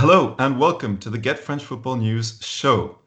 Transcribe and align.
Hello 0.00 0.36
and 0.38 0.60
welcome 0.60 0.96
to 0.98 1.10
the 1.10 1.18
Get 1.18 1.40
French 1.40 1.64
Football 1.64 1.96
News 1.96 2.38
show. 2.40 2.98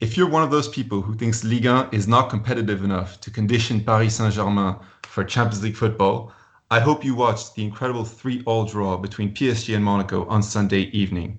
If 0.00 0.16
you're 0.16 0.30
one 0.30 0.42
of 0.42 0.50
those 0.50 0.66
people 0.66 1.02
who 1.02 1.14
thinks 1.14 1.44
Ligue 1.44 1.66
1 1.66 1.90
is 1.92 2.08
not 2.08 2.30
competitive 2.30 2.82
enough 2.82 3.20
to 3.20 3.30
condition 3.30 3.84
Paris 3.84 4.14
Saint-Germain 4.14 4.76
for 5.02 5.24
Champions 5.24 5.62
League 5.62 5.76
football, 5.76 6.32
I 6.70 6.80
hope 6.80 7.04
you 7.04 7.14
watched 7.14 7.54
the 7.54 7.62
incredible 7.64 8.02
3-all 8.02 8.64
draw 8.64 8.96
between 8.96 9.34
PSG 9.34 9.76
and 9.76 9.84
Monaco 9.84 10.26
on 10.28 10.42
Sunday 10.42 10.84
evening. 10.84 11.38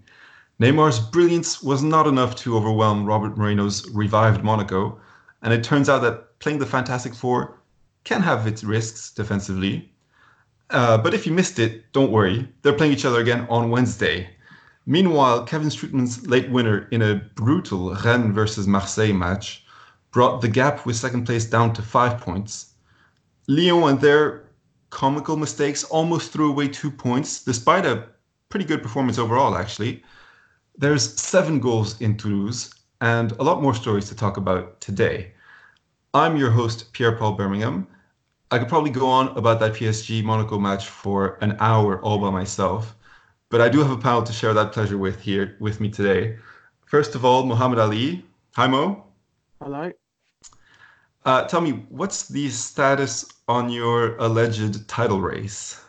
Neymar's 0.59 0.99
brilliance 0.99 1.63
was 1.63 1.81
not 1.81 2.05
enough 2.05 2.35
to 2.43 2.55
overwhelm 2.55 3.03
Robert 3.03 3.35
Moreno's 3.35 3.89
revived 3.89 4.43
Monaco, 4.43 4.99
and 5.41 5.51
it 5.51 5.63
turns 5.63 5.89
out 5.89 6.03
that 6.03 6.37
playing 6.37 6.59
the 6.59 6.67
Fantastic 6.67 7.15
Four 7.15 7.57
can 8.03 8.21
have 8.21 8.45
its 8.45 8.63
risks 8.63 9.09
defensively. 9.09 9.91
Uh, 10.69 10.99
but 10.99 11.15
if 11.15 11.25
you 11.25 11.31
missed 11.31 11.57
it, 11.57 11.91
don't 11.93 12.11
worry. 12.11 12.47
They're 12.61 12.73
playing 12.73 12.93
each 12.93 13.05
other 13.05 13.21
again 13.21 13.47
on 13.49 13.71
Wednesday. 13.71 14.29
Meanwhile, 14.89 15.43
Kevin 15.43 15.67
Strootman's 15.67 16.25
late 16.25 16.49
winner 16.49 16.87
in 16.89 17.03
a 17.03 17.21
brutal 17.35 17.93
Rennes 17.93 18.33
versus 18.33 18.65
Marseille 18.65 19.13
match 19.13 19.63
brought 20.09 20.41
the 20.41 20.47
gap 20.47 20.83
with 20.83 20.95
second 20.95 21.27
place 21.27 21.45
down 21.45 21.73
to 21.73 21.83
five 21.83 22.19
points. 22.19 22.73
Lyon 23.47 23.83
and 23.83 24.01
their 24.01 24.49
comical 24.89 25.37
mistakes 25.37 25.83
almost 25.83 26.31
threw 26.31 26.49
away 26.49 26.69
two 26.69 26.89
points, 26.89 27.43
despite 27.43 27.85
a 27.85 28.07
pretty 28.49 28.65
good 28.65 28.81
performance 28.81 29.19
overall, 29.19 29.55
actually. 29.55 30.03
There's 30.75 31.21
seven 31.21 31.59
goals 31.59 32.01
in 32.01 32.17
Toulouse 32.17 32.73
and 32.99 33.33
a 33.33 33.43
lot 33.43 33.61
more 33.61 33.75
stories 33.75 34.09
to 34.09 34.15
talk 34.15 34.37
about 34.37 34.81
today. 34.81 35.33
I'm 36.15 36.35
your 36.35 36.49
host, 36.49 36.91
Pierre 36.93 37.15
Paul 37.15 37.33
Birmingham. 37.33 37.85
I 38.49 38.57
could 38.57 38.67
probably 38.67 38.89
go 38.89 39.07
on 39.07 39.27
about 39.37 39.59
that 39.59 39.73
PSG 39.73 40.23
Monaco 40.23 40.57
match 40.57 40.87
for 40.87 41.37
an 41.41 41.57
hour 41.59 42.01
all 42.01 42.17
by 42.17 42.31
myself. 42.31 42.95
But 43.49 43.61
I 43.61 43.69
do 43.69 43.79
have 43.79 43.89
a 43.89 43.97
panel 43.97 44.21
to 44.21 44.31
share 44.31 44.53
that 44.53 44.71
pleasure 44.71 44.99
with 44.99 45.19
here 45.21 45.57
with 45.59 45.81
me 45.81 45.89
today. 45.89 46.37
First 46.85 47.15
of 47.15 47.25
all, 47.25 47.43
Muhammad 47.45 47.79
Ali. 47.79 48.23
Hi, 48.55 48.67
Mo. 48.67 49.05
Hello. 49.59 49.91
Uh, 51.25 51.43
tell 51.45 51.59
me, 51.59 51.71
what's 51.89 52.27
the 52.27 52.47
status 52.49 53.25
on 53.47 53.69
your 53.69 54.15
alleged 54.17 54.87
title 54.87 55.19
race? 55.19 55.83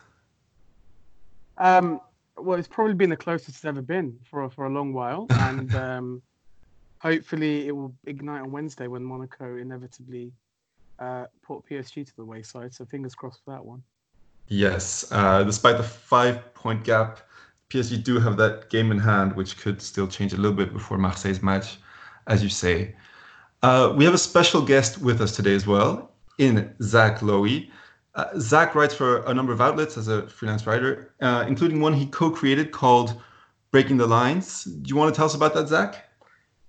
Um, 1.59 2.01
well, 2.35 2.57
it's 2.57 2.67
probably 2.67 2.95
been 2.95 3.11
the 3.11 3.15
closest 3.15 3.49
it's 3.49 3.65
ever 3.65 3.83
been 3.83 4.17
for 4.23 4.49
for 4.49 4.65
a 4.65 4.69
long 4.69 4.91
while, 4.91 5.27
and 5.29 5.73
um, 5.75 6.21
hopefully 6.97 7.67
it 7.67 7.75
will 7.75 7.93
ignite 8.05 8.41
on 8.41 8.51
Wednesday 8.51 8.87
when 8.87 9.03
Monaco 9.03 9.57
inevitably 9.57 10.33
uh, 10.97 11.25
put 11.43 11.63
PSG 11.69 12.07
to 12.07 12.15
the 12.15 12.25
wayside. 12.25 12.73
So 12.73 12.85
fingers 12.85 13.13
crossed 13.13 13.41
for 13.45 13.51
that 13.51 13.63
one. 13.63 13.83
Yes, 14.47 15.07
uh, 15.11 15.43
despite 15.43 15.77
the 15.77 15.83
five-point 15.83 16.83
gap, 16.83 17.19
PSG 17.71 18.03
do 18.03 18.19
have 18.19 18.35
that 18.37 18.69
game 18.69 18.91
in 18.91 18.99
hand, 18.99 19.33
which 19.35 19.57
could 19.57 19.81
still 19.81 20.07
change 20.07 20.33
a 20.33 20.35
little 20.35 20.55
bit 20.55 20.73
before 20.73 20.97
Marseille's 20.97 21.41
match, 21.41 21.77
as 22.27 22.43
you 22.43 22.49
say. 22.49 22.93
Uh, 23.63 23.93
we 23.95 24.03
have 24.03 24.13
a 24.13 24.17
special 24.17 24.61
guest 24.61 25.01
with 25.01 25.21
us 25.21 25.33
today 25.35 25.55
as 25.55 25.65
well, 25.65 26.11
in 26.37 26.73
Zach 26.81 27.19
Lowy. 27.19 27.69
Uh, 28.15 28.25
Zach 28.37 28.75
writes 28.75 28.93
for 28.93 29.23
a 29.23 29.33
number 29.33 29.53
of 29.53 29.61
outlets 29.61 29.97
as 29.97 30.09
a 30.09 30.27
freelance 30.27 30.67
writer, 30.67 31.13
uh, 31.21 31.45
including 31.47 31.79
one 31.79 31.93
he 31.93 32.07
co-created 32.07 32.71
called 32.71 33.21
Breaking 33.71 33.95
the 33.95 34.07
Lines. 34.07 34.65
Do 34.65 34.89
you 34.89 34.97
want 34.97 35.13
to 35.13 35.17
tell 35.17 35.27
us 35.27 35.35
about 35.35 35.53
that, 35.53 35.69
Zach? 35.69 36.09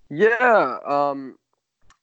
Yeah, 0.09 0.79
um, 0.87 1.37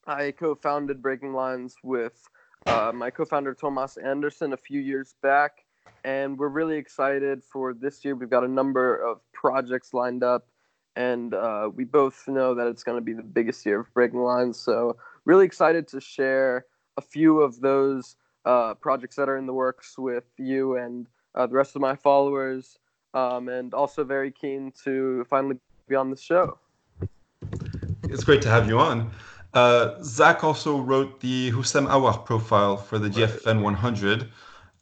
I 0.07 0.31
co-founded 0.31 1.01
Breaking 1.01 1.33
Lines 1.33 1.77
with 1.83 2.27
uh, 2.65 2.91
my 2.93 3.09
co-founder 3.11 3.53
Thomas 3.53 3.95
Anderson 3.95 4.51
a 4.51 4.57
few 4.57 4.81
years 4.81 5.15
back 5.21 5.63
and 6.03 6.37
we're 6.37 6.49
really 6.49 6.77
excited 6.77 7.43
for 7.43 7.73
this 7.73 8.03
year. 8.03 8.15
We've 8.15 8.29
got 8.29 8.43
a 8.43 8.47
number 8.47 8.95
of 8.95 9.19
projects 9.33 9.93
lined 9.93 10.23
up, 10.23 10.47
and 10.95 11.33
uh, 11.33 11.69
we 11.73 11.83
both 11.83 12.27
know 12.27 12.55
that 12.55 12.67
it's 12.67 12.83
going 12.83 12.97
to 12.97 13.03
be 13.03 13.13
the 13.13 13.23
biggest 13.23 13.65
year 13.65 13.81
of 13.81 13.93
Breaking 13.93 14.21
Lines. 14.21 14.57
So, 14.57 14.97
really 15.25 15.45
excited 15.45 15.87
to 15.89 16.01
share 16.01 16.65
a 16.97 17.01
few 17.01 17.41
of 17.41 17.59
those 17.61 18.15
uh, 18.45 18.73
projects 18.75 19.15
that 19.15 19.29
are 19.29 19.37
in 19.37 19.45
the 19.45 19.53
works 19.53 19.97
with 19.97 20.25
you 20.37 20.77
and 20.77 21.07
uh, 21.35 21.47
the 21.47 21.55
rest 21.55 21.75
of 21.75 21.81
my 21.81 21.95
followers, 21.95 22.79
um, 23.13 23.49
and 23.49 23.73
also 23.73 24.03
very 24.03 24.31
keen 24.31 24.71
to 24.83 25.25
finally 25.29 25.57
be 25.87 25.95
on 25.95 26.09
the 26.09 26.17
show. 26.17 26.57
It's 28.03 28.23
great 28.23 28.41
to 28.43 28.49
have 28.49 28.67
you 28.67 28.79
on. 28.79 29.11
Uh, 29.53 29.95
Zach 30.03 30.43
also 30.43 30.79
wrote 30.79 31.19
the 31.21 31.51
Houssem 31.51 31.87
Aouar 31.87 32.23
profile 32.25 32.77
for 32.77 32.99
the 32.99 33.09
GFN 33.09 33.61
100, 33.61 34.29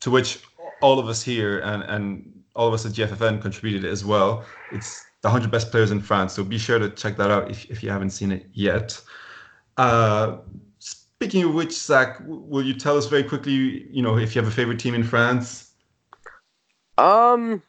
to 0.02 0.12
which 0.12 0.44
all 0.82 1.00
of 1.00 1.08
us 1.08 1.24
here 1.24 1.60
and, 1.60 1.84
and 1.84 2.44
all 2.56 2.68
of 2.68 2.74
us 2.74 2.86
at 2.86 2.94
GFFN 2.94 3.42
contributed 3.42 3.90
as 3.90 4.04
well. 4.04 4.46
It's 4.72 5.06
the 5.22 5.30
100 5.30 5.52
best 5.52 5.72
players 5.72 5.92
in 5.92 6.02
France. 6.02 6.34
So 6.34 6.44
be 6.44 6.58
sure 6.58 6.80
to 6.80 6.90
check 6.90 7.18
that 7.18 7.32
out 7.32 7.50
if, 7.50 7.70
if 7.70 7.84
you 7.84 7.90
haven't 7.90 8.12
seen 8.12 8.32
it 8.32 8.48
yet. 8.54 9.00
Uh, 9.78 10.38
speaking 10.80 11.44
of 11.44 11.54
which, 11.54 11.74
Zach, 11.74 12.18
will 12.26 12.64
you 12.64 12.74
tell 12.74 12.98
us 12.98 13.08
very 13.08 13.24
quickly, 13.24 13.88
you 13.92 14.02
know, 14.02 14.18
if 14.18 14.36
you 14.36 14.42
have 14.42 14.50
a 14.50 14.56
favorite 14.56 14.80
team 14.80 14.94
in 14.94 15.04
France? 15.04 15.72
Um, 16.98 17.62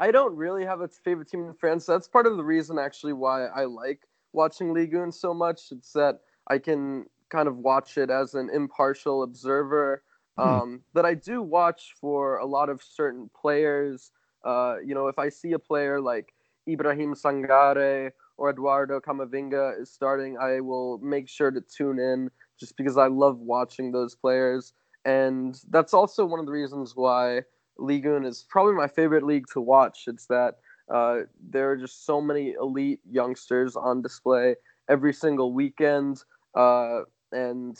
I 0.00 0.10
don't 0.10 0.34
really 0.36 0.64
have 0.64 0.80
a 0.80 0.88
favorite 0.88 1.28
team 1.28 1.46
in 1.46 1.54
France. 1.54 1.86
That's 1.86 2.08
part 2.08 2.26
of 2.26 2.36
the 2.36 2.44
reason, 2.44 2.78
actually, 2.78 3.12
why 3.12 3.46
I 3.46 3.64
like 3.64 4.02
watching 4.32 4.74
Ligue 4.74 4.94
1 4.94 5.12
so 5.12 5.32
much. 5.32 5.72
It's 5.72 5.92
that 5.92 6.20
I 6.48 6.58
can 6.58 7.06
kind 7.28 7.48
of 7.48 7.56
watch 7.56 7.98
it 7.98 8.10
as 8.10 8.34
an 8.34 8.50
impartial 8.52 9.22
observer. 9.22 10.02
Um, 10.38 10.82
that 10.94 11.04
I 11.04 11.14
do 11.14 11.42
watch 11.42 11.94
for 12.00 12.38
a 12.38 12.46
lot 12.46 12.68
of 12.68 12.82
certain 12.82 13.30
players. 13.40 14.10
Uh, 14.44 14.76
you 14.84 14.94
know, 14.94 15.08
if 15.08 15.18
I 15.18 15.28
see 15.28 15.52
a 15.52 15.58
player 15.58 16.00
like 16.00 16.32
Ibrahim 16.68 17.14
Sangare 17.14 18.12
or 18.36 18.50
Eduardo 18.50 19.00
Camavinga 19.00 19.80
is 19.80 19.90
starting, 19.90 20.36
I 20.38 20.60
will 20.60 20.98
make 20.98 21.28
sure 21.28 21.50
to 21.50 21.60
tune 21.60 21.98
in 21.98 22.30
just 22.58 22.76
because 22.76 22.96
I 22.96 23.06
love 23.06 23.38
watching 23.38 23.92
those 23.92 24.14
players. 24.14 24.72
And 25.04 25.58
that's 25.70 25.94
also 25.94 26.24
one 26.24 26.40
of 26.40 26.46
the 26.46 26.52
reasons 26.52 26.92
why 26.96 27.42
Ligue 27.78 28.06
1 28.06 28.24
is 28.24 28.44
probably 28.48 28.74
my 28.74 28.88
favorite 28.88 29.22
league 29.24 29.46
to 29.52 29.60
watch. 29.60 30.04
It's 30.06 30.26
that 30.26 30.56
uh, 30.92 31.20
there 31.40 31.70
are 31.70 31.76
just 31.76 32.04
so 32.04 32.20
many 32.20 32.52
elite 32.52 33.00
youngsters 33.08 33.76
on 33.76 34.02
display 34.02 34.56
every 34.88 35.12
single 35.12 35.52
weekend. 35.52 36.22
Uh, 36.54 37.00
and 37.32 37.78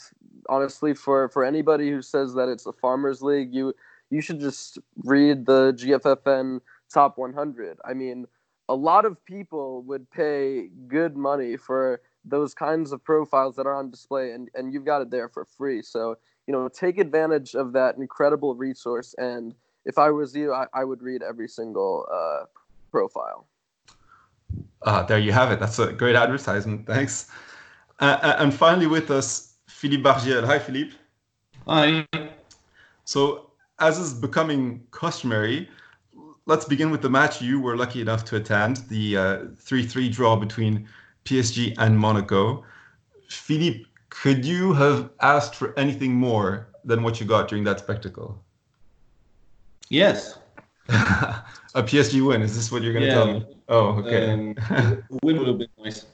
honestly, 0.49 0.93
for 0.93 1.29
for 1.29 1.43
anybody 1.43 1.89
who 1.89 2.01
says 2.01 2.33
that 2.33 2.49
it's 2.49 2.65
a 2.65 2.73
farmers 2.73 3.21
league, 3.21 3.53
you 3.53 3.73
you 4.09 4.21
should 4.21 4.39
just 4.39 4.79
read 5.03 5.45
the 5.45 5.73
GFFN 5.73 6.61
top 6.93 7.17
100. 7.17 7.77
I 7.85 7.93
mean, 7.93 8.25
a 8.69 8.75
lot 8.75 9.05
of 9.05 9.23
people 9.25 9.81
would 9.83 10.09
pay 10.11 10.69
good 10.87 11.17
money 11.17 11.57
for 11.57 12.01
those 12.23 12.53
kinds 12.53 12.91
of 12.91 13.03
profiles 13.03 13.55
that 13.55 13.65
are 13.65 13.75
on 13.75 13.89
display, 13.89 14.31
and 14.31 14.49
and 14.53 14.73
you've 14.73 14.85
got 14.85 15.01
it 15.01 15.11
there 15.11 15.29
for 15.29 15.45
free. 15.45 15.81
So 15.81 16.17
you 16.47 16.53
know, 16.53 16.69
take 16.69 16.97
advantage 16.97 17.55
of 17.55 17.73
that 17.73 17.97
incredible 17.97 18.55
resource. 18.55 19.13
And 19.17 19.53
if 19.85 19.97
I 19.97 20.09
was 20.11 20.35
you, 20.35 20.53
I, 20.53 20.65
I 20.73 20.85
would 20.85 21.01
read 21.01 21.21
every 21.21 21.47
single 21.47 22.07
uh, 22.11 22.45
profile. 22.89 23.47
Ah, 24.83 25.03
there 25.03 25.19
you 25.19 25.33
have 25.33 25.51
it. 25.51 25.59
That's 25.59 25.77
a 25.77 25.91
great 25.91 26.15
advertisement. 26.15 26.87
Thanks. 26.87 27.29
Uh, 27.99 28.17
uh, 28.21 28.35
and 28.39 28.53
finally, 28.53 28.87
with 28.87 29.09
us, 29.09 29.55
Philippe 29.67 30.03
Bargiel. 30.03 30.45
Hi, 30.45 30.59
Philippe. 30.59 30.93
Hi. 31.67 32.07
So, 33.05 33.51
as 33.79 33.97
is 33.97 34.13
becoming 34.13 34.85
customary, 34.91 35.69
let's 36.45 36.65
begin 36.65 36.91
with 36.91 37.01
the 37.01 37.09
match 37.09 37.41
you 37.41 37.59
were 37.59 37.75
lucky 37.75 38.01
enough 38.01 38.23
to 38.25 38.35
attend 38.35 38.77
the 38.89 39.15
3 39.55 39.85
uh, 39.85 39.87
3 39.87 40.09
draw 40.09 40.35
between 40.35 40.87
PSG 41.25 41.73
and 41.77 41.97
Monaco. 41.97 42.63
Philippe, 43.29 43.85
could 44.09 44.45
you 44.45 44.73
have 44.73 45.09
asked 45.21 45.55
for 45.55 45.77
anything 45.77 46.13
more 46.13 46.67
than 46.85 47.03
what 47.03 47.19
you 47.19 47.25
got 47.25 47.47
during 47.47 47.63
that 47.65 47.79
spectacle? 47.79 48.41
Yes. 49.89 50.37
a 50.89 51.43
PSG 51.83 52.25
win. 52.25 52.41
Is 52.41 52.55
this 52.55 52.71
what 52.71 52.81
you're 52.81 52.93
going 52.93 53.05
to 53.05 53.09
yeah. 53.09 53.13
tell 53.13 53.33
me? 53.33 53.45
Oh, 53.69 53.87
okay. 53.99 54.31
Um, 54.31 54.55
win 55.21 55.37
would 55.37 55.47
have 55.47 55.57
been 55.57 55.69
nice. 55.77 56.05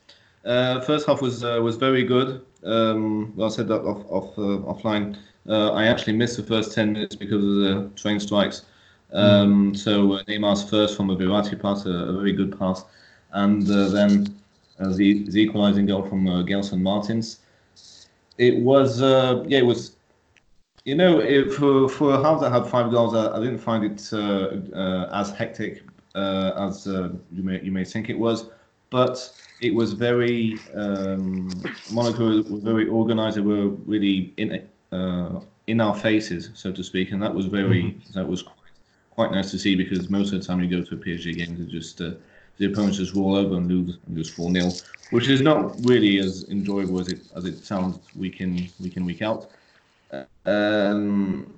Uh, 0.45 0.81
first 0.81 1.07
half 1.07 1.21
was 1.21 1.43
uh, 1.43 1.59
was 1.61 1.77
very 1.77 2.03
good. 2.03 2.41
Um, 2.63 3.35
well, 3.35 3.47
I 3.47 3.51
said 3.51 3.67
that 3.69 3.81
off, 3.81 4.05
off 4.09 4.37
uh, 4.37 4.59
offline. 4.71 5.17
Uh, 5.47 5.71
I 5.71 5.85
actually 5.85 6.13
missed 6.13 6.37
the 6.37 6.43
first 6.43 6.73
ten 6.73 6.93
minutes 6.93 7.15
because 7.15 7.43
of 7.43 7.55
the 7.55 7.91
train 7.95 8.19
strikes. 8.19 8.63
Um, 9.13 9.71
mm. 9.71 9.77
So 9.77 10.13
uh, 10.13 10.23
Neymar's 10.23 10.67
first 10.69 10.97
from 10.97 11.09
a 11.09 11.15
Verratti 11.15 11.59
pass, 11.61 11.85
a, 11.85 11.91
a 11.91 12.13
very 12.13 12.33
good 12.33 12.57
pass, 12.57 12.83
and 13.31 13.69
uh, 13.69 13.89
then 13.89 14.35
the 14.79 15.23
the 15.29 15.41
equalising 15.41 15.85
goal 15.85 16.03
from 16.03 16.27
uh, 16.27 16.43
Gelson 16.43 16.81
Martins. 16.81 17.39
It 18.37 18.57
was 18.57 19.01
yeah, 19.01 19.59
it 19.59 19.65
was. 19.65 19.95
You 20.85 20.95
know, 20.95 21.19
it, 21.19 21.53
for 21.53 21.87
for 21.87 22.13
a 22.13 22.21
half 22.21 22.41
that 22.41 22.51
had 22.51 22.67
five 22.67 22.91
goals, 22.91 23.15
I, 23.15 23.37
I 23.37 23.39
didn't 23.39 23.59
find 23.59 23.85
it 23.85 24.01
as 25.13 25.31
hectic 25.31 25.83
as 26.13 26.85
you 26.85 27.43
may 27.43 27.61
you 27.61 27.71
may 27.71 27.85
think 27.85 28.09
it 28.09 28.19
was, 28.19 28.49
but 28.89 29.31
it 29.63 29.73
was 29.73 29.93
very 29.93 30.59
um, 30.75 31.49
Monaco 31.91 32.43
was 32.43 32.63
very 32.63 32.87
organised. 32.87 33.35
They 33.35 33.41
were 33.41 33.69
really 33.69 34.33
in 34.37 34.67
uh, 34.91 35.39
in 35.67 35.79
our 35.79 35.95
faces, 35.95 36.49
so 36.53 36.71
to 36.71 36.83
speak, 36.83 37.11
and 37.11 37.21
that 37.21 37.33
was 37.33 37.45
very 37.45 37.83
mm-hmm. 37.83 38.13
that 38.13 38.27
was 38.27 38.43
quite, 38.43 38.57
quite 39.11 39.31
nice 39.31 39.51
to 39.51 39.59
see 39.59 39.75
because 39.75 40.09
most 40.09 40.33
of 40.33 40.41
the 40.41 40.45
time 40.45 40.61
you 40.61 40.69
go 40.69 40.83
to 40.83 40.95
a 40.95 40.97
PSG 40.97 41.37
game, 41.37 41.55
they're 41.57 41.65
just 41.65 42.01
uh, 42.01 42.11
the 42.57 42.65
opponents 42.65 42.97
just 42.97 43.15
roll 43.15 43.35
over 43.35 43.55
and 43.55 43.67
lose 43.67 43.97
and 44.05 44.17
lose 44.17 44.29
four 44.29 44.51
0 44.51 44.69
which 45.09 45.27
is 45.27 45.41
not 45.41 45.75
really 45.85 46.19
as 46.19 46.45
enjoyable 46.49 46.99
as 46.99 47.07
it 47.07 47.21
as 47.35 47.45
it 47.45 47.63
sounds 47.63 47.99
week 48.15 48.41
in 48.41 48.69
week 48.79 48.97
in 48.97 49.05
week 49.05 49.21
out. 49.21 49.49
Um, 50.45 51.53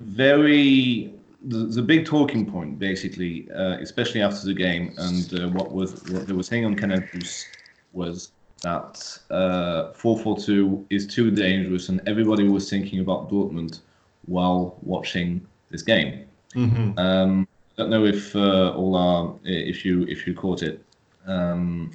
very 0.00 1.12
the, 1.44 1.58
the 1.66 1.82
big 1.82 2.06
talking 2.06 2.50
point 2.50 2.78
basically, 2.78 3.48
uh, 3.52 3.78
especially 3.80 4.22
after 4.22 4.46
the 4.46 4.54
game, 4.54 4.94
and 4.98 5.32
uh, 5.34 5.48
what 5.48 5.72
was 5.72 6.02
what 6.10 6.26
they 6.26 6.32
were 6.32 6.42
saying 6.42 6.64
on 6.64 6.74
Canal 6.74 7.02
Plus 7.10 7.44
was 7.92 8.32
that 8.62 9.18
uh, 9.30 9.92
442 9.92 10.86
is 10.90 11.06
too 11.06 11.30
dangerous, 11.30 11.88
and 11.88 12.00
everybody 12.06 12.48
was 12.48 12.68
thinking 12.70 13.00
about 13.00 13.30
Dortmund 13.30 13.80
while 14.26 14.76
watching 14.82 15.46
this 15.70 15.82
game. 15.82 16.26
Mm-hmm. 16.54 16.98
Um, 16.98 17.48
I 17.76 17.82
don't 17.82 17.90
know 17.90 18.06
if 18.06 18.34
uh, 18.34 18.72
all 18.74 18.96
our 18.96 19.34
if 19.44 19.84
you 19.84 20.04
if 20.04 20.26
you 20.26 20.34
caught 20.34 20.62
it, 20.62 20.82
um, 21.26 21.92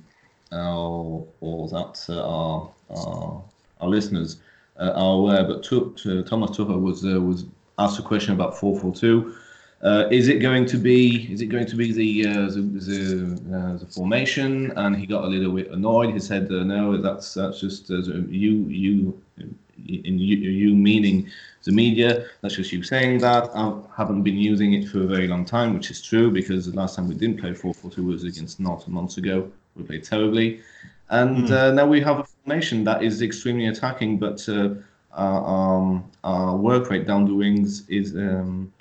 or, 0.51 1.25
or 1.39 1.67
that 1.69 2.05
uh, 2.09 2.21
our, 2.21 2.71
our 2.91 3.43
our 3.79 3.89
listeners 3.89 4.37
uh, 4.79 4.91
are 4.91 5.15
aware. 5.15 5.43
But 5.43 5.63
tu- 5.63 5.95
Thomas 6.27 6.51
Tuchel 6.51 6.79
was 6.79 7.03
uh, 7.03 7.19
was 7.19 7.45
asked 7.83 7.99
a 7.99 8.03
question 8.03 8.33
about 8.33 8.57
442. 8.57 9.35
Uh, 9.83 10.07
is 10.11 10.27
it 10.27 10.39
going 10.39 10.65
to 10.67 10.77
be? 10.77 11.31
Is 11.33 11.41
it 11.41 11.47
going 11.47 11.65
to 11.65 11.75
be 11.75 11.91
the 11.91 12.27
uh, 12.27 12.33
the 12.51 12.61
the, 12.61 13.57
uh, 13.57 13.77
the, 13.77 13.85
formation? 13.87 14.71
And 14.77 14.95
he 14.95 15.07
got 15.07 15.23
a 15.23 15.27
little 15.27 15.53
bit 15.53 15.71
annoyed. 15.71 16.13
He 16.13 16.19
said, 16.19 16.51
uh, 16.51 16.63
"No, 16.63 17.01
that's 17.01 17.33
that's 17.33 17.59
just 17.59 17.89
uh, 17.89 17.97
you 18.29 18.53
you 18.83 19.19
in 19.37 20.19
you, 20.19 20.37
you 20.37 20.75
meaning 20.75 21.27
the 21.63 21.71
media. 21.71 22.27
That's 22.41 22.55
just 22.55 22.71
you 22.71 22.83
saying 22.83 23.19
that. 23.19 23.49
I 23.55 23.73
haven't 23.97 24.21
been 24.21 24.37
using 24.37 24.73
it 24.73 24.87
for 24.87 25.01
a 25.01 25.07
very 25.07 25.27
long 25.27 25.45
time, 25.45 25.73
which 25.73 25.89
is 25.89 25.99
true 25.99 26.29
because 26.29 26.67
the 26.67 26.77
last 26.77 26.95
time 26.95 27.07
we 27.07 27.15
didn't 27.15 27.39
play 27.39 27.51
4-4-2 27.51 28.05
was 28.05 28.23
against 28.23 28.59
Nantes 28.59 28.87
months 28.87 29.17
ago. 29.17 29.51
We 29.75 29.83
played 29.83 30.03
terribly, 30.03 30.61
and 31.09 31.47
mm. 31.47 31.73
now 31.73 31.87
we 31.87 32.01
have 32.01 32.19
a 32.19 32.23
formation 32.23 32.83
that 32.83 33.01
is 33.01 33.23
extremely 33.23 33.65
attacking, 33.65 34.19
but." 34.19 34.47
Our, 34.47 34.77
um, 35.13 36.09
our 36.23 36.55
work 36.55 36.89
rate 36.89 37.05
down 37.05 37.25
the 37.25 37.33
wings 37.33 37.87
is 37.89 38.15
um, 38.15 38.71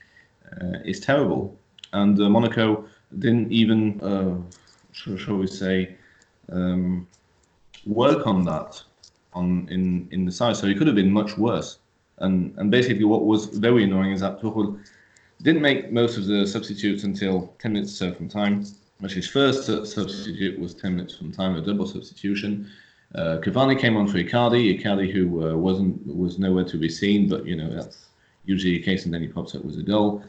uh, 0.60 0.78
is 0.84 1.00
terrible. 1.00 1.56
And 1.92 2.20
uh, 2.20 2.28
Monaco 2.28 2.84
didn't 3.18 3.50
even, 3.50 4.00
uh, 4.00 4.36
shall, 4.92 5.36
we 5.36 5.46
say, 5.46 5.96
um, 6.50 7.06
work 7.84 8.26
on 8.26 8.44
that 8.44 8.82
on 9.32 9.68
in 9.70 10.08
in 10.10 10.24
the 10.24 10.32
side. 10.32 10.56
So 10.56 10.66
it 10.66 10.78
could 10.78 10.86
have 10.86 10.96
been 10.96 11.12
much 11.12 11.36
worse. 11.36 11.78
And 12.18 12.54
and 12.58 12.70
basically, 12.70 13.04
what 13.04 13.24
was 13.24 13.46
very 13.46 13.84
annoying 13.84 14.12
is 14.12 14.20
that 14.20 14.40
Tuchel 14.40 14.78
didn't 15.42 15.62
make 15.62 15.90
most 15.90 16.18
of 16.18 16.26
the 16.26 16.46
substitutes 16.46 17.04
until 17.04 17.54
10 17.58 17.72
minutes 17.72 17.98
from 17.98 18.28
time. 18.28 18.64
Which 18.98 19.14
his 19.14 19.26
first 19.26 19.64
substitute 19.64 20.60
was 20.60 20.74
10 20.74 20.96
minutes 20.96 21.16
from 21.16 21.32
time, 21.32 21.56
a 21.56 21.62
double 21.62 21.86
substitution. 21.86 22.70
Uh, 23.14 23.38
Cavani 23.42 23.78
came 23.78 23.96
on 23.96 24.06
for 24.06 24.18
Icardi. 24.18 24.78
Icardi, 24.78 25.10
who 25.10 25.48
uh, 25.48 25.56
wasn't 25.56 26.06
was 26.06 26.38
nowhere 26.38 26.64
to 26.64 26.76
be 26.76 26.88
seen, 26.88 27.28
but 27.28 27.44
you 27.44 27.56
know 27.56 27.68
that's 27.74 28.06
usually 28.44 28.78
the 28.78 28.82
case, 28.82 29.04
and 29.04 29.12
then 29.12 29.22
he 29.22 29.28
pops 29.28 29.54
up 29.54 29.64
with 29.64 29.78
a 29.78 29.82
goal. 29.82 30.22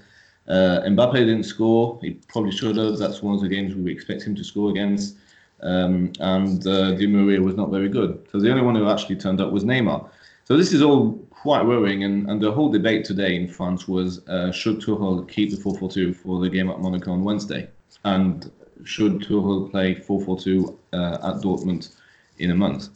Uh, 0.47 0.81
Mbappe 0.85 1.13
didn't 1.13 1.43
score. 1.43 1.99
He 2.01 2.11
probably 2.27 2.51
should 2.51 2.75
have. 2.77 2.97
That's 2.97 3.21
one 3.21 3.35
of 3.35 3.41
the 3.41 3.47
games 3.47 3.75
we 3.75 3.91
expect 3.91 4.23
him 4.23 4.35
to 4.35 4.43
score 4.43 4.71
against. 4.71 5.17
Um, 5.61 6.11
and 6.19 6.65
uh, 6.65 6.93
Di 6.95 7.05
Maria 7.05 7.39
was 7.39 7.55
not 7.55 7.69
very 7.69 7.87
good. 7.87 8.27
So 8.31 8.39
the 8.39 8.49
only 8.49 8.63
one 8.63 8.75
who 8.75 8.89
actually 8.89 9.17
turned 9.17 9.39
up 9.39 9.51
was 9.51 9.63
Neymar. 9.63 10.09
So 10.45 10.57
this 10.57 10.73
is 10.73 10.81
all 10.81 11.13
quite 11.29 11.63
worrying. 11.65 12.03
And, 12.03 12.27
and 12.29 12.41
the 12.41 12.51
whole 12.51 12.69
debate 12.69 13.05
today 13.05 13.35
in 13.35 13.47
France 13.47 13.87
was 13.87 14.27
uh, 14.27 14.51
should 14.51 14.79
Tuchel 14.79 15.29
keep 15.29 15.51
the 15.51 15.57
4-4-2 15.57 16.15
for 16.15 16.41
the 16.41 16.49
game 16.49 16.69
at 16.69 16.79
Monaco 16.79 17.11
on 17.11 17.23
Wednesday? 17.23 17.69
And 18.03 18.51
should 18.83 19.19
Tuchel 19.19 19.69
play 19.69 19.95
4-4-2 19.95 20.75
uh, 20.93 21.13
at 21.13 21.43
Dortmund 21.43 21.95
in 22.41 22.51
a 22.51 22.55
month? 22.55 22.89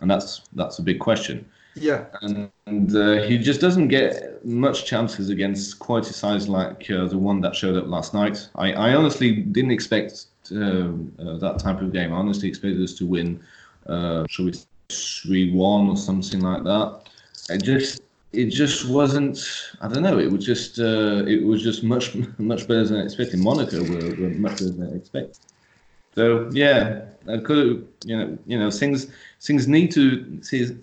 And 0.00 0.10
that's 0.10 0.42
that's 0.54 0.78
a 0.78 0.82
big 0.82 1.00
question. 1.00 1.44
Yeah, 1.74 2.06
and, 2.22 2.50
and 2.66 2.96
uh, 2.96 3.22
he 3.22 3.38
just 3.38 3.60
doesn't 3.60 3.88
get 3.88 4.44
much 4.44 4.84
chances 4.84 5.30
against 5.30 5.78
quite 5.78 6.08
a 6.10 6.12
size 6.12 6.48
like 6.48 6.90
uh, 6.90 7.06
the 7.06 7.18
one 7.18 7.40
that 7.42 7.54
showed 7.54 7.76
up 7.76 7.86
last 7.86 8.14
night. 8.14 8.48
I, 8.56 8.72
I 8.72 8.94
honestly 8.94 9.30
didn't 9.36 9.70
expect 9.70 10.26
uh, 10.50 10.56
uh 10.56 11.36
that 11.38 11.56
type 11.58 11.80
of 11.80 11.92
game. 11.92 12.12
I 12.12 12.16
honestly 12.16 12.48
expected 12.48 12.82
us 12.82 12.94
to 12.94 13.06
win, 13.06 13.40
uh, 13.86 14.26
should 14.28 14.46
we 14.46 14.52
three 14.90 15.52
one 15.52 15.88
or 15.88 15.96
something 15.96 16.40
like 16.40 16.64
that. 16.64 17.02
It 17.50 17.62
just 17.62 18.02
it 18.32 18.46
just 18.46 18.88
wasn't. 18.88 19.38
I 19.80 19.88
don't 19.88 20.02
know. 20.02 20.18
It 20.18 20.30
was 20.30 20.44
just 20.44 20.78
uh, 20.78 21.24
it 21.26 21.44
was 21.44 21.62
just 21.62 21.82
much 21.82 22.14
much 22.38 22.66
better 22.68 22.84
than 22.84 23.00
I 23.00 23.04
expected. 23.04 23.40
Monaco 23.40 23.82
were, 23.82 24.14
were 24.16 24.30
much 24.30 24.52
better 24.52 24.70
than 24.70 24.92
I 24.92 24.96
expected. 24.96 25.38
So 26.18 26.50
yeah, 26.52 27.02
I 27.28 27.38
could 27.38 27.86
you 28.04 28.16
know 28.18 28.38
you 28.44 28.58
know 28.58 28.72
things 28.72 29.06
things 29.40 29.68
need 29.68 29.92
to 29.92 30.40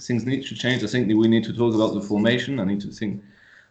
things 0.07 0.25
need 0.25 0.45
to 0.45 0.55
change. 0.55 0.81
I 0.81 0.87
think 0.87 1.09
we 1.09 1.27
need 1.27 1.43
to 1.43 1.53
talk 1.53 1.75
about 1.75 1.93
the 1.93 1.99
formation. 1.99 2.57
I 2.61 2.63
need 2.63 2.79
to 2.87 2.91
think. 2.99 3.21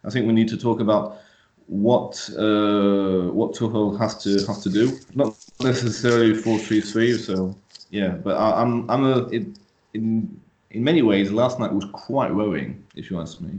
I 0.03 0.11
think 0.11 0.27
we 0.27 0.33
need 0.33 0.49
to 0.49 0.57
talk 0.57 0.79
about 0.79 1.17
what 1.65 2.29
uh, 2.37 3.31
what 3.39 3.55
Tuchel 3.55 3.97
has 3.97 4.13
to 4.25 4.45
have 4.45 4.61
to 4.61 4.69
do. 4.69 4.85
Not 5.15 5.33
necessarily 5.59 6.35
four 6.35 6.59
three 6.59 6.81
three. 6.81 7.13
So 7.17 7.57
yeah, 7.89 8.09
but 8.09 8.37
I, 8.37 8.61
am 8.61 8.87
I'm, 8.91 8.91
I'm 8.91 9.03
a 9.13 9.17
it, 9.37 9.47
in 9.95 10.39
in 10.69 10.83
many 10.83 11.01
ways 11.01 11.31
last 11.31 11.59
night 11.59 11.73
was 11.73 11.85
quite 11.93 12.31
worrying, 12.35 12.71
if 12.95 13.09
you 13.09 13.19
ask 13.19 13.41
me. 13.41 13.57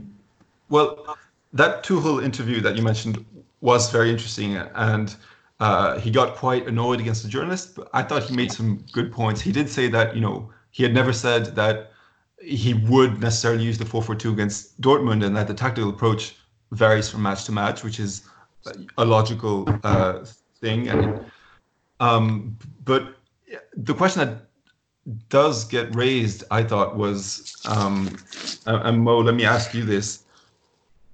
Well, 0.69 1.17
that 1.51 1.83
Tuchel 1.83 2.23
interview 2.23 2.61
that 2.61 2.77
you 2.77 2.83
mentioned 2.83 3.25
was 3.59 3.91
very 3.91 4.09
interesting 4.09 4.55
and 4.55 5.13
uh, 5.59 5.99
he 5.99 6.11
got 6.11 6.35
quite 6.35 6.67
annoyed 6.67 6.99
against 6.99 7.23
the 7.23 7.29
journalist, 7.29 7.75
but 7.75 7.89
I 7.93 8.03
thought 8.03 8.23
he 8.23 8.35
made 8.35 8.51
some 8.51 8.85
good 8.91 9.11
points. 9.11 9.41
He 9.41 9.51
did 9.51 9.69
say 9.69 9.87
that, 9.89 10.15
you 10.15 10.21
know, 10.21 10.51
he 10.71 10.83
had 10.83 10.93
never 10.93 11.11
said 11.11 11.55
that 11.55 11.91
he 12.39 12.75
would 12.75 13.19
necessarily 13.19 13.63
use 13.63 13.77
the 13.77 13.85
4-4-2 13.85 14.33
against 14.33 14.79
Dortmund 14.79 15.25
and 15.25 15.35
that 15.35 15.47
the 15.47 15.53
tactical 15.55 15.89
approach 15.89 16.35
varies 16.71 17.09
from 17.09 17.23
match 17.23 17.45
to 17.45 17.51
match, 17.51 17.83
which 17.83 17.99
is 17.99 18.27
a 18.97 19.05
logical 19.05 19.67
uh, 19.83 20.25
thing. 20.61 20.89
And 20.89 21.25
um, 21.99 22.57
But 22.83 23.15
the 23.75 23.95
question 23.95 24.27
that 24.27 24.47
does 25.29 25.65
get 25.65 25.95
raised, 25.95 26.43
I 26.51 26.63
thought, 26.63 26.95
was, 26.95 27.55
um, 27.65 28.17
and 28.65 29.01
Mo, 29.01 29.19
let 29.19 29.33
me 29.33 29.45
ask 29.45 29.73
you 29.73 29.83
this. 29.83 30.23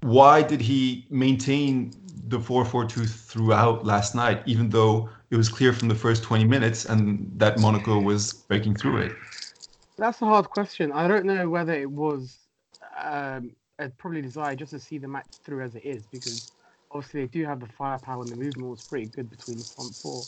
Why 0.01 0.41
did 0.41 0.59
he 0.59 1.05
maintain 1.09 1.93
the 2.27 2.39
4-4-2 2.39 3.07
throughout 3.09 3.85
last 3.85 4.15
night, 4.15 4.41
even 4.45 4.69
though 4.69 5.09
it 5.29 5.35
was 5.35 5.49
clear 5.49 5.73
from 5.73 5.87
the 5.87 5.95
first 5.95 6.23
20 6.23 6.45
minutes 6.45 6.85
and 6.85 7.31
that 7.37 7.59
Monaco 7.59 7.99
was 7.99 8.33
breaking 8.33 8.75
through 8.75 8.97
it? 8.97 9.11
That's 9.97 10.21
a 10.21 10.25
hard 10.25 10.49
question. 10.49 10.91
I 10.91 11.07
don't 11.07 11.25
know 11.25 11.49
whether 11.49 11.73
it 11.73 11.89
was 11.89 12.37
um, 13.01 13.51
probably 13.97 14.21
desire 14.21 14.55
just 14.55 14.71
to 14.71 14.79
see 14.79 14.97
the 14.97 15.07
match 15.07 15.27
through 15.43 15.63
as 15.63 15.75
it 15.75 15.85
is, 15.85 16.03
because 16.11 16.51
obviously 16.91 17.21
they 17.21 17.27
do 17.27 17.45
have 17.45 17.59
the 17.59 17.67
firepower 17.67 18.23
and 18.23 18.31
the 18.31 18.35
movement 18.35 18.69
was 18.69 18.81
pretty 18.81 19.05
good 19.07 19.29
between 19.29 19.57
the 19.57 19.65
front 19.75 19.93
four. 20.01 20.23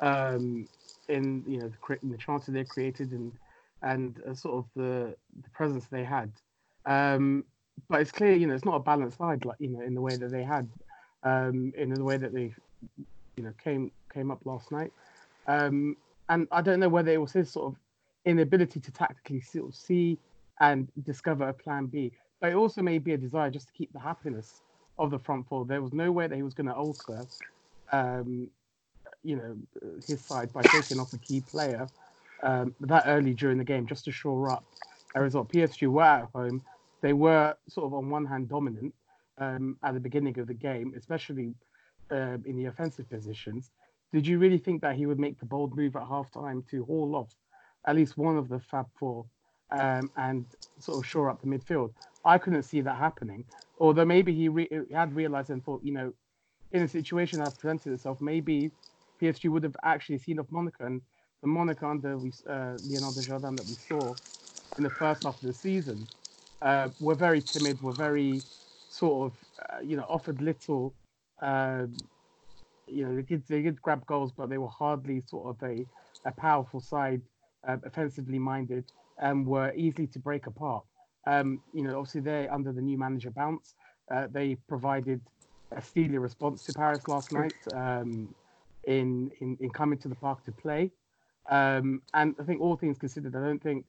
Um, 0.00 0.68
in 1.08 1.44
you 1.46 1.58
know 1.58 1.68
the, 1.68 1.98
in 2.02 2.10
the 2.10 2.16
chances 2.16 2.54
they 2.54 2.64
created 2.64 3.12
and 3.12 3.32
and 3.82 4.20
uh, 4.28 4.34
sort 4.34 4.56
of 4.56 4.64
the 4.74 5.14
the 5.42 5.50
presence 5.50 5.86
they 5.86 6.04
had. 6.04 6.32
Um, 6.86 7.44
but 7.88 8.00
it's 8.00 8.12
clear, 8.12 8.32
you 8.32 8.46
know, 8.46 8.54
it's 8.54 8.64
not 8.64 8.76
a 8.76 8.80
balanced 8.80 9.18
side, 9.18 9.44
like 9.44 9.56
you 9.58 9.68
know, 9.68 9.80
in 9.80 9.94
the 9.94 10.00
way 10.00 10.16
that 10.16 10.30
they 10.30 10.44
had 10.44 10.68
um, 11.24 11.72
in 11.76 11.92
the 11.92 12.04
way 12.04 12.16
that 12.16 12.32
they, 12.32 12.54
you 13.36 13.44
know, 13.44 13.52
came 13.62 13.90
came 14.12 14.30
up 14.30 14.44
last 14.44 14.70
night. 14.70 14.92
Um, 15.46 15.96
and 16.28 16.46
I 16.50 16.62
don't 16.62 16.80
know 16.80 16.88
whether 16.88 17.12
it 17.12 17.20
was 17.20 17.32
his 17.32 17.50
sort 17.50 17.72
of 17.72 17.78
inability 18.24 18.80
to 18.80 18.90
tactically 18.90 19.40
sort 19.40 19.68
of 19.68 19.74
see 19.74 20.18
and 20.60 20.88
discover 21.04 21.48
a 21.48 21.52
plan 21.52 21.86
B, 21.86 22.12
but 22.40 22.52
it 22.52 22.54
also 22.54 22.80
may 22.80 22.98
be 22.98 23.12
a 23.12 23.18
desire 23.18 23.50
just 23.50 23.66
to 23.68 23.72
keep 23.72 23.92
the 23.92 23.98
happiness 23.98 24.62
of 24.98 25.10
the 25.10 25.18
front 25.18 25.48
four. 25.48 25.64
There 25.64 25.82
was 25.82 25.92
no 25.92 26.12
way 26.12 26.26
that 26.26 26.36
he 26.36 26.42
was 26.42 26.54
going 26.54 26.68
to 26.68 26.74
alter, 26.74 27.26
um, 27.92 28.48
you 29.22 29.36
know, 29.36 29.56
his 30.06 30.20
side 30.20 30.52
by 30.52 30.62
taking 30.62 31.00
off 31.00 31.12
a 31.12 31.18
key 31.18 31.40
player 31.40 31.86
um, 32.42 32.74
that 32.80 33.04
early 33.06 33.34
during 33.34 33.58
the 33.58 33.64
game 33.64 33.86
just 33.86 34.04
to 34.04 34.12
shore 34.12 34.50
up 34.50 34.64
a 35.14 35.20
result. 35.20 35.50
PSG 35.50 35.88
were 35.88 36.02
at 36.02 36.28
home. 36.34 36.62
They 37.00 37.12
were 37.12 37.54
sort 37.68 37.86
of 37.86 37.94
on 37.94 38.08
one 38.08 38.24
hand 38.24 38.48
dominant, 38.48 38.94
um, 39.38 39.76
at 39.82 39.94
the 39.94 40.00
beginning 40.00 40.38
of 40.38 40.46
the 40.46 40.54
game, 40.54 40.92
especially 40.96 41.54
uh, 42.10 42.38
in 42.44 42.56
the 42.56 42.66
offensive 42.66 43.08
positions, 43.08 43.70
did 44.12 44.26
you 44.26 44.38
really 44.38 44.58
think 44.58 44.82
that 44.82 44.96
he 44.96 45.06
would 45.06 45.18
make 45.18 45.38
the 45.38 45.46
bold 45.46 45.76
move 45.76 45.96
at 45.96 46.02
halftime 46.02 46.66
to 46.70 46.84
haul 46.84 47.16
off 47.16 47.34
at 47.86 47.96
least 47.96 48.16
one 48.16 48.36
of 48.36 48.48
the 48.48 48.60
Fab 48.60 48.86
Four 48.98 49.26
um, 49.70 50.10
and 50.16 50.46
sort 50.78 51.04
of 51.04 51.08
shore 51.08 51.30
up 51.30 51.40
the 51.40 51.48
midfield? 51.48 51.92
I 52.24 52.38
couldn't 52.38 52.62
see 52.62 52.80
that 52.82 52.96
happening. 52.96 53.44
Although 53.78 54.04
maybe 54.04 54.32
he 54.32 54.48
re- 54.48 54.68
had 54.92 55.14
realized 55.14 55.50
and 55.50 55.64
thought, 55.64 55.82
you 55.82 55.92
know, 55.92 56.12
in 56.72 56.82
a 56.82 56.88
situation 56.88 57.40
that 57.40 57.58
presented 57.58 57.92
itself, 57.92 58.20
maybe 58.20 58.70
PSG 59.20 59.50
would 59.50 59.64
have 59.64 59.76
actually 59.84 60.18
seen 60.18 60.38
off 60.38 60.46
Monaco 60.50 60.86
and 60.86 61.02
the 61.42 61.48
Monaco 61.48 61.90
under 61.90 62.16
uh, 62.16 62.78
Leonardo 62.84 63.20
Jardim 63.20 63.56
that 63.56 63.66
we 63.66 63.76
saw 63.76 64.14
in 64.78 64.84
the 64.84 64.90
first 64.90 65.22
half 65.22 65.34
of 65.34 65.42
the 65.42 65.52
season 65.52 66.08
uh, 66.62 66.88
were 66.98 67.14
very 67.14 67.42
timid, 67.42 67.80
were 67.82 67.92
very 67.92 68.44
sort 68.94 69.32
of, 69.32 69.38
uh, 69.68 69.80
you 69.82 69.96
know, 69.96 70.06
offered 70.08 70.40
little, 70.40 70.94
uh, 71.42 71.86
you 72.86 73.04
know, 73.04 73.16
they 73.16 73.22
did 73.22 73.42
they 73.48 73.62
did 73.62 73.82
grab 73.82 74.06
goals, 74.06 74.30
but 74.38 74.48
they 74.48 74.58
were 74.58 74.74
hardly 74.84 75.22
sort 75.26 75.46
of 75.52 75.56
a, 75.68 75.84
a 76.24 76.32
powerful 76.32 76.80
side, 76.80 77.22
uh, 77.66 77.76
offensively 77.84 78.38
minded, 78.38 78.84
and 79.18 79.46
were 79.46 79.72
easily 79.74 80.06
to 80.06 80.18
break 80.18 80.46
apart. 80.46 80.84
Um, 81.26 81.60
you 81.72 81.82
know, 81.82 81.98
obviously 81.98 82.20
they're 82.20 82.52
under 82.52 82.72
the 82.72 82.82
new 82.82 82.98
manager 82.98 83.30
bounce. 83.30 83.74
Uh, 84.10 84.26
they 84.30 84.56
provided 84.68 85.20
a 85.72 85.82
steely 85.82 86.18
response 86.18 86.62
to 86.66 86.72
Paris 86.72 87.08
last 87.08 87.32
night 87.32 87.54
um, 87.72 88.32
in, 88.84 89.30
in 89.40 89.56
in 89.60 89.70
coming 89.70 89.98
to 89.98 90.08
the 90.08 90.14
park 90.26 90.44
to 90.44 90.52
play. 90.52 90.92
Um, 91.50 92.00
and 92.12 92.34
I 92.40 92.44
think 92.44 92.60
all 92.60 92.76
things 92.76 92.98
considered, 92.98 93.34
I 93.34 93.40
don't 93.40 93.62
think 93.62 93.84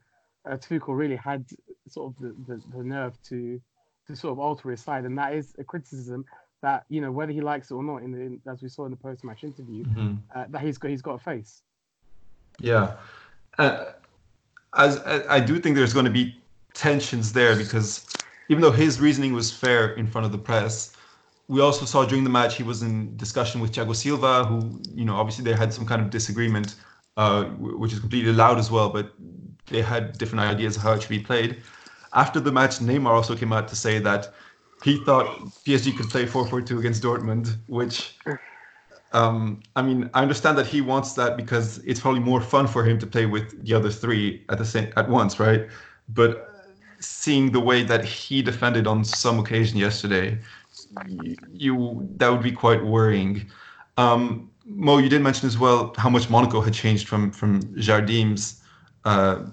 uh, 0.49 0.57
Tuchel 0.57 0.97
really 0.97 1.15
had 1.15 1.45
sort 1.87 2.05
of 2.11 2.13
the, 2.21 2.31
the, 2.47 2.61
the 2.75 2.83
nerve 2.83 3.15
to 3.29 3.61
to 4.07 4.15
sort 4.15 4.31
of 4.31 4.39
alter 4.39 4.71
his 4.71 4.81
side, 4.81 5.05
and 5.05 5.17
that 5.17 5.33
is 5.33 5.55
a 5.57 5.63
criticism 5.63 6.25
that 6.61 6.85
you 6.89 7.01
know 7.01 7.11
whether 7.11 7.31
he 7.31 7.41
likes 7.41 7.71
it 7.71 7.75
or 7.75 7.83
not. 7.83 8.03
In, 8.03 8.11
the, 8.11 8.21
in 8.21 8.41
as 8.47 8.61
we 8.61 8.69
saw 8.69 8.85
in 8.85 8.91
the 8.91 8.97
post-match 8.97 9.43
interview, 9.43 9.83
mm-hmm. 9.85 10.15
uh, 10.35 10.45
that 10.49 10.61
he's 10.61 10.77
got 10.77 10.89
he's 10.89 11.01
got 11.01 11.15
a 11.15 11.19
face. 11.19 11.61
Yeah, 12.59 12.93
uh, 13.57 13.91
as 14.77 14.99
I 15.29 15.39
do 15.39 15.59
think 15.59 15.75
there's 15.75 15.93
going 15.93 16.05
to 16.05 16.11
be 16.11 16.35
tensions 16.73 17.33
there 17.33 17.55
because 17.55 18.05
even 18.49 18.61
though 18.61 18.71
his 18.71 18.99
reasoning 18.99 19.33
was 19.33 19.51
fair 19.51 19.93
in 19.93 20.07
front 20.07 20.25
of 20.25 20.31
the 20.31 20.37
press, 20.37 20.95
we 21.47 21.61
also 21.61 21.85
saw 21.85 22.05
during 22.05 22.23
the 22.23 22.29
match 22.29 22.55
he 22.55 22.63
was 22.63 22.81
in 22.81 23.15
discussion 23.17 23.61
with 23.61 23.71
Thiago 23.71 23.95
Silva, 23.95 24.45
who 24.45 24.81
you 24.93 25.05
know 25.05 25.15
obviously 25.15 25.43
they 25.43 25.53
had 25.53 25.73
some 25.73 25.85
kind 25.85 26.01
of 26.01 26.09
disagreement, 26.09 26.75
uh, 27.17 27.45
which 27.81 27.93
is 27.93 27.99
completely 27.99 28.31
allowed 28.31 28.57
as 28.57 28.71
well, 28.71 28.89
but 28.89 29.13
they 29.67 29.81
had 29.81 30.17
different 30.17 30.41
ideas 30.41 30.75
of 30.75 30.83
how 30.83 30.93
it 30.93 31.01
should 31.01 31.09
be 31.09 31.19
played. 31.19 31.61
After 32.15 32.39
the 32.39 32.51
match, 32.51 32.79
Neymar 32.79 33.11
also 33.11 33.35
came 33.35 33.53
out 33.53 33.67
to 33.67 33.75
say 33.75 33.99
that 33.99 34.33
he 34.83 35.03
thought 35.03 35.25
PSG 35.65 35.95
could 35.97 36.09
play 36.09 36.25
4-4-2 36.25 36.79
against 36.79 37.03
Dortmund, 37.03 37.57
which 37.67 38.17
um, 39.11 39.61
I 39.75 39.81
mean, 39.81 40.09
I 40.13 40.21
understand 40.21 40.57
that 40.57 40.67
he 40.67 40.81
wants 40.81 41.13
that 41.13 41.37
because 41.37 41.77
it's 41.79 42.01
probably 42.01 42.19
more 42.19 42.41
fun 42.41 42.67
for 42.67 42.83
him 42.83 42.99
to 42.99 43.07
play 43.07 43.25
with 43.25 43.63
the 43.65 43.73
other 43.73 43.89
three 43.89 44.43
at 44.49 44.57
the 44.57 44.65
same 44.65 44.91
at 44.97 45.09
once, 45.09 45.39
right? 45.39 45.67
But 46.09 46.51
seeing 46.99 47.51
the 47.51 47.59
way 47.59 47.83
that 47.83 48.03
he 48.03 48.41
defended 48.41 48.87
on 48.87 49.05
some 49.05 49.39
occasion 49.39 49.77
yesterday, 49.77 50.39
you, 51.53 52.07
that 52.17 52.29
would 52.29 52.43
be 52.43 52.51
quite 52.51 52.83
worrying. 52.83 53.49
Um, 53.97 54.51
Mo, 54.65 54.97
you 54.97 55.07
did 55.07 55.21
mention 55.21 55.47
as 55.47 55.57
well 55.57 55.93
how 55.97 56.09
much 56.09 56.29
Monaco 56.29 56.59
had 56.59 56.73
changed 56.73 57.07
from 57.07 57.31
from 57.31 57.61
Jardim's 57.79 58.61
uh, 59.05 59.45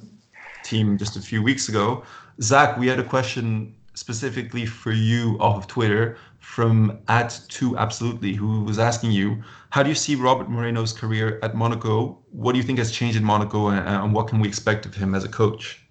team 0.65 0.97
just 0.99 1.17
a 1.17 1.21
few 1.21 1.43
weeks 1.43 1.69
ago. 1.69 2.03
Zach, 2.41 2.79
we 2.79 2.87
had 2.87 2.99
a 2.99 3.05
question 3.05 3.75
specifically 3.95 4.65
for 4.65 4.93
you 4.93 5.37
off 5.39 5.57
of 5.57 5.67
Twitter 5.67 6.17
from 6.39 6.99
at 7.09 7.39
two 7.49 7.77
absolutely 7.77 8.33
who 8.33 8.65
was 8.65 8.79
asking 8.79 9.13
you 9.13 9.43
how 9.71 9.83
do 9.83 9.89
you 9.89 9.95
see 9.95 10.15
Robert 10.15 10.51
Moreno's 10.51 10.93
career 10.93 11.39
at 11.43 11.55
Monaco? 11.55 12.19
What 12.31 12.53
do 12.53 12.59
you 12.59 12.65
think 12.65 12.79
has 12.79 12.93
changed 12.93 13.17
in 13.17 13.25
Monaco, 13.25 13.69
and, 13.69 13.89
and 13.89 14.13
what 14.13 14.29
can 14.29 14.39
we 14.39 14.49
expect 14.49 14.85
of 14.85 14.95
him 14.95 15.15
as 15.15 15.25
a 15.25 15.29
coach? 15.29 15.83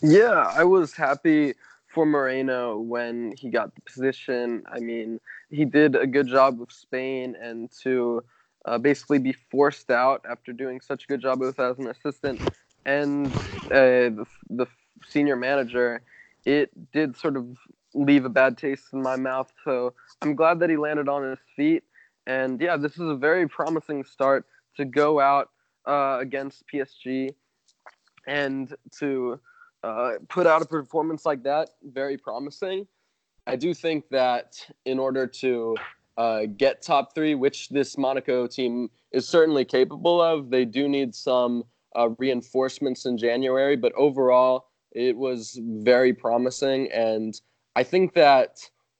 Yeah, 0.00 0.52
I 0.56 0.62
was 0.62 0.94
happy 0.94 1.54
for 1.88 2.06
Moreno 2.06 2.78
when 2.78 3.34
he 3.36 3.50
got 3.50 3.74
the 3.74 3.80
position. 3.80 4.62
I 4.72 4.78
mean, 4.78 5.18
he 5.50 5.64
did 5.64 5.96
a 5.96 6.06
good 6.06 6.28
job 6.28 6.60
with 6.60 6.70
Spain, 6.70 7.36
and 7.40 7.68
to 7.82 8.22
uh, 8.64 8.78
basically 8.78 9.18
be 9.18 9.32
forced 9.32 9.90
out 9.90 10.24
after 10.30 10.52
doing 10.52 10.80
such 10.80 11.04
a 11.04 11.06
good 11.08 11.20
job 11.20 11.40
with 11.40 11.58
as 11.58 11.78
an 11.78 11.88
assistant 11.88 12.40
and 12.86 13.34
uh, 13.70 14.08
the, 14.10 14.26
the 14.48 14.66
senior 15.06 15.36
manager, 15.36 16.02
it 16.44 16.70
did 16.92 17.16
sort 17.16 17.36
of 17.36 17.56
leave 17.94 18.24
a 18.24 18.28
bad 18.28 18.56
taste 18.56 18.92
in 18.92 19.02
my 19.02 19.16
mouth. 19.16 19.52
So 19.64 19.94
I'm 20.22 20.34
glad 20.34 20.60
that 20.60 20.70
he 20.70 20.76
landed 20.76 21.08
on 21.08 21.28
his 21.28 21.38
feet. 21.56 21.84
And 22.26 22.60
yeah, 22.60 22.76
this 22.76 22.92
is 22.92 23.08
a 23.08 23.16
very 23.16 23.48
promising 23.48 24.04
start 24.04 24.46
to 24.76 24.84
go 24.84 25.20
out 25.20 25.50
uh, 25.86 26.18
against 26.20 26.64
PSG 26.72 27.34
and 28.26 28.74
to 28.98 29.40
uh, 29.82 30.12
put 30.28 30.46
out 30.46 30.62
a 30.62 30.66
performance 30.66 31.24
like 31.24 31.42
that. 31.44 31.70
Very 31.82 32.16
promising. 32.16 32.86
I 33.46 33.56
do 33.56 33.74
think 33.74 34.08
that 34.10 34.64
in 34.84 34.98
order 34.98 35.26
to 35.26 35.76
uh, 36.16 36.42
get 36.56 36.82
top 36.82 37.14
three, 37.14 37.34
which 37.34 37.70
this 37.70 37.96
Monaco 37.96 38.46
team 38.46 38.90
is 39.12 39.26
certainly 39.26 39.64
capable 39.64 40.20
of, 40.20 40.50
they 40.50 40.64
do 40.64 40.88
need 40.88 41.14
some 41.14 41.64
uh, 41.96 42.10
reinforcements 42.18 43.06
in 43.06 43.16
January. 43.16 43.76
But 43.76 43.92
overall, 43.94 44.66
it 44.92 45.16
was 45.16 45.58
very 45.62 46.12
promising. 46.12 46.90
And 46.92 47.40
I 47.76 47.82
think 47.82 48.14
that 48.14 48.58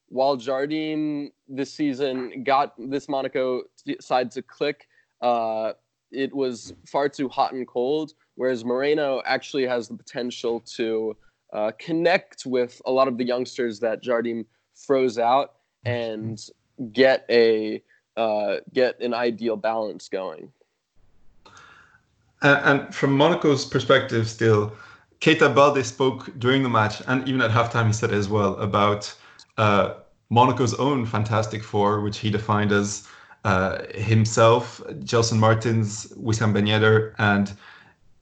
while 0.08 0.36
Jardim 0.36 1.30
this 1.48 1.72
season 1.72 2.44
got 2.44 2.74
this 2.78 3.08
Monaco 3.08 3.62
side 4.00 4.30
to 4.32 4.42
click, 4.42 4.88
uh, 5.20 5.72
it 6.10 6.34
was 6.34 6.74
far 6.86 7.08
too 7.08 7.28
hot 7.28 7.52
and 7.52 7.66
cold. 7.66 8.12
Whereas 8.34 8.64
Moreno 8.64 9.22
actually 9.26 9.66
has 9.66 9.88
the 9.88 9.94
potential 9.94 10.60
to 10.76 11.16
uh, 11.52 11.72
connect 11.78 12.46
with 12.46 12.80
a 12.86 12.90
lot 12.90 13.08
of 13.08 13.18
the 13.18 13.24
youngsters 13.24 13.80
that 13.80 14.02
Jardim 14.02 14.46
froze 14.74 15.18
out 15.18 15.54
and 15.84 16.40
get 16.92 17.24
a 17.28 17.82
uh, 18.16 18.56
get 18.72 19.00
an 19.00 19.14
ideal 19.14 19.56
balance 19.56 20.08
going. 20.08 20.52
and 22.42 22.94
from 22.94 23.16
Monaco's 23.16 23.64
perspective, 23.64 24.28
still, 24.28 24.72
Keita 25.20 25.54
Balde 25.54 25.84
spoke 25.84 26.30
during 26.38 26.62
the 26.62 26.68
match 26.68 27.02
and 27.06 27.28
even 27.28 27.42
at 27.42 27.50
halftime, 27.50 27.86
he 27.86 27.92
said 27.92 28.10
as 28.10 28.28
well 28.28 28.56
about 28.56 29.14
uh, 29.58 29.94
Monaco's 30.30 30.74
own 30.74 31.04
Fantastic 31.04 31.62
Four, 31.62 32.00
which 32.00 32.18
he 32.18 32.30
defined 32.30 32.72
as 32.72 33.06
uh, 33.44 33.84
himself, 33.94 34.80
Gelson 35.00 35.38
Martins, 35.38 36.06
Wissam 36.12 36.54
Ben 36.54 36.66
Yedder, 36.66 37.14
and 37.18 37.52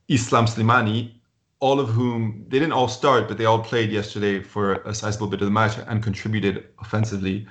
Islam 0.09 0.47
Slimani, 0.47 1.13
all 1.61 1.79
of 1.79 1.89
whom 1.89 2.45
they 2.49 2.59
didn't 2.59 2.73
all 2.73 2.89
start, 2.89 3.29
but 3.29 3.37
they 3.37 3.45
all 3.45 3.63
played 3.63 3.91
yesterday 3.91 4.43
for 4.43 4.75
a 4.83 4.95
sizable 4.95 5.27
bit 5.27 5.41
of 5.41 5.47
the 5.47 5.53
match 5.53 5.77
and 5.87 6.03
contributed 6.03 6.67
offensively. 6.81 7.47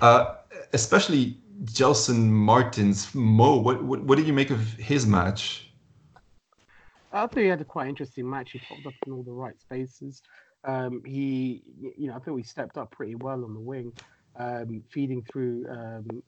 Uh, 0.00 0.34
especially 0.72 1.36
Gelson 1.64 2.28
Martins, 2.28 3.14
Mo, 3.14 3.56
what, 3.56 3.82
what, 3.84 4.02
what 4.02 4.16
did 4.16 4.26
you 4.26 4.32
make 4.32 4.50
of 4.50 4.60
his 4.74 5.06
match? 5.06 5.67
I 7.12 7.26
thought 7.26 7.38
he 7.38 7.46
had 7.46 7.60
a 7.60 7.64
quite 7.64 7.88
interesting 7.88 8.28
match. 8.28 8.52
He 8.52 8.58
popped 8.58 8.86
up 8.86 8.92
in 9.06 9.12
all 9.12 9.22
the 9.22 9.32
right 9.32 9.58
spaces. 9.60 10.22
Um, 10.64 11.02
he, 11.04 11.62
you 11.96 12.08
know, 12.08 12.14
I 12.16 12.18
think 12.18 12.36
we 12.36 12.42
stepped 12.42 12.76
up 12.76 12.90
pretty 12.90 13.14
well 13.14 13.44
on 13.44 13.54
the 13.54 13.60
wing, 13.60 13.92
um, 14.36 14.82
feeding 14.90 15.22
through 15.22 15.66
um, 15.70 16.22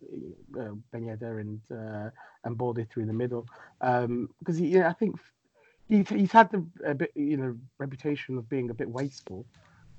uh, 0.59 1.27
and 1.27 1.61
uh, 1.71 2.11
and 2.45 2.57
Balde 2.57 2.87
through 2.91 3.07
the 3.07 3.13
middle. 3.13 3.47
Because 3.81 4.05
um, 4.05 4.29
he, 4.57 4.71
know, 4.71 4.87
I 4.87 4.93
think 4.93 5.17
he's, 5.89 6.09
he's 6.09 6.33
had 6.33 6.51
the 6.51 6.65
a 6.85 6.95
bit, 6.95 7.13
you 7.15 7.37
know, 7.37 7.57
reputation 7.79 8.39
of 8.39 8.49
being 8.49 8.71
a 8.71 8.75
bit 8.75 8.89
wasteful. 8.89 9.45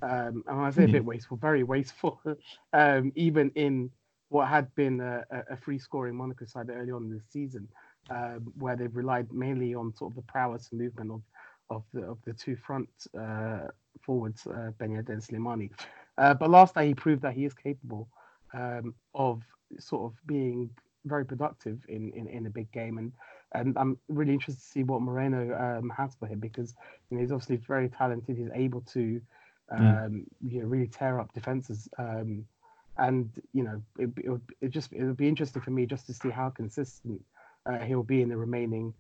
Um, 0.02 0.44
and 0.48 0.58
when 0.58 0.66
I 0.66 0.72
say 0.72 0.86
a 0.86 0.88
bit 0.88 1.02
hmm. 1.04 1.10
wasteful, 1.10 1.38
very 1.38 1.64
wasteful, 1.64 2.20
um, 2.74 3.12
even 3.16 3.52
in 3.54 3.92
what 4.30 4.48
had 4.48 4.74
been 4.76 5.02
a, 5.02 5.24
a 5.50 5.58
free 5.58 5.78
scoring 5.78 6.16
Monaco 6.16 6.46
side 6.46 6.70
early 6.70 6.92
on 6.92 7.04
in 7.04 7.10
the 7.12 7.22
season 7.30 7.68
um, 8.10 8.52
where 8.58 8.76
they've 8.76 8.96
relied 8.96 9.32
mainly 9.32 9.76
on 9.76 9.94
sort 9.96 10.12
of 10.12 10.16
the 10.16 10.22
prowess 10.24 10.70
and 10.72 10.82
movement 10.82 11.12
of 11.12 11.22
of 11.70 11.84
the 11.94 12.02
of 12.04 12.18
the 12.26 12.34
two 12.34 12.56
front 12.56 12.90
uh, 13.20 13.68
forwards, 14.02 14.46
uh, 14.48 14.72
Benyed 14.78 15.10
and 15.10 15.22
Slimani. 15.22 15.70
Uh, 16.18 16.34
but 16.34 16.50
last 16.50 16.76
night 16.76 16.88
he 16.88 16.94
proved 16.94 17.22
that 17.22 17.34
he 17.34 17.46
is 17.46 17.54
capable 17.54 18.10
um, 18.54 18.94
of 19.16 19.42
sort 19.80 20.12
of 20.12 20.28
being 20.28 20.70
very 21.06 21.26
productive 21.26 21.80
in, 21.88 22.12
in, 22.12 22.28
in 22.28 22.46
a 22.46 22.50
big 22.50 22.72
game, 22.72 22.98
and 22.98 23.12
and 23.54 23.78
I'm 23.78 23.98
really 24.08 24.34
interested 24.34 24.62
to 24.62 24.70
see 24.70 24.84
what 24.84 25.02
Moreno 25.02 25.56
um, 25.58 25.90
has 25.90 26.16
for 26.16 26.28
him 26.28 26.40
because 26.40 26.74
you 27.10 27.18
know, 27.18 27.22
he's 27.22 27.32
obviously 27.32 27.58
very 27.58 27.90
talented. 27.90 28.38
He's 28.38 28.50
able 28.54 28.82
to 28.94 29.22
mm. 29.74 29.80
um, 29.80 30.26
mm. 30.46 30.52
you 30.52 30.62
know 30.62 30.68
really 30.68 30.88
tear 30.88 31.20
up 31.20 31.34
defenses. 31.34 31.88
Um, 31.98 32.46
and 32.98 33.30
you 33.54 33.64
know, 33.64 33.82
it, 33.98 34.10
it, 34.24 34.30
would 34.30 34.42
it 34.62 34.70
just 34.70 34.92
it 34.94 35.04
would 35.04 35.18
be 35.18 35.28
interesting 35.28 35.62
for 35.62 35.72
me 35.72 35.86
just 35.86 36.06
to 36.08 36.14
see 36.14 36.30
how 36.30 36.50
consistent 36.50 37.22
uh, 37.66 37.80
he'll 37.80 38.04
be 38.04 38.22
in 38.22 38.30
the 38.30 38.38
remaining 38.38 38.94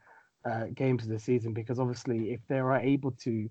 uh, 0.45 0.65
games 0.73 1.03
of 1.03 1.09
the 1.09 1.19
season 1.19 1.53
because 1.53 1.79
obviously 1.79 2.31
if 2.31 2.39
they 2.47 2.59
are 2.59 2.77
able 2.77 3.11
to 3.11 3.49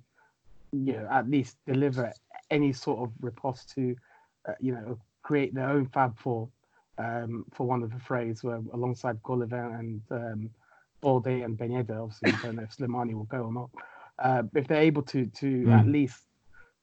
you 0.73 0.93
know 0.93 1.07
at 1.11 1.29
least 1.29 1.57
deliver 1.67 2.13
any 2.51 2.73
sort 2.73 3.01
of 3.01 3.13
riposte 3.21 3.73
to 3.75 3.95
uh, 4.49 4.55
you 4.61 4.73
know 4.73 4.99
create 5.23 5.55
their 5.55 5.69
own 5.69 5.87
fab 5.87 6.19
four 6.19 6.49
um, 6.99 7.45
for 7.53 7.67
one 7.67 7.83
of 7.83 7.93
the 7.93 7.99
phrase 8.01 8.43
where 8.43 8.61
alongside 8.73 9.23
Golovin 9.23 9.79
and 9.79 10.03
um, 10.11 10.51
Balde 11.01 11.27
and 11.27 11.57
Ben 11.57 11.71
Yedder 11.71 12.03
obviously 12.03 12.33
I 12.33 12.43
don't 12.43 12.57
know 12.57 12.63
if 12.63 12.77
Slimani 12.77 13.15
will 13.15 13.25
go 13.25 13.43
or 13.43 13.53
not 13.53 13.71
uh, 14.19 14.43
if 14.55 14.67
they're 14.67 14.83
able 14.83 15.03
to 15.03 15.27
to 15.27 15.47
mm. 15.47 15.79
at 15.79 15.87
least 15.87 16.23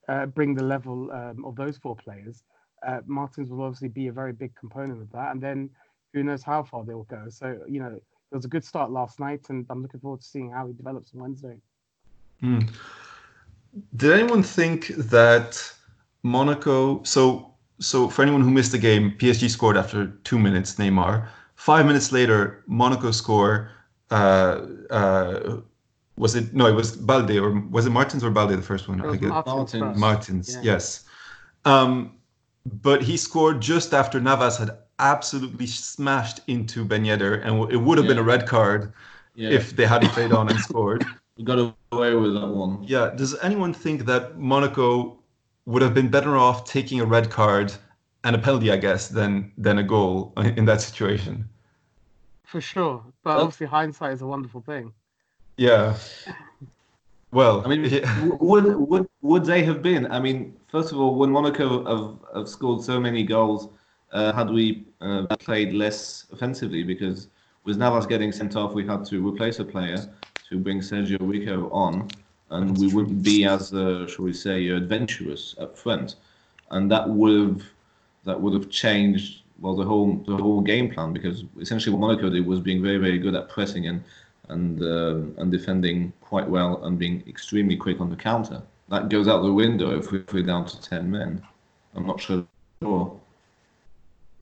uh, 0.08 0.26
bring 0.26 0.56
the 0.56 0.64
level 0.64 1.12
um, 1.12 1.44
of 1.46 1.56
those 1.56 1.78
four 1.78 1.96
players 1.96 2.44
uh, 2.86 3.02
Martins 3.06 3.50
will 3.50 3.64
obviously 3.64 3.90
be 3.90 4.08
a 4.08 4.14
very 4.14 4.34
big 4.34 4.56
component 4.56 5.02
of 5.02 5.12
that 5.12 5.32
and 5.32 5.42
then 5.42 5.70
who 6.14 6.24
knows 6.24 6.44
how 6.44 6.64
far 6.64 6.84
they 6.86 6.94
will 6.94 7.04
go 7.04 7.26
so 7.30 7.60
you 7.68 7.80
know 7.80 8.00
it 8.32 8.36
was 8.36 8.46
a 8.46 8.48
good 8.48 8.64
start 8.64 8.92
last 8.92 9.20
night, 9.20 9.46
and 9.50 9.66
I'm 9.70 9.82
looking 9.82 10.00
forward 10.00 10.22
to 10.22 10.28
seeing 10.28 10.52
how 10.52 10.68
he 10.68 10.74
develops 10.74 11.14
on 11.14 11.22
Wednesday. 11.22 11.58
Mm. 12.44 12.70
Did 13.96 14.12
anyone 14.12 14.44
think 14.44 14.88
that 14.88 15.74
Monaco? 16.24 17.04
So 17.04 17.54
so 17.80 18.10
for 18.10 18.22
anyone 18.24 18.42
who 18.42 18.52
missed 18.52 18.72
the 18.72 18.78
game, 18.78 19.12
PSG 19.18 19.50
scored 19.50 19.78
after 19.78 20.08
two 20.24 20.40
minutes. 20.40 20.76
Neymar. 20.76 21.28
Five 21.56 21.86
minutes 21.86 22.12
later, 22.12 22.64
Monaco 22.68 23.12
score. 23.12 23.72
Uh, 24.10 24.66
uh, 24.90 25.58
was 26.18 26.36
it 26.36 26.54
no? 26.54 26.66
It 26.68 26.74
was 26.74 26.96
Balde 26.96 27.38
or 27.38 27.60
was 27.70 27.86
it 27.86 27.92
Martins 27.92 28.24
or 28.24 28.32
Balde 28.32 28.58
the 28.58 28.62
first 28.62 28.88
one? 28.88 29.00
It 29.00 29.06
was 29.06 29.18
I 29.22 29.28
Martins 29.28 29.46
Martins. 29.56 29.82
first. 29.82 30.00
Martins, 30.00 30.56
Yeah. 30.56 30.62
yes. 30.74 31.06
Um, 31.66 32.14
but 32.66 33.02
he 33.04 33.18
scored 33.18 33.62
just 33.62 33.94
after 33.94 34.20
Navas 34.20 34.58
had 34.58 34.72
absolutely 35.00 35.68
smashed 35.68 36.40
into 36.48 36.84
Ben 36.84 37.04
Yedder, 37.04 37.46
and 37.46 37.72
it 37.72 37.78
would 37.78 37.98
have 37.98 38.08
been 38.08 38.18
a 38.18 38.24
red 38.24 38.48
card 38.48 38.94
Yeah, 39.36 39.50
if 39.50 39.76
they 39.76 39.86
hadn't 39.86 40.10
played 40.10 40.32
on 40.32 40.50
and 40.50 40.60
scored. 40.60 41.06
we 41.38 41.44
got 41.44 41.60
away 41.92 42.16
with 42.16 42.34
that 42.34 42.48
one. 42.48 42.84
Yeah. 42.84 43.12
Does 43.16 43.38
anyone 43.40 43.74
think 43.74 44.06
that 44.06 44.40
Monaco 44.40 45.18
would 45.66 45.82
have 45.82 45.94
been 45.94 46.10
better 46.10 46.38
off 46.38 46.66
taking 46.66 47.00
a 47.00 47.06
red 47.06 47.30
card 47.30 47.74
and 48.24 48.36
a 48.36 48.40
penalty, 48.40 48.72
I 48.72 48.78
guess, 48.78 49.10
than 49.10 49.52
than 49.58 49.78
a 49.78 49.84
goal 49.84 50.34
in 50.38 50.66
that 50.66 50.82
situation? 50.82 51.48
For 52.44 52.62
sure. 52.62 53.04
But 53.24 53.36
Well- 53.36 53.44
obviously, 53.46 53.68
hindsight 53.68 54.14
is 54.14 54.22
a 54.22 54.28
wonderful 54.28 54.62
thing. 54.62 54.94
Yeah. 55.58 55.96
Well, 57.32 57.62
I 57.66 57.68
mean, 57.68 57.84
yeah, 57.84 58.30
would 58.40 58.66
would 58.76 59.08
would 59.22 59.46
they 59.46 59.64
have 59.64 59.82
been? 59.82 60.10
I 60.12 60.20
mean, 60.20 60.56
first 60.68 60.92
of 60.92 61.00
all, 61.00 61.16
would 61.16 61.30
Monaco 61.30 61.68
have, 61.86 62.36
have 62.36 62.48
scored 62.48 62.82
so 62.84 63.00
many 63.00 63.24
goals 63.24 63.70
uh, 64.12 64.34
had 64.34 64.50
we 64.50 64.86
uh, 65.02 65.26
played 65.38 65.74
less 65.74 66.26
offensively? 66.32 66.84
Because 66.84 67.28
with 67.64 67.78
Navas 67.78 68.06
getting 68.06 68.32
sent 68.32 68.56
off, 68.56 68.74
we 68.74 68.86
had 68.86 69.06
to 69.06 69.28
replace 69.28 69.60
a 69.60 69.66
player 69.66 69.98
to 70.50 70.58
bring 70.58 70.80
Sergio 70.80 71.18
Rico 71.20 71.70
on, 71.72 72.08
and 72.50 72.78
we 72.78 72.88
wouldn't 72.94 73.24
be 73.24 73.46
as, 73.46 73.74
uh, 73.74 74.08
shall 74.08 74.26
we 74.26 74.34
say, 74.34 74.68
adventurous 74.70 75.56
up 75.60 75.78
front, 75.78 76.16
and 76.72 76.90
that 76.92 77.08
would 77.10 77.48
have 77.48 77.64
that 78.24 78.40
would 78.40 78.54
have 78.54 78.70
changed 78.70 79.42
well 79.60 79.76
the 79.76 79.84
whole 79.84 80.16
the 80.28 80.36
whole 80.36 80.62
game 80.62 80.90
plan 80.94 81.14
because 81.14 81.44
essentially 81.60 81.96
what 81.96 82.02
Monaco 82.02 82.30
did 82.30 82.46
was 82.46 82.60
being 82.60 82.82
very 82.84 82.98
very 82.98 83.18
good 83.18 83.36
at 83.36 83.50
pressing 83.50 83.88
and 83.88 84.04
and 84.50 84.82
um, 84.82 85.36
and 85.38 85.52
defending 85.52 86.14
quite 86.22 86.48
well 86.48 86.84
and 86.86 86.98
being 86.98 87.24
extremely 87.28 87.76
quick 87.76 88.00
on 88.00 88.10
the 88.10 88.16
counter. 88.16 88.62
That 88.90 89.10
goes 89.10 89.28
out 89.28 89.42
the 89.42 89.52
window 89.52 89.98
if 89.98 90.12
we're 90.12 90.44
down 90.44 90.66
to 90.68 90.82
ten 90.82 91.12
men. 91.12 91.42
I'm 91.96 92.06
not 92.06 92.22
sure. 92.22 92.46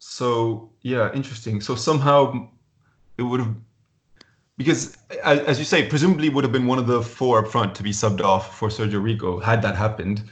So 0.07 0.69
yeah, 0.81 1.12
interesting. 1.13 1.59
So 1.62 1.75
somehow 1.75 2.47
it 3.17 3.24
would 3.24 3.39
have 3.39 3.55
because 4.55 4.97
as, 5.24 5.39
as 5.39 5.59
you 5.59 5.65
say, 5.65 5.88
presumably 5.88 6.29
would 6.29 6.43
have 6.43 6.53
been 6.53 6.67
one 6.67 6.77
of 6.77 6.88
the 6.88 7.01
four 7.01 7.39
up 7.39 7.51
front 7.51 7.75
to 7.75 7.83
be 7.83 7.91
subbed 7.91 8.21
off 8.21 8.57
for 8.57 8.69
Sergio 8.69 9.03
Rico 9.03 9.39
had 9.39 9.62
that 9.63 9.75
happened, 9.75 10.24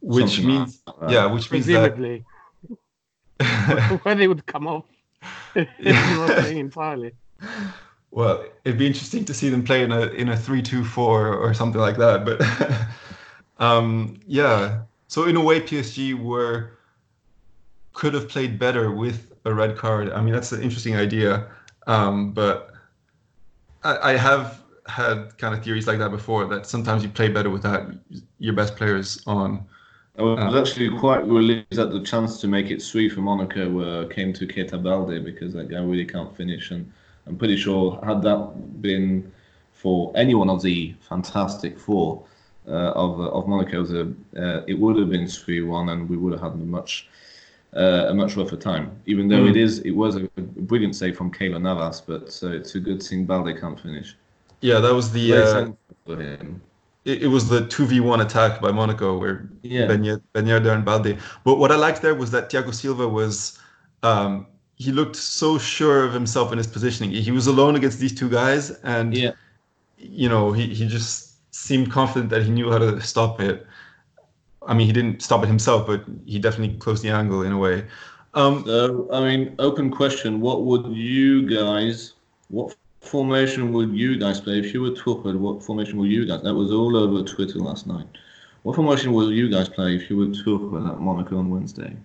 which 0.00 0.32
Something 0.32 0.46
means 0.46 0.82
like 0.86 1.00
that. 1.00 1.10
yeah, 1.10 1.26
which 1.26 1.50
means 1.50 1.66
that 1.66 1.96
Presumably. 1.96 2.24
when 4.02 4.20
it 4.20 4.26
would 4.26 4.44
come 4.46 4.66
off. 4.66 4.84
is 5.54 6.50
entirely. 6.50 7.12
well, 8.10 8.44
it'd 8.64 8.78
be 8.78 8.86
interesting 8.86 9.24
to 9.24 9.32
see 9.32 9.48
them 9.48 9.62
play 9.62 9.84
in 9.84 9.92
a 9.92 10.08
in 10.08 10.28
a 10.28 10.36
three 10.36 10.60
two 10.60 10.84
four 10.84 11.34
or 11.34 11.54
something 11.54 11.80
like 11.80 11.96
that. 11.98 12.24
But 12.24 12.42
um, 13.64 14.20
yeah, 14.26 14.82
so 15.06 15.24
in 15.24 15.36
a 15.36 15.40
way, 15.40 15.60
PSG 15.60 16.20
were 16.20 16.72
could 17.92 18.14
have 18.14 18.28
played 18.28 18.58
better 18.58 18.90
with 18.90 19.32
a 19.44 19.54
red 19.54 19.76
card. 19.76 20.10
I 20.10 20.20
mean, 20.20 20.34
that's 20.34 20.52
an 20.52 20.62
interesting 20.62 20.96
idea, 20.96 21.46
um, 21.86 22.32
but 22.32 22.72
I, 23.82 24.12
I 24.12 24.16
have 24.16 24.62
had 24.86 25.36
kind 25.38 25.54
of 25.54 25.62
theories 25.64 25.86
like 25.86 25.98
that 25.98 26.10
before. 26.10 26.46
That 26.46 26.66
sometimes 26.66 27.02
you 27.02 27.08
play 27.08 27.28
better 27.28 27.50
without 27.50 27.92
your 28.38 28.54
best 28.54 28.76
players 28.76 29.22
on. 29.26 29.64
I 30.18 30.22
was 30.22 30.68
actually 30.68 30.98
quite 30.98 31.24
relieved 31.26 31.76
that 31.76 31.92
the 31.92 32.02
chance 32.02 32.40
to 32.42 32.48
make 32.48 32.70
it 32.70 32.82
three 32.82 33.08
for 33.08 33.20
Monaco 33.20 33.80
uh, 33.80 34.08
came 34.08 34.32
to 34.34 34.46
Keita 34.46 34.82
Balde 34.82 35.24
because 35.24 35.54
that 35.54 35.68
guy 35.68 35.78
really 35.78 36.04
can't 36.04 36.36
finish. 36.36 36.72
And 36.72 36.92
I'm 37.26 37.38
pretty 37.38 37.56
sure 37.56 37.98
had 38.04 38.20
that 38.22 38.82
been 38.82 39.32
for 39.72 40.12
any 40.14 40.34
one 40.34 40.50
of 40.50 40.60
the 40.60 40.94
fantastic 41.08 41.78
four 41.78 42.22
uh, 42.68 42.92
of 42.92 43.18
uh, 43.18 43.30
of 43.30 43.48
Monaco, 43.48 43.82
the, 43.84 44.14
uh, 44.36 44.62
it 44.66 44.74
would 44.78 44.96
have 44.98 45.08
been 45.08 45.26
three 45.26 45.62
one, 45.62 45.88
and 45.88 46.08
we 46.08 46.16
would 46.16 46.32
have 46.32 46.42
had 46.42 46.52
a 46.52 46.56
much 46.56 47.08
uh, 47.76 48.06
a 48.08 48.14
much 48.14 48.36
rougher 48.36 48.56
time. 48.56 48.90
Even 49.06 49.28
though 49.28 49.44
Mm. 49.44 49.50
it 49.50 49.56
is, 49.56 49.78
it 49.80 49.92
was 49.92 50.16
a 50.16 50.20
brilliant 50.70 50.94
save 50.96 51.16
from 51.16 51.30
Keylor 51.32 51.60
Navas, 51.60 52.00
but 52.00 52.38
uh, 52.42 52.50
it's 52.58 52.74
a 52.74 52.80
good 52.80 53.02
thing 53.02 53.24
Balde 53.26 53.58
can't 53.60 53.78
finish. 53.78 54.16
Yeah, 54.60 54.80
that 54.80 54.94
was 54.94 55.10
the 55.12 55.32
uh, 55.34 55.52
thankful 55.52 55.96
for 56.06 56.16
him. 56.22 56.60
it, 57.04 57.22
it 57.22 57.28
was 57.28 57.48
the 57.48 57.66
two 57.66 57.86
v 57.86 58.00
one 58.00 58.20
attack 58.20 58.60
by 58.60 58.70
Monaco 58.72 59.16
where 59.18 59.48
Yeah. 59.62 59.86
Ben 59.86 60.04
Yed- 60.04 60.22
and 60.34 60.84
Balde. 60.84 61.16
But 61.44 61.54
what 61.58 61.70
I 61.72 61.76
liked 61.76 62.02
there 62.02 62.14
was 62.14 62.30
that 62.32 62.50
Thiago 62.50 62.74
Silva 62.74 63.08
was 63.08 63.58
um, 64.02 64.46
he 64.74 64.90
looked 64.92 65.16
so 65.16 65.56
sure 65.58 66.04
of 66.04 66.12
himself 66.12 66.52
in 66.52 66.58
his 66.58 66.66
positioning. 66.66 67.10
He 67.12 67.30
was 67.30 67.46
alone 67.46 67.76
against 67.76 67.98
these 68.00 68.14
two 68.14 68.28
guys, 68.30 68.70
and 68.82 69.14
Yeah. 69.16 69.32
you 69.96 70.28
know 70.28 70.52
he, 70.52 70.74
he 70.74 70.86
just 70.88 71.36
seemed 71.54 71.90
confident 71.92 72.30
that 72.30 72.42
he 72.42 72.50
knew 72.50 72.70
how 72.70 72.78
to 72.78 73.00
stop 73.00 73.40
it. 73.40 73.66
I 74.66 74.74
mean, 74.74 74.86
he 74.86 74.92
didn't 74.92 75.22
stop 75.22 75.42
it 75.42 75.46
himself, 75.46 75.86
but 75.86 76.04
he 76.26 76.38
definitely 76.38 76.76
closed 76.78 77.02
the 77.02 77.10
angle 77.10 77.42
in 77.42 77.52
a 77.52 77.58
way. 77.58 77.84
Um, 78.34 78.64
So, 78.66 79.08
I 79.12 79.20
mean, 79.20 79.54
open 79.58 79.90
question. 79.90 80.40
What 80.40 80.64
would 80.64 80.86
you 80.94 81.48
guys, 81.48 82.14
what 82.48 82.76
formation 83.00 83.72
would 83.72 83.92
you 83.94 84.18
guys 84.18 84.40
play? 84.40 84.58
If 84.58 84.74
you 84.74 84.82
were 84.82 84.90
Tuchel, 84.90 85.38
what 85.38 85.62
formation 85.62 85.98
would 85.98 86.10
you 86.10 86.26
guys, 86.26 86.42
that 86.42 86.54
was 86.54 86.70
all 86.70 86.96
over 86.96 87.22
Twitter 87.22 87.58
last 87.58 87.86
night. 87.86 88.06
What 88.62 88.76
formation 88.76 89.12
would 89.14 89.34
you 89.34 89.50
guys 89.50 89.68
play 89.68 89.96
if 89.96 90.10
you 90.10 90.16
were 90.18 90.26
Tuchel 90.26 90.90
at 90.90 91.00
Monaco 91.00 91.38
on 91.38 91.50
Wednesday? 91.50 91.96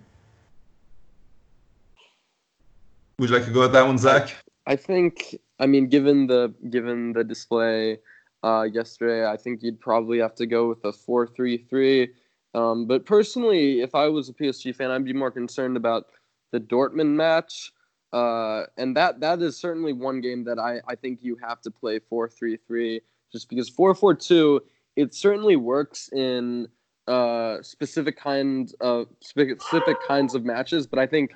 would 3.18 3.30
you 3.30 3.36
like 3.36 3.46
to 3.46 3.52
go 3.52 3.64
at 3.64 3.72
that 3.72 3.86
one, 3.86 3.98
Zach? 3.98 4.36
I 4.66 4.76
think, 4.76 5.38
I 5.58 5.66
mean, 5.66 5.88
given 5.88 6.26
the 6.26 6.52
given 6.70 7.12
the 7.12 7.24
display 7.24 7.98
uh, 8.42 8.66
yesterday, 8.70 9.26
I 9.26 9.36
think 9.36 9.62
you'd 9.62 9.80
probably 9.80 10.18
have 10.18 10.34
to 10.36 10.46
go 10.46 10.68
with 10.68 10.84
a 10.84 10.92
four-three-three. 10.92 12.10
Um, 12.56 12.86
but 12.86 13.04
personally, 13.04 13.82
if 13.82 13.94
I 13.94 14.08
was 14.08 14.30
a 14.30 14.32
PSG 14.32 14.74
fan, 14.74 14.90
I'd 14.90 15.04
be 15.04 15.12
more 15.12 15.30
concerned 15.30 15.76
about 15.76 16.06
the 16.52 16.58
Dortmund 16.58 17.14
match, 17.14 17.70
uh, 18.14 18.62
and 18.78 18.96
that 18.96 19.20
that 19.20 19.42
is 19.42 19.58
certainly 19.58 19.92
one 19.92 20.22
game 20.22 20.42
that 20.44 20.58
I, 20.58 20.80
I 20.88 20.94
think 20.94 21.18
you 21.22 21.36
have 21.46 21.60
to 21.62 21.70
play 21.70 21.98
four-three-three, 21.98 23.02
just 23.30 23.50
because 23.50 23.68
four-four-two 23.68 24.62
it 24.96 25.14
certainly 25.14 25.56
works 25.56 26.08
in 26.14 26.66
uh, 27.06 27.60
specific 27.60 28.18
kind 28.18 28.72
of 28.80 29.08
specific 29.20 29.98
kinds 30.08 30.34
of 30.34 30.46
matches, 30.46 30.86
but 30.86 30.98
I 30.98 31.06
think 31.06 31.32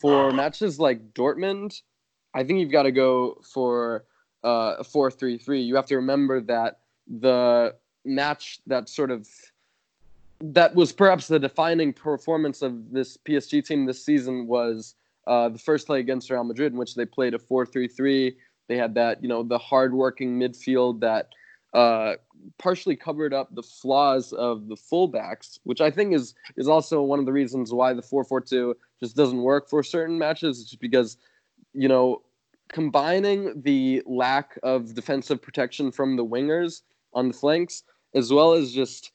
for 0.00 0.30
matches 0.32 0.78
like 0.78 1.14
Dortmund. 1.14 1.80
I 2.34 2.44
think 2.44 2.60
you've 2.60 2.70
got 2.70 2.82
to 2.82 2.92
go 2.92 3.40
for 3.42 4.04
uh, 4.44 4.74
a 4.78 4.84
four-three-three. 4.84 5.62
You 5.62 5.76
have 5.76 5.86
to 5.86 5.96
remember 5.96 6.42
that 6.42 6.80
the 7.06 7.74
match 8.04 8.60
that 8.66 8.90
sort 8.90 9.10
of 9.10 9.26
that 10.40 10.74
was 10.74 10.92
perhaps 10.92 11.28
the 11.28 11.38
defining 11.38 11.92
performance 11.92 12.62
of 12.62 12.92
this 12.92 13.16
PSG 13.16 13.64
team 13.64 13.86
this 13.86 14.04
season 14.04 14.46
was 14.46 14.94
uh, 15.26 15.48
the 15.48 15.58
first 15.58 15.86
play 15.86 16.00
against 16.00 16.30
Real 16.30 16.44
Madrid, 16.44 16.72
in 16.72 16.78
which 16.78 16.94
they 16.94 17.04
played 17.04 17.34
a 17.34 17.38
four-three-three. 17.38 18.36
They 18.68 18.76
had 18.76 18.94
that, 18.94 19.22
you 19.22 19.28
know, 19.28 19.42
the 19.42 19.58
hard-working 19.58 20.38
midfield 20.38 21.00
that 21.00 21.28
uh, 21.74 22.14
partially 22.58 22.96
covered 22.96 23.34
up 23.34 23.54
the 23.54 23.62
flaws 23.62 24.32
of 24.32 24.68
the 24.68 24.76
fullbacks, 24.76 25.58
which 25.64 25.80
I 25.80 25.90
think 25.90 26.14
is 26.14 26.34
is 26.56 26.68
also 26.68 27.02
one 27.02 27.18
of 27.18 27.26
the 27.26 27.32
reasons 27.32 27.72
why 27.72 27.92
the 27.92 28.02
four-four-two 28.02 28.76
just 29.00 29.16
doesn't 29.16 29.42
work 29.42 29.68
for 29.68 29.82
certain 29.82 30.18
matches. 30.18 30.64
Just 30.64 30.80
because 30.80 31.18
you 31.74 31.88
know, 31.88 32.22
combining 32.68 33.60
the 33.62 34.02
lack 34.06 34.58
of 34.62 34.94
defensive 34.94 35.42
protection 35.42 35.90
from 35.90 36.16
the 36.16 36.24
wingers 36.24 36.82
on 37.12 37.28
the 37.28 37.34
flanks, 37.34 37.82
as 38.14 38.32
well 38.32 38.52
as 38.52 38.72
just 38.72 39.12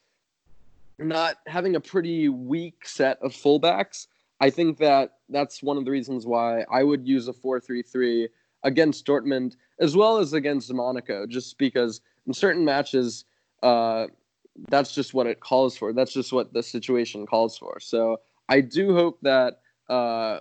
not 0.98 1.36
having 1.46 1.76
a 1.76 1.80
pretty 1.80 2.28
weak 2.28 2.86
set 2.86 3.18
of 3.22 3.32
fullbacks, 3.32 4.06
I 4.40 4.50
think 4.50 4.78
that 4.78 5.18
that's 5.28 5.62
one 5.62 5.76
of 5.76 5.84
the 5.84 5.90
reasons 5.90 6.26
why 6.26 6.64
I 6.70 6.82
would 6.82 7.06
use 7.06 7.28
a 7.28 7.32
4 7.32 7.60
3 7.60 7.82
3 7.82 8.28
against 8.62 9.06
Dortmund, 9.06 9.56
as 9.80 9.96
well 9.96 10.18
as 10.18 10.32
against 10.32 10.72
Monaco, 10.72 11.26
just 11.26 11.58
because 11.58 12.00
in 12.26 12.32
certain 12.32 12.64
matches, 12.64 13.24
uh, 13.62 14.06
that's 14.68 14.94
just 14.94 15.14
what 15.14 15.26
it 15.26 15.40
calls 15.40 15.76
for. 15.76 15.92
That's 15.92 16.12
just 16.12 16.32
what 16.32 16.52
the 16.52 16.62
situation 16.62 17.26
calls 17.26 17.58
for. 17.58 17.78
So 17.80 18.18
I 18.48 18.60
do 18.60 18.94
hope 18.94 19.18
that 19.22 19.60
uh, 19.88 20.40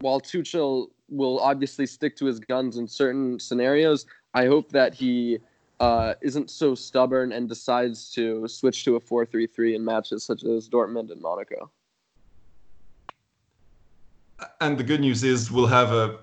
while 0.00 0.20
Tuchel 0.20 0.88
will 1.08 1.38
obviously 1.40 1.86
stick 1.86 2.16
to 2.16 2.26
his 2.26 2.40
guns 2.40 2.76
in 2.76 2.88
certain 2.88 3.38
scenarios. 3.38 4.06
I 4.34 4.46
hope 4.46 4.70
that 4.72 4.94
he 4.94 5.38
uh, 5.80 6.14
isn't 6.22 6.50
so 6.50 6.74
stubborn 6.74 7.32
and 7.32 7.48
decides 7.48 8.10
to 8.12 8.46
switch 8.48 8.84
to 8.84 8.96
a 8.96 9.00
4-3-3 9.00 9.74
in 9.74 9.84
matches 9.84 10.24
such 10.24 10.44
as 10.44 10.68
Dortmund 10.68 11.10
and 11.10 11.20
Monaco. 11.20 11.70
And 14.60 14.78
the 14.78 14.84
good 14.84 15.00
news 15.00 15.24
is 15.24 15.50
we'll 15.50 15.66
have 15.66 15.92
a 15.92 16.18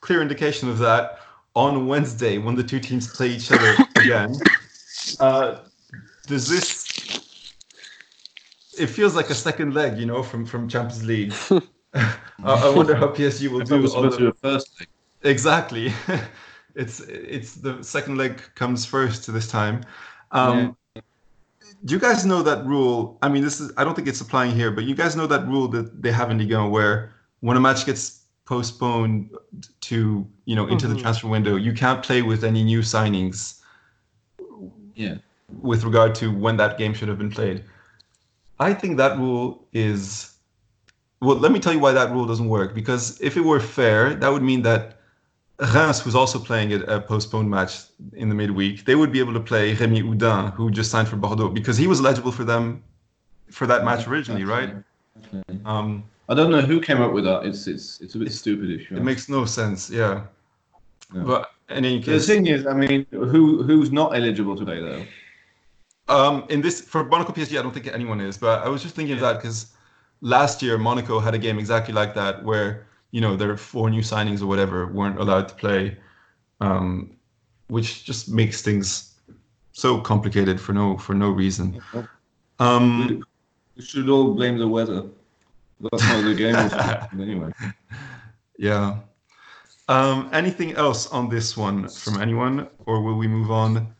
clear 0.00 0.22
indication 0.22 0.68
of 0.68 0.78
that 0.78 1.20
on 1.54 1.86
Wednesday 1.86 2.38
when 2.38 2.54
the 2.54 2.62
two 2.62 2.80
teams 2.80 3.14
play 3.14 3.28
each 3.28 3.50
other 3.50 3.76
again. 3.96 4.34
Uh, 5.18 5.58
does 6.26 6.48
this 6.48 6.90
it 8.78 8.86
feels 8.86 9.14
like 9.14 9.30
a 9.30 9.34
second 9.34 9.74
leg, 9.74 9.98
you 9.98 10.06
know, 10.06 10.22
from 10.22 10.46
from 10.46 10.68
Champions 10.68 11.04
League. 11.04 11.34
I, 11.94 12.18
I 12.44 12.70
wonder 12.70 12.94
how 12.94 13.08
PSG 13.08 13.48
will 13.48 13.62
I 13.62 13.64
thought 13.64 13.74
it 13.74 13.78
do. 13.78 13.82
was 13.82 13.92
supposed 13.92 14.18
to 14.18 14.24
be 14.24 14.30
the 14.30 14.36
first 14.48 14.80
leg. 14.80 14.88
Exactly. 15.22 15.92
it's 16.74 17.00
it's 17.00 17.54
the 17.54 17.82
second 17.82 18.16
leg 18.16 18.42
comes 18.54 18.84
first 18.84 19.32
this 19.32 19.48
time. 19.48 19.82
Um, 20.32 20.76
Do 21.84 21.94
you 21.94 22.00
guys 22.00 22.26
know 22.26 22.42
that 22.42 22.66
rule? 22.66 23.18
I 23.22 23.28
mean, 23.28 23.42
this 23.42 23.58
is 23.60 23.72
I 23.76 23.84
don't 23.84 23.94
think 23.94 24.08
it's 24.08 24.20
applying 24.20 24.54
here, 24.54 24.70
but 24.70 24.84
you 24.84 24.94
guys 24.94 25.16
know 25.16 25.26
that 25.26 25.46
rule 25.48 25.66
that 25.68 26.02
they 26.02 26.12
have 26.12 26.30
in 26.30 26.38
Ligue 26.38 26.52
1 26.52 26.70
where 26.70 27.14
when 27.40 27.56
a 27.56 27.60
match 27.60 27.86
gets 27.86 28.24
postponed 28.44 29.30
to 29.80 30.26
you 30.44 30.56
know 30.56 30.66
into 30.66 30.86
the 30.86 30.94
Mhm. 30.94 31.00
transfer 31.02 31.28
window, 31.28 31.56
you 31.56 31.72
can't 31.72 32.02
play 32.02 32.20
with 32.22 32.44
any 32.44 32.62
new 32.64 32.80
signings 32.80 33.60
Yeah. 34.94 35.16
with 35.62 35.84
regard 35.84 36.14
to 36.16 36.30
when 36.30 36.56
that 36.58 36.76
game 36.78 36.92
should 36.94 37.08
have 37.08 37.18
been 37.18 37.30
played. 37.30 37.64
I 38.58 38.74
think 38.74 38.98
that 38.98 39.18
rule 39.18 39.66
is 39.72 40.30
well, 41.22 41.36
let 41.36 41.52
me 41.52 41.60
tell 41.60 41.72
you 41.74 41.78
why 41.78 41.92
that 41.92 42.10
rule 42.12 42.26
doesn't 42.26 42.48
work. 42.48 42.74
Because 42.74 43.20
if 43.20 43.36
it 43.36 43.44
were 43.44 43.60
fair, 43.60 44.14
that 44.14 44.28
would 44.32 44.42
mean 44.42 44.62
that 44.62 44.99
Reims, 45.60 46.00
who's 46.00 46.14
also 46.14 46.38
playing 46.38 46.72
a, 46.72 46.78
a 46.84 47.00
postponed 47.00 47.50
match 47.50 47.82
in 48.14 48.28
the 48.28 48.34
midweek, 48.34 48.84
they 48.84 48.94
would 48.94 49.12
be 49.12 49.18
able 49.20 49.34
to 49.34 49.40
play 49.40 49.74
Rémi 49.74 50.02
Oudin, 50.02 50.52
who 50.52 50.70
just 50.70 50.90
signed 50.90 51.08
for 51.08 51.16
Bordeaux, 51.16 51.48
because 51.48 51.76
he 51.76 51.86
was 51.86 52.00
eligible 52.00 52.32
for 52.32 52.44
them 52.44 52.82
for 53.50 53.66
that 53.66 53.84
match 53.84 54.06
originally, 54.06 54.44
right? 54.44 54.74
Absolutely. 55.16 55.60
Um, 55.64 56.04
I 56.28 56.34
don't 56.34 56.50
know 56.50 56.60
who 56.60 56.80
came 56.80 57.02
up 57.02 57.12
with 57.12 57.24
that. 57.24 57.44
It's 57.44 57.66
it's 57.66 58.00
it's 58.00 58.14
a 58.14 58.18
bit 58.18 58.32
stupid 58.32 58.70
it 58.70 59.02
makes 59.02 59.28
no 59.28 59.44
sense, 59.44 59.90
yeah. 59.90 60.22
Yeah. 61.14 61.22
But 61.24 61.50
in 61.68 61.84
any 61.84 62.00
case, 62.00 62.26
The 62.26 62.34
thing 62.34 62.46
is, 62.46 62.66
I 62.66 62.72
mean, 62.72 63.04
who 63.10 63.62
who's 63.62 63.90
not 63.90 64.14
eligible 64.14 64.56
to 64.56 64.64
play 64.64 64.80
though? 64.80 65.04
Um, 66.08 66.44
in 66.48 66.60
this 66.60 66.80
for 66.80 67.04
Monaco 67.04 67.32
PSG, 67.32 67.58
I 67.58 67.62
don't 67.62 67.72
think 67.72 67.88
anyone 67.88 68.20
is, 68.20 68.38
but 68.38 68.64
I 68.64 68.68
was 68.68 68.82
just 68.82 68.94
thinking 68.94 69.14
of 69.14 69.20
that 69.20 69.36
because 69.36 69.72
last 70.20 70.62
year 70.62 70.78
Monaco 70.78 71.18
had 71.18 71.34
a 71.34 71.38
game 71.38 71.58
exactly 71.58 71.92
like 71.92 72.14
that 72.14 72.44
where 72.44 72.86
you 73.10 73.20
know 73.20 73.36
their 73.36 73.56
four 73.56 73.90
new 73.90 74.02
signings 74.02 74.42
or 74.42 74.46
whatever 74.46 74.86
weren't 74.86 75.18
allowed 75.18 75.48
to 75.48 75.54
play, 75.54 75.96
um, 76.60 77.10
which 77.68 78.04
just 78.04 78.28
makes 78.28 78.62
things 78.62 79.14
so 79.72 80.00
complicated 80.00 80.60
for 80.60 80.72
no 80.72 80.96
for 80.98 81.14
no 81.14 81.30
reason. 81.30 81.80
Um, 82.58 83.24
We, 83.76 83.82
should 83.82 84.08
all 84.10 84.34
blame 84.34 84.58
the 84.58 84.68
weather. 84.68 85.04
That's 85.80 86.02
how 86.02 86.20
the 86.20 86.34
game 86.34 86.54
was 86.54 86.72
anyway. 87.20 87.50
yeah. 88.58 88.98
Um, 89.88 90.28
anything 90.32 90.74
else 90.74 91.08
on 91.08 91.28
this 91.28 91.56
one 91.56 91.88
from 91.88 92.20
anyone, 92.20 92.68
or 92.86 93.00
will 93.02 93.16
we 93.16 93.26
move 93.26 93.50
on? 93.50 93.92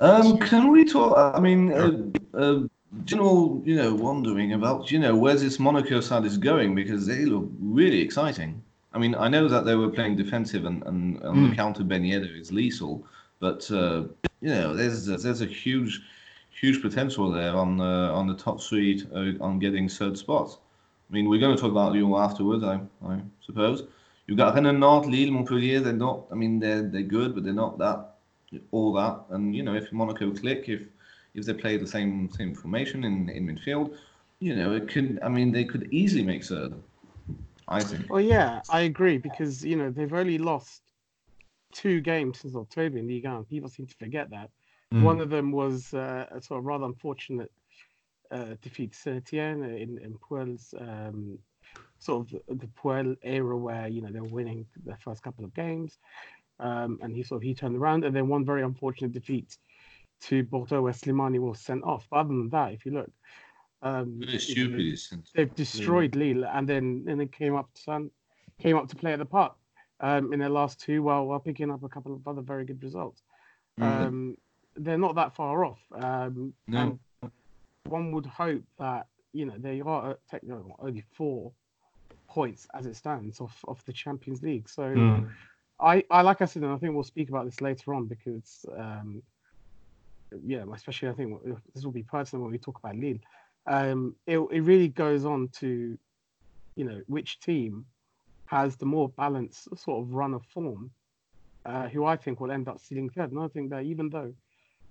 Um, 0.00 0.38
can 0.38 0.70
we 0.72 0.84
talk? 0.84 1.16
I 1.36 1.38
mean, 1.38 1.72
uh, 1.72 2.36
uh, 2.36 2.60
general, 3.04 3.62
you 3.64 3.76
know, 3.76 3.94
wondering 3.94 4.52
about, 4.54 4.90
you 4.90 4.98
know, 4.98 5.16
where's 5.16 5.42
this 5.42 5.58
Monaco 5.58 6.00
side 6.00 6.24
is 6.24 6.38
going 6.38 6.74
because 6.74 7.06
they 7.06 7.24
look 7.24 7.48
really 7.60 8.00
exciting. 8.00 8.62
I 8.92 8.98
mean, 8.98 9.14
I 9.14 9.28
know 9.28 9.48
that 9.48 9.64
they 9.64 9.74
were 9.74 9.90
playing 9.90 10.16
defensive 10.16 10.64
and, 10.64 10.82
and 10.86 11.22
on 11.22 11.36
Mm. 11.36 11.50
the 11.50 11.56
counter 11.56 11.84
Ben 11.84 12.02
Yedder 12.02 12.40
is 12.40 12.50
lethal, 12.52 13.04
but 13.40 13.70
uh, 13.70 14.04
you 14.40 14.48
know, 14.48 14.74
there's 14.74 15.06
there's 15.06 15.42
a 15.42 15.46
huge, 15.46 16.00
huge 16.50 16.80
potential 16.80 17.30
there 17.30 17.54
on 17.54 17.80
uh, 17.80 18.12
on 18.12 18.26
the 18.26 18.34
top 18.34 18.60
three 18.62 19.04
uh, 19.14 19.32
on 19.44 19.58
getting 19.58 19.88
third 19.88 20.16
spots. 20.16 20.58
I 21.10 21.12
mean, 21.12 21.28
we're 21.28 21.40
going 21.40 21.54
to 21.54 21.60
talk 21.60 21.70
about 21.70 21.92
Lyon 21.92 22.12
afterwards, 22.14 22.64
I 22.64 22.80
I 23.06 23.20
suppose. 23.44 23.84
You've 24.26 24.38
got 24.38 24.54
Rennes, 24.54 24.78
Nantes, 24.78 25.08
Lille, 25.08 25.32
Montpellier. 25.32 25.80
They're 25.80 25.92
not. 25.92 26.26
I 26.30 26.34
mean, 26.34 26.58
they're 26.60 26.82
they're 26.82 27.02
good, 27.02 27.34
but 27.34 27.44
they're 27.44 27.52
not 27.52 27.78
that 27.78 28.14
all 28.70 28.92
that. 28.94 29.24
And 29.30 29.54
you 29.54 29.62
know, 29.62 29.74
if 29.74 29.92
Monaco 29.92 30.30
click, 30.32 30.68
if 30.68 30.82
if 31.38 31.46
they 31.46 31.54
play 31.54 31.76
the 31.76 31.86
same 31.86 32.30
same 32.30 32.54
formation 32.54 33.04
in 33.04 33.28
in 33.28 33.46
midfield, 33.46 33.96
you 34.40 34.54
know, 34.54 34.72
it 34.74 34.88
can. 34.88 35.18
I 35.22 35.28
mean, 35.28 35.52
they 35.52 35.64
could 35.64 35.88
easily 35.92 36.24
make 36.24 36.44
third. 36.44 36.74
I 37.68 37.80
think. 37.80 38.10
Well, 38.10 38.20
yeah, 38.20 38.62
I 38.70 38.80
agree 38.80 39.18
because 39.18 39.64
you 39.64 39.76
know 39.76 39.90
they've 39.90 40.12
only 40.12 40.38
lost 40.38 40.82
two 41.72 42.00
games 42.00 42.40
since 42.40 42.54
October 42.54 42.98
in 42.98 43.06
Ligue 43.06 43.26
1. 43.26 43.44
People 43.44 43.68
seem 43.68 43.86
to 43.86 43.94
forget 43.96 44.30
that. 44.30 44.50
Mm. 44.92 45.02
One 45.02 45.20
of 45.20 45.28
them 45.28 45.52
was 45.52 45.92
uh, 45.92 46.26
a 46.30 46.40
sort 46.40 46.60
of 46.60 46.64
rather 46.64 46.86
unfortunate 46.86 47.52
uh, 48.30 48.54
defeat 48.62 48.92
to 48.92 48.98
Saint 48.98 49.16
Etienne 49.18 49.62
in, 49.64 49.98
in 49.98 50.18
Puel's 50.18 50.74
um, 50.80 51.38
sort 51.98 52.26
of 52.26 52.40
the, 52.48 52.54
the 52.54 52.66
Puel 52.68 53.16
era 53.22 53.56
where 53.56 53.86
you 53.88 54.00
know 54.00 54.10
they 54.10 54.20
were 54.20 54.28
winning 54.28 54.66
the 54.86 54.96
first 54.96 55.22
couple 55.22 55.44
of 55.44 55.52
games, 55.54 55.98
um, 56.60 56.98
and 57.02 57.14
he 57.14 57.22
sort 57.22 57.38
of 57.38 57.42
he 57.42 57.54
turned 57.54 57.76
around, 57.76 58.04
and 58.04 58.16
then 58.16 58.28
one 58.28 58.44
very 58.44 58.62
unfortunate 58.62 59.12
defeat 59.12 59.58
to 60.22 60.42
Bordeaux 60.44 60.82
where 60.82 60.92
Slimani 60.92 61.38
was 61.38 61.60
sent 61.60 61.84
off. 61.84 62.06
But 62.10 62.18
other 62.20 62.28
than 62.28 62.48
that, 62.50 62.72
if 62.72 62.84
you 62.84 62.92
look, 62.92 63.10
um, 63.82 64.18
Very 64.20 64.32
know, 64.32 64.38
stupid. 64.38 64.98
they've 65.34 65.54
destroyed 65.54 66.16
Lille, 66.16 66.44
and 66.46 66.68
then 66.68 67.04
and 67.08 67.20
then 67.20 67.28
came 67.28 67.54
up 67.54 67.68
to 67.84 68.10
came 68.58 68.76
up 68.76 68.88
to 68.88 68.96
play 68.96 69.12
at 69.12 69.18
the 69.18 69.24
park 69.24 69.54
um, 70.00 70.32
in 70.32 70.38
their 70.40 70.48
last 70.48 70.80
two, 70.80 71.02
while 71.02 71.26
while 71.26 71.38
picking 71.40 71.70
up 71.70 71.82
a 71.84 71.88
couple 71.88 72.14
of 72.14 72.26
other 72.26 72.42
very 72.42 72.64
good 72.64 72.82
results. 72.82 73.22
Um, 73.80 74.36
they're 74.76 74.98
not 74.98 75.14
that 75.16 75.34
far 75.34 75.64
off. 75.64 75.80
Um, 75.92 76.52
No. 76.66 76.98
and 77.22 77.32
one 77.86 78.12
would 78.12 78.26
hope 78.26 78.62
that 78.78 79.06
you 79.32 79.46
know 79.46 79.54
they 79.58 79.80
are 79.80 80.18
technically 80.28 80.72
only 80.80 81.04
four 81.12 81.52
points 82.28 82.66
as 82.74 82.86
it 82.86 82.96
stands 82.96 83.40
off 83.40 83.64
off 83.68 83.84
the 83.84 83.92
Champions 83.92 84.42
League. 84.42 84.68
So 84.68 84.82
Mm. 84.84 85.28
I, 85.80 86.02
I 86.10 86.22
like 86.22 86.42
I 86.42 86.44
said, 86.44 86.62
and 86.62 86.72
I 86.72 86.76
think 86.76 86.94
we'll 86.94 87.04
speak 87.04 87.28
about 87.28 87.44
this 87.44 87.60
later 87.60 87.94
on 87.94 88.06
because, 88.06 88.66
um, 88.76 89.22
yeah, 90.44 90.64
especially 90.74 91.08
I 91.08 91.12
think 91.12 91.40
this 91.74 91.84
will 91.84 91.92
be 91.92 92.02
personal 92.02 92.42
when 92.42 92.52
we 92.52 92.58
talk 92.58 92.78
about 92.78 92.96
Lille. 92.96 93.18
Um, 93.66 94.14
it 94.26 94.38
it 94.38 94.60
really 94.60 94.88
goes 94.88 95.24
on 95.24 95.48
to, 95.60 95.98
you 96.76 96.84
know, 96.84 97.00
which 97.06 97.40
team 97.40 97.86
has 98.46 98.76
the 98.76 98.86
more 98.86 99.08
balanced 99.10 99.68
sort 99.78 100.02
of 100.02 100.12
run 100.12 100.34
of 100.34 100.44
form, 100.46 100.90
uh, 101.66 101.88
who 101.88 102.04
I 102.04 102.16
think 102.16 102.40
will 102.40 102.50
end 102.50 102.68
up 102.68 102.80
stealing 102.80 103.10
third. 103.10 103.30
And 103.30 103.40
I 103.40 103.48
think 103.48 103.70
that 103.70 103.82
even 103.82 104.08
though 104.08 104.32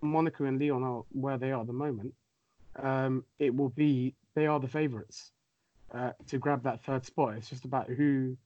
Monaco 0.02 0.46
and 0.46 0.60
Lyon 0.60 0.84
are 0.84 1.04
where 1.12 1.38
they 1.38 1.52
are 1.52 1.62
at 1.62 1.68
the 1.68 1.74
moment, 1.74 2.14
um, 2.78 3.24
it 3.40 3.56
will 3.56 3.70
be 3.70 4.14
they 4.36 4.46
are 4.46 4.60
the 4.60 4.68
favourites 4.68 5.32
uh, 5.94 6.12
to 6.28 6.38
grab 6.38 6.64
that 6.64 6.84
third 6.84 7.06
spot. 7.06 7.36
It's 7.36 7.50
just 7.50 7.66
about 7.66 7.88
who 7.88 8.38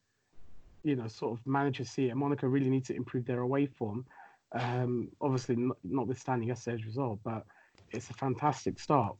you 0.83 0.95
know, 0.95 1.07
sort 1.07 1.37
of 1.37 1.45
managers 1.45 1.89
see 1.89 2.09
it. 2.09 2.15
Monaco 2.15 2.47
really 2.47 2.69
need 2.69 2.85
to 2.85 2.95
improve 2.95 3.25
their 3.25 3.41
away 3.41 3.65
form. 3.65 4.05
Um, 4.53 5.09
obviously, 5.21 5.55
not, 5.55 5.77
notwithstanding 5.83 6.49
yesterday's 6.49 6.85
result, 6.85 7.19
but 7.23 7.45
it's 7.91 8.09
a 8.09 8.13
fantastic 8.13 8.79
start. 8.79 9.15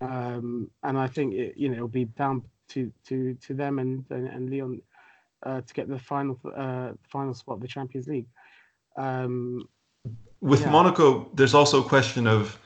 Um, 0.00 0.70
and 0.84 0.96
I 0.96 1.08
think 1.08 1.34
it, 1.34 1.54
you 1.56 1.68
know 1.68 1.74
it'll 1.76 1.88
be 1.88 2.04
down 2.04 2.42
to 2.68 2.92
to 3.06 3.34
to 3.34 3.54
them 3.54 3.78
and 3.78 4.04
and, 4.10 4.28
and 4.28 4.50
Lyon 4.50 4.80
uh, 5.44 5.60
to 5.60 5.74
get 5.74 5.88
the 5.88 5.98
final 5.98 6.38
uh, 6.56 6.92
final 7.02 7.34
spot 7.34 7.56
of 7.56 7.60
the 7.60 7.68
Champions 7.68 8.06
League. 8.06 8.26
Um, 8.96 9.68
with 10.40 10.60
Yeah. 10.60 10.70
Monaco, 10.70 11.28
there's 11.34 11.54
also 11.54 11.84
a 11.84 11.88
question 11.88 12.26
of 12.26 12.58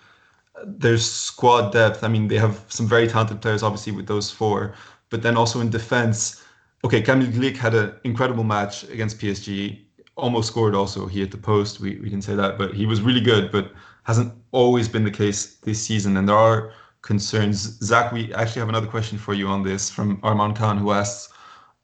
there's 0.65 1.11
squad 1.11 1.73
depth. 1.73 2.05
I 2.05 2.09
mean, 2.09 2.29
they 2.29 2.39
have 2.39 2.65
some 2.69 2.87
very 2.87 3.09
talented 3.09 3.41
players, 3.41 3.63
obviously, 3.63 3.93
with 3.93 4.07
those 4.07 4.31
four. 4.31 4.75
But 5.09 5.23
then 5.23 5.37
also 5.37 5.61
in 5.61 5.71
defense, 5.71 6.43
okay, 6.85 7.01
Kamil 7.03 7.29
Glik 7.29 7.57
had 7.57 7.75
an 7.75 7.95
incredible 8.05 8.45
match 8.45 8.85
against 8.85 9.19
PSG. 9.19 9.81
Almost 10.17 10.49
scored 10.49 10.75
also. 10.75 11.07
He 11.07 11.21
hit 11.21 11.31
the 11.31 11.39
post. 11.39 11.81
We, 11.81 11.97
we 11.97 12.11
didn't 12.11 12.25
say 12.25 12.35
that, 12.35 12.59
but 12.59 12.75
he 12.75 12.87
was 12.87 13.01
really 13.01 13.21
good, 13.21 13.51
but 13.51 13.73
hasn't 14.03 14.33
always 14.51 14.89
been 14.89 15.05
the 15.05 15.11
case 15.11 15.57
this 15.57 15.81
season. 15.81 16.17
And 16.17 16.29
there 16.29 16.37
are 16.37 16.73
concerns. 17.01 17.79
Zach, 17.85 18.13
we 18.13 18.33
actually 18.35 18.61
have 18.61 18.69
another 18.69 18.87
question 18.87 19.19
for 19.19 19.33
you 19.33 19.49
on 19.49 19.63
this 19.63 19.89
from 19.89 20.21
Arman 20.21 20.55
Khan, 20.55 20.77
who 20.77 20.93
asks, 20.93 21.33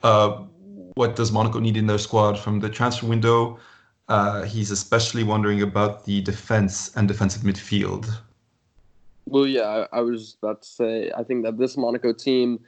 uh, 0.02 0.44
what 0.94 1.16
does 1.16 1.32
Monaco 1.32 1.58
need 1.58 1.76
in 1.76 1.86
their 1.86 1.98
squad 1.98 2.38
from 2.38 2.60
the 2.60 2.68
transfer 2.68 3.06
window? 3.06 3.58
Uh, 4.08 4.42
he's 4.42 4.70
especially 4.70 5.22
wondering 5.22 5.62
about 5.62 6.04
the 6.04 6.20
defense 6.22 6.94
and 6.96 7.08
defensive 7.08 7.42
midfield. 7.42 8.10
Well, 9.26 9.46
yeah, 9.46 9.86
I, 9.92 9.98
I 9.98 10.00
was 10.00 10.36
about 10.42 10.62
to 10.62 10.68
say, 10.68 11.12
I 11.16 11.22
think 11.22 11.44
that 11.44 11.58
this 11.58 11.76
Monaco 11.76 12.12
team 12.12 12.60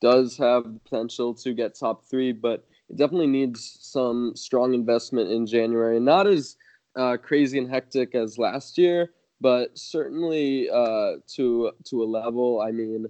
does 0.00 0.36
have 0.36 0.64
the 0.64 0.80
potential 0.80 1.34
to 1.34 1.52
get 1.54 1.74
top 1.74 2.04
three, 2.04 2.32
but 2.32 2.67
it 2.90 2.96
definitely 2.96 3.26
needs 3.26 3.78
some 3.80 4.32
strong 4.34 4.74
investment 4.74 5.30
in 5.30 5.46
January. 5.46 6.00
Not 6.00 6.26
as 6.26 6.56
uh, 6.96 7.16
crazy 7.16 7.58
and 7.58 7.70
hectic 7.70 8.14
as 8.14 8.38
last 8.38 8.78
year, 8.78 9.12
but 9.40 9.76
certainly 9.78 10.68
uh, 10.70 11.16
to 11.34 11.72
to 11.84 12.02
a 12.02 12.06
level. 12.06 12.60
I 12.60 12.72
mean, 12.72 13.06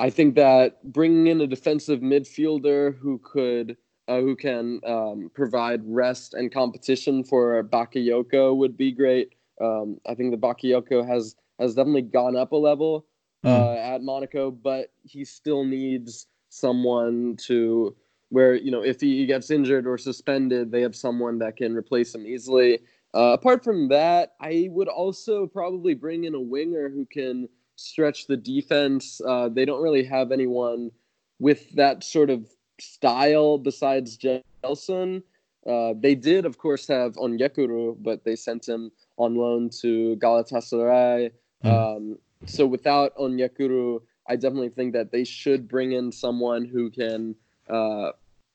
I 0.00 0.10
think 0.10 0.34
that 0.34 0.92
bringing 0.92 1.26
in 1.26 1.40
a 1.40 1.46
defensive 1.46 2.00
midfielder 2.00 2.96
who 2.96 3.18
could 3.18 3.76
uh, 4.08 4.20
who 4.20 4.36
can 4.36 4.80
um, 4.86 5.30
provide 5.34 5.82
rest 5.84 6.34
and 6.34 6.52
competition 6.52 7.24
for 7.24 7.62
Bakayoko 7.62 8.56
would 8.56 8.76
be 8.76 8.92
great. 8.92 9.34
Um, 9.60 10.00
I 10.06 10.14
think 10.14 10.30
the 10.30 10.36
Bakayoko 10.36 11.06
has 11.06 11.36
has 11.58 11.74
definitely 11.74 12.02
gone 12.02 12.36
up 12.36 12.52
a 12.52 12.56
level 12.56 13.06
uh, 13.44 13.74
at 13.74 14.02
Monaco, 14.02 14.50
but 14.50 14.92
he 15.04 15.24
still 15.24 15.64
needs 15.64 16.26
someone 16.48 17.36
to 17.46 17.94
where 18.34 18.56
you 18.56 18.70
know 18.72 18.82
if 18.82 19.00
he 19.00 19.26
gets 19.26 19.50
injured 19.50 19.86
or 19.86 19.96
suspended, 19.96 20.72
they 20.72 20.82
have 20.82 20.96
someone 20.96 21.38
that 21.38 21.56
can 21.56 21.74
replace 21.76 22.12
him 22.12 22.26
easily. 22.26 22.80
Uh, 23.14 23.32
apart 23.38 23.62
from 23.62 23.88
that, 23.88 24.34
I 24.40 24.66
would 24.72 24.88
also 24.88 25.46
probably 25.46 25.94
bring 25.94 26.24
in 26.24 26.34
a 26.34 26.40
winger 26.40 26.88
who 26.88 27.06
can 27.06 27.48
stretch 27.76 28.26
the 28.26 28.36
defense. 28.36 29.20
Uh, 29.24 29.48
they 29.48 29.64
don't 29.64 29.80
really 29.80 30.02
have 30.02 30.32
anyone 30.32 30.90
with 31.38 31.70
that 31.76 32.02
sort 32.02 32.28
of 32.28 32.48
style 32.80 33.56
besides 33.56 34.18
Gelson. 34.18 35.22
Uh, 35.64 35.94
they 35.96 36.16
did, 36.16 36.44
of 36.44 36.58
course, 36.58 36.88
have 36.88 37.12
Onyekuru, 37.14 37.96
but 38.02 38.24
they 38.24 38.34
sent 38.34 38.68
him 38.68 38.90
on 39.16 39.36
loan 39.36 39.70
to 39.80 40.16
Galatasaray. 40.16 41.30
Mm. 41.64 41.70
Um, 41.70 42.18
so 42.46 42.66
without 42.66 43.16
Onyekuru, 43.16 44.00
I 44.28 44.34
definitely 44.34 44.70
think 44.70 44.92
that 44.94 45.12
they 45.12 45.22
should 45.22 45.68
bring 45.68 45.92
in 45.92 46.10
someone 46.10 46.64
who 46.64 46.90
can 46.90 47.36
uh, 47.70 48.10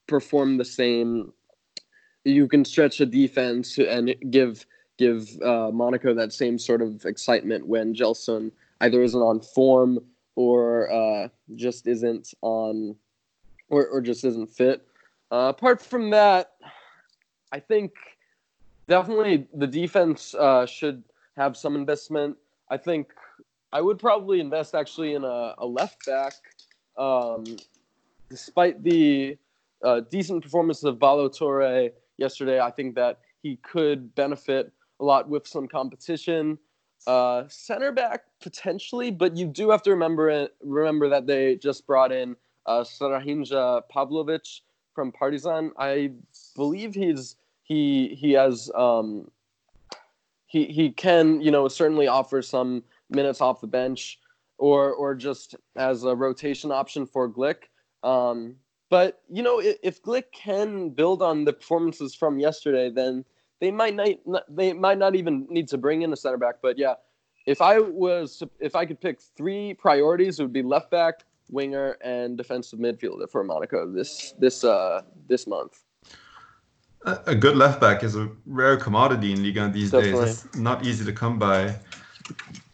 perform 0.09 0.57
the 0.57 0.65
same. 0.65 1.31
You 2.25 2.47
can 2.47 2.65
stretch 2.65 2.99
a 2.99 3.05
defense 3.05 3.77
and 3.77 4.15
give 4.29 4.65
give 4.97 5.41
uh, 5.41 5.71
Monaco 5.71 6.13
that 6.13 6.33
same 6.33 6.59
sort 6.59 6.81
of 6.81 7.05
excitement 7.05 7.65
when 7.65 7.95
Gelson 7.95 8.51
either 8.81 9.01
isn't 9.01 9.21
on 9.21 9.39
form 9.39 9.99
or 10.35 10.91
uh, 10.91 11.29
just 11.55 11.87
isn't 11.87 12.33
on, 12.41 12.95
or, 13.69 13.87
or 13.87 14.01
just 14.01 14.25
isn't 14.25 14.49
fit. 14.49 14.85
Uh, 15.31 15.53
apart 15.55 15.81
from 15.81 16.09
that, 16.09 16.55
I 17.53 17.59
think 17.59 17.93
definitely 18.87 19.47
the 19.53 19.67
defense 19.67 20.35
uh, 20.35 20.65
should 20.65 21.03
have 21.37 21.55
some 21.55 21.75
investment. 21.75 22.35
I 22.69 22.77
think 22.77 23.11
I 23.71 23.79
would 23.79 23.99
probably 23.99 24.41
invest 24.41 24.75
actually 24.75 25.13
in 25.13 25.23
a, 25.23 25.55
a 25.57 25.65
left 25.65 26.05
back. 26.05 26.33
Um, 26.97 27.45
despite 28.29 28.83
the 28.83 29.37
uh, 29.83 30.01
decent 30.11 30.43
performance 30.43 30.83
of 30.83 30.99
Ballo 30.99 31.29
Touré 31.29 31.91
yesterday, 32.17 32.59
I 32.59 32.71
think 32.71 32.95
that 32.95 33.19
he 33.41 33.57
could 33.57 34.13
benefit 34.15 34.71
a 34.99 35.05
lot 35.05 35.29
with 35.29 35.47
some 35.47 35.67
competition. 35.67 36.57
Uh, 37.07 37.45
center 37.47 37.91
back 37.91 38.23
potentially, 38.41 39.09
but 39.09 39.35
you 39.37 39.45
do 39.45 39.69
have 39.69 39.81
to 39.83 39.89
remember 39.89 40.29
it, 40.29 40.55
remember 40.61 41.07
that 41.07 41.25
they 41.25 41.55
just 41.55 41.87
brought 41.87 42.11
in 42.11 42.35
uh, 42.65 42.83
Strahinja 42.83 43.83
Pavlovic 43.93 44.61
from 44.93 45.11
Partizan. 45.11 45.71
I 45.77 46.11
believe 46.55 46.93
he's 46.93 47.37
he 47.63 48.15
he 48.19 48.33
has 48.33 48.69
um, 48.75 49.31
he 50.45 50.65
he 50.65 50.91
can 50.91 51.39
you 51.39 51.51
know 51.51 51.67
certainly 51.69 52.07
offer 52.07 52.41
some 52.41 52.83
minutes 53.09 53.39
off 53.39 53.61
the 53.61 53.67
bench 53.67 54.19
or 54.57 54.91
or 54.91 55.15
just 55.15 55.55
as 55.77 56.03
a 56.03 56.13
rotation 56.13 56.71
option 56.71 57.05
for 57.05 57.29
Glik. 57.29 57.69
Um, 58.03 58.55
but 58.89 59.21
you 59.29 59.43
know 59.43 59.59
if, 59.59 59.77
if 59.83 60.03
Glik 60.03 60.31
can 60.31 60.89
build 60.89 61.21
on 61.21 61.45
the 61.45 61.53
performances 61.53 62.15
from 62.15 62.39
yesterday, 62.39 62.89
then 62.89 63.25
they 63.59 63.71
might 63.71 63.95
not 63.95 64.43
they 64.53 64.73
might 64.73 64.97
not 64.97 65.15
even 65.15 65.47
need 65.49 65.67
to 65.69 65.77
bring 65.77 66.01
in 66.01 66.11
a 66.13 66.15
center 66.15 66.37
back. 66.37 66.55
But 66.61 66.77
yeah, 66.77 66.95
if 67.45 67.61
I 67.61 67.79
was 67.79 68.43
if 68.59 68.75
I 68.75 68.85
could 68.85 68.99
pick 68.99 69.19
three 69.21 69.73
priorities, 69.73 70.39
it 70.39 70.43
would 70.43 70.53
be 70.53 70.63
left 70.63 70.91
back, 70.91 71.23
winger, 71.49 71.97
and 72.01 72.37
defensive 72.37 72.79
midfielder 72.79 73.29
for 73.29 73.43
Monaco 73.43 73.91
this 73.91 74.33
this 74.39 74.63
uh 74.63 75.01
this 75.27 75.47
month. 75.47 75.83
A 77.05 77.33
good 77.33 77.55
left 77.55 77.79
back 77.79 78.03
is 78.03 78.17
a 78.17 78.29
rare 78.45 78.75
commodity 78.75 79.31
in 79.31 79.41
Liga 79.41 79.69
these 79.69 79.89
Definitely. 79.89 80.25
days. 80.25 80.45
It's 80.45 80.57
not 80.57 80.85
easy 80.85 81.05
to 81.05 81.13
come 81.13 81.39
by. 81.39 81.75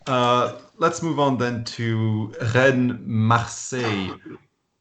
Uh, 0.08 0.58
let's 0.78 1.04
move 1.04 1.19
on 1.19 1.38
then 1.38 1.63
to 1.63 2.34
Rennes 2.56 2.97
Marseille. 3.06 4.19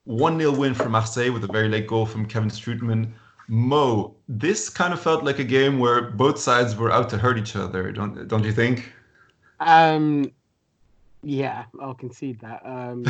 1 0.05 0.39
0 0.39 0.53
win 0.53 0.75
for 0.75 0.89
Marseille 0.89 1.31
with 1.31 1.45
a 1.45 1.49
very 1.49 1.69
late 1.69 1.87
goal 1.87 2.07
from 2.07 2.27
Kevin 2.27 2.51
Strootman. 2.51 3.13
Mo, 3.49 4.15
this 4.29 4.71
kind 4.71 4.93
of 4.93 5.01
felt 5.01 5.25
like 5.25 5.39
a 5.39 5.45
game 5.45 5.79
where 5.79 6.11
both 6.11 6.39
sides 6.39 6.77
were 6.77 6.91
out 6.91 7.09
to 7.11 7.19
hurt 7.19 7.39
each 7.39 7.57
other, 7.57 7.93
don't 7.93 8.27
don't 8.29 8.45
you 8.45 8.53
think? 8.53 8.93
Um, 9.61 10.33
yeah, 11.23 11.65
I'll 11.81 11.95
concede 11.95 12.41
that. 12.41 12.65
Um, 12.65 13.05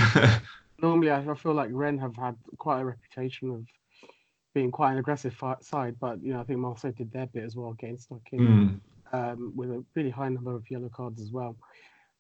normally, 0.82 1.10
I 1.10 1.22
feel 1.34 1.54
like 1.54 1.70
Rennes 1.72 2.00
have 2.00 2.16
had 2.16 2.36
quite 2.58 2.80
a 2.80 2.84
reputation 2.84 3.50
of 3.50 3.66
being 4.54 4.70
quite 4.70 4.92
an 4.92 4.98
aggressive 4.98 5.36
side, 5.60 5.96
but 6.00 6.22
you 6.22 6.32
know, 6.32 6.40
I 6.40 6.44
think 6.44 6.60
Marseille 6.60 6.92
did 6.92 7.12
their 7.12 7.26
bit 7.26 7.44
as 7.44 7.56
well 7.56 7.70
against 7.70 8.10
like 8.10 8.22
mm. 8.32 8.78
um, 9.12 9.52
with 9.54 9.70
a 9.70 9.84
really 9.94 10.10
high 10.10 10.28
number 10.28 10.54
of 10.54 10.70
yellow 10.70 10.88
cards 10.88 11.20
as 11.20 11.30
well. 11.30 11.56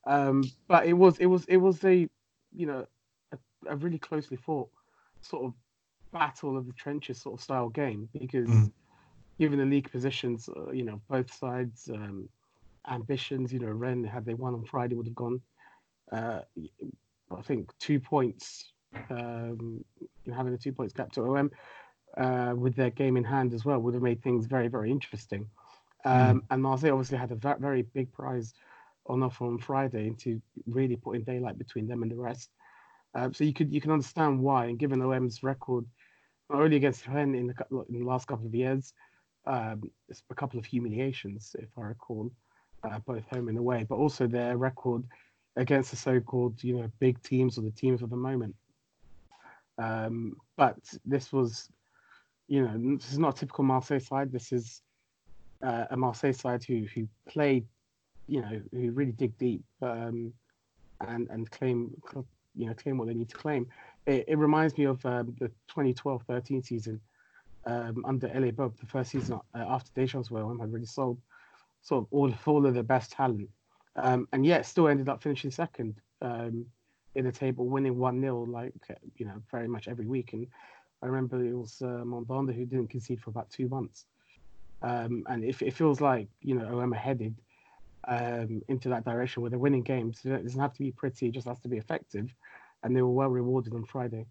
Um, 0.06 0.44
but 0.68 0.86
it 0.86 0.92
was 0.92 1.18
it 1.18 1.26
was 1.26 1.44
it 1.46 1.56
was 1.56 1.82
a 1.84 2.08
you 2.54 2.66
know 2.66 2.86
a, 3.68 3.76
really 3.76 3.98
closely 3.98 4.36
fought 4.36 4.68
sort 5.22 5.44
of 5.44 5.54
battle 6.12 6.56
of 6.56 6.66
the 6.66 6.72
trenches 6.72 7.20
sort 7.20 7.38
of 7.38 7.42
style 7.42 7.68
game 7.68 8.08
because 8.18 8.48
mm. 8.48 8.70
given 9.38 9.58
the 9.58 9.64
league 9.64 9.90
positions, 9.90 10.48
uh, 10.48 10.70
you 10.70 10.84
know, 10.84 11.00
both 11.08 11.32
sides 11.32 11.90
um, 11.92 12.28
ambitions, 12.90 13.52
you 13.52 13.58
know, 13.58 13.70
Rennes 13.70 14.08
had 14.08 14.24
they 14.24 14.34
won 14.34 14.54
on 14.54 14.64
Friday 14.64 14.94
would 14.94 15.06
have 15.06 15.14
gone, 15.14 15.40
uh, 16.12 16.40
I 17.30 17.42
think 17.42 17.70
two 17.78 18.00
points, 18.00 18.72
um, 19.10 19.84
having 20.34 20.54
a 20.54 20.58
two 20.58 20.72
points 20.72 20.92
gap 20.92 21.12
to 21.12 21.36
OM 21.36 21.50
uh, 22.16 22.54
with 22.56 22.76
their 22.76 22.90
game 22.90 23.16
in 23.16 23.24
hand 23.24 23.54
as 23.54 23.64
well 23.64 23.80
would 23.80 23.94
have 23.94 24.02
made 24.02 24.22
things 24.22 24.46
very 24.46 24.68
very 24.68 24.90
interesting. 24.90 25.48
Um, 26.04 26.40
mm. 26.40 26.42
And 26.50 26.62
Marseille 26.62 26.92
obviously 26.92 27.18
had 27.18 27.32
a 27.32 27.36
very, 27.36 27.58
very 27.58 27.82
big 27.82 28.12
prize 28.12 28.52
on 29.06 29.22
offer 29.22 29.44
on 29.44 29.58
Friday 29.58 30.06
into 30.06 30.40
really 30.66 30.96
putting 30.96 31.22
daylight 31.22 31.58
between 31.58 31.86
them 31.86 32.02
and 32.02 32.10
the 32.10 32.16
rest. 32.16 32.50
Uh, 33.14 33.30
so 33.32 33.44
you 33.44 33.52
could 33.52 33.72
you 33.72 33.80
can 33.80 33.92
understand 33.92 34.40
why, 34.40 34.66
and 34.66 34.78
given 34.78 35.00
OM's 35.00 35.42
record 35.42 35.84
not 36.50 36.60
only 36.60 36.76
against 36.76 37.06
Rennes 37.06 37.34
in 37.34 37.46
the, 37.46 37.84
in 37.88 38.00
the 38.00 38.06
last 38.06 38.26
couple 38.26 38.46
of 38.46 38.54
years, 38.54 38.92
um, 39.46 39.90
a 40.30 40.34
couple 40.34 40.58
of 40.58 40.64
humiliations, 40.64 41.56
if 41.58 41.68
I 41.78 41.82
recall, 41.82 42.30
uh, 42.82 42.98
both 43.06 43.24
home 43.28 43.48
and 43.48 43.58
away, 43.58 43.86
but 43.88 43.96
also 43.96 44.26
their 44.26 44.56
record 44.56 45.04
against 45.56 45.90
the 45.90 45.96
so-called, 45.96 46.62
you 46.62 46.76
know, 46.76 46.90
big 46.98 47.22
teams 47.22 47.58
or 47.58 47.62
the 47.62 47.70
teams 47.70 48.02
of 48.02 48.10
the 48.10 48.16
moment. 48.16 48.54
Um, 49.78 50.36
but 50.56 50.78
this 51.04 51.32
was, 51.32 51.68
you 52.48 52.62
know, 52.62 52.96
this 52.96 53.12
is 53.12 53.18
not 53.18 53.36
a 53.36 53.40
typical 53.40 53.64
Marseille 53.64 54.00
side. 54.00 54.32
This 54.32 54.52
is 54.52 54.82
uh, 55.62 55.86
a 55.90 55.96
Marseille 55.96 56.32
side 56.32 56.62
who 56.64 56.86
who 56.94 57.08
played, 57.28 57.66
you 58.28 58.40
know, 58.42 58.60
who 58.70 58.90
really 58.92 59.12
dig 59.12 59.36
deep 59.38 59.62
um, 59.82 60.32
and 61.06 61.28
and 61.30 61.50
claim, 61.50 61.90
you 62.56 62.66
know, 62.66 62.74
claim 62.74 62.98
what 62.98 63.08
they 63.08 63.14
need 63.14 63.28
to 63.28 63.36
claim 63.36 63.66
it, 64.06 64.24
it 64.28 64.38
reminds 64.38 64.76
me 64.76 64.84
of 64.84 65.04
um, 65.06 65.34
the 65.38 65.50
2012-13 65.74 66.64
season 66.64 67.00
um, 67.66 68.04
under 68.04 68.28
Élie 68.28 68.52
Baup, 68.52 68.78
the 68.78 68.86
first 68.86 69.10
season 69.10 69.40
uh, 69.54 69.64
after 69.68 69.90
Deschamps 69.94 70.30
were 70.30 70.42
on, 70.42 70.58
had 70.58 70.72
really 70.72 70.86
sold 70.86 71.18
sort 71.82 72.04
of 72.04 72.08
all, 72.10 72.32
all 72.46 72.66
of 72.66 72.74
the 72.74 72.82
best 72.82 73.12
talent. 73.12 73.48
Um, 73.96 74.28
and 74.32 74.44
yet 74.44 74.66
still 74.66 74.88
ended 74.88 75.08
up 75.08 75.22
finishing 75.22 75.50
second 75.50 75.94
um, 76.20 76.66
in 77.14 77.24
the 77.24 77.32
table, 77.32 77.66
winning 77.66 77.94
1-0 77.94 78.48
like, 78.48 78.74
you 79.16 79.24
know, 79.24 79.40
very 79.50 79.68
much 79.68 79.88
every 79.88 80.06
week. 80.06 80.32
And 80.32 80.46
I 81.02 81.06
remember 81.06 81.42
it 81.42 81.54
was 81.54 81.80
uh, 81.80 82.02
who 82.04 82.66
didn't 82.66 82.88
concede 82.88 83.20
for 83.20 83.30
about 83.30 83.50
two 83.50 83.68
months. 83.68 84.04
Um, 84.82 85.24
and 85.28 85.44
it, 85.44 85.62
it 85.62 85.72
feels 85.72 86.00
like, 86.00 86.28
you 86.42 86.54
know, 86.54 86.80
OM 86.80 86.92
are 86.92 86.96
headed 86.96 87.36
um, 88.06 88.60
into 88.68 88.90
that 88.90 89.04
direction 89.04 89.40
where 89.40 89.48
they're 89.48 89.58
winning 89.58 89.82
games. 89.82 90.20
It 90.24 90.42
doesn't 90.42 90.60
have 90.60 90.74
to 90.74 90.82
be 90.82 90.90
pretty, 90.90 91.28
it 91.28 91.32
just 91.32 91.46
has 91.46 91.60
to 91.60 91.68
be 91.68 91.78
effective 91.78 92.34
and 92.84 92.94
they 92.94 93.02
were 93.02 93.10
well 93.10 93.30
rewarded 93.30 93.74
on 93.74 93.84
Friday. 93.84 94.26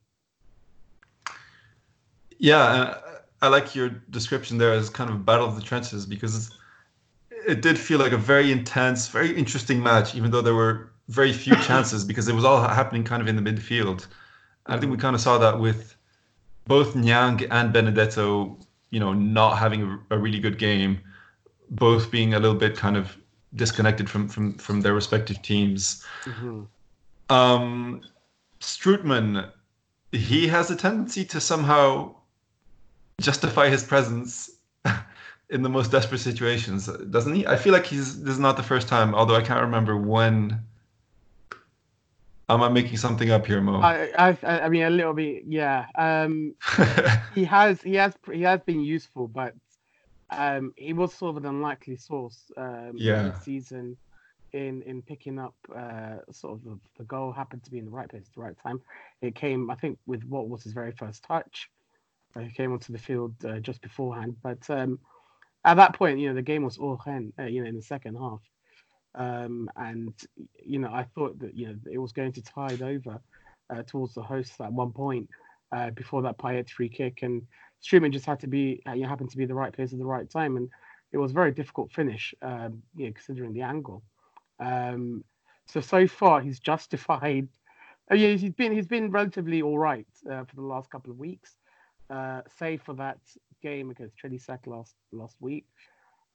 Yeah, 2.38 2.98
I 3.42 3.48
like 3.48 3.76
your 3.76 3.90
description 3.90 4.58
there 4.58 4.72
as 4.72 4.90
kind 4.90 5.10
of 5.10 5.26
battle 5.26 5.48
of 5.48 5.56
the 5.56 5.62
trenches 5.62 6.06
because 6.06 6.52
it 7.48 7.62
did 7.62 7.78
feel 7.78 8.00
like 8.00 8.12
a 8.12 8.18
very 8.18 8.52
intense, 8.52 9.08
very 9.08 9.36
interesting 9.36 9.82
match, 9.82 10.16
even 10.16 10.32
though 10.32 10.42
there 10.42 10.54
were 10.54 10.92
very 11.10 11.34
few 11.34 11.56
chances 11.68 12.06
because 12.06 12.28
it 12.28 12.36
was 12.36 12.46
all 12.46 12.62
happening 12.62 13.04
kind 13.04 13.22
of 13.22 13.28
in 13.28 13.36
the 13.36 13.42
midfield. 13.42 14.08
I 14.68 14.78
think 14.78 14.92
we 14.92 14.98
kind 14.98 15.16
of 15.16 15.22
saw 15.22 15.38
that 15.40 15.60
with 15.60 15.96
both 16.66 16.96
Niang 16.96 17.44
and 17.52 17.74
Benedetto, 17.74 18.58
you 18.92 19.00
know, 19.00 19.12
not 19.12 19.58
having 19.58 19.84
a, 20.10 20.16
a 20.16 20.18
really 20.18 20.40
good 20.40 20.58
game, 20.58 21.00
both 21.72 22.12
being 22.12 22.34
a 22.36 22.40
little 22.40 22.56
bit 22.56 22.78
kind 22.78 22.96
of 22.96 23.18
disconnected 23.56 24.10
from 24.10 24.28
from 24.30 24.54
from 24.58 24.82
their 24.82 24.94
respective 24.94 25.42
teams. 25.42 26.06
Mm-hmm. 26.24 26.64
Um, 27.30 28.02
Strootman, 28.64 29.52
he 30.14 30.48
has 30.48 30.72
a 30.72 30.76
tendency 30.76 31.26
to 31.26 31.42
somehow 31.42 32.16
justify 33.20 33.68
his 33.68 33.84
presence 33.84 34.50
in 35.50 35.62
the 35.62 35.70
most 35.70 35.92
desperate 35.92 36.20
situations, 36.20 36.88
doesn't 37.10 37.36
he? 37.36 37.46
I 37.46 37.58
feel 37.58 37.74
like 37.74 37.86
he's 37.86 38.24
this 38.24 38.34
is 38.34 38.40
not 38.40 38.56
the 38.56 38.64
first 38.64 38.88
time, 38.88 39.14
although 39.14 39.36
I 39.36 39.42
can't 39.42 39.62
remember 39.62 39.98
when. 39.98 40.62
Am 42.50 42.62
I 42.62 42.70
making 42.70 42.98
something 42.98 43.32
up 43.32 43.46
here, 43.46 43.62
Mo? 43.62 43.80
I, 43.82 44.10
I, 44.18 44.38
I 44.44 44.70
mean, 44.70 44.84
a 44.84 44.90
little 44.90 45.14
bit, 45.14 45.44
yeah. 45.48 45.86
Um, 45.96 46.54
he 47.36 47.46
has, 47.46 47.82
he 47.82 47.96
has, 47.96 48.14
he 48.32 48.42
has 48.42 48.60
been 48.62 48.82
useful, 48.82 49.30
but 49.30 49.56
um, 50.30 50.74
he 50.76 50.92
was 50.92 51.14
sort 51.14 51.38
of 51.38 51.44
an 51.44 51.50
unlikely 51.50 51.96
source 51.96 52.52
um, 52.58 52.92
yeah. 52.96 53.40
season 53.40 53.98
in 54.54 54.84
in 54.84 55.02
picking 55.02 55.40
up 55.40 55.56
uh, 55.76 56.18
sort 56.32 56.54
of 56.54 56.64
the, 56.64 56.80
the, 56.98 57.04
goal 57.04 57.32
happened 57.32 57.64
to 57.64 57.72
be 57.72 57.80
in 57.80 57.86
the 57.86 57.92
right 57.92 58.10
place 58.10 58.24
at 58.28 58.34
the 58.36 58.42
right 58.42 58.56
time. 58.64 58.82
It 59.22 59.36
came, 59.36 59.70
I 59.70 59.76
think, 59.76 59.98
with 60.06 60.24
what 60.24 60.48
was 60.48 60.64
his 60.64 60.74
very 60.74 60.92
first 60.92 61.24
touch. 61.24 61.70
Uh, 62.36 62.42
he 62.42 62.52
came 62.52 62.72
onto 62.72 62.94
the 62.94 63.00
field 63.00 63.34
uh, 63.46 63.60
just 63.60 63.82
beforehand, 63.82 64.38
but 64.42 64.70
um, 64.70 65.00
at 65.66 65.76
that 65.78 65.96
point, 65.96 66.20
you 66.20 66.30
know, 66.30 66.36
the 66.36 66.42
game 66.42 66.64
was 66.64 66.78
all 66.78 66.98
hen, 66.98 67.34
uh, 67.40 67.44
you 67.44 67.62
know, 67.62 67.70
in 67.70 67.76
the 67.76 67.82
second 67.82 68.16
half. 68.16 68.42
Um, 69.16 69.70
and 69.76 70.14
you 70.64 70.80
know, 70.80 70.92
I 70.92 71.04
thought 71.16 71.40
that 71.40 71.56
you 71.56 71.68
know 71.68 71.76
it 71.92 71.98
was 71.98 72.12
going 72.12 72.32
to 72.34 72.42
tide 72.42 72.82
over 72.82 73.20
uh, 73.70 73.84
towards 73.84 74.14
the 74.14 74.24
hosts 74.24 74.60
at 74.60 74.72
one 74.72 74.92
point 74.92 75.30
uh, 75.72 75.90
before 75.92 76.22
that 76.24 76.38
Payet 76.38 76.70
free 76.70 76.90
kick, 76.90 77.20
and 77.24 77.42
Strootman 77.84 78.12
just 78.12 78.26
had 78.26 78.40
to 78.42 78.48
be 78.48 78.82
you 78.96 79.06
happened 79.06 79.32
to 79.32 79.38
be 79.38 79.46
the 79.46 79.54
right 79.54 79.74
place 79.74 79.94
at 79.94 80.00
the 80.00 80.06
right 80.06 80.30
time, 80.30 80.58
and 80.58 80.70
it 81.12 81.18
was 81.18 81.32
a 81.32 81.36
very 81.36 81.52
difficult 81.52 81.92
finish, 81.92 82.34
um, 82.42 82.82
you 82.96 83.06
know, 83.06 83.14
considering 83.14 83.54
the 83.54 83.62
angle. 83.62 84.04
Um, 84.60 85.24
so 85.68 85.82
so 85.82 86.08
far 86.08 86.42
he's 86.42 86.60
justified. 86.60 87.48
Uh, 88.12 88.16
yeah, 88.16 88.36
he's 88.36 88.54
been 88.54 88.72
he's 88.72 88.88
been 88.88 89.12
relatively 89.12 89.62
all 89.62 89.78
right 89.78 90.08
uh, 90.30 90.44
for 90.44 90.56
the 90.56 90.62
last 90.62 90.90
couple 90.90 91.12
of 91.12 91.18
weeks, 91.18 91.56
uh, 92.10 92.42
save 92.58 92.82
for 92.82 92.94
that 92.96 93.20
game 93.62 93.90
against 93.90 94.18
Trélissac 94.18 94.68
last 94.68 94.96
last 95.12 95.38
week. 95.40 95.66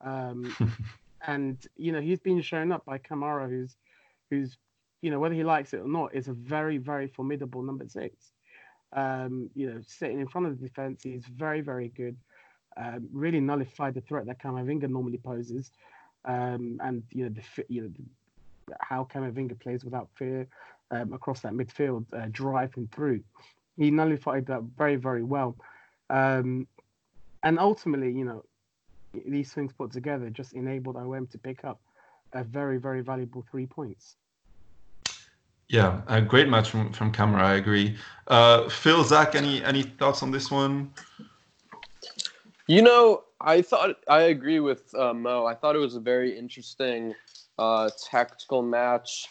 Um, 0.01 0.55
and 1.27 1.59
you 1.77 1.93
know 1.93 2.01
he's 2.01 2.21
been 2.21 2.41
shown 2.43 2.73
up 2.73 2.85
by 2.85 2.99
Kamara, 2.99 3.49
who's 3.49 3.77
who's 4.31 4.57
you 5.03 5.11
know 5.11 5.19
whether 5.19 5.35
he 5.35 5.45
likes 5.45 5.75
it 5.75 5.81
or 5.81 5.89
not, 5.89 6.15
is 6.15 6.29
a 6.29 6.33
very 6.33 6.79
very 6.79 7.09
formidable 7.09 7.63
number 7.63 7.87
six. 7.89 8.33
Um, 8.95 9.51
you 9.55 9.71
know, 9.71 9.81
sitting 9.87 10.21
in 10.21 10.29
front 10.29 10.47
of 10.47 10.59
the 10.59 10.67
defense, 10.67 11.03
he's 11.03 11.27
very 11.27 11.61
very 11.61 11.89
good. 11.89 12.17
Um, 12.77 13.09
really 13.13 13.41
nullified 13.41 13.95
the 13.95 14.01
threat 14.01 14.27
that 14.27 14.41
Camavinga 14.41 14.89
normally 14.89 15.19
poses, 15.19 15.73
um, 16.25 16.81
and 16.83 17.03
you 17.11 17.25
know 17.25 17.31
the 17.31 17.65
you 17.69 17.83
know 17.83 17.89
the, 17.89 18.75
how 18.81 19.05
Camavinga 19.13 19.59
plays 19.61 19.85
without 19.85 20.09
fear 20.15 20.47
um, 20.91 21.13
across 21.13 21.41
that 21.41 21.53
midfield, 21.53 22.05
uh, 22.13 22.27
driving 22.31 22.89
through. 22.93 23.23
He 23.77 23.91
nullified 23.91 24.47
that 24.47 24.63
very 24.77 24.97
very 24.97 25.23
well, 25.23 25.57
um, 26.11 26.67
and 27.43 27.59
ultimately, 27.59 28.13
you 28.13 28.25
know, 28.25 28.45
these 29.27 29.53
things 29.53 29.73
put 29.73 29.93
together 29.93 30.31
just 30.31 30.53
enabled 30.53 30.97
OM 30.97 31.27
to 31.29 31.39
pick 31.39 31.65
up 31.65 31.81
a 32.33 32.45
very, 32.45 32.79
very 32.79 33.01
valuable 33.01 33.45
three 33.51 33.67
points. 33.67 34.17
Yeah, 35.69 36.01
a 36.07 36.23
great 36.23 36.49
match 36.49 36.71
from 36.71 36.93
from 36.93 37.13
Kamara. 37.13 37.43
I 37.43 37.55
agree. 37.57 37.97
Uh, 38.27 38.69
Phil, 38.71 39.05
Zach, 39.05 39.35
any 39.35 39.63
any 39.63 39.83
thoughts 39.83 40.23
on 40.23 40.31
this 40.31 40.51
one? 40.51 40.91
You 42.67 42.83
know, 42.83 43.25
I 43.41 43.63
thought 43.63 43.97
I 44.09 44.23
agree 44.23 44.61
with 44.61 44.93
uh, 44.95 45.15
Mo. 45.15 45.47
I 45.47 45.55
thought 45.55 45.77
it 45.77 45.81
was 45.81 45.95
a 45.95 46.01
very 46.01 46.37
interesting 46.37 47.15
uh, 47.59 47.91
tactical 48.11 48.63
match, 48.63 49.29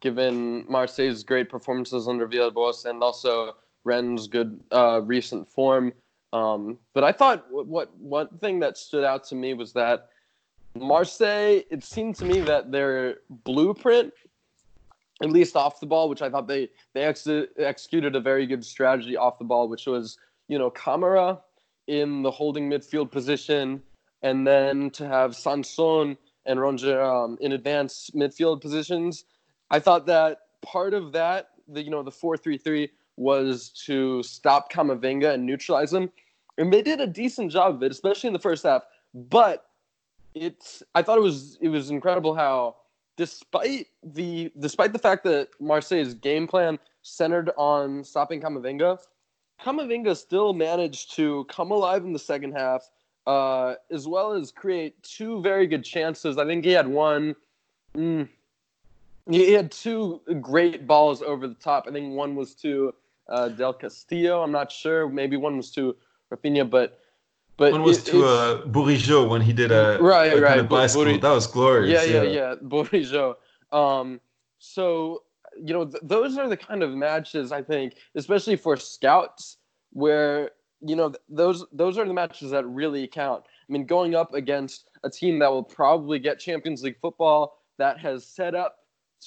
given 0.00 0.64
Marseille's 0.68 1.22
great 1.22 1.50
performances 1.50 2.08
under 2.08 2.26
Villas-Boas 2.26 2.86
and 2.86 3.02
also 3.02 3.56
Rennes' 3.84 4.28
good 4.28 4.60
uh, 4.72 5.02
recent 5.04 5.48
form. 5.50 5.92
Um, 6.32 6.78
but 6.94 7.04
I 7.04 7.12
thought 7.12 7.46
what, 7.50 7.66
what 7.66 7.96
one 7.98 8.28
thing 8.38 8.60
that 8.60 8.78
stood 8.78 9.04
out 9.04 9.24
to 9.24 9.34
me 9.34 9.52
was 9.52 9.72
that 9.74 10.08
Marseille. 10.74 11.60
It 11.70 11.84
seemed 11.84 12.16
to 12.16 12.24
me 12.24 12.40
that 12.40 12.70
their 12.70 13.16
blueprint, 13.28 14.12
at 15.22 15.30
least 15.30 15.56
off 15.56 15.80
the 15.80 15.86
ball, 15.86 16.08
which 16.08 16.22
I 16.22 16.30
thought 16.30 16.48
they 16.48 16.70
they 16.94 17.02
ex- 17.02 17.28
executed 17.58 18.16
a 18.16 18.20
very 18.20 18.46
good 18.46 18.64
strategy 18.64 19.16
off 19.16 19.38
the 19.38 19.44
ball, 19.44 19.68
which 19.68 19.86
was 19.86 20.18
you 20.48 20.58
know 20.58 20.70
Kamara 20.70 21.40
in 21.90 22.22
the 22.22 22.30
holding 22.30 22.70
midfield 22.70 23.10
position, 23.10 23.82
and 24.22 24.46
then 24.46 24.90
to 24.90 25.08
have 25.08 25.34
Sanson 25.34 26.16
and 26.46 26.58
Rongier 26.60 27.04
um, 27.04 27.36
in 27.40 27.50
advanced 27.52 28.14
midfield 28.14 28.60
positions. 28.60 29.24
I 29.72 29.80
thought 29.80 30.06
that 30.06 30.38
part 30.62 30.94
of 30.94 31.10
that, 31.12 31.50
the 31.66 31.82
you 31.82 31.90
know 31.90 32.04
the 32.04 32.12
four 32.12 32.36
three 32.36 32.56
three 32.56 32.90
was 33.16 33.70
to 33.86 34.22
stop 34.22 34.72
Camavinga 34.72 35.34
and 35.34 35.44
neutralize 35.44 35.92
him. 35.92 36.10
And 36.58 36.72
they 36.72 36.80
did 36.80 37.00
a 37.00 37.06
decent 37.06 37.50
job 37.50 37.74
of 37.74 37.82
it, 37.82 37.90
especially 37.90 38.28
in 38.28 38.32
the 38.32 38.38
first 38.38 38.62
half. 38.62 38.82
But 39.12 39.66
it's 40.34 40.82
I 40.94 41.02
thought 41.02 41.18
it 41.18 41.22
was 41.22 41.58
it 41.60 41.70
was 41.70 41.90
incredible 41.90 42.36
how 42.36 42.76
despite 43.16 43.88
the 44.04 44.52
despite 44.60 44.92
the 44.92 44.98
fact 44.98 45.24
that 45.24 45.48
Marseille's 45.58 46.14
game 46.14 46.46
plan 46.46 46.78
centered 47.02 47.50
on 47.56 48.04
stopping 48.04 48.40
Camavinga, 48.40 48.98
Camavinga 49.64 50.16
still 50.16 50.52
managed 50.52 51.14
to 51.16 51.44
come 51.44 51.70
alive 51.70 52.04
in 52.04 52.12
the 52.12 52.18
second 52.18 52.52
half, 52.52 52.88
uh, 53.26 53.74
as 53.90 54.08
well 54.08 54.32
as 54.32 54.50
create 54.50 55.00
two 55.02 55.42
very 55.42 55.66
good 55.66 55.84
chances. 55.84 56.38
I 56.38 56.46
think 56.46 56.64
he 56.64 56.72
had 56.72 56.88
one. 56.88 57.36
Mm, 57.96 58.28
he 59.28 59.52
had 59.52 59.70
two 59.70 60.20
great 60.40 60.86
balls 60.86 61.22
over 61.22 61.46
the 61.46 61.54
top. 61.54 61.86
I 61.88 61.92
think 61.92 62.14
one 62.14 62.34
was 62.34 62.54
to 62.56 62.94
uh, 63.28 63.48
Del 63.48 63.74
Castillo. 63.74 64.42
I'm 64.42 64.52
not 64.52 64.72
sure. 64.72 65.08
Maybe 65.08 65.36
one 65.36 65.56
was 65.56 65.70
to 65.72 65.96
Raphinha, 66.32 66.68
but 66.68 66.98
but 67.56 67.72
one 67.72 67.82
was 67.82 67.98
it, 67.98 68.10
to 68.12 68.24
uh, 68.24 68.62
Bourigeaud 68.66 69.28
when 69.28 69.42
he 69.42 69.52
did 69.52 69.70
a 69.70 69.98
right, 70.00 70.32
a 70.32 70.40
right. 70.40 70.48
Kind 70.48 70.60
of 70.60 70.68
bicycle. 70.68 71.04
Bouri- 71.04 71.20
that 71.20 71.32
was 71.32 71.46
glorious. 71.46 72.06
yeah, 72.06 72.22
yeah, 72.22 72.30
yeah. 72.30 72.54
Bourigeaud. 72.62 73.36
Um, 73.72 74.20
so 74.58 75.24
you 75.64 75.74
know, 75.74 75.86
th- 75.86 76.02
those 76.02 76.38
are 76.38 76.48
the 76.48 76.56
kind 76.56 76.82
of 76.82 76.90
matches 76.90 77.52
I 77.52 77.62
think, 77.62 77.94
especially 78.14 78.56
for 78.56 78.76
scouts, 78.76 79.58
where 79.92 80.50
you 80.80 80.96
know 80.96 81.10
th- 81.10 81.22
those 81.28 81.64
those 81.72 81.98
are 81.98 82.06
the 82.06 82.14
matches 82.14 82.50
that 82.50 82.66
really 82.66 83.06
count. 83.06 83.44
I 83.46 83.72
mean, 83.72 83.86
going 83.86 84.14
up 84.14 84.34
against 84.34 84.88
a 85.04 85.10
team 85.10 85.38
that 85.40 85.50
will 85.50 85.62
probably 85.62 86.18
get 86.18 86.38
Champions 86.38 86.82
League 86.82 86.98
football 87.00 87.58
that 87.78 87.98
has 87.98 88.26
set 88.26 88.54
up 88.54 88.76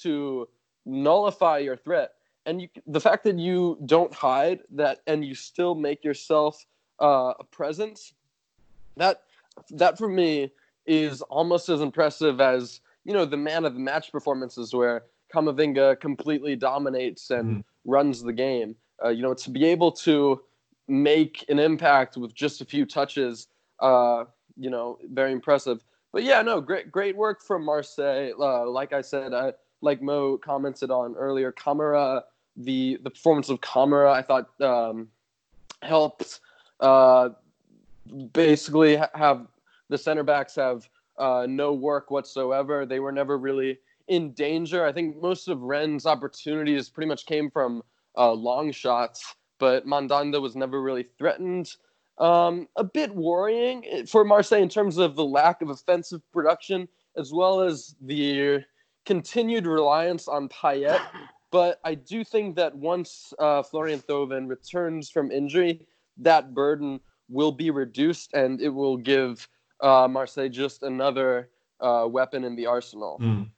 to 0.02 0.48
nullify 0.86 1.58
your 1.58 1.76
threat 1.76 2.12
and 2.46 2.62
you, 2.62 2.68
the 2.86 3.00
fact 3.00 3.24
that 3.24 3.38
you 3.38 3.78
don't 3.86 4.12
hide 4.12 4.60
that 4.70 5.00
and 5.06 5.24
you 5.24 5.34
still 5.34 5.74
make 5.74 6.04
yourself 6.04 6.64
uh, 7.00 7.32
a 7.38 7.44
presence 7.44 8.14
that 8.96 9.22
that 9.70 9.98
for 9.98 10.08
me 10.08 10.52
is 10.86 11.22
almost 11.22 11.68
as 11.68 11.80
impressive 11.80 12.40
as 12.40 12.80
you 13.04 13.12
know 13.12 13.24
the 13.24 13.36
man 13.36 13.64
of 13.64 13.74
the 13.74 13.80
match 13.80 14.12
performances 14.12 14.74
where 14.74 15.04
Camavinga 15.34 15.98
completely 16.00 16.54
dominates 16.56 17.30
and 17.30 17.46
Mhm. 17.58 17.64
runs 17.84 18.22
the 18.22 18.32
game. 18.32 18.76
Uh, 19.04 19.08
you 19.08 19.22
know 19.22 19.34
to 19.34 19.50
be 19.50 19.64
able 19.64 19.90
to 19.90 20.40
make 20.86 21.44
an 21.48 21.58
impact 21.58 22.16
with 22.16 22.32
just 22.34 22.60
a 22.60 22.64
few 22.64 22.84
touches, 22.86 23.48
uh, 23.80 24.24
you 24.56 24.70
know, 24.70 24.98
very 25.10 25.32
impressive. 25.32 25.82
But 26.12 26.22
yeah, 26.22 26.42
no, 26.42 26.60
great 26.60 26.92
great 26.92 27.16
work 27.16 27.42
from 27.42 27.64
Marseille. 27.64 28.32
Uh, 28.38 28.68
like 28.68 28.92
I 28.92 29.00
said, 29.00 29.34
I, 29.34 29.52
like 29.80 30.00
Mo 30.00 30.38
commented 30.38 30.90
on 30.90 31.16
earlier, 31.16 31.50
Kamara 31.52 32.22
the 32.56 32.98
the 33.02 33.10
performance 33.10 33.48
of 33.50 33.60
Kamara 33.60 34.12
I 34.12 34.22
thought 34.22 34.46
um, 34.60 35.08
helped 35.82 36.40
uh, 36.80 37.30
basically 38.32 39.00
have 39.14 39.48
the 39.88 39.98
center 39.98 40.22
backs 40.22 40.54
have 40.54 40.88
uh, 41.18 41.46
no 41.48 41.72
work 41.72 42.10
whatsoever. 42.10 42.86
They 42.86 43.00
were 43.00 43.12
never 43.12 43.38
really 43.38 43.78
in 44.08 44.32
danger. 44.32 44.84
I 44.84 44.92
think 44.92 45.20
most 45.20 45.48
of 45.48 45.60
Rennes' 45.60 46.06
opportunities 46.06 46.88
pretty 46.88 47.08
much 47.08 47.26
came 47.26 47.50
from 47.50 47.82
uh, 48.16 48.32
long 48.32 48.72
shots, 48.72 49.34
but 49.58 49.86
Mandanda 49.86 50.40
was 50.40 50.56
never 50.56 50.82
really 50.82 51.06
threatened. 51.18 51.74
Um, 52.18 52.68
a 52.76 52.84
bit 52.84 53.14
worrying 53.14 54.06
for 54.06 54.24
Marseille 54.24 54.62
in 54.62 54.68
terms 54.68 54.98
of 54.98 55.16
the 55.16 55.24
lack 55.24 55.62
of 55.62 55.70
offensive 55.70 56.20
production, 56.32 56.88
as 57.16 57.32
well 57.32 57.60
as 57.60 57.96
the 58.00 58.64
continued 59.04 59.66
reliance 59.66 60.28
on 60.28 60.48
Payet 60.48 61.00
but 61.54 61.78
I 61.84 61.94
do 61.94 62.24
think 62.24 62.56
that 62.56 62.74
once 62.74 63.32
uh, 63.38 63.62
Florian 63.62 64.00
Thauvin 64.00 64.48
returns 64.48 65.08
from 65.08 65.30
injury, 65.30 65.86
that 66.16 66.52
burden 66.52 66.98
will 67.28 67.52
be 67.52 67.70
reduced 67.70 68.34
and 68.34 68.60
it 68.60 68.70
will 68.70 68.96
give 68.96 69.48
uh, 69.80 70.08
Marseille 70.10 70.48
just 70.48 70.82
another 70.82 71.50
uh, 71.80 72.08
weapon 72.10 72.42
in 72.42 72.56
the 72.56 72.66
arsenal. 72.66 73.20
Mm. 73.22 73.50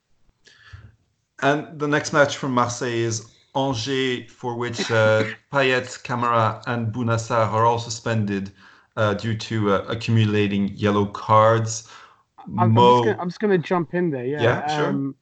And 1.43 1.79
the 1.79 1.89
next 1.89 2.13
match 2.13 2.37
from 2.37 2.53
Marseille 2.53 2.89
is 2.89 3.31
Angers, 3.55 4.31
for 4.31 4.57
which 4.57 4.91
uh, 4.91 5.25
Payet, 5.53 6.03
Kamara, 6.03 6.63
and 6.67 6.93
Bouna 6.93 7.17
Sarr 7.17 7.53
are 7.53 7.67
all 7.67 7.79
suspended 7.79 8.53
uh, 8.97 9.15
due 9.15 9.37
to 9.37 9.73
uh, 9.73 9.85
accumulating 9.89 10.69
yellow 10.69 11.07
cards. 11.07 11.89
I'm, 12.39 12.59
I'm 12.59 12.73
Mo, 12.73 12.97
just 12.97 13.05
gonna, 13.05 13.23
I'm 13.23 13.29
just 13.29 13.41
going 13.41 13.63
to 13.63 13.69
jump 13.69 13.95
in 13.95 14.11
there. 14.11 14.25
Yeah. 14.25 14.43
Yeah, 14.43 14.77
sure. 14.77 14.89
Um, 14.89 15.15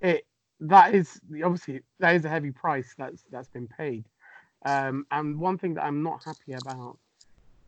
it 0.00 0.26
that 0.60 0.94
is 0.94 1.20
obviously 1.44 1.82
that 1.98 2.14
is 2.14 2.24
a 2.24 2.28
heavy 2.28 2.50
price 2.50 2.94
that's 2.96 3.24
that's 3.30 3.48
been 3.48 3.68
paid. 3.68 4.04
Um, 4.64 5.06
and 5.10 5.38
one 5.38 5.58
thing 5.58 5.74
that 5.74 5.84
I'm 5.84 6.02
not 6.02 6.24
happy 6.24 6.52
about, 6.52 6.98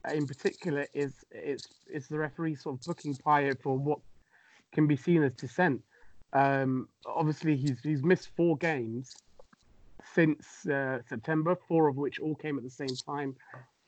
uh, 0.09 0.13
in 0.13 0.27
particular, 0.27 0.87
is 0.95 1.15
it's 1.31 1.69
it's 1.87 2.09
the 2.09 2.19
referee 2.19 2.57
sort 2.57 2.77
of 2.77 2.87
booking 2.87 3.15
Payet 3.15 3.61
for 3.61 3.77
what 3.77 4.01
can 4.73 4.87
be 4.87 4.97
seen 4.97 5.23
as 5.23 5.33
dissent. 5.33 5.83
Um, 6.33 6.89
obviously, 7.07 7.57
he's 7.57 7.81
he's 7.81 8.03
missed 8.03 8.29
four 8.37 8.57
games 8.57 9.17
since 10.15 10.67
uh, 10.67 11.01
September, 11.09 11.57
four 11.69 11.89
of 11.89 11.97
which 11.97 12.21
all 12.21 12.35
came 12.35 12.57
at 12.57 12.65
the 12.65 12.71
same 12.71 12.97
time, 13.07 13.35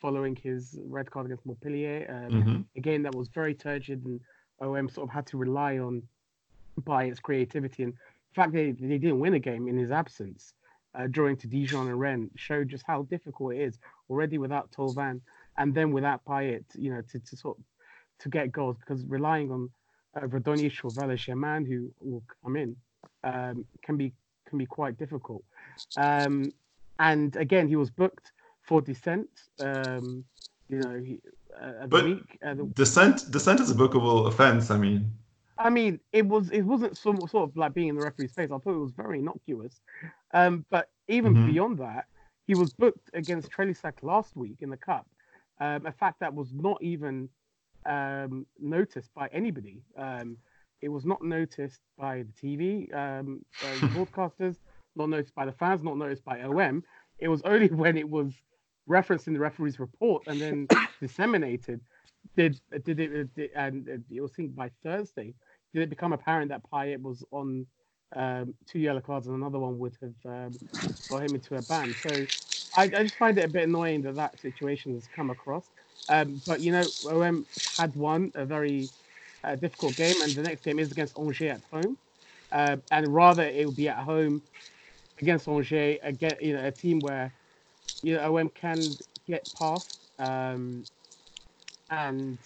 following 0.01 0.36
his 0.36 0.78
red 0.84 1.11
card 1.11 1.26
against 1.26 1.47
Montpellier. 1.47 2.07
Um, 2.09 2.43
Mhm. 2.43 2.64
Again, 2.76 3.03
that 3.03 3.14
was 3.14 3.28
very 3.28 3.55
turgid, 3.55 4.05
and 4.05 4.20
OM 4.61 4.88
sort 4.88 5.09
of 5.09 5.12
had 5.12 5.26
to 5.28 5.36
rely 5.36 5.78
on 5.78 6.03
Payet's 6.82 7.20
creativity. 7.20 7.82
And 7.82 7.93
the 7.93 8.34
fact 8.34 8.53
that 8.53 8.76
they 8.80 8.99
didn't 8.99 9.20
win 9.20 9.34
a 9.34 9.38
game 9.41 9.68
in 9.68 9.76
his 9.76 9.91
absence, 9.91 10.55
uh, 10.95 11.07
drawing 11.09 11.36
to 11.38 11.47
Dijon 11.47 11.88
and 11.88 12.01
Rennes, 12.01 12.30
showed 12.36 12.68
just 12.68 12.84
how 12.86 13.03
difficult 13.03 13.55
it 13.55 13.61
is 13.61 13.78
already 14.09 14.38
without 14.38 14.70
Thauvin, 14.72 15.20
and 15.59 15.74
then 15.74 15.93
without 15.93 16.24
Payet, 16.24 16.64
you 16.74 16.93
know, 16.93 17.03
to, 17.03 17.18
to 17.20 17.36
sort 17.36 17.59
of 17.59 17.64
to 18.20 18.28
get 18.28 18.53
goals 18.53 18.76
because 18.78 19.05
relying 19.07 19.51
on 19.51 19.70
uh, 20.17 20.21
Radonjic 20.21 20.85
or 20.85 21.17
Germain, 21.17 21.65
who 21.65 21.91
will 22.01 22.23
come 22.43 22.57
in, 22.57 22.77
um, 23.25 23.65
can 23.83 23.97
be 23.97 24.13
can 24.49 24.59
be 24.59 24.67
quite 24.67 24.99
difficult. 24.99 25.43
Um, 25.97 26.53
and 26.99 27.35
again, 27.37 27.69
he 27.69 27.77
was 27.77 27.91
booked 27.91 28.33
for 28.63 28.81
descent. 28.81 29.29
Um, 29.59 30.25
you 30.69 30.79
know, 30.79 31.01
he, 31.01 31.21
uh, 31.61 31.87
But 31.87 32.05
week. 32.05 32.39
Uh, 32.45 32.55
the, 32.55 32.65
Dissent, 32.75 33.31
dissent 33.31 33.61
is 33.61 33.71
a 33.71 33.75
bookable 33.75 34.27
offense. 34.29 34.71
I 34.71 34.77
mean, 34.77 35.11
I 35.59 35.71
mean, 35.71 36.01
it 36.13 36.27
was 36.27 36.51
it 36.51 36.63
wasn't 36.63 36.97
some 36.97 37.27
sort 37.29 37.49
of 37.51 37.57
like 37.57 37.75
being 37.75 37.89
in 37.89 37.95
the 37.95 38.01
referee's 38.01 38.33
face. 38.33 38.51
I 38.53 38.59
thought 38.59 38.75
it 38.75 38.79
was 38.79 38.93
very 38.93 39.19
innocuous. 39.19 39.81
Um, 40.33 40.65
but 40.71 40.91
even 41.09 41.35
Mhm. 41.35 41.47
beyond 41.47 41.79
that, 41.79 42.07
he 42.47 42.55
was 42.55 42.71
booked 42.71 43.11
against 43.15 43.51
Trélissac 43.51 44.03
last 44.03 44.37
week 44.37 44.57
in 44.61 44.71
the 44.71 44.77
cup. 44.77 45.07
Um, 45.61 45.85
a 45.87 45.93
fact 45.93 46.21
that 46.21 46.35
was 46.35 46.53
not 46.53 46.83
even 46.83 47.29
um, 47.87 48.47
noticed 48.59 49.11
by 49.14 49.28
anybody. 49.33 49.83
Um, 49.97 50.37
it 50.83 50.89
was 50.89 51.05
not 51.05 51.22
noticed 51.22 51.81
by 51.99 52.22
the 52.22 52.33
TV 52.33 52.95
um, 52.95 53.41
uh, 53.62 53.66
broadcasters, 53.95 54.57
not 54.97 55.09
noticed 55.09 55.35
by 55.35 55.45
the 55.47 55.53
fans, 55.53 55.83
not 55.83 55.97
noticed 55.97 56.24
by 56.24 56.41
OM. 56.43 56.83
It 57.18 57.28
was 57.28 57.43
only 57.45 57.68
when 57.70 57.97
it 57.97 58.09
was 58.09 58.33
referenced 58.87 59.28
in 59.28 59.35
the 59.35 59.41
referee's 59.41 59.78
report 59.78 60.22
and 60.26 60.41
then 60.41 60.66
disseminated 61.01 61.81
did 62.37 62.61
did 62.85 63.01
it 63.01 63.35
did, 63.35 63.51
and 63.55 63.89
it 64.11 64.20
was 64.20 64.33
think 64.33 64.55
by 64.55 64.70
Thursday 64.83 65.35
did 65.72 65.83
it 65.83 65.91
become 65.91 66.12
apparent 66.12 66.51
that 66.51 66.62
Payet 66.72 67.01
was 67.01 67.24
on 67.31 67.66
um, 68.16 68.55
two 68.66 68.78
yellow 68.78 69.01
cards 69.01 69.26
and 69.26 69.37
another 69.37 69.59
one 69.59 69.78
would 69.78 69.97
have 70.03 70.14
um, 70.26 70.59
got 71.09 71.22
him 71.22 71.35
into 71.35 71.57
a 71.57 71.62
ban. 71.62 71.95
So 71.95 72.26
I, 72.76 72.85
I 72.85 73.03
just 73.03 73.16
find 73.16 73.39
it 73.39 73.45
a 73.45 73.49
bit 73.49 73.64
annoying 73.64 74.03
that 74.03 74.16
that 74.16 74.41
situation 74.41 74.95
has 74.95 75.09
come 75.14 75.31
across. 75.31 75.70
Um, 76.09 76.42
but 76.46 76.61
you 76.61 76.72
know, 76.72 76.92
OM 77.09 77.46
had 77.76 77.94
won 77.94 78.32
a 78.34 78.44
very 78.44 78.90
uh, 79.44 79.57
difficult 79.57 79.96
game, 79.96 80.22
and 80.22 80.34
the 80.34 80.42
next 80.42 80.62
game 80.62 80.78
is 80.78 80.90
against 80.90 81.16
Angers 81.18 81.51
at 81.53 81.62
home. 81.72 81.96
Uh, 82.53 82.76
and 82.90 83.14
rather, 83.14 83.44
it 83.44 83.64
will 83.64 83.72
be 83.72 83.88
at 83.88 83.98
home 83.98 84.42
against 85.20 85.48
Angers, 85.48 85.98
again, 86.03 86.36
you 86.40 86.55
know, 86.55 86.66
a 86.66 86.70
team 86.70 87.01
where 87.01 87.32
you 88.03 88.14
know 88.14 88.36
OM 88.36 88.48
can 88.51 88.98
get 89.26 89.44
past. 89.53 89.94
Um, 90.18 90.86
and 91.90 92.38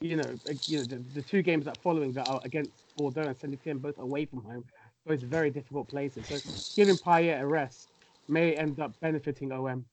you 0.00 0.16
know, 0.16 0.38
you 0.66 0.78
know, 0.78 0.84
the, 0.84 1.02
the 1.14 1.22
two 1.22 1.42
games 1.42 1.64
that 1.64 1.80
following 1.82 2.12
that 2.14 2.24
are 2.24 2.40
against 2.44 2.72
Bordeaux 2.96 3.26
and 3.26 3.36
Saint 3.36 3.54
Etienne, 3.54 3.78
both 3.78 3.98
away 3.98 4.26
from 4.26 4.42
home, 4.44 4.64
both 5.06 5.20
very 5.20 5.50
difficult 5.50 5.88
places. 5.88 6.26
So 6.28 6.40
giving 6.76 6.98
Payet 6.98 7.40
a 7.40 7.46
rest 7.46 7.88
may 8.28 8.54
end 8.54 8.80
up 8.80 8.92
benefiting 9.00 9.52
OM. 9.52 9.86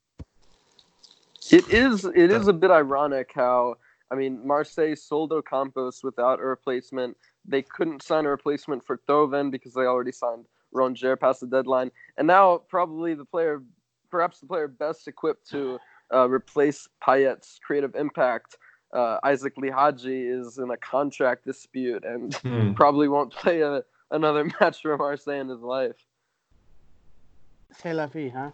It 1.49 1.69
is 1.69 2.05
it 2.05 2.31
is 2.31 2.47
a 2.47 2.53
bit 2.53 2.71
ironic 2.71 3.31
how 3.33 3.75
I 4.11 4.15
mean 4.15 4.45
Marseille 4.45 4.95
sold 4.95 5.31
Ocampos 5.31 6.03
without 6.03 6.39
a 6.39 6.45
replacement. 6.45 7.17
They 7.45 7.63
couldn't 7.63 8.03
sign 8.03 8.25
a 8.25 8.29
replacement 8.29 8.85
for 8.85 8.97
Thauvin 9.07 9.51
because 9.51 9.73
they 9.73 9.81
already 9.81 10.11
signed 10.11 10.45
Rongier 10.73 11.19
past 11.19 11.41
the 11.41 11.47
deadline, 11.47 11.91
and 12.17 12.27
now 12.27 12.57
probably 12.69 13.13
the 13.13 13.25
player, 13.25 13.61
perhaps 14.09 14.39
the 14.39 14.45
player 14.45 14.67
best 14.67 15.07
equipped 15.07 15.49
to 15.49 15.79
uh, 16.13 16.29
replace 16.29 16.87
Payet's 17.03 17.59
creative 17.61 17.95
impact, 17.95 18.57
uh, 18.93 19.17
Isaac 19.23 19.55
Lihadji, 19.55 20.39
is 20.39 20.57
in 20.57 20.69
a 20.71 20.77
contract 20.77 21.45
dispute 21.45 22.03
and 22.05 22.33
hmm. 22.35 22.73
probably 22.75 23.07
won't 23.07 23.33
play 23.33 23.61
a, 23.61 23.83
another 24.11 24.45
match 24.61 24.81
for 24.81 24.95
Marseille 24.97 25.39
in 25.39 25.49
his 25.49 25.61
life. 25.61 26.05
C'est 27.73 27.93
la 27.93 28.07
vie, 28.07 28.29
huh? 28.29 28.51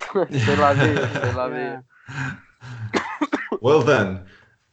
C'est 0.00 0.56
la 0.56 0.74
vie, 0.74 1.08
c'est 1.12 1.34
la 1.34 1.48
vie. 1.48 1.78
Well 3.60 3.82
then, 3.82 4.24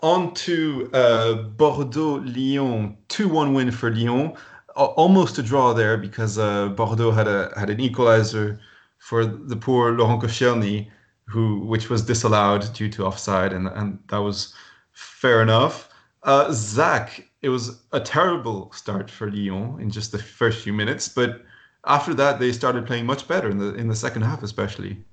on 0.02 0.34
to 0.34 0.90
uh, 0.94 1.34
Bordeaux-Lyon, 1.58 2.98
two-one 3.08 3.54
win 3.54 3.72
for 3.72 3.92
Lyon. 3.92 4.34
Al- 4.78 4.94
Almost 4.98 5.38
a 5.38 5.44
draw 5.44 5.74
there 5.74 5.98
because 5.98 6.38
uh, 6.38 6.70
Bordeaux 6.70 7.12
had 7.12 7.28
a 7.28 7.52
had 7.58 7.70
an 7.70 7.80
equalizer 7.80 8.60
for 8.98 9.26
the 9.26 9.56
poor 9.56 9.92
Laurent 9.92 10.22
Koscielny, 10.22 10.90
who 11.26 11.60
which 11.66 11.90
was 11.90 12.02
disallowed 12.02 12.74
due 12.74 12.90
to 12.90 13.06
offside, 13.06 13.54
and 13.54 13.68
and 13.68 14.00
that 14.10 14.20
was 14.20 14.54
fair 14.94 15.42
enough. 15.42 15.90
Uh, 16.24 16.52
Zach, 16.52 17.26
it 17.42 17.50
was 17.50 17.82
a 17.92 18.00
terrible 18.00 18.72
start 18.74 19.10
for 19.10 19.30
Lyon 19.32 19.80
in 19.80 19.90
just 19.90 20.12
the 20.12 20.18
first 20.20 20.64
few 20.64 20.74
minutes, 20.74 21.08
but 21.08 21.44
after 21.86 22.14
that 22.14 22.40
they 22.40 22.52
started 22.52 22.86
playing 22.86 23.06
much 23.06 23.28
better 23.28 23.50
in 23.50 23.58
the 23.58 23.74
in 23.76 23.88
the 23.88 23.96
second 23.96 24.24
half, 24.24 24.44
especially. 24.44 25.04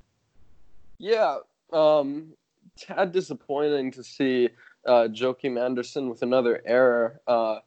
Yeah, 0.98 1.38
um, 1.72 2.32
tad 2.76 3.12
disappointing 3.12 3.90
to 3.92 4.02
see 4.02 4.50
uh, 4.86 5.08
Joachim 5.12 5.58
Andersen 5.58 6.08
with 6.08 6.22
another 6.22 6.62
error. 6.64 7.20
Uh, 7.26 7.58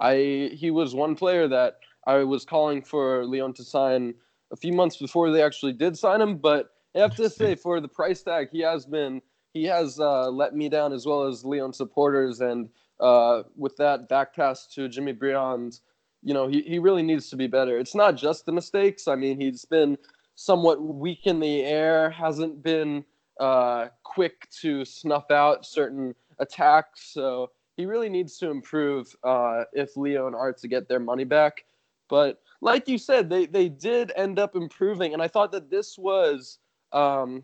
I 0.00 0.50
he 0.54 0.70
was 0.70 0.94
one 0.94 1.16
player 1.16 1.48
that 1.48 1.80
I 2.06 2.24
was 2.24 2.44
calling 2.44 2.82
for 2.82 3.24
Lyon 3.24 3.52
to 3.54 3.64
sign 3.64 4.14
a 4.52 4.56
few 4.56 4.72
months 4.72 4.96
before 4.96 5.30
they 5.30 5.42
actually 5.42 5.72
did 5.72 5.98
sign 5.98 6.20
him, 6.20 6.38
but 6.38 6.70
I 6.94 7.00
have 7.00 7.14
to 7.16 7.28
say 7.30 7.54
for 7.54 7.80
the 7.80 7.88
price 7.88 8.22
tag, 8.22 8.48
he 8.50 8.60
has 8.60 8.86
been 8.86 9.20
he 9.52 9.64
has 9.64 9.98
uh, 9.98 10.30
let 10.30 10.54
me 10.54 10.68
down 10.68 10.92
as 10.92 11.06
well 11.06 11.24
as 11.24 11.44
Lyon 11.44 11.72
supporters, 11.72 12.40
and 12.40 12.68
uh, 13.00 13.42
with 13.56 13.76
that 13.76 14.08
back 14.08 14.34
pass 14.34 14.66
to 14.74 14.88
Jimmy 14.88 15.12
Briand, 15.12 15.80
you 16.22 16.32
know 16.32 16.46
he, 16.46 16.62
he 16.62 16.78
really 16.78 17.02
needs 17.02 17.28
to 17.30 17.36
be 17.36 17.46
better. 17.46 17.78
It's 17.78 17.94
not 17.94 18.16
just 18.16 18.46
the 18.46 18.52
mistakes. 18.52 19.08
I 19.08 19.16
mean, 19.16 19.40
he's 19.40 19.64
been 19.64 19.98
somewhat 20.38 20.80
weak 20.80 21.26
in 21.26 21.40
the 21.40 21.64
air, 21.64 22.08
hasn't 22.10 22.62
been 22.62 23.04
uh, 23.40 23.88
quick 24.04 24.48
to 24.60 24.84
snuff 24.84 25.32
out 25.32 25.66
certain 25.66 26.14
attacks. 26.38 27.12
So 27.12 27.50
he 27.76 27.86
really 27.86 28.08
needs 28.08 28.38
to 28.38 28.48
improve 28.48 29.12
uh, 29.24 29.64
if 29.72 29.96
and 29.96 30.36
Art 30.36 30.56
to 30.58 30.68
get 30.68 30.86
their 30.86 31.00
money 31.00 31.24
back. 31.24 31.64
But 32.08 32.40
like 32.60 32.86
you 32.86 32.98
said, 32.98 33.28
they, 33.28 33.46
they 33.46 33.68
did 33.68 34.12
end 34.14 34.38
up 34.38 34.54
improving. 34.54 35.12
And 35.12 35.20
I 35.20 35.26
thought 35.26 35.50
that 35.50 35.70
this 35.70 35.98
was 35.98 36.60
um, 36.92 37.42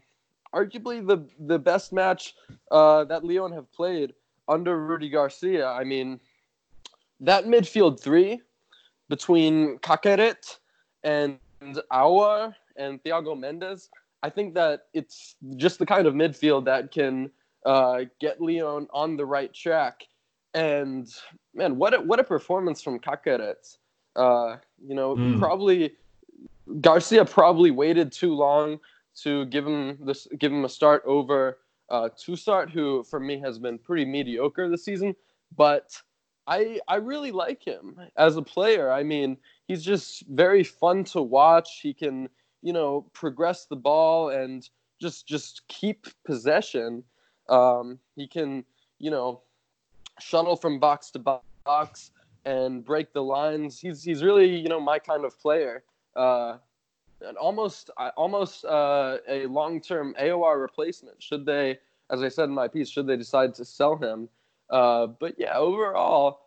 arguably 0.55 1.05
the, 1.05 1.27
the 1.47 1.59
best 1.59 1.93
match 1.93 2.37
uh, 2.71 3.03
that 3.07 3.25
Lyon 3.25 3.51
have 3.51 3.71
played 3.73 4.15
under 4.47 4.79
Rudy 4.87 5.11
Garcia. 5.11 5.67
I 5.67 5.83
mean, 5.83 6.21
that 7.19 7.47
midfield 7.47 7.99
three 7.99 8.41
between 9.09 9.79
Caqueret 9.81 10.59
and 11.03 11.41
Aouar 11.63 12.55
and 12.77 13.03
Thiago 13.03 13.39
Mendes, 13.39 13.91
I 14.23 14.31
think 14.31 14.55
that 14.55 14.87
it's 14.93 15.37
just 15.57 15.79
the 15.79 15.87
kind 15.87 16.07
of 16.07 16.15
midfield 16.15 16.65
that 16.67 16.91
can 16.93 17.31
uh, 17.67 18.03
get 18.21 18.41
Lyon 18.41 18.87
on 18.93 19.17
the 19.17 19.25
right 19.25 19.53
track. 19.53 20.05
And 20.55 21.09
man, 21.55 21.77
what 21.77 21.95
a, 21.95 22.01
what 22.01 22.21
a 22.21 22.25
performance 22.25 22.81
from 22.83 22.99
Caqueret. 23.01 23.77
Uh, 24.17 24.57
you 24.87 24.95
know, 24.95 25.17
Mm. 25.17 25.39
probably 25.41 25.93
Garcia 26.81 27.25
probably 27.25 27.71
waited 27.71 28.13
too 28.13 28.35
long 28.35 28.79
to 29.23 29.45
give 29.47 29.67
him 29.67 29.99
this 30.01 30.27
give 30.39 30.53
him 30.53 30.65
a 30.65 30.69
start 30.69 31.03
over 31.05 31.59
uh, 31.91 32.09
Toussaint, 32.17 32.71
who 32.71 33.03
for 33.05 33.21
me 33.21 33.39
has 33.41 33.59
been 33.59 33.79
pretty 33.79 34.05
mediocre 34.05 34.69
this 34.69 34.85
season. 34.85 35.15
But 35.57 36.01
I 36.47 36.81
I 36.89 36.97
really 36.97 37.33
like 37.33 37.65
him 37.65 37.99
as 38.17 38.37
a 38.37 38.43
player. 38.43 38.91
I 38.91 39.03
mean, 39.03 39.37
he's 39.67 39.83
just 39.83 40.27
very 40.29 40.63
fun 40.65 41.05
to 41.05 41.23
watch. 41.23 41.81
He 41.83 41.95
can 41.95 42.29
you 42.63 42.73
know 42.73 43.07
progress 43.13 43.67
the 43.67 43.77
ball 43.77 44.31
and 44.31 44.69
just 45.01 45.27
just 45.27 45.67
keep 45.69 46.07
possession. 46.25 47.05
Um, 47.49 47.99
he 48.17 48.27
can 48.27 48.65
you 48.99 49.11
know 49.11 49.43
shuttle 50.21 50.57
from 50.57 50.79
box 50.79 51.11
to 51.13 51.41
box 51.65 52.11
and 52.45 52.85
break 52.85 53.13
the 53.13 53.23
lines. 53.23 53.81
He's 53.81 54.03
he's 54.03 54.23
really 54.23 54.57
you 54.57 54.69
know 54.69 54.81
my 54.81 54.99
kind 54.99 55.25
of 55.25 55.39
player. 55.39 55.85
Uh, 56.15 56.59
and 57.27 57.37
almost 57.37 57.91
almost 58.17 58.65
uh, 58.65 59.19
a 59.29 59.47
long 59.47 59.81
term 59.81 60.15
Aouar 60.21 60.61
replacement. 60.61 61.23
Should 61.23 61.47
they, 61.47 61.79
as 62.11 62.23
I 62.23 62.29
said 62.29 62.45
in 62.45 62.55
my 62.55 62.69
piece, 62.69 62.89
should 62.89 63.07
they 63.07 63.17
decide 63.17 63.55
to 63.55 63.65
sell 63.65 63.97
him? 63.97 64.29
Uh, 64.71 65.07
but 65.07 65.35
yeah, 65.39 65.57
overall, 65.57 66.41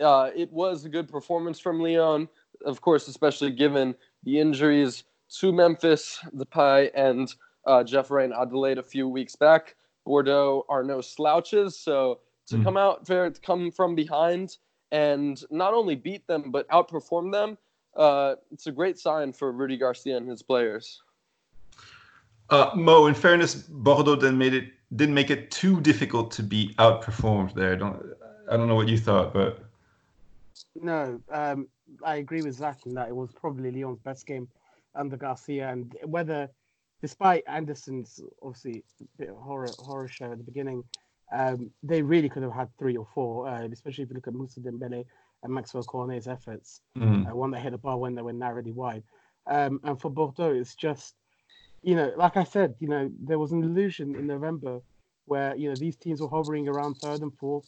uh, 0.00 0.30
it 0.34 0.50
was 0.52 0.84
a 0.84 0.88
good 0.88 1.08
performance 1.08 1.58
from 1.58 1.80
Lyon. 1.80 2.28
Of 2.64 2.80
course, 2.80 3.08
especially 3.08 3.52
given 3.52 3.94
the 4.24 4.38
injuries 4.38 5.04
to 5.38 5.52
Memphis, 5.52 6.18
Depay, 6.36 6.90
and 6.94 7.32
uh, 7.66 7.84
Jeff 7.84 8.10
Reine-Adélaïde 8.10 8.78
a 8.78 8.82
few 8.82 9.08
weeks 9.08 9.36
back. 9.36 9.76
Bordeaux 10.04 10.64
are 10.68 10.82
no 10.82 11.00
slouches, 11.00 11.78
so 11.78 12.20
to 12.48 12.56
Mm. 12.56 12.64
come 12.64 12.76
out 12.76 13.04
there, 13.06 13.30
to 13.30 13.40
come 13.40 13.70
from 13.70 13.94
behind, 13.94 14.56
and 14.90 15.44
not 15.50 15.72
only 15.72 15.94
beat 15.94 16.26
them 16.26 16.50
but 16.50 16.66
outperform 16.68 17.30
them, 17.30 17.56
uh, 17.96 18.34
it's 18.50 18.66
a 18.66 18.72
great 18.72 18.98
sign 18.98 19.32
for 19.32 19.52
Rudy 19.52 19.76
Garcia 19.76 20.16
and 20.16 20.28
his 20.28 20.42
players. 20.42 21.02
Uh, 22.48 22.70
Mo, 22.74 23.06
in 23.06 23.14
fairness, 23.14 23.54
Bordeaux 23.54 24.16
didn't 24.16 24.38
made 24.38 24.54
it 24.54 24.72
didn't 24.96 25.14
make 25.14 25.30
it 25.30 25.50
too 25.50 25.80
difficult 25.80 26.30
to 26.32 26.42
be 26.42 26.74
outperformed 26.78 27.54
there. 27.54 27.76
Don't 27.76 28.02
I 28.50 28.56
don't 28.56 28.68
know 28.68 28.74
what 28.74 28.88
you 28.88 28.98
thought, 28.98 29.32
but 29.32 29.64
No, 30.74 31.20
um, 31.30 31.68
I 32.04 32.16
agree 32.16 32.42
with 32.42 32.56
Zach 32.56 32.86
in 32.86 32.94
that 32.94 33.08
it 33.08 33.16
was 33.16 33.30
probably 33.32 33.70
Lyon's 33.70 34.00
best 34.00 34.26
game 34.26 34.48
under 34.94 35.16
Garcia, 35.16 35.68
and 35.68 35.96
whether, 36.04 36.48
despite 37.00 37.44
Andersen's 37.46 38.20
obviously 38.42 38.82
bit 39.18 39.30
of 39.30 39.36
horror 39.36 39.70
horror 39.78 40.08
show 40.08 40.32
at 40.32 40.38
the 40.38 40.44
beginning, 40.44 40.82
Um, 41.32 41.70
they 41.90 42.02
really 42.02 42.28
could 42.28 42.42
have 42.42 42.52
had 42.52 42.76
three 42.76 42.96
or 42.96 43.06
four, 43.14 43.46
uh, 43.48 43.68
especially 43.70 44.02
if 44.02 44.10
you 44.10 44.16
look 44.16 44.26
at 44.26 44.34
Moussa 44.34 44.60
Dembele 44.60 45.04
and 45.42 45.52
Maxwel 45.52 45.86
Cornet's 45.86 46.26
efforts. 46.26 46.80
Mm. 46.96 47.30
Uh, 47.30 47.36
one 47.36 47.52
that 47.52 47.62
hit 47.62 47.70
the 47.70 47.78
bar 47.78 47.98
when 47.98 48.16
they 48.16 48.22
were 48.22 48.32
narrowly 48.32 48.72
wide. 48.72 49.04
Um, 49.46 49.80
and 49.84 49.96
for 50.00 50.10
Bordeaux, 50.10 50.58
it's 50.60 50.74
just, 50.74 51.14
you 51.82 51.94
know, 51.96 52.12
like 52.16 52.36
I 52.36 52.44
said, 52.44 52.74
you 52.78 52.88
know, 52.88 53.10
there 53.20 53.38
was 53.38 53.52
an 53.52 53.62
illusion 53.62 54.14
in 54.16 54.26
November 54.26 54.80
where, 55.26 55.54
you 55.56 55.68
know, 55.70 55.76
these 55.76 55.96
teams 55.96 56.20
were 56.20 56.28
hovering 56.28 56.68
around 56.68 56.94
third 56.96 57.22
and 57.22 57.32
fourth, 57.38 57.64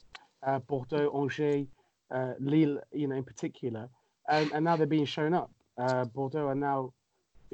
uh, 0.46 0.58
Bordeaux, 0.60 1.10
Angers, 1.14 1.66
uh, 2.10 2.32
Lille, 2.40 2.80
you 2.92 3.08
know, 3.08 3.16
in 3.16 3.24
particular. 3.24 3.88
And, 4.28 4.52
and 4.52 4.64
now 4.64 4.76
they're 4.76 4.86
being 4.86 5.06
shown 5.06 5.34
up. 5.34 5.50
Uh, 5.78 6.04
Bordeaux 6.04 6.48
are 6.48 6.54
now 6.54 6.92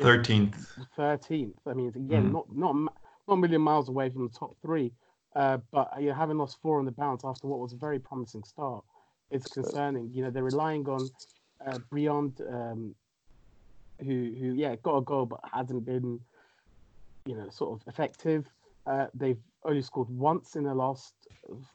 13th. 0.00 0.54
13th. 0.96 1.54
I 1.66 1.74
mean, 1.74 1.88
again, 1.88 2.30
Mm. 2.30 2.32
not 2.32 2.46
not 2.56 2.74
not 2.74 3.34
a 3.34 3.36
million 3.36 3.60
miles 3.60 3.88
away 3.88 4.10
from 4.10 4.24
the 4.28 4.32
top 4.38 4.56
three, 4.62 4.92
uh, 5.36 5.58
but 5.72 5.90
you 6.00 6.08
know, 6.08 6.14
having 6.14 6.38
lost 6.38 6.58
four 6.62 6.78
on 6.78 6.84
the 6.84 6.92
bounce 6.92 7.24
after 7.24 7.46
what 7.46 7.58
was 7.58 7.72
a 7.72 7.76
very 7.76 7.98
promising 7.98 8.44
start, 8.44 8.84
it's 9.30 9.46
concerning. 9.46 10.10
You 10.12 10.24
know, 10.24 10.30
they're 10.30 10.44
relying 10.44 10.88
on 10.88 11.10
uh, 11.66 11.78
Briand, 11.90 12.40
um, 12.48 12.94
who 14.00 14.32
who 14.38 14.52
yeah 14.54 14.76
got 14.76 14.96
a 14.98 15.02
goal 15.02 15.26
but 15.26 15.40
hasn't 15.52 15.84
been, 15.84 16.20
you 17.28 17.36
know, 17.36 17.48
sort 17.50 17.78
of 17.78 17.86
effective. 17.86 18.46
Uh, 18.86 19.06
they've 19.12 19.38
only 19.64 19.82
scored 19.82 20.08
once 20.08 20.56
in 20.56 20.64
the 20.64 20.74
last 20.74 21.12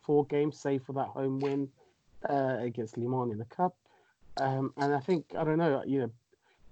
four 0.01 0.25
games, 0.25 0.59
save 0.59 0.81
for 0.83 0.93
that 0.93 1.07
home 1.07 1.39
win 1.39 1.69
uh, 2.27 2.57
against 2.59 2.97
Limon 2.97 3.31
in 3.31 3.37
the 3.37 3.45
cup. 3.45 3.75
Um, 4.37 4.73
and 4.77 4.95
I 4.95 4.99
think 4.99 5.25
I 5.37 5.43
don't 5.43 5.59
know, 5.59 5.83
you 5.85 5.99
know, 5.99 6.11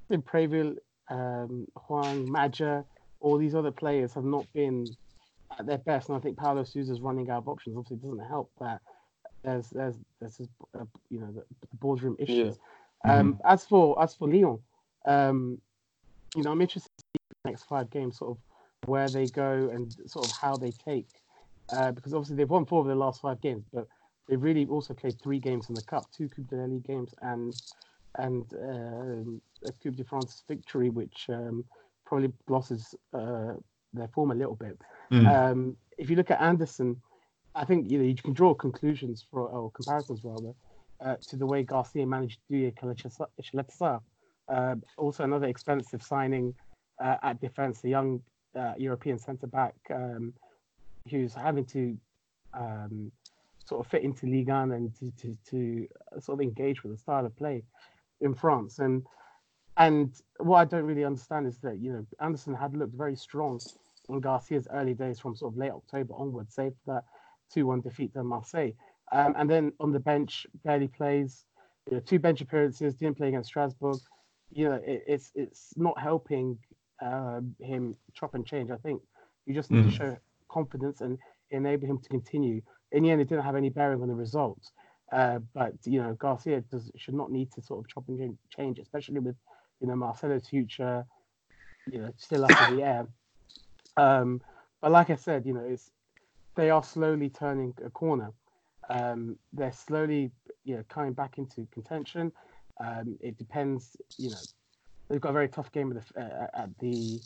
in 0.10 0.24
Preville, 0.24 0.78
um, 1.10 1.68
Hwang, 1.78 2.30
Maja, 2.30 2.84
all 3.20 3.38
these 3.38 3.54
other 3.54 3.70
players 3.70 4.16
have 4.16 4.26
not 4.26 4.52
been 4.52 4.88
at 5.60 5.68
their 5.68 5.78
best, 5.78 6.10
and 6.10 6.18
I 6.18 6.22
think 6.22 6.38
Paulo 6.38 6.64
Sousa's 6.64 7.02
running 7.02 7.30
out 7.30 7.44
of 7.44 7.48
options. 7.50 7.78
Obviously, 7.78 7.98
doesn't 7.98 8.28
help 8.28 8.50
that 8.60 8.82
there's 9.44 9.70
there's 9.70 9.96
there's 10.20 10.38
this, 10.38 10.48
uh, 10.80 10.86
you 11.12 11.20
know 11.20 11.28
the, 11.28 11.44
the 11.70 11.78
boardroom 11.80 12.16
issues. 12.18 12.58
Um, 13.06 13.40
as 13.46 13.64
for 13.64 14.02
as 14.02 14.16
for 14.16 14.28
Lyon, 14.28 14.58
um, 15.06 15.62
you 16.36 16.42
know, 16.42 16.52
I'm 16.52 16.62
interested 16.62 16.92
to 16.98 17.04
see 17.04 17.22
the 17.44 17.52
next 17.52 17.64
five 17.64 17.92
games, 17.92 18.18
sort 18.18 18.32
of 18.32 18.38
where 18.86 19.10
they 19.10 19.28
go 19.28 19.70
and 19.74 19.96
sort 20.08 20.26
of 20.26 20.32
how 20.32 20.58
they 20.58 20.72
take, 20.72 21.08
uh, 21.72 21.92
because 21.92 22.14
obviously 22.14 22.36
they've 22.36 22.50
won 22.50 22.66
four 22.66 22.82
of 22.82 22.88
their 22.88 22.96
last 22.96 23.22
five 23.22 23.40
games, 23.42 23.66
but 23.74 23.88
they've 24.28 24.42
really 24.42 24.66
also 24.66 24.94
played 24.94 25.20
three 25.22 25.40
games 25.40 25.70
in 25.70 25.76
the 25.76 25.82
cup, 25.84 26.06
two 26.12 26.30
Coupe 26.30 26.48
de 26.48 26.56
la 26.56 26.66
Ligue 26.66 26.86
games, 26.86 27.14
and 27.22 27.54
and 28.16 28.54
um 28.54 29.42
a 29.66 29.72
Coupe 29.84 29.96
de 29.96 30.04
France 30.04 30.44
victory, 30.48 30.90
which 30.90 31.28
um, 31.30 31.64
probably 32.06 32.32
glosses 32.48 32.96
uh, 33.14 33.54
their 33.94 34.08
form 34.10 34.32
a 34.32 34.36
little 34.36 34.56
bit. 34.56 34.78
Mm. 35.12 35.28
Um, 35.28 35.78
if 35.98 36.10
you 36.10 36.16
look 36.16 36.32
at 36.32 36.42
Andersen, 36.42 37.02
I 37.56 37.66
think 37.66 37.92
you 37.92 37.98
know 38.00 38.04
you 38.06 38.16
can 38.16 38.34
draw 38.34 38.54
conclusions 38.54 39.26
for 39.30 39.48
or 39.48 39.72
comparisons 39.72 40.24
rather 40.24 40.54
uh, 41.04 41.16
to 41.30 41.36
the 41.36 41.46
way 41.46 41.64
Garcia 41.64 42.06
managed 42.06 42.40
Duje 42.50 42.74
Ćaleta-Car. 42.74 44.02
Uh, 44.48 44.76
also, 44.98 45.24
another 45.24 45.48
expensive 45.48 46.02
signing 46.02 46.54
uh, 47.02 47.18
at 47.24 47.40
defence, 47.40 47.84
a 47.84 47.90
young 47.90 48.22
uh, 48.56 48.74
European 48.78 49.18
centre 49.18 49.48
back 49.48 49.76
um, 49.94 50.34
who's 51.10 51.34
having 51.34 51.66
to 51.66 51.98
um, 52.54 53.12
sort 53.66 53.86
of 53.86 53.90
fit 53.90 54.04
into 54.04 54.26
Ligue 54.26 54.50
1 54.50 54.72
and 54.72 54.94
to, 55.00 55.12
to, 55.12 55.38
to 55.50 55.88
sort 56.20 56.40
of 56.40 56.42
engage 56.42 56.84
with 56.84 56.92
the 56.94 56.98
style 56.98 57.26
of 57.26 57.36
play 57.38 57.64
in 58.20 58.34
France. 58.34 58.80
And 58.80 59.06
and 59.78 60.14
what 60.38 60.58
I 60.58 60.66
don't 60.66 60.84
really 60.84 61.06
understand 61.06 61.48
is 61.48 61.58
that 61.60 61.80
you 61.80 61.94
know 61.94 62.06
Andersen 62.20 62.54
had 62.54 62.76
looked 62.76 62.96
very 62.96 63.16
strong 63.16 63.60
in 64.10 64.20
Garcia's 64.20 64.68
early 64.72 64.94
days 64.94 65.20
from 65.20 65.36
sort 65.36 65.54
of 65.54 65.58
late 65.58 65.72
October 65.72 66.14
onwards, 66.16 66.54
save 66.54 66.74
for 66.84 66.96
that 66.96 67.06
2-1 67.58 67.84
defeat 67.84 68.14
to 68.14 68.24
Marseille. 68.24 68.72
Um, 69.12 69.34
and 69.38 69.50
then 69.50 69.72
on 69.80 69.92
the 69.92 70.00
bench, 70.00 70.46
barely 70.64 70.88
plays. 70.88 71.46
You 71.90 71.96
know, 71.96 72.02
two 72.02 72.20
bench 72.20 72.42
appearances, 72.42 72.94
didn't 72.94 73.18
play 73.18 73.30
against 73.30 73.50
Strasbourg. 73.50 73.98
You 74.52 74.70
know, 74.70 74.82
it, 74.86 75.04
it's 75.08 75.32
it's 75.36 75.74
not 75.78 76.00
helping 76.00 76.58
uh, 77.02 77.42
him 77.60 77.96
chop 78.14 78.36
and 78.36 78.46
change. 78.46 78.72
I 78.72 78.78
think 78.78 79.02
you 79.46 79.54
just 79.54 79.72
need 79.72 79.86
Mm. 79.86 79.90
to 79.90 79.96
show 79.96 80.18
confidence 80.50 81.02
and 81.02 81.18
enable 81.50 81.88
him 81.88 81.98
to 82.00 82.10
continue. 82.10 82.62
In 82.92 83.04
the 83.04 83.10
end, 83.12 83.22
it 83.22 83.30
didn't 83.30 83.44
have 83.44 83.56
any 83.56 83.70
bearing 83.70 84.02
on 84.02 84.08
the 84.08 84.16
results. 84.16 84.72
Uh, 85.12 85.40
but 85.54 85.74
you 85.86 86.02
know, 86.02 86.14
Garcia 86.14 86.62
does 86.62 86.92
should 86.96 87.16
not 87.16 87.32
need 87.32 87.52
to 87.54 87.62
sort 87.62 87.80
of 87.84 87.88
chop 87.90 88.08
and 88.08 88.18
change- 88.20 88.38
change, 88.50 88.80
especially 88.80 89.20
with 89.20 89.36
you 89.80 89.88
know 89.88 89.96
Marcelo's 89.96 90.48
future, 90.48 91.06
you 91.92 92.00
know, 92.00 92.12
still 92.18 92.46
up 92.46 92.70
in 92.70 92.78
the 92.78 92.84
air. 92.84 93.08
Um, 93.98 94.42
but 94.82 94.92
like 94.92 95.10
I 95.10 95.16
said, 95.16 95.46
you 95.46 95.54
know, 95.54 95.62
it's 95.66 95.92
they 96.56 96.70
are 96.70 96.84
slowly 96.84 97.30
turning 97.30 97.74
a 97.84 97.90
corner. 97.90 98.32
Um, 98.90 99.38
they're 99.54 99.72
slowly, 99.72 100.32
you 100.64 100.76
know, 100.78 100.84
coming 100.90 101.14
back 101.14 101.38
into 101.38 101.68
contention. 101.72 102.32
Um, 102.80 103.18
it 103.22 103.38
depends, 103.38 103.96
you 104.18 104.30
know, 104.30 104.38
they've 105.12 105.22
got 105.22 105.30
a 105.30 105.34
very 105.34 105.50
tough 105.50 105.72
game 105.72 105.92
at 105.96 106.04
the, 106.14 106.22
uh, 106.22 106.48
at 106.54 106.70
the. 106.80 107.20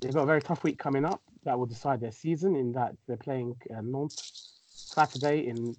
They've 0.00 0.12
got 0.12 0.22
a 0.22 0.26
very 0.26 0.42
tough 0.42 0.64
week 0.64 0.78
coming 0.78 1.04
up 1.04 1.22
that 1.44 1.58
will 1.58 1.66
decide 1.66 2.00
their 2.00 2.12
season. 2.12 2.56
In 2.56 2.72
that 2.72 2.94
they're 3.06 3.16
playing 3.16 3.56
uh, 3.70 3.80
Nantes 3.82 4.60
Saturday 4.66 5.46
in 5.46 5.76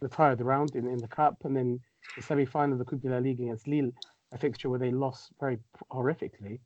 the 0.00 0.08
tie 0.08 0.32
of 0.32 0.38
the 0.38 0.44
round 0.44 0.74
in, 0.74 0.86
in 0.86 0.98
the 0.98 1.08
cup, 1.08 1.36
and 1.44 1.56
then 1.56 1.80
the 2.16 2.22
semi-final 2.22 2.72
of 2.72 2.78
the 2.78 2.84
Coupe 2.84 3.02
de 3.02 3.10
la 3.10 3.18
Ligue 3.18 3.40
against 3.40 3.66
Lille, 3.66 3.90
a 4.32 4.38
fixture 4.38 4.70
where 4.70 4.78
they 4.78 4.90
lost 4.90 5.30
very 5.38 5.58
horrifically 5.92 6.58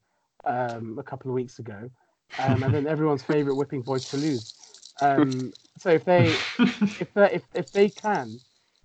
um, 0.45 0.99
a 0.99 1.03
couple 1.03 1.31
of 1.31 1.35
weeks 1.35 1.59
ago, 1.59 1.91
um, 2.39 2.63
and 2.63 2.75
then 2.75 2.87
everyone's 2.87 3.23
favourite 3.35 3.57
whipping 3.57 3.83
boys 3.83 4.09
to 4.11 4.17
lose. 4.17 4.55
Um, 5.01 5.53
so 5.79 5.91
if 5.91 6.05
they 6.05 6.37
if 6.59 7.13
they 7.15 7.33
if, 7.33 7.43
if 7.55 7.73
they 7.73 7.89
can 7.89 8.39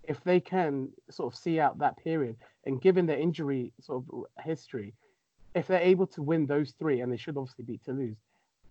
if 0.09 0.23
they 0.23 0.39
can 0.39 0.89
sort 1.11 1.31
of 1.31 1.39
see 1.39 1.59
out 1.59 1.77
that 1.77 1.95
period 1.97 2.35
and 2.65 2.81
given 2.81 3.05
their 3.05 3.19
injury 3.19 3.71
sort 3.79 4.03
of 4.11 4.25
history 4.43 4.93
if 5.59 5.67
they're 5.67 5.81
able 5.81 6.07
to 6.07 6.21
win 6.21 6.45
those 6.45 6.73
three 6.79 7.01
and 7.01 7.11
they 7.11 7.17
should 7.17 7.37
obviously 7.37 7.65
beat 7.65 7.83
Toulouse 7.83 8.17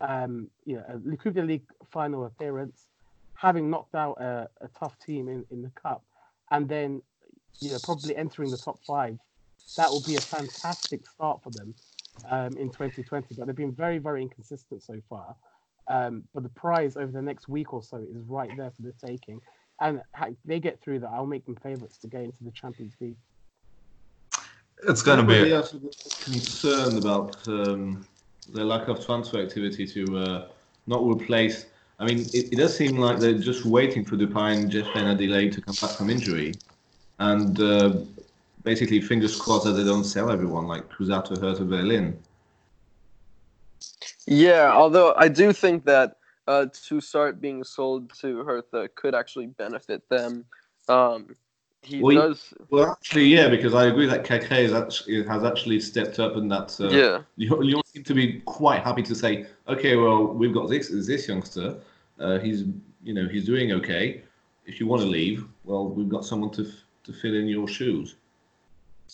um 0.00 0.48
you 0.64 0.76
know 0.76 0.84
a 1.12 1.16
Coupe 1.16 1.34
de 1.34 1.42
League 1.42 1.64
final 1.90 2.26
appearance 2.26 2.88
having 3.34 3.70
knocked 3.70 3.94
out 3.94 4.20
a, 4.20 4.48
a 4.60 4.68
tough 4.78 4.96
team 4.98 5.28
in, 5.28 5.44
in 5.50 5.62
the 5.62 5.70
cup 5.80 6.04
and 6.50 6.68
then 6.68 7.02
you 7.60 7.70
know 7.70 7.78
probably 7.84 8.16
entering 8.16 8.50
the 8.50 8.58
top 8.58 8.78
five 8.86 9.18
that 9.76 9.90
will 9.90 10.02
be 10.02 10.16
a 10.16 10.20
fantastic 10.20 11.06
start 11.06 11.42
for 11.42 11.50
them 11.50 11.74
um, 12.30 12.56
in 12.56 12.68
2020 12.70 13.34
but 13.36 13.46
they've 13.46 13.56
been 13.56 13.72
very 13.72 13.98
very 13.98 14.22
inconsistent 14.22 14.82
so 14.82 15.00
far 15.08 15.36
um, 15.88 16.24
but 16.34 16.42
the 16.42 16.50
prize 16.50 16.96
over 16.96 17.10
the 17.10 17.22
next 17.22 17.48
week 17.48 17.72
or 17.72 17.82
so 17.82 17.96
is 17.96 18.22
right 18.26 18.50
there 18.56 18.70
for 18.70 18.82
the 18.82 18.92
taking. 19.04 19.40
And 19.80 20.02
they 20.44 20.60
get 20.60 20.80
through 20.80 21.00
that, 21.00 21.10
I'll 21.10 21.26
make 21.26 21.46
them 21.46 21.56
favourites 21.62 21.98
to 21.98 22.08
get 22.08 22.22
into 22.22 22.44
the 22.44 22.50
Champions 22.50 22.94
League. 23.00 23.16
It's 24.86 25.02
going 25.02 25.18
to 25.18 25.24
Probably 25.24 25.50
be. 25.50 25.54
also 25.54 25.80
concerned 26.22 26.98
about 26.98 27.36
um, 27.48 28.06
the 28.52 28.64
lack 28.64 28.88
of 28.88 29.04
transfer 29.04 29.40
activity 29.40 29.86
to 29.86 30.18
uh, 30.18 30.48
not 30.86 31.02
replace. 31.04 31.66
I 31.98 32.06
mean, 32.06 32.20
it, 32.32 32.52
it 32.52 32.56
does 32.56 32.76
seem 32.76 32.96
like 32.96 33.18
they're 33.18 33.38
just 33.38 33.64
waiting 33.64 34.04
for 34.04 34.16
Depay 34.16 34.56
and 34.56 34.70
Jeff 34.70 34.92
delay 34.94 35.50
to 35.50 35.60
come 35.60 35.74
back 35.80 35.90
from 35.90 36.10
injury, 36.10 36.54
and 37.18 37.60
uh, 37.60 37.94
basically 38.62 39.00
fingers 39.00 39.34
crossed 39.40 39.64
that 39.64 39.72
they 39.72 39.84
don't 39.84 40.04
sell 40.04 40.30
everyone 40.30 40.66
like 40.68 40.88
Cruzato, 40.88 41.40
Hertha, 41.40 41.64
Berlin. 41.64 42.16
Yeah, 44.26 44.70
although 44.72 45.14
I 45.16 45.28
do 45.28 45.52
think 45.52 45.84
that 45.86 46.16
uh, 46.46 46.66
Tousart 46.72 47.40
being 47.40 47.64
sold 47.64 48.12
to 48.20 48.44
Hertha 48.44 48.88
could 48.94 49.14
actually 49.14 49.46
benefit 49.46 50.08
them. 50.08 50.44
Um, 50.88 51.34
he 51.82 52.00
Well, 52.00 52.16
does, 52.16 52.52
Well, 52.70 52.92
actually, 52.92 53.26
yeah, 53.26 53.48
because 53.48 53.74
I 53.74 53.86
agree 53.86 54.06
that 54.06 54.24
Keke 54.24 54.58
is 54.58 54.72
actually, 54.72 55.24
has 55.24 55.44
actually 55.44 55.80
stepped 55.80 56.18
up, 56.18 56.36
and 56.36 56.50
that 56.50 56.78
uh, 56.80 56.88
yeah. 56.88 57.22
you, 57.36 57.62
you 57.62 57.80
seem 57.86 58.04
to 58.04 58.14
be 58.14 58.40
quite 58.40 58.82
happy 58.82 59.02
to 59.02 59.14
say, 59.14 59.46
okay, 59.68 59.96
well, 59.96 60.26
we've 60.26 60.54
got 60.54 60.68
this 60.68 60.88
this 60.88 61.28
youngster. 61.28 61.76
Uh, 62.18 62.38
he's 62.38 62.64
you 63.02 63.14
know 63.14 63.28
he's 63.28 63.44
doing 63.44 63.72
okay. 63.72 64.22
If 64.66 64.80
you 64.80 64.86
want 64.86 65.02
to 65.02 65.08
leave, 65.08 65.46
well, 65.64 65.88
we've 65.88 66.08
got 66.08 66.24
someone 66.24 66.50
to 66.52 66.66
f- 66.66 66.84
to 67.04 67.12
fill 67.12 67.34
in 67.34 67.48
your 67.48 67.68
shoes. 67.68 68.16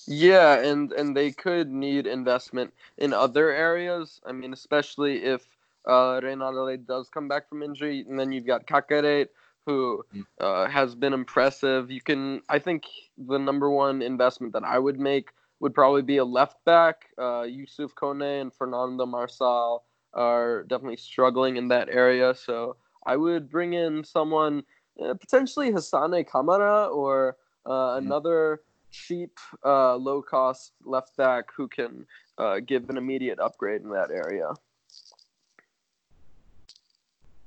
Yeah, 0.07 0.59
and 0.59 0.93
and 0.93 1.17
they 1.17 1.31
could 1.31 1.71
need 1.71 2.07
investment 2.07 2.73
in 2.99 3.13
other 3.13 3.51
areas. 3.51 4.21
I 4.27 4.33
mean, 4.33 4.53
especially 4.53 5.23
if 5.23 5.47
uh, 5.87 6.21
Reynaldo 6.21 6.85
does 6.87 7.09
come 7.09 7.29
back 7.29 7.49
from 7.49 7.63
injury, 7.63 8.05
and 8.09 8.19
then 8.19 8.33
you've 8.33 8.47
got 8.47 8.67
Caqueret, 8.67 9.29
who 9.67 10.05
Mm. 10.15 10.27
uh, 10.41 10.67
has 10.69 10.95
been 10.95 11.13
impressive. 11.13 11.91
You 11.91 12.01
can, 12.01 12.43
I 12.49 12.59
think, 12.59 12.85
the 13.17 13.39
number 13.39 13.71
one 13.71 14.03
investment 14.03 14.53
that 14.53 14.65
I 14.65 14.79
would 14.79 15.01
make 15.01 15.31
would 15.61 15.75
probably 15.75 16.03
be 16.03 16.19
a 16.19 16.25
left 16.25 16.65
back. 16.65 17.07
Uh, 17.17 17.45
Youssouf 17.45 17.95
Koné 17.95 18.41
and 18.41 18.53
Fernando 18.53 19.07
Marçal 19.07 19.83
are 20.13 20.65
definitely 20.65 20.97
struggling 20.97 21.57
in 21.57 21.69
that 21.69 21.89
area, 21.89 22.35
so 22.35 22.77
I 23.07 23.17
would 23.17 23.51
bring 23.51 23.73
in 23.75 24.05
someone 24.05 24.65
uh, 25.03 25.15
potentially 25.15 25.73
Hassane 25.73 26.27
Kamara 26.29 26.91
or 26.95 27.37
uh, 27.67 27.95
another 27.97 28.63
cheap, 28.91 29.39
uh, 29.65 29.97
low 29.97 30.23
cost 30.23 30.73
left 30.85 31.17
back 31.17 31.47
who 31.57 31.67
can 31.67 32.07
uh, 32.39 32.61
give 32.61 32.89
an 32.91 32.97
immediate 32.97 33.41
upgrade 33.41 33.83
in 33.83 33.91
that 33.91 34.11
area. 34.11 34.53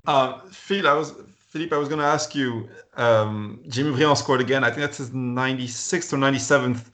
Uh, 0.05 0.39
Phil, 0.51 0.88
I 0.88 0.93
was 0.93 1.13
Philippe, 1.58 1.76
I 1.76 1.80
was 1.80 1.89
going 1.89 2.01
to 2.01 2.05
ask 2.05 2.36
you. 2.36 2.70
Um, 2.97 3.60
Jimmy 3.68 3.91
Briand 3.91 4.20
scored 4.20 4.41
again. 4.41 4.64
I 4.64 4.70
think 4.70 4.82
that's 4.82 4.99
his 4.99 5.10
96th 5.10 6.14
or 6.14 6.18
97th 6.18 6.91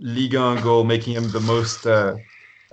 Ligue 0.00 0.34
1 0.34 0.62
goal, 0.62 0.82
making 0.82 1.14
him 1.14 1.30
the 1.30 1.38
most, 1.38 1.86
uh, 1.86 2.16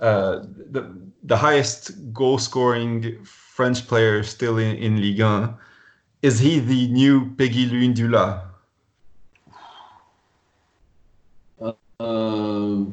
uh, 0.00 0.40
the, 0.72 0.92
the 1.22 1.36
highest 1.36 2.12
goal 2.12 2.38
scoring 2.38 3.24
French 3.24 3.86
player 3.86 4.24
still 4.24 4.58
in, 4.58 4.74
in 4.78 5.00
Ligue 5.00 5.20
1. 5.20 5.54
Is 6.22 6.40
he 6.40 6.58
the 6.58 6.88
new 6.88 7.26
Péguy 7.36 7.70
Luyindula? 7.70 8.42
Uh, 12.00 12.84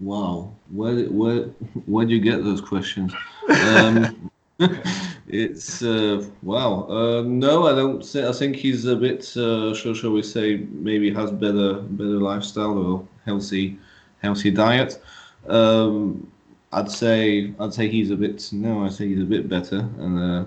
wow, 0.00 0.52
where 0.72 1.04
where 1.04 1.42
where 1.86 2.06
do 2.06 2.12
you 2.14 2.20
get 2.20 2.42
those 2.42 2.60
questions? 2.60 3.12
Um, 3.48 4.30
it's 5.28 5.82
uh, 5.82 6.24
wow. 6.42 6.86
Uh, 6.88 7.22
no, 7.22 7.66
I 7.66 7.74
don't. 7.74 8.04
Say, 8.04 8.26
I 8.26 8.32
think 8.32 8.56
he's 8.56 8.86
a 8.86 8.96
bit. 8.96 9.36
Uh, 9.36 9.74
shall, 9.74 9.92
shall 9.92 10.12
we 10.12 10.22
say 10.22 10.56
maybe 10.70 11.12
has 11.12 11.30
better 11.30 11.74
better 11.74 12.18
lifestyle 12.20 12.78
or 12.78 13.08
healthy 13.26 13.78
healthy 14.22 14.50
diet. 14.50 14.98
Um, 15.48 16.30
I'd 16.72 16.90
say 16.90 17.52
I'd 17.60 17.74
say 17.74 17.88
he's 17.88 18.10
a 18.10 18.16
bit. 18.16 18.48
No, 18.52 18.84
I 18.84 18.88
say 18.88 19.08
he's 19.08 19.20
a 19.20 19.26
bit 19.26 19.46
better. 19.48 19.80
And 19.98 20.18
uh, 20.18 20.44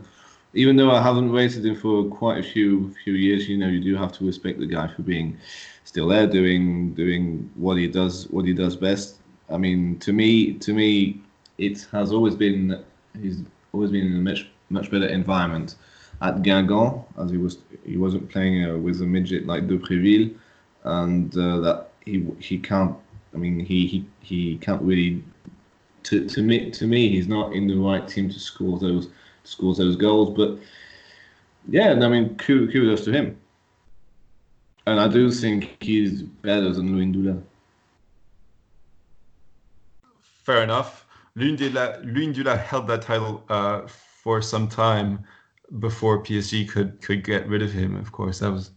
even 0.56 0.76
though 0.76 0.90
I 0.90 1.04
haven't 1.04 1.32
rated 1.32 1.64
him 1.64 1.76
for 1.76 2.06
quite 2.06 2.40
a 2.40 2.44
few 2.44 2.92
few 3.04 3.14
years, 3.14 3.48
you 3.48 3.58
know, 3.60 3.68
you 3.68 3.80
do 3.80 3.96
have 3.96 4.12
to 4.14 4.26
respect 4.26 4.60
the 4.60 4.66
guy 4.66 4.88
for 4.88 5.04
being 5.04 5.38
still 5.84 6.08
there 6.08 6.26
doing 6.26 6.96
doing 6.96 7.50
what 7.56 7.78
he 7.78 7.88
does 7.88 8.28
what 8.32 8.46
he 8.46 8.54
does 8.54 8.76
best. 8.76 9.18
I 9.52 9.58
mean, 9.58 10.00
to 10.00 10.14
me, 10.14 10.54
to 10.54 10.74
me, 10.74 11.22
it 11.60 11.88
has 11.92 12.12
always 12.12 12.36
been 12.36 12.84
he's 13.22 13.44
always 13.74 13.92
been 13.92 14.08
in 14.08 14.16
a 14.16 14.22
much 14.22 14.48
much 14.70 14.92
better 14.92 15.08
environment 15.08 15.76
at 16.22 16.42
Guingamp 16.42 17.06
as 17.18 17.32
he 17.32 17.38
was 17.38 17.60
he 17.86 17.98
wasn't 17.98 18.30
playing 18.30 18.66
uh, 18.66 18.78
with 18.78 19.02
a 19.02 19.06
midget 19.06 19.46
like 19.46 19.68
de 19.68 19.78
Préville, 19.78 20.36
and 20.84 21.36
uh, 21.38 21.60
that 21.60 21.90
he 22.06 22.26
he 22.40 22.58
can't. 22.58 22.96
I 23.34 23.38
mean, 23.38 23.60
he 23.60 23.88
he, 23.88 24.06
he 24.22 24.58
can't 24.58 24.82
really. 24.82 25.24
To, 26.04 26.28
to 26.28 26.42
me, 26.42 26.72
to 26.72 26.88
me, 26.88 27.10
he's 27.10 27.28
not 27.28 27.54
in 27.54 27.68
the 27.68 27.76
right 27.76 28.08
team 28.08 28.30
to 28.30 28.40
score 28.40 28.80
those 28.80 29.10
score 29.44 29.76
those 29.76 29.96
goals. 29.96 30.36
But 30.36 30.58
yeah, 31.68 31.92
I 31.92 32.08
mean, 32.08 32.36
kudos 32.38 33.04
to 33.06 33.12
him. 33.12 33.38
And 34.88 35.00
I 35.00 35.08
do 35.08 35.30
think 35.30 35.78
he's 35.82 36.24
better 36.24 36.74
than 36.74 36.90
Luyindula. 36.90 37.42
Fair 40.44 40.64
enough. 40.64 41.06
Luyindula 41.40 42.62
held 42.64 42.88
that 42.88 43.02
title 43.02 43.44
uh, 43.50 43.88
for 43.88 44.42
some 44.42 44.68
time 44.68 45.26
before 45.80 46.24
PSG 46.24 46.68
could 46.68 47.02
could 47.02 47.24
get 47.24 47.48
rid 47.48 47.62
of 47.62 47.72
him. 47.72 47.96
Of 47.96 48.12
course, 48.12 48.40
that 48.40 48.52
was 48.52 48.72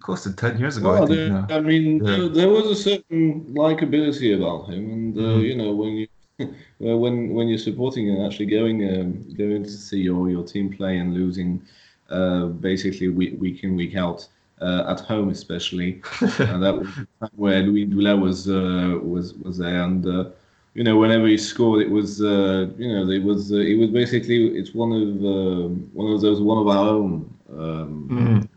close 0.00 0.22
to 0.24 0.32
ten 0.32 0.58
years 0.58 0.76
ago. 0.76 0.92
Well, 0.92 1.04
I, 1.04 1.06
think, 1.06 1.48
there, 1.48 1.58
I 1.58 1.60
mean, 1.60 2.04
yeah. 2.04 2.16
there, 2.16 2.28
there, 2.28 2.48
was 2.48 2.66
a 2.66 2.76
certain 2.76 3.44
likability 3.54 4.36
about 4.36 4.68
him, 4.68 4.90
and 4.90 5.16
uh, 5.16 5.20
mm-hmm. 5.20 5.40
you 5.40 5.56
know 5.56 5.72
when 5.72 5.92
you 5.96 6.08
when 6.78 7.34
when 7.34 7.48
you're 7.48 7.58
supporting 7.58 8.10
and 8.10 8.26
actually 8.26 8.46
going 8.46 8.76
um, 8.88 9.34
going 9.34 9.62
to 9.62 9.70
see 9.70 10.00
your 10.00 10.28
your 10.30 10.44
team 10.44 10.72
play 10.72 10.98
and 10.98 11.14
losing 11.14 11.62
uh, 12.10 12.46
basically 12.46 13.08
week, 13.08 13.40
week 13.40 13.62
in 13.62 13.76
week 13.76 13.94
out 13.94 14.26
uh, 14.60 14.84
at 14.88 15.00
home 15.00 15.28
especially. 15.30 16.02
and 16.20 16.62
that 16.62 16.76
was 16.76 16.88
where 17.36 17.62
Luyindula 17.62 18.20
was 18.20 18.48
uh, 18.48 18.98
was 19.02 19.34
was 19.34 19.58
there, 19.58 19.84
and 19.84 20.06
uh, 20.06 20.30
you 20.74 20.84
know 20.84 20.96
whenever 20.96 21.26
he 21.26 21.36
scored, 21.36 21.82
it 21.82 21.90
was 21.90 22.22
uh, 22.22 22.68
you 22.78 22.88
know 22.88 23.10
it 23.10 23.22
was 23.22 23.52
uh, 23.52 23.56
it 23.56 23.76
was 23.76 23.90
basically 23.90 24.58
it's 24.58 24.74
one 24.74 24.92
of 24.92 25.08
um, 25.24 25.90
one 25.92 26.12
of 26.12 26.20
those 26.20 26.40
one 26.40 26.58
of 26.58 26.68
our 26.68 26.88
own. 26.88 27.34
Um, 27.52 28.08
mm. 28.10 28.48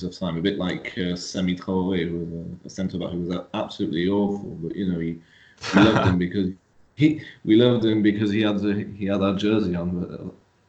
Of 0.00 0.16
time, 0.16 0.36
a 0.36 0.40
bit 0.40 0.58
like 0.58 0.96
uh, 0.96 1.16
Sammy 1.16 1.56
Traoré, 1.56 2.08
who 2.08 2.18
was 2.18 2.28
a, 2.32 2.66
a 2.66 2.70
centre 2.70 2.98
back 2.98 3.10
who 3.10 3.18
was 3.18 3.40
absolutely 3.52 4.08
awful, 4.08 4.50
but 4.62 4.76
you 4.76 4.92
know 4.92 5.00
he, 5.00 5.18
he 5.72 5.80
loved 5.80 6.06
him 6.06 6.18
because 6.26 6.50
he 6.94 7.20
we 7.44 7.56
loved 7.56 7.84
him 7.84 8.00
because 8.00 8.30
he 8.30 8.42
had 8.42 8.60
the, 8.60 8.86
he 8.96 9.06
had 9.06 9.22
our 9.22 9.34
jersey 9.34 9.74
on, 9.74 9.98
but, 9.98 10.20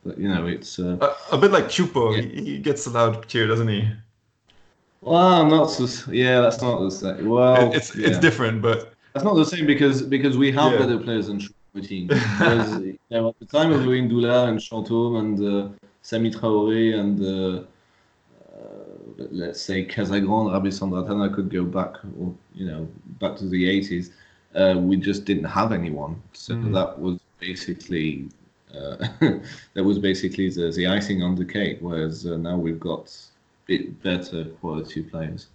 but 0.03 0.17
you 0.17 0.27
know 0.27 0.47
it's 0.47 0.79
uh, 0.79 0.97
a, 1.31 1.35
a, 1.35 1.37
bit 1.37 1.51
like 1.51 1.65
Choupo. 1.65 2.15
Yeah. 2.15 2.23
He, 2.23 2.53
he, 2.53 2.57
gets 2.57 2.87
a 2.87 2.89
loud 2.89 3.27
cheer, 3.27 3.45
doesn't 3.45 3.67
he? 3.67 3.87
Well, 5.01 5.45
not 5.45 5.67
so. 5.67 6.11
Yeah, 6.11 6.41
that's 6.41 6.63
not 6.63 6.79
the 6.79 6.89
same. 6.89 7.29
Well, 7.29 7.71
it's 7.71 7.95
yeah. 7.95 8.07
it's 8.07 8.17
different, 8.17 8.63
but 8.63 8.95
that's 9.13 9.25
not 9.25 9.35
the 9.35 9.45
same 9.45 9.65
because 9.65 10.01
because 10.01 10.37
we 10.37 10.51
have 10.51 10.73
yeah. 10.73 10.79
better 10.79 10.97
players 10.99 11.27
than 11.27 11.39
Choupo-Moting. 11.39 12.07
because 12.07 12.81
you 12.81 12.99
know, 13.09 13.29
at 13.29 13.39
the 13.39 13.45
time 13.45 13.71
of 13.71 13.81
Luyindula 13.81 14.49
and 14.49 14.59
Chantôme 14.59 15.19
and 15.19 15.37
uh, 15.41 15.69
Sammy 16.01 16.31
Traoré 16.31 16.99
and 16.99 17.21
uh, 17.21 17.63
uh, 18.55 19.25
let's 19.31 19.61
say 19.61 19.85
Casagrande, 19.85 20.51
Rabésandratana 20.51 21.33
could 21.33 21.49
go 21.49 21.63
back, 21.63 21.95
or 22.19 22.33
you 22.53 22.65
know, 22.65 22.87
back 23.19 23.35
to 23.37 23.47
the 23.47 23.63
80s. 23.81 24.11
Uh, 24.55 24.79
we 24.79 24.97
just 24.97 25.25
didn't 25.25 25.43
have 25.43 25.71
anyone, 25.71 26.21
so 26.33 26.55
mm. 26.55 26.73
that 26.73 26.99
was 26.99 27.19
basically 27.39 28.27
uh, 28.73 28.95
that 29.73 29.83
was 29.83 29.99
basically 29.99 30.49
the, 30.49 30.71
the 30.71 30.87
icing 30.87 31.21
on 31.23 31.35
the 31.35 31.45
cake. 31.45 31.77
Whereas 31.81 32.25
uh, 32.25 32.37
now 32.37 32.57
we've 32.57 32.79
got 32.79 33.15
bit 33.65 34.01
better 34.01 34.45
quality 34.61 35.03
players. 35.03 35.47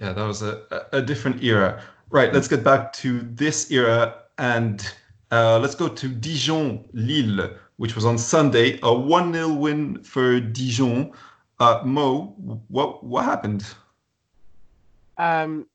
Yeah, 0.00 0.12
that 0.12 0.26
was 0.26 0.42
a, 0.42 0.86
a 0.92 1.00
different 1.00 1.42
era. 1.42 1.82
Right, 2.10 2.32
let's 2.32 2.48
get 2.48 2.62
back 2.62 2.92
to 2.94 3.20
this 3.22 3.70
era 3.70 4.22
and 4.38 4.94
uh, 5.30 5.58
let's 5.58 5.74
go 5.74 5.88
to 5.88 6.08
Dijon 6.08 6.84
Lille, 6.92 7.56
which 7.76 7.94
was 7.94 8.04
on 8.04 8.18
Sunday, 8.18 8.78
a 8.82 8.94
1 8.94 9.32
0 9.32 9.48
win 9.54 10.02
for 10.02 10.40
Dijon. 10.40 11.12
Uh, 11.60 11.82
Mo, 11.84 12.34
what 12.68 13.04
what 13.04 13.24
happened? 13.24 13.64
Um, 15.18 15.66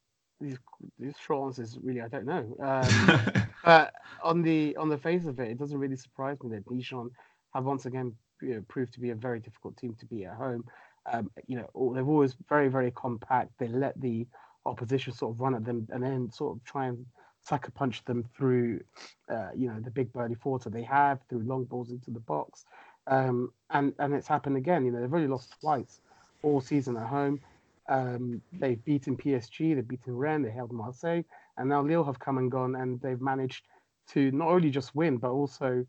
these, 0.41 0.57
these 0.99 1.15
short 1.25 1.47
answers 1.47 1.77
really 1.81 2.01
I 2.01 2.07
don't 2.07 2.25
know. 2.25 2.55
Um, 2.59 3.21
but 3.63 3.93
on 4.23 4.41
the 4.41 4.75
on 4.77 4.89
the 4.89 4.97
face 4.97 5.25
of 5.25 5.39
it, 5.39 5.49
it 5.49 5.57
doesn't 5.57 5.77
really 5.77 5.95
surprise 5.95 6.37
me 6.43 6.55
that 6.55 6.67
Dijon 6.67 7.11
have 7.53 7.65
once 7.65 7.85
again 7.85 8.15
you 8.41 8.55
know, 8.55 8.63
proved 8.67 8.93
to 8.93 8.99
be 8.99 9.09
a 9.09 9.15
very 9.15 9.39
difficult 9.39 9.77
team 9.77 9.95
to 9.99 10.05
beat 10.05 10.25
at 10.25 10.35
home. 10.35 10.63
Um, 11.11 11.31
you 11.47 11.57
know, 11.57 11.93
they've 11.93 12.07
always 12.07 12.35
very, 12.47 12.67
very 12.67 12.91
compact. 12.91 13.51
They 13.57 13.67
let 13.67 13.99
the 13.99 14.27
opposition 14.65 15.13
sort 15.13 15.33
of 15.33 15.39
run 15.39 15.55
at 15.55 15.65
them 15.65 15.87
and 15.91 16.03
then 16.03 16.31
sort 16.31 16.55
of 16.55 16.63
try 16.63 16.87
and 16.87 17.05
sucker 17.41 17.71
punch 17.71 18.03
them 18.05 18.23
through, 18.35 18.81
uh, 19.29 19.49
you 19.55 19.67
know, 19.67 19.79
the 19.79 19.91
big 19.91 20.11
birdie 20.13 20.35
that 20.43 20.71
they 20.71 20.83
have 20.83 21.19
through 21.29 21.39
long 21.39 21.63
balls 21.65 21.89
into 21.89 22.11
the 22.11 22.19
box. 22.19 22.65
Um, 23.07 23.51
and 23.71 23.93
and 23.99 24.13
it's 24.13 24.27
happened 24.27 24.57
again. 24.57 24.85
You 24.85 24.91
know, 24.91 25.01
they've 25.01 25.13
only 25.13 25.27
lost 25.27 25.55
twice 25.59 26.01
all 26.43 26.61
season 26.61 26.95
at 26.97 27.07
home. 27.07 27.39
Um, 27.87 28.41
they've 28.53 28.83
beaten 28.85 29.17
PSG, 29.17 29.73
they've 29.73 29.87
beaten 29.87 30.15
Rennes, 30.15 30.43
they 30.45 30.51
held 30.51 30.71
Marseille, 30.71 31.23
and 31.57 31.67
now 31.67 31.81
Lille 31.81 32.03
have 32.03 32.19
come 32.19 32.37
and 32.37 32.51
gone, 32.51 32.75
and 32.75 33.01
they've 33.01 33.19
managed 33.19 33.65
to 34.09 34.31
not 34.31 34.47
only 34.47 34.69
just 34.69 34.95
win 34.95 35.17
but 35.17 35.31
also 35.31 35.85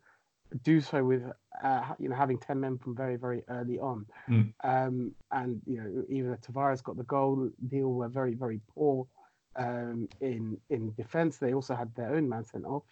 do 0.63 0.81
so 0.81 1.05
with 1.05 1.23
uh, 1.63 1.83
you 1.99 2.09
know 2.09 2.17
having 2.17 2.39
10 2.39 2.59
men 2.59 2.79
from 2.79 2.97
very 2.97 3.17
very 3.17 3.43
early 3.49 3.79
on. 3.79 4.07
Mm. 4.29 4.53
um, 4.65 5.13
and 5.33 5.61
you 5.67 5.77
know 5.77 6.05
even 6.09 6.33
if 6.33 6.41
Tavares 6.41 6.83
got 6.83 6.97
the 6.97 7.05
goal 7.05 7.51
Lille 7.71 7.93
were 7.93 8.09
very 8.09 8.35
very 8.35 8.61
poor 8.75 9.07
um, 9.57 10.09
in 10.21 10.59
in 10.71 10.93
defense. 10.95 11.39
They 11.39 11.55
also 11.55 11.75
had 11.75 11.95
their 11.95 12.15
own 12.15 12.29
man 12.29 12.45
sent 12.45 12.65
off 12.65 12.85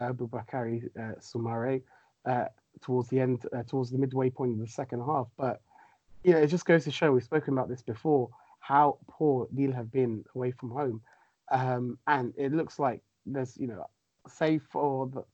uh, 0.00 0.12
Boubakary 0.12 0.84
uh, 0.98 1.16
Soumaré 1.20 1.82
uh, 2.24 2.46
towards 2.80 3.08
the 3.08 3.20
end 3.20 3.44
uh, 3.54 3.62
towards 3.64 3.90
the 3.90 3.98
midway 3.98 4.30
point 4.30 4.52
of 4.52 4.58
the 4.58 4.68
second 4.68 5.00
half. 5.04 5.28
But 5.36 5.60
you 6.24 6.32
know 6.32 6.38
it 6.38 6.48
just 6.48 6.66
goes 6.66 6.84
to 6.84 6.90
show 6.90 7.12
we've 7.12 7.24
spoken 7.24 7.52
about 7.52 7.68
this 7.68 7.82
before 7.82 8.30
how 8.60 8.98
poor 9.08 9.46
Lille 9.54 9.72
have 9.72 9.92
been 9.92 10.24
away 10.34 10.50
from 10.50 10.70
home. 10.70 11.00
Um, 11.52 11.98
and 12.08 12.34
it 12.36 12.52
looks 12.52 12.78
like 12.78 13.02
there's 13.24 13.56
you 13.56 13.68
know 13.68 13.86
save 14.28 14.62
for 14.70 15.06
the 15.06 15.24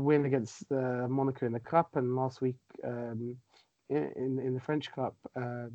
win 0.00 0.24
against 0.26 0.70
uh, 0.70 1.06
Monaco 1.08 1.46
in 1.46 1.52
the 1.52 1.60
cup, 1.60 1.96
and 1.96 2.16
last 2.16 2.40
week 2.40 2.56
um, 2.84 3.36
in 3.88 4.38
in 4.38 4.54
the 4.54 4.60
French 4.60 4.92
Cup, 4.92 5.14
um, 5.36 5.70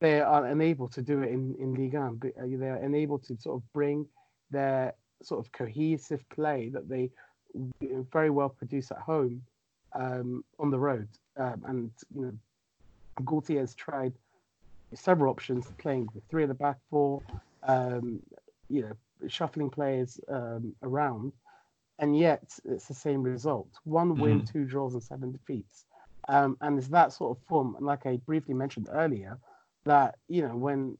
they 0.00 0.20
are 0.20 0.46
unable 0.46 0.88
to 0.88 1.02
do 1.02 1.22
it 1.22 1.30
in 1.30 1.54
in 1.58 1.74
Ligue 1.74 1.94
1. 1.94 2.20
Uh, 2.24 2.42
they 2.58 2.68
are 2.68 2.76
unable 2.76 3.18
to 3.20 3.36
sort 3.36 3.56
of 3.56 3.72
bring 3.72 4.06
their 4.50 4.94
sort 5.22 5.44
of 5.44 5.50
cohesive 5.52 6.28
play 6.28 6.68
that 6.68 6.88
they 6.88 7.10
very 8.12 8.30
well 8.30 8.48
produce 8.48 8.90
at 8.90 8.98
home 8.98 9.40
um, 9.94 10.44
on 10.58 10.70
the 10.70 10.78
road. 10.78 11.08
Um, 11.36 11.62
and 11.66 11.90
you 12.14 12.22
know, 12.22 12.32
Galtier 13.22 13.60
has 13.60 13.74
tried 13.74 14.12
several 14.94 15.30
options, 15.30 15.66
playing 15.78 16.08
with 16.14 16.24
three 16.28 16.42
of 16.42 16.48
the 16.48 16.54
back 16.54 16.76
four, 16.90 17.22
um, 17.62 18.20
you 18.68 18.82
know, 18.82 19.28
shuffling 19.28 19.70
players 19.70 20.20
um, 20.28 20.74
around 20.82 21.32
and 21.98 22.18
yet 22.18 22.58
it's 22.64 22.88
the 22.88 22.94
same 22.94 23.22
result: 23.22 23.68
one 23.84 24.16
win, 24.16 24.40
mm-hmm. 24.40 24.52
two 24.52 24.64
draws, 24.64 24.94
and 24.94 25.02
seven 25.02 25.32
defeats. 25.32 25.84
Um, 26.28 26.56
and 26.60 26.78
it's 26.78 26.88
that 26.88 27.12
sort 27.12 27.36
of 27.36 27.44
form, 27.44 27.76
like 27.80 28.06
I 28.06 28.16
briefly 28.16 28.54
mentioned 28.54 28.88
earlier, 28.90 29.38
that 29.84 30.16
you 30.28 30.42
know 30.42 30.56
when 30.56 30.96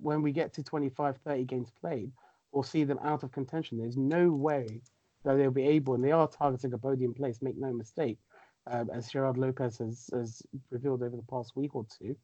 when 0.00 0.22
we 0.22 0.30
get 0.32 0.52
to 0.54 0.62
25, 0.62 1.16
30 1.24 1.44
games 1.44 1.70
played, 1.80 2.12
we'll 2.52 2.62
see 2.62 2.84
them 2.84 3.00
out 3.02 3.22
of 3.22 3.32
contention. 3.32 3.78
There's 3.78 3.96
no 3.96 4.30
way 4.30 4.82
that 5.24 5.36
they'll 5.36 5.50
be 5.50 5.66
able, 5.66 5.94
and 5.94 6.04
they 6.04 6.12
are 6.12 6.28
targeting 6.28 6.72
a 6.72 6.78
podium 6.78 7.14
place. 7.14 7.42
Make 7.42 7.56
no 7.56 7.72
mistake. 7.72 8.18
um, 8.66 8.90
as 8.92 9.10
Gerard 9.10 9.38
Lopez 9.38 9.78
has, 9.78 10.10
has 10.12 10.42
revealed 10.70 11.02
over 11.02 11.16
the 11.16 11.22
past 11.22 11.56
week 11.56 11.74
or 11.74 11.86
two, 11.98 12.16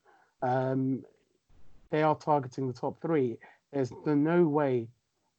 um, 0.43 1.05
they 1.91 2.03
are 2.03 2.17
targeting 2.17 2.67
the 2.67 2.73
top 2.73 3.01
three. 3.01 3.39
There's 3.73 3.93
no 4.07 4.45
way 4.45 4.89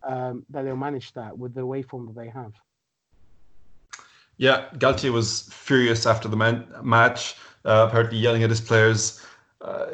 um, 0.03 0.45
that 0.49 0.63
they'll 0.63 0.75
manage 0.75 1.11
that 1.13 1.37
with 1.37 1.53
the 1.53 1.61
away 1.61 1.81
form 1.81 2.05
that 2.07 2.15
they 2.15 2.29
have. 2.29 2.53
Yeah, 4.37 4.65
Galtier 4.77 5.11
was 5.11 5.49
furious 5.51 6.05
after 6.05 6.27
the 6.27 6.35
man- 6.35 6.67
match, 6.83 7.35
uh, 7.65 7.85
apparently 7.87 8.17
yelling 8.17 8.43
at 8.43 8.49
his 8.49 8.61
players, 8.61 9.23
uh, 9.61 9.85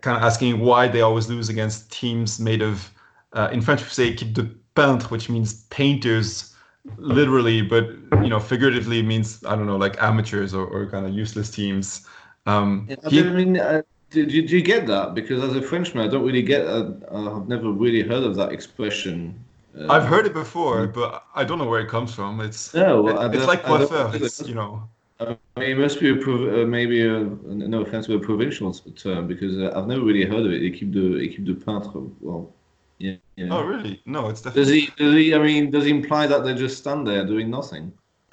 kind 0.00 0.16
of 0.16 0.22
asking 0.22 0.60
why 0.60 0.88
they 0.88 1.00
always 1.00 1.28
lose 1.28 1.48
against 1.48 1.90
teams 1.92 2.40
made 2.40 2.60
of, 2.60 2.90
uh, 3.32 3.48
in 3.52 3.60
French 3.60 3.82
we 3.82 3.88
say 3.88 4.12
équipe 4.12 4.34
de 4.34 4.44
peintres, 4.74 5.10
which 5.10 5.28
means 5.30 5.64
painters, 5.64 6.54
literally, 6.98 7.62
but 7.62 7.90
you 8.22 8.28
know, 8.28 8.40
figuratively 8.40 9.02
means 9.02 9.42
I 9.44 9.56
don't 9.56 9.66
know, 9.66 9.76
like 9.76 10.00
amateurs 10.02 10.52
or, 10.52 10.66
or 10.66 10.90
kind 10.90 11.06
of 11.06 11.14
useless 11.14 11.50
teams. 11.50 12.06
Um, 12.46 12.86
yeah, 12.88 13.08
he, 13.08 13.20
I 13.20 13.22
mean, 13.22 13.58
uh, 13.58 13.82
do, 14.10 14.26
do, 14.26 14.56
you 14.56 14.62
get 14.62 14.86
that? 14.86 15.14
Because 15.14 15.42
as 15.42 15.56
a 15.56 15.62
Frenchman, 15.62 16.06
I 16.06 16.10
don't 16.10 16.24
really 16.24 16.42
get. 16.42 16.66
Uh, 16.66 16.92
I've 17.10 17.48
never 17.48 17.70
really 17.70 18.02
heard 18.02 18.22
of 18.22 18.36
that 18.36 18.52
expression. 18.52 19.42
Uh, 19.78 19.92
I've 19.92 20.04
heard 20.04 20.26
it 20.26 20.32
before, 20.32 20.86
but 20.86 21.24
I 21.34 21.44
don't 21.44 21.58
know 21.58 21.66
where 21.66 21.80
it 21.80 21.88
comes 21.88 22.14
from. 22.14 22.40
It's 22.40 22.74
no, 22.74 23.08
it, 23.08 23.34
it's 23.34 23.46
like 23.46 23.64
coiffeur. 23.64 24.10
It's, 24.14 24.40
you 24.42 24.54
know. 24.54 24.88
I 25.20 25.36
mean, 25.56 25.70
it 25.70 25.78
must 25.78 26.00
be 26.00 26.10
a 26.10 26.14
uh, 26.14 26.66
maybe 26.66 27.06
a, 27.06 27.20
no 27.20 27.82
offense, 27.82 28.06
but 28.06 28.14
a 28.14 28.20
provincial 28.20 28.72
term 28.72 29.26
because 29.26 29.58
uh, 29.58 29.72
I've 29.74 29.86
never 29.86 30.02
really 30.02 30.24
heard 30.24 30.46
of 30.46 30.52
it. 30.52 30.62
Équipe 30.62 30.92
de 30.92 31.18
équipe 31.20 31.44
de 31.44 31.54
peintre. 31.54 32.10
Well, 32.20 32.52
yeah, 32.98 33.16
yeah. 33.36 33.48
Oh 33.50 33.62
really? 33.62 34.00
No, 34.06 34.28
it's 34.28 34.42
definitely. 34.42 34.62
Does 34.62 34.96
he? 34.96 35.04
Does 35.04 35.14
he? 35.14 35.34
I 35.34 35.38
mean, 35.38 35.70
does 35.70 35.84
he 35.84 35.90
imply 35.90 36.26
that 36.26 36.44
they 36.44 36.54
just 36.54 36.78
stand 36.78 37.06
there 37.06 37.24
doing 37.24 37.50
nothing, 37.50 37.92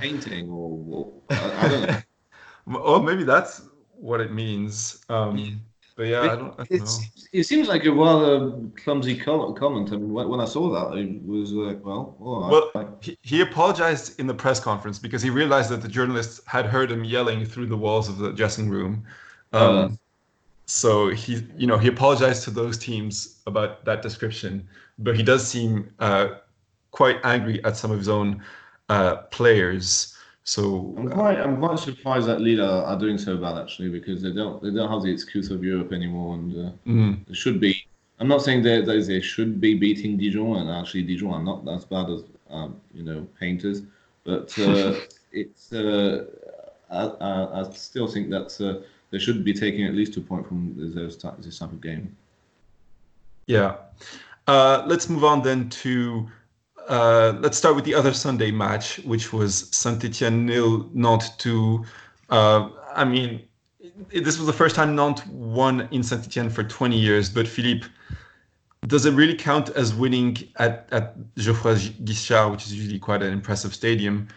painting, 0.00 0.48
or, 0.48 0.84
or 0.90 1.12
I, 1.30 1.66
I, 1.66 1.68
don't 1.68 1.86
know. 1.88 1.98
Or 2.80 3.00
maybe 3.00 3.22
that's 3.22 3.62
what 3.94 4.20
it 4.20 4.32
means. 4.32 5.04
Um, 5.08 5.60
but 5.96 6.06
yeah, 6.06 6.24
it, 6.24 6.30
I 6.30 6.36
don't, 6.36 6.60
I 6.60 6.64
don't 6.64 6.70
know. 6.70 6.98
It 7.32 7.44
seems 7.44 7.68
like 7.68 7.84
a 7.86 7.92
rather 7.92 8.52
clumsy 8.76 9.16
comment. 9.16 9.92
I 9.92 9.96
mean, 9.96 10.12
when 10.12 10.40
I 10.40 10.44
saw 10.44 10.70
that, 10.70 10.98
it 10.98 11.22
was 11.26 11.52
like, 11.52 11.84
well, 11.84 12.14
well, 12.18 12.98
he, 13.00 13.18
he 13.22 13.40
apologized 13.40 14.20
in 14.20 14.26
the 14.26 14.34
press 14.34 14.60
conference 14.60 14.98
because 14.98 15.22
he 15.22 15.30
realized 15.30 15.70
that 15.70 15.80
the 15.80 15.88
journalists 15.88 16.40
had 16.46 16.66
heard 16.66 16.90
him 16.90 17.02
yelling 17.02 17.46
through 17.46 17.66
the 17.66 17.76
walls 17.76 18.08
of 18.10 18.18
the 18.18 18.32
dressing 18.32 18.68
room. 18.68 19.04
Um, 19.52 19.76
uh, 19.76 19.88
so 20.66 21.08
he, 21.08 21.46
you 21.56 21.66
know, 21.66 21.78
he 21.78 21.88
apologized 21.88 22.44
to 22.44 22.50
those 22.50 22.76
teams 22.76 23.40
about 23.46 23.84
that 23.86 24.02
description, 24.02 24.68
but 24.98 25.16
he 25.16 25.22
does 25.22 25.46
seem 25.46 25.90
uh, 25.98 26.36
quite 26.90 27.18
angry 27.24 27.64
at 27.64 27.76
some 27.76 27.90
of 27.90 27.98
his 27.98 28.08
own 28.08 28.42
uh, 28.90 29.16
players. 29.30 30.15
So 30.46 30.94
I'm 30.96 31.10
quite 31.10 31.40
I'm 31.40 31.58
quite 31.58 31.80
surprised 31.80 32.28
that 32.28 32.40
Lille 32.40 32.62
are 32.62 32.96
doing 32.96 33.18
so 33.18 33.36
bad 33.36 33.58
actually 33.58 33.88
because 33.88 34.22
they 34.22 34.32
don't 34.32 34.62
they 34.62 34.70
don't 34.70 34.88
have 34.88 35.02
the 35.02 35.10
excuse 35.10 35.50
of 35.50 35.64
Europe 35.64 35.92
anymore 35.92 36.34
and 36.34 36.66
uh, 36.66 36.70
mm. 36.86 37.26
they 37.26 37.34
should 37.34 37.58
be. 37.60 37.84
I'm 38.20 38.28
not 38.28 38.42
saying 38.42 38.62
that 38.62 38.86
they, 38.86 39.02
they 39.02 39.20
should 39.20 39.60
be 39.60 39.74
beating 39.74 40.16
Dijon 40.16 40.58
and 40.58 40.70
actually 40.70 41.02
Dijon 41.02 41.32
are 41.32 41.42
not 41.42 41.68
as 41.68 41.84
bad 41.84 42.08
as 42.10 42.22
um, 42.48 42.80
you 42.94 43.02
know 43.02 43.26
painters, 43.40 43.82
but 44.22 44.56
uh, 44.60 44.94
it's 45.32 45.72
uh, 45.72 46.26
I, 46.90 47.02
I, 47.06 47.60
I, 47.62 47.70
still 47.72 48.06
think 48.06 48.30
that 48.30 48.56
uh, 48.60 48.86
they 49.10 49.18
should 49.18 49.42
be 49.44 49.52
taking 49.52 49.84
at 49.84 49.94
least 49.94 50.14
two 50.14 50.20
points 50.20 50.46
from 50.46 50.74
this, 50.76 51.16
this 51.40 51.58
type 51.58 51.72
of 51.72 51.80
game. 51.80 52.16
Yeah, 53.48 53.78
uh, 54.46 54.84
let's 54.86 55.08
move 55.08 55.24
on 55.24 55.42
then 55.42 55.68
to 55.70 56.28
uh, 56.88 57.36
let's 57.40 57.58
start 57.58 57.74
with 57.74 57.84
the 57.84 57.94
other 57.94 58.12
Sunday 58.12 58.50
match, 58.50 58.98
which 59.00 59.32
was 59.32 59.68
Saint 59.76 60.04
Etienne 60.04 60.46
nil, 60.46 60.88
Nantes 60.92 61.30
two. 61.36 61.84
Uh, 62.30 62.68
I 62.94 63.04
mean, 63.04 63.42
this 64.08 64.38
was 64.38 64.46
the 64.46 64.52
first 64.52 64.76
time 64.76 64.94
Nantes 64.94 65.26
won 65.26 65.88
in 65.90 66.02
Saint 66.02 66.24
Etienne 66.24 66.50
for 66.50 66.62
20 66.62 66.96
years. 66.96 67.28
But 67.28 67.48
Philippe, 67.48 67.86
does 68.86 69.04
it 69.06 69.14
really 69.14 69.34
count 69.34 69.70
as 69.70 69.94
winning 69.94 70.36
at, 70.56 70.88
at 70.92 71.16
Geoffroy 71.36 71.76
Guichard, 72.04 72.52
which 72.52 72.66
is 72.66 72.74
usually 72.74 72.98
quite 72.98 73.22
an 73.22 73.32
impressive 73.32 73.74
stadium? 73.74 74.28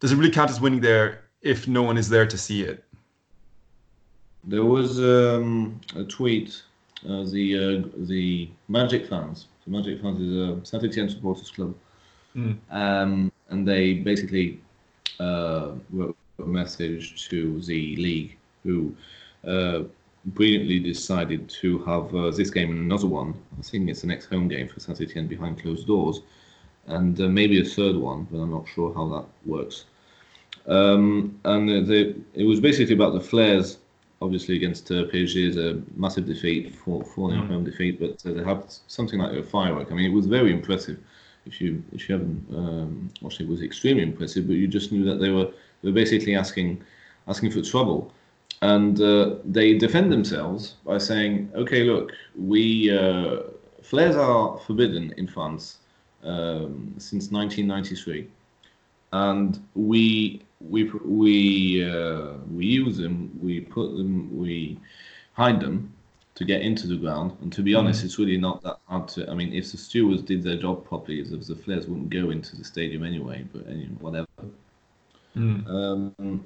Does 0.00 0.12
it 0.12 0.16
really 0.16 0.30
count 0.30 0.50
as 0.50 0.60
winning 0.60 0.80
there 0.80 1.24
if 1.40 1.66
no 1.66 1.82
one 1.82 1.96
is 1.96 2.08
there 2.08 2.26
to 2.26 2.36
see 2.36 2.62
it? 2.62 2.84
There 4.44 4.64
was 4.64 4.98
um, 4.98 5.80
a 5.96 6.04
tweet. 6.04 6.62
Uh, 7.06 7.22
the 7.24 7.82
uh, 7.84 7.88
the 8.06 8.48
Magic 8.68 9.06
fans. 9.06 9.46
The 9.64 9.70
Magic 9.70 10.00
fans 10.00 10.20
is 10.20 10.36
a 10.36 10.64
Saint 10.64 10.84
Etienne 10.84 11.08
supporters 11.08 11.50
club 11.50 11.74
Mm. 12.36 12.56
Um, 12.70 13.32
and 13.50 13.66
they 13.66 13.94
basically 13.94 14.60
uh, 15.20 15.72
wrote 15.90 16.16
a 16.38 16.46
message 16.46 17.28
to 17.28 17.60
the 17.62 17.96
league, 17.96 18.36
who 18.62 18.94
uh, 19.46 19.82
brilliantly 20.26 20.80
decided 20.80 21.48
to 21.48 21.78
have 21.80 22.14
uh, 22.14 22.30
this 22.30 22.50
game 22.50 22.70
and 22.70 22.80
another 22.80 23.06
one. 23.06 23.34
I 23.58 23.62
think 23.62 23.88
it's 23.88 24.00
the 24.00 24.06
next 24.06 24.26
home 24.26 24.48
game 24.48 24.68
for 24.68 24.80
Saint 24.80 25.00
Etienne 25.00 25.26
behind 25.26 25.60
closed 25.60 25.86
doors, 25.86 26.22
and 26.86 27.20
uh, 27.20 27.28
maybe 27.28 27.60
a 27.60 27.64
third 27.64 27.96
one, 27.96 28.26
but 28.30 28.38
I'm 28.38 28.50
not 28.50 28.66
sure 28.74 28.92
how 28.94 29.08
that 29.08 29.26
works. 29.46 29.84
Um, 30.66 31.38
and 31.44 31.86
they, 31.86 32.14
it 32.34 32.44
was 32.44 32.58
basically 32.58 32.94
about 32.94 33.12
the 33.12 33.20
flares 33.20 33.78
obviously 34.24 34.56
against 34.56 34.90
uh, 34.90 35.04
PSG 35.04 35.48
is 35.48 35.56
a 35.56 35.82
massive 35.96 36.26
defeat, 36.26 36.74
4 36.74 37.04
4 37.04 37.30
mm. 37.30 37.48
home 37.48 37.64
defeat, 37.64 38.00
but 38.00 38.24
uh, 38.26 38.34
they 38.34 38.44
have 38.44 38.64
something 38.88 39.20
like 39.20 39.32
a 39.32 39.42
firework. 39.42 39.92
I 39.92 39.94
mean, 39.94 40.10
it 40.10 40.14
was 40.14 40.26
very 40.26 40.50
impressive 40.52 40.98
if 41.46 41.60
you 41.60 41.82
if 41.92 42.08
you 42.08 42.14
haven't 42.14 42.46
um, 42.54 43.10
watched 43.20 43.40
it, 43.40 43.48
was 43.48 43.62
extremely 43.62 44.02
impressive. 44.02 44.46
But 44.46 44.56
you 44.56 44.66
just 44.66 44.92
knew 44.92 45.04
that 45.04 45.16
they 45.16 45.30
were 45.30 45.46
they 45.82 45.88
were 45.88 45.94
basically 45.94 46.34
asking 46.34 46.82
asking 47.28 47.50
for 47.50 47.62
trouble, 47.62 48.12
and 48.62 49.00
uh, 49.00 49.36
they 49.44 49.78
defend 49.78 50.12
themselves 50.12 50.74
by 50.84 50.98
saying, 50.98 51.50
"Okay, 51.54 51.84
look, 51.84 52.12
we 52.36 52.96
uh, 52.96 53.42
flares 53.82 54.16
are 54.16 54.58
forbidden 54.58 55.12
in 55.16 55.26
France 55.26 55.78
um, 56.22 56.94
since 56.98 57.30
1993, 57.30 58.28
and 59.12 59.60
we 59.74 60.42
we 60.60 60.84
we 61.04 61.84
uh, 61.84 62.34
we 62.52 62.66
use 62.66 62.96
them, 62.96 63.30
we 63.40 63.60
put 63.60 63.96
them, 63.96 64.36
we 64.36 64.78
hide 65.34 65.60
them." 65.60 65.93
To 66.34 66.44
get 66.44 66.62
into 66.62 66.86
the 66.86 66.96
ground. 66.96 67.36
And 67.42 67.52
to 67.52 67.62
be 67.62 67.74
honest, 67.74 68.02
mm. 68.02 68.06
it's 68.06 68.18
really 68.18 68.36
not 68.36 68.62
that 68.62 68.78
hard 68.88 69.08
to. 69.08 69.30
I 69.30 69.34
mean, 69.34 69.52
if 69.52 69.70
the 69.70 69.78
stewards 69.78 70.22
did 70.22 70.42
their 70.42 70.56
job 70.56 70.84
properly, 70.84 71.22
the, 71.22 71.36
the 71.36 71.54
flares 71.54 71.86
wouldn't 71.86 72.10
go 72.10 72.30
into 72.30 72.56
the 72.56 72.64
stadium 72.64 73.04
anyway. 73.04 73.44
But 73.52 73.66
anyway, 73.68 73.96
whatever. 74.00 74.26
Mm. 75.36 75.68
Um, 75.68 76.44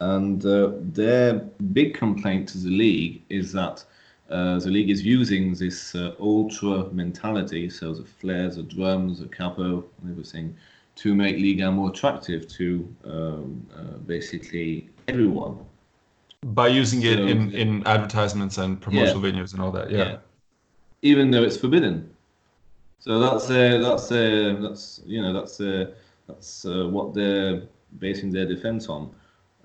and 0.00 0.44
uh, 0.44 0.72
their 0.80 1.34
big 1.72 1.94
complaint 1.94 2.48
to 2.50 2.58
the 2.58 2.70
league 2.70 3.22
is 3.30 3.52
that 3.52 3.84
uh, 4.30 4.58
the 4.58 4.70
league 4.70 4.90
is 4.90 5.04
using 5.04 5.54
this 5.54 5.94
uh, 5.94 6.14
ultra 6.18 6.90
mentality, 6.90 7.68
so 7.70 7.94
the 7.94 8.04
flares, 8.04 8.56
the 8.56 8.62
drums, 8.62 9.20
the 9.20 9.28
capo, 9.28 9.84
and 10.02 10.10
everything, 10.10 10.56
to 10.96 11.14
make 11.14 11.36
Liga 11.36 11.70
more 11.70 11.90
attractive 11.90 12.48
to 12.48 12.94
um, 13.04 13.66
uh, 13.76 13.98
basically 14.06 14.88
everyone 15.08 15.58
by 16.52 16.68
using 16.68 17.02
it 17.02 17.18
so, 17.18 17.26
in, 17.26 17.52
in 17.52 17.86
advertisements 17.86 18.58
and 18.58 18.80
promotional 18.80 19.24
yeah. 19.24 19.32
videos 19.32 19.52
and 19.52 19.62
all 19.62 19.70
that. 19.72 19.90
Yeah. 19.90 19.98
yeah. 19.98 20.16
Even 21.02 21.30
though 21.30 21.42
it's 21.42 21.56
forbidden. 21.56 22.10
So 22.98 23.18
that's 23.18 23.50
uh, 23.50 23.78
that's 23.82 24.10
uh, 24.10 24.56
that's 24.62 25.00
you 25.04 25.20
know 25.20 25.32
that's 25.32 25.60
uh, 25.60 25.92
that's 26.26 26.64
uh, 26.64 26.88
what 26.88 27.14
they're 27.14 27.62
basing 27.98 28.30
their 28.32 28.46
defense 28.46 28.88
on. 28.88 29.10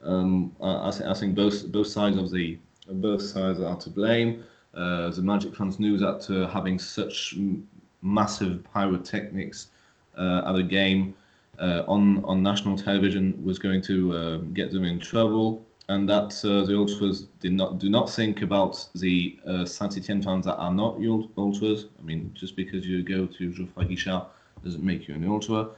Um, 0.04 0.56
I, 0.62 0.92
I, 1.08 1.14
think 1.14 1.36
both 1.36 1.70
both 1.72 1.88
sides 1.88 2.18
of 2.18 2.32
the 2.32 2.58
both 2.88 3.22
sides 3.22 3.60
are 3.60 3.76
to 3.78 3.90
blame. 3.90 4.44
Uh, 4.74 5.10
the 5.10 5.22
Magic 5.22 5.56
fans 5.56 5.80
knew 5.80 5.98
that 5.98 6.30
uh, 6.30 6.48
having 6.48 6.80
such 6.80 7.36
massive 8.02 8.64
pyrotechnics 8.74 9.68
uh, 10.18 10.44
at 10.46 10.56
a 10.56 10.64
game 10.64 11.14
uh, 11.60 11.84
on 11.88 12.24
on 12.26 12.42
national 12.42 12.78
television 12.78 13.38
was 13.44 13.60
going 13.60 13.82
to 13.82 14.16
uh, 14.16 14.38
get 14.54 14.72
them 14.72 14.86
in 14.86 15.00
trouble 15.00 15.66
and 15.90 16.08
that 16.08 16.40
uh, 16.46 16.64
the 16.66 16.78
ultras 16.78 17.24
did 17.40 17.52
not 17.52 17.80
do 17.80 17.90
not 17.90 18.10
think 18.10 18.44
about 18.44 18.88
the 18.96 19.38
uh, 19.46 19.66
Saint 19.66 19.98
Etienne 19.98 20.22
fans 20.22 20.46
that 20.46 20.56
are 20.56 20.74
not 20.74 21.00
ultras. 21.36 21.88
I 22.00 22.04
mean, 22.04 22.32
just 22.36 22.56
because 22.56 22.86
you 22.86 23.02
go 23.04 23.26
to 23.26 23.52
Geoffroy 23.52 23.86
Guichard 23.86 24.28
doesn't 24.64 24.84
make 24.84 25.08
you 25.08 25.16
an 25.16 25.28
ultra. 25.28 25.70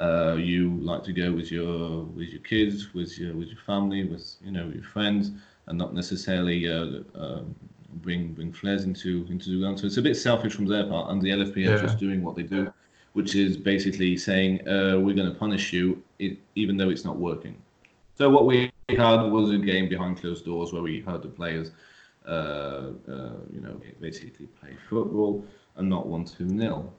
Uh, 0.00 0.36
you 0.38 0.70
like 0.80 1.04
to 1.04 1.12
go 1.12 1.30
with 1.32 1.52
your 1.52 2.04
with 2.04 2.30
your 2.30 2.40
kids, 2.40 2.94
with 2.94 3.18
your 3.18 3.34
with 3.34 3.48
your 3.48 3.60
family, 3.66 4.04
with 4.04 4.36
you 4.42 4.52
know 4.52 4.70
your 4.74 4.84
friends, 4.84 5.32
and 5.66 5.76
not 5.76 5.92
necessarily 5.92 6.66
uh, 6.66 7.02
um, 7.14 7.54
bring 7.96 8.32
bring 8.32 8.54
flares 8.54 8.84
into 8.84 9.26
into 9.28 9.50
the 9.50 9.60
ground. 9.60 9.78
So 9.78 9.86
it's 9.86 9.98
a 9.98 10.02
bit 10.02 10.16
selfish 10.16 10.54
from 10.54 10.64
their 10.64 10.86
part, 10.86 11.10
and 11.10 11.20
the 11.20 11.28
LFP 11.28 11.56
yeah. 11.56 11.72
are 11.72 11.82
just 11.82 11.98
doing 11.98 12.22
what 12.22 12.36
they 12.36 12.42
do, 12.42 12.72
which 13.12 13.34
is 13.34 13.58
basically 13.58 14.16
saying 14.16 14.66
uh, 14.66 14.98
we're 14.98 15.14
going 15.14 15.30
to 15.30 15.38
punish 15.38 15.74
you, 15.74 16.02
it, 16.18 16.38
even 16.54 16.78
though 16.78 16.88
it's 16.88 17.04
not 17.04 17.18
working. 17.18 17.54
So 18.14 18.30
what 18.30 18.46
we 18.46 18.72
had 18.96 19.22
was 19.22 19.50
a 19.50 19.58
game 19.58 19.88
behind 19.88 20.18
closed 20.20 20.44
doors 20.44 20.72
where 20.72 20.82
we 20.82 21.00
heard 21.00 21.22
the 21.22 21.28
players, 21.28 21.70
uh, 22.26 22.30
uh, 23.08 23.32
you 23.52 23.60
know, 23.60 23.80
basically 24.00 24.46
play 24.46 24.76
football 24.88 25.44
and 25.76 25.88
not 25.88 26.06
one 26.06 26.24
to 26.24 26.44
nil, 26.44 26.92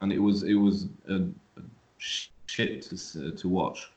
and 0.00 0.12
it 0.12 0.18
was 0.18 0.42
it 0.42 0.54
was 0.54 0.86
a, 1.08 1.14
a 1.16 1.62
shit 1.98 2.82
to 2.82 3.32
to 3.32 3.48
watch. 3.48 3.90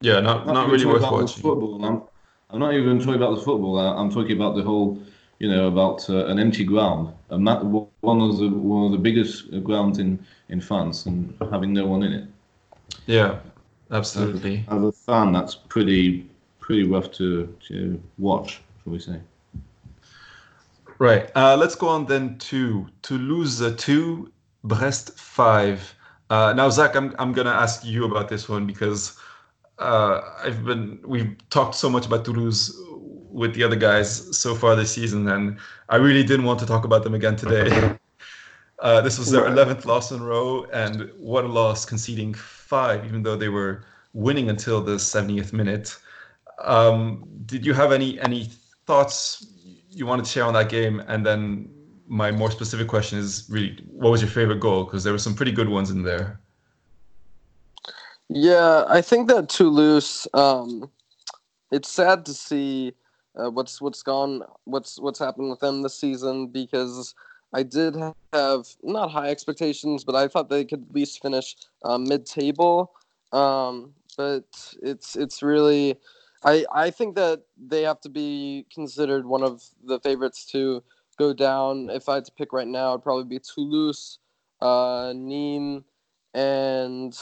Yeah, 0.00 0.20
not 0.20 0.46
not, 0.46 0.56
even 0.56 0.70
really 0.70 0.86
worth 0.86 0.98
about 0.98 1.12
watching. 1.12 1.42
Football. 1.42 1.84
I'm, 1.84 2.02
I'm 2.50 2.60
not 2.60 2.74
even 2.74 2.98
talking 2.98 3.14
about 3.14 3.36
the 3.36 3.42
football. 3.42 3.78
I- 3.78 3.96
I'm 3.96 4.10
talking 4.10 4.36
about 4.36 4.54
the 4.54 4.62
whole, 4.62 4.98
you 5.38 5.48
know, 5.48 5.66
about 5.68 6.08
uh, 6.08 6.26
an 6.26 6.38
empty 6.38 6.64
ground. 6.64 7.12
A 7.30 7.38
ma- 7.38 7.62
one 7.62 8.20
of 8.20 8.38
the 8.38 8.48
one 8.48 8.86
of 8.86 8.92
the 8.92 8.98
biggest 8.98 9.50
grounds 9.64 9.98
in 9.98 10.24
in 10.48 10.60
France, 10.60 11.06
and 11.06 11.34
having 11.50 11.72
no 11.72 11.86
one 11.86 12.02
in 12.02 12.12
it. 12.12 12.28
Yeah, 13.06 13.40
absolutely. 13.90 14.64
As 14.68 14.82
a 14.82 14.92
fan, 14.92 15.32
that's 15.32 15.54
pretty 15.54 16.28
pretty 16.68 16.84
rough 16.84 17.10
to 17.10 17.46
to 17.66 17.98
watch, 18.18 18.60
shall 18.82 18.92
we 18.92 18.98
say? 18.98 19.18
Right. 20.98 21.30
Uh, 21.34 21.56
let's 21.56 21.74
go 21.74 21.88
on 21.88 22.04
then 22.04 22.36
to 22.50 22.86
Toulouse 23.00 23.62
uh, 23.62 23.74
two, 23.78 24.30
Brest 24.64 25.18
five. 25.18 25.94
Uh, 26.28 26.52
now, 26.54 26.68
Zach, 26.68 26.94
I'm 26.94 27.14
I'm 27.18 27.32
gonna 27.32 27.56
ask 27.64 27.86
you 27.86 28.04
about 28.04 28.28
this 28.28 28.50
one 28.50 28.66
because 28.66 29.16
uh, 29.78 30.20
I've 30.44 30.62
been 30.62 31.00
we've 31.06 31.34
talked 31.48 31.74
so 31.74 31.88
much 31.88 32.04
about 32.04 32.26
Toulouse 32.26 32.78
with 33.30 33.54
the 33.54 33.64
other 33.64 33.76
guys 33.76 34.36
so 34.36 34.54
far 34.54 34.76
this 34.76 34.92
season, 34.92 35.26
and 35.28 35.56
I 35.88 35.96
really 35.96 36.22
didn't 36.22 36.44
want 36.44 36.60
to 36.60 36.66
talk 36.66 36.84
about 36.84 37.02
them 37.02 37.14
again 37.14 37.36
today. 37.36 37.96
Uh, 38.80 39.00
this 39.00 39.18
was 39.18 39.28
their 39.32 39.42
11th 39.42 39.86
loss 39.86 40.12
in 40.12 40.20
a 40.20 40.24
row, 40.24 40.64
and 40.72 41.10
what 41.18 41.44
a 41.44 41.48
loss, 41.48 41.84
conceding 41.84 42.32
five, 42.32 43.04
even 43.04 43.24
though 43.24 43.34
they 43.34 43.48
were 43.48 43.82
winning 44.12 44.50
until 44.50 44.80
the 44.80 44.94
70th 44.94 45.52
minute. 45.52 45.98
Um, 46.64 47.24
did 47.46 47.64
you 47.64 47.74
have 47.74 47.92
any 47.92 48.20
any 48.20 48.48
thoughts 48.86 49.46
you 49.90 50.06
wanted 50.06 50.24
to 50.24 50.30
share 50.30 50.44
on 50.44 50.54
that 50.54 50.68
game? 50.68 51.00
And 51.08 51.24
then 51.24 51.70
my 52.06 52.30
more 52.30 52.50
specific 52.50 52.88
question 52.88 53.18
is 53.18 53.46
really, 53.50 53.76
what 53.90 54.10
was 54.10 54.22
your 54.22 54.30
favorite 54.30 54.60
goal? 54.60 54.84
Because 54.84 55.04
there 55.04 55.12
were 55.12 55.18
some 55.18 55.34
pretty 55.34 55.52
good 55.52 55.68
ones 55.68 55.90
in 55.90 56.02
there. 56.02 56.40
Yeah, 58.28 58.84
I 58.88 59.00
think 59.00 59.28
that 59.28 59.48
Toulouse. 59.48 60.26
Um, 60.34 60.90
it's 61.70 61.90
sad 61.90 62.24
to 62.26 62.34
see 62.34 62.92
uh, 63.36 63.50
what's 63.50 63.80
what's 63.80 64.02
gone, 64.02 64.42
what's 64.64 64.98
what's 64.98 65.18
happened 65.18 65.50
with 65.50 65.60
them 65.60 65.82
this 65.82 65.98
season 65.98 66.48
because 66.48 67.14
I 67.54 67.62
did 67.62 67.96
have 68.32 68.66
not 68.82 69.10
high 69.10 69.28
expectations, 69.28 70.04
but 70.04 70.14
I 70.14 70.28
thought 70.28 70.48
they 70.48 70.64
could 70.64 70.82
at 70.82 70.94
least 70.94 71.22
finish 71.22 71.56
uh, 71.84 71.98
mid-table. 71.98 72.92
Um, 73.32 73.94
but 74.16 74.44
it's 74.82 75.16
it's 75.16 75.42
really, 75.42 75.98
I 76.50 76.64
I 76.86 76.90
think 76.90 77.16
that 77.16 77.42
they 77.56 77.82
have 77.82 78.00
to 78.02 78.08
be 78.08 78.66
considered 78.72 79.24
one 79.26 79.42
of 79.42 79.62
the 79.84 79.98
favorites 80.00 80.44
to 80.52 80.82
go 81.18 81.32
down. 81.32 81.90
If 81.90 82.08
I 82.08 82.14
had 82.16 82.24
to 82.26 82.32
pick 82.32 82.52
right 82.52 82.66
now, 82.68 82.90
it'd 82.90 83.02
probably 83.02 83.24
be 83.24 83.40
Toulouse, 83.40 84.18
uh, 84.60 85.12
Nîmes, 85.30 85.84
and 86.34 87.12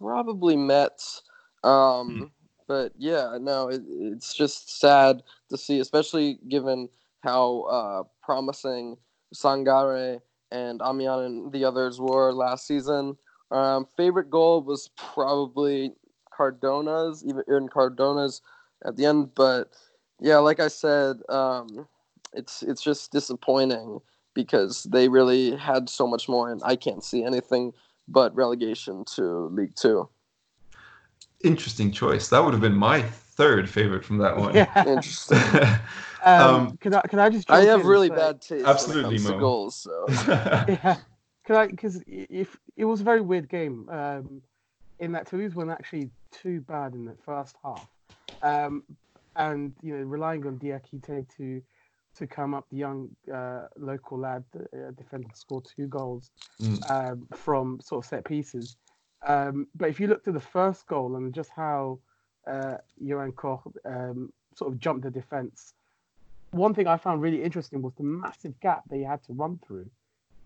probably 0.00 0.56
Metz. 0.56 1.22
Um, 1.62 2.32
But 2.66 2.92
yeah, 2.98 3.36
no, 3.40 3.68
it, 3.68 3.82
it's 3.88 4.34
just 4.34 4.80
sad 4.80 5.22
to 5.50 5.56
see, 5.56 5.80
especially 5.80 6.38
given 6.48 6.88
how 7.20 7.62
uh, 7.62 8.02
promising 8.22 8.96
Sangare 9.34 10.20
and 10.50 10.80
Amian 10.80 11.20
and 11.20 11.52
the 11.52 11.64
others 11.64 12.00
were 12.00 12.32
last 12.32 12.66
season. 12.66 13.16
Um, 13.50 13.86
favorite 13.96 14.30
goal 14.30 14.62
was 14.62 14.88
probably 14.96 15.92
Cardona's, 16.34 17.24
even 17.24 17.42
in 17.48 17.68
Cardona's 17.68 18.42
at 18.84 18.96
the 18.96 19.06
end. 19.06 19.34
But 19.34 19.70
yeah, 20.20 20.38
like 20.38 20.60
I 20.60 20.68
said, 20.68 21.18
um, 21.28 21.86
it's 22.32 22.62
it's 22.62 22.82
just 22.82 23.12
disappointing 23.12 24.00
because 24.34 24.82
they 24.84 25.08
really 25.08 25.54
had 25.56 25.88
so 25.88 26.06
much 26.06 26.28
more, 26.28 26.50
and 26.50 26.60
I 26.64 26.76
can't 26.76 27.04
see 27.04 27.22
anything 27.24 27.72
but 28.08 28.34
relegation 28.34 29.04
to 29.16 29.46
League 29.52 29.74
Two. 29.76 30.08
Interesting 31.42 31.92
choice. 31.92 32.28
That 32.28 32.42
would 32.44 32.52
have 32.54 32.60
been 32.62 32.74
my 32.74 33.02
third 33.02 33.68
favorite 33.68 34.04
from 34.04 34.18
that 34.18 34.36
one. 34.36 34.54
Yeah. 34.54 34.84
Interesting. 34.86 35.38
Um, 36.26 36.54
Um, 36.54 36.76
can 36.78 36.94
I 36.94 37.02
can 37.02 37.18
I 37.18 37.28
just? 37.28 37.50
I 37.50 37.64
have 37.66 37.84
really 37.84 38.08
say- 38.08 38.14
bad 38.14 38.40
taste 38.40 38.64
Absolutely, 38.66 39.04
when 39.04 39.14
it 39.14 39.18
comes 39.18 39.30
to 39.30 39.38
goals. 39.38 39.76
So 39.76 40.06
Yeah, 40.08 40.96
can 41.44 41.56
I? 41.56 41.66
Because 41.66 42.02
if 42.06 42.56
it 42.78 42.86
was 42.86 43.02
a 43.02 43.04
very 43.04 43.20
weird 43.20 43.50
game, 43.50 43.86
um, 43.90 44.40
in 44.98 45.12
that 45.12 45.26
Toulouse 45.26 45.54
weren't 45.54 45.70
actually 45.70 46.10
too 46.30 46.60
bad 46.62 46.94
in 46.94 47.04
the 47.04 47.16
first 47.24 47.56
half, 47.62 47.88
um, 48.42 48.82
and 49.36 49.72
you 49.82 49.96
know 49.96 50.04
relying 50.04 50.46
on 50.46 50.58
Diakite 50.58 51.26
to 51.36 51.62
to 52.16 52.26
come 52.28 52.54
up, 52.54 52.64
the 52.70 52.76
young 52.76 53.08
uh, 53.32 53.62
local 53.76 54.18
lad, 54.18 54.44
uh, 54.56 54.92
defender, 54.96 55.28
scored 55.34 55.66
two 55.76 55.86
goals 55.88 56.30
Mm. 56.60 56.88
um, 56.88 57.26
from 57.34 57.80
sort 57.80 58.04
of 58.04 58.08
set 58.08 58.24
pieces. 58.24 58.76
Um, 59.26 59.66
but 59.74 59.88
if 59.88 59.98
you 59.98 60.06
look 60.06 60.22
to 60.24 60.30
the 60.32 60.38
first 60.38 60.86
goal 60.86 61.16
and 61.16 61.34
just 61.34 61.50
how 61.50 61.98
uh, 62.46 62.76
Johan 63.00 63.32
Koch 63.32 63.62
um, 63.84 64.32
sort 64.54 64.72
of 64.72 64.78
jumped 64.78 65.02
the 65.02 65.10
defense, 65.10 65.74
one 66.52 66.72
thing 66.74 66.86
I 66.86 66.96
found 66.96 67.20
really 67.22 67.42
interesting 67.42 67.82
was 67.82 67.94
the 67.94 68.04
massive 68.04 68.60
gap 68.60 68.82
they 68.88 69.00
had 69.00 69.24
to 69.24 69.32
run 69.32 69.58
through. 69.66 69.90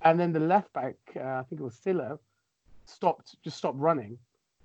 And 0.00 0.18
then 0.18 0.32
the 0.32 0.40
left 0.40 0.72
back, 0.72 0.94
uh, 1.16 1.20
I 1.20 1.42
think 1.42 1.60
it 1.60 1.64
was 1.64 1.74
Silla, 1.74 2.18
stopped, 2.86 3.36
just 3.44 3.58
stopped 3.58 3.78
running. 3.78 4.16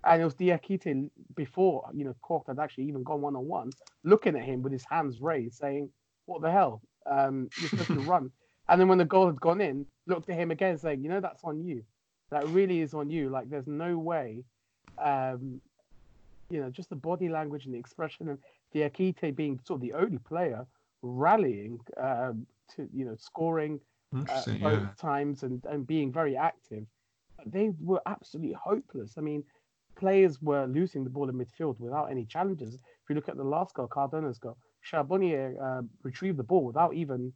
And 0.05 0.21
it 0.21 0.25
was 0.25 0.35
Diakite 0.35 1.09
before, 1.35 1.89
you 1.93 2.03
know, 2.03 2.15
Koch 2.21 2.45
had 2.47 2.59
actually 2.59 2.85
even 2.85 3.03
gone 3.03 3.21
one 3.21 3.35
on 3.35 3.47
one, 3.47 3.71
looking 4.03 4.35
at 4.35 4.43
him 4.43 4.61
with 4.61 4.73
his 4.73 4.85
hands 4.89 5.21
raised, 5.21 5.55
saying, 5.55 5.89
What 6.25 6.41
the 6.41 6.51
hell? 6.51 6.81
Um, 7.05 7.49
you're 7.59 7.69
supposed 7.69 7.89
to 7.89 7.99
run. 8.01 8.31
And 8.69 8.79
then 8.79 8.87
when 8.87 8.97
the 8.97 9.03
goal 9.03 9.27
had 9.27 9.41
gone 9.41 9.59
in, 9.59 9.85
looked 10.07 10.29
at 10.29 10.37
him 10.37 10.49
again, 10.49 10.77
saying, 10.77 11.03
You 11.03 11.09
know, 11.09 11.19
that's 11.19 11.43
on 11.43 11.61
you. 11.65 11.83
That 12.31 12.47
really 12.47 12.79
is 12.79 12.93
on 12.93 13.09
you. 13.09 13.29
Like, 13.29 13.49
there's 13.49 13.67
no 13.67 13.97
way, 13.97 14.45
um, 15.03 15.59
you 16.49 16.61
know, 16.61 16.69
just 16.69 16.89
the 16.89 16.95
body 16.95 17.27
language 17.27 17.65
and 17.65 17.73
the 17.73 17.77
expression, 17.77 18.29
and 18.29 18.37
Diakite 18.73 19.35
being 19.35 19.59
sort 19.65 19.79
of 19.79 19.81
the 19.81 19.91
only 19.91 20.17
player 20.17 20.65
rallying 21.01 21.77
um, 21.97 22.47
to, 22.75 22.87
you 22.93 23.03
know, 23.03 23.15
scoring 23.17 23.81
uh, 24.15 24.41
both 24.45 24.81
yeah. 24.81 24.87
times 24.97 25.43
and, 25.43 25.63
and 25.65 25.85
being 25.85 26.11
very 26.11 26.37
active. 26.37 26.85
They 27.45 27.71
were 27.81 28.01
absolutely 28.05 28.53
hopeless. 28.53 29.15
I 29.17 29.21
mean, 29.21 29.43
players 30.03 30.41
were 30.41 30.65
losing 30.65 31.05
the 31.05 31.09
ball 31.09 31.29
in 31.29 31.35
midfield 31.37 31.79
without 31.79 32.11
any 32.11 32.25
challenges. 32.25 32.73
If 32.73 33.07
you 33.07 33.15
look 33.15 33.29
at 33.29 33.37
the 33.37 33.43
last 33.55 33.73
goal, 33.73 33.87
Cardona's 33.87 34.37
goal, 34.37 34.57
Charbonnier 34.81 35.55
uh, 35.63 35.81
retrieved 36.03 36.37
the 36.37 36.43
ball 36.43 36.65
without 36.65 36.93
even 36.93 37.31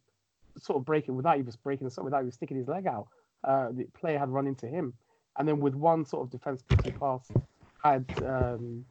sort 0.58 0.76
of 0.76 0.84
breaking, 0.84 1.16
without 1.16 1.38
even 1.38 1.50
breaking 1.62 1.88
the 1.88 2.02
without 2.02 2.20
even 2.20 2.32
sticking 2.32 2.58
his 2.58 2.68
leg 2.68 2.86
out. 2.86 3.06
Uh, 3.42 3.68
the 3.72 3.84
player 3.98 4.18
had 4.18 4.28
run 4.28 4.46
into 4.46 4.66
him, 4.66 4.92
and 5.38 5.48
then 5.48 5.60
with 5.60 5.74
one 5.74 6.04
sort 6.04 6.26
of 6.26 6.30
defense 6.30 6.62
pass, 7.00 7.30
had 7.82 8.04
um, 8.22 8.84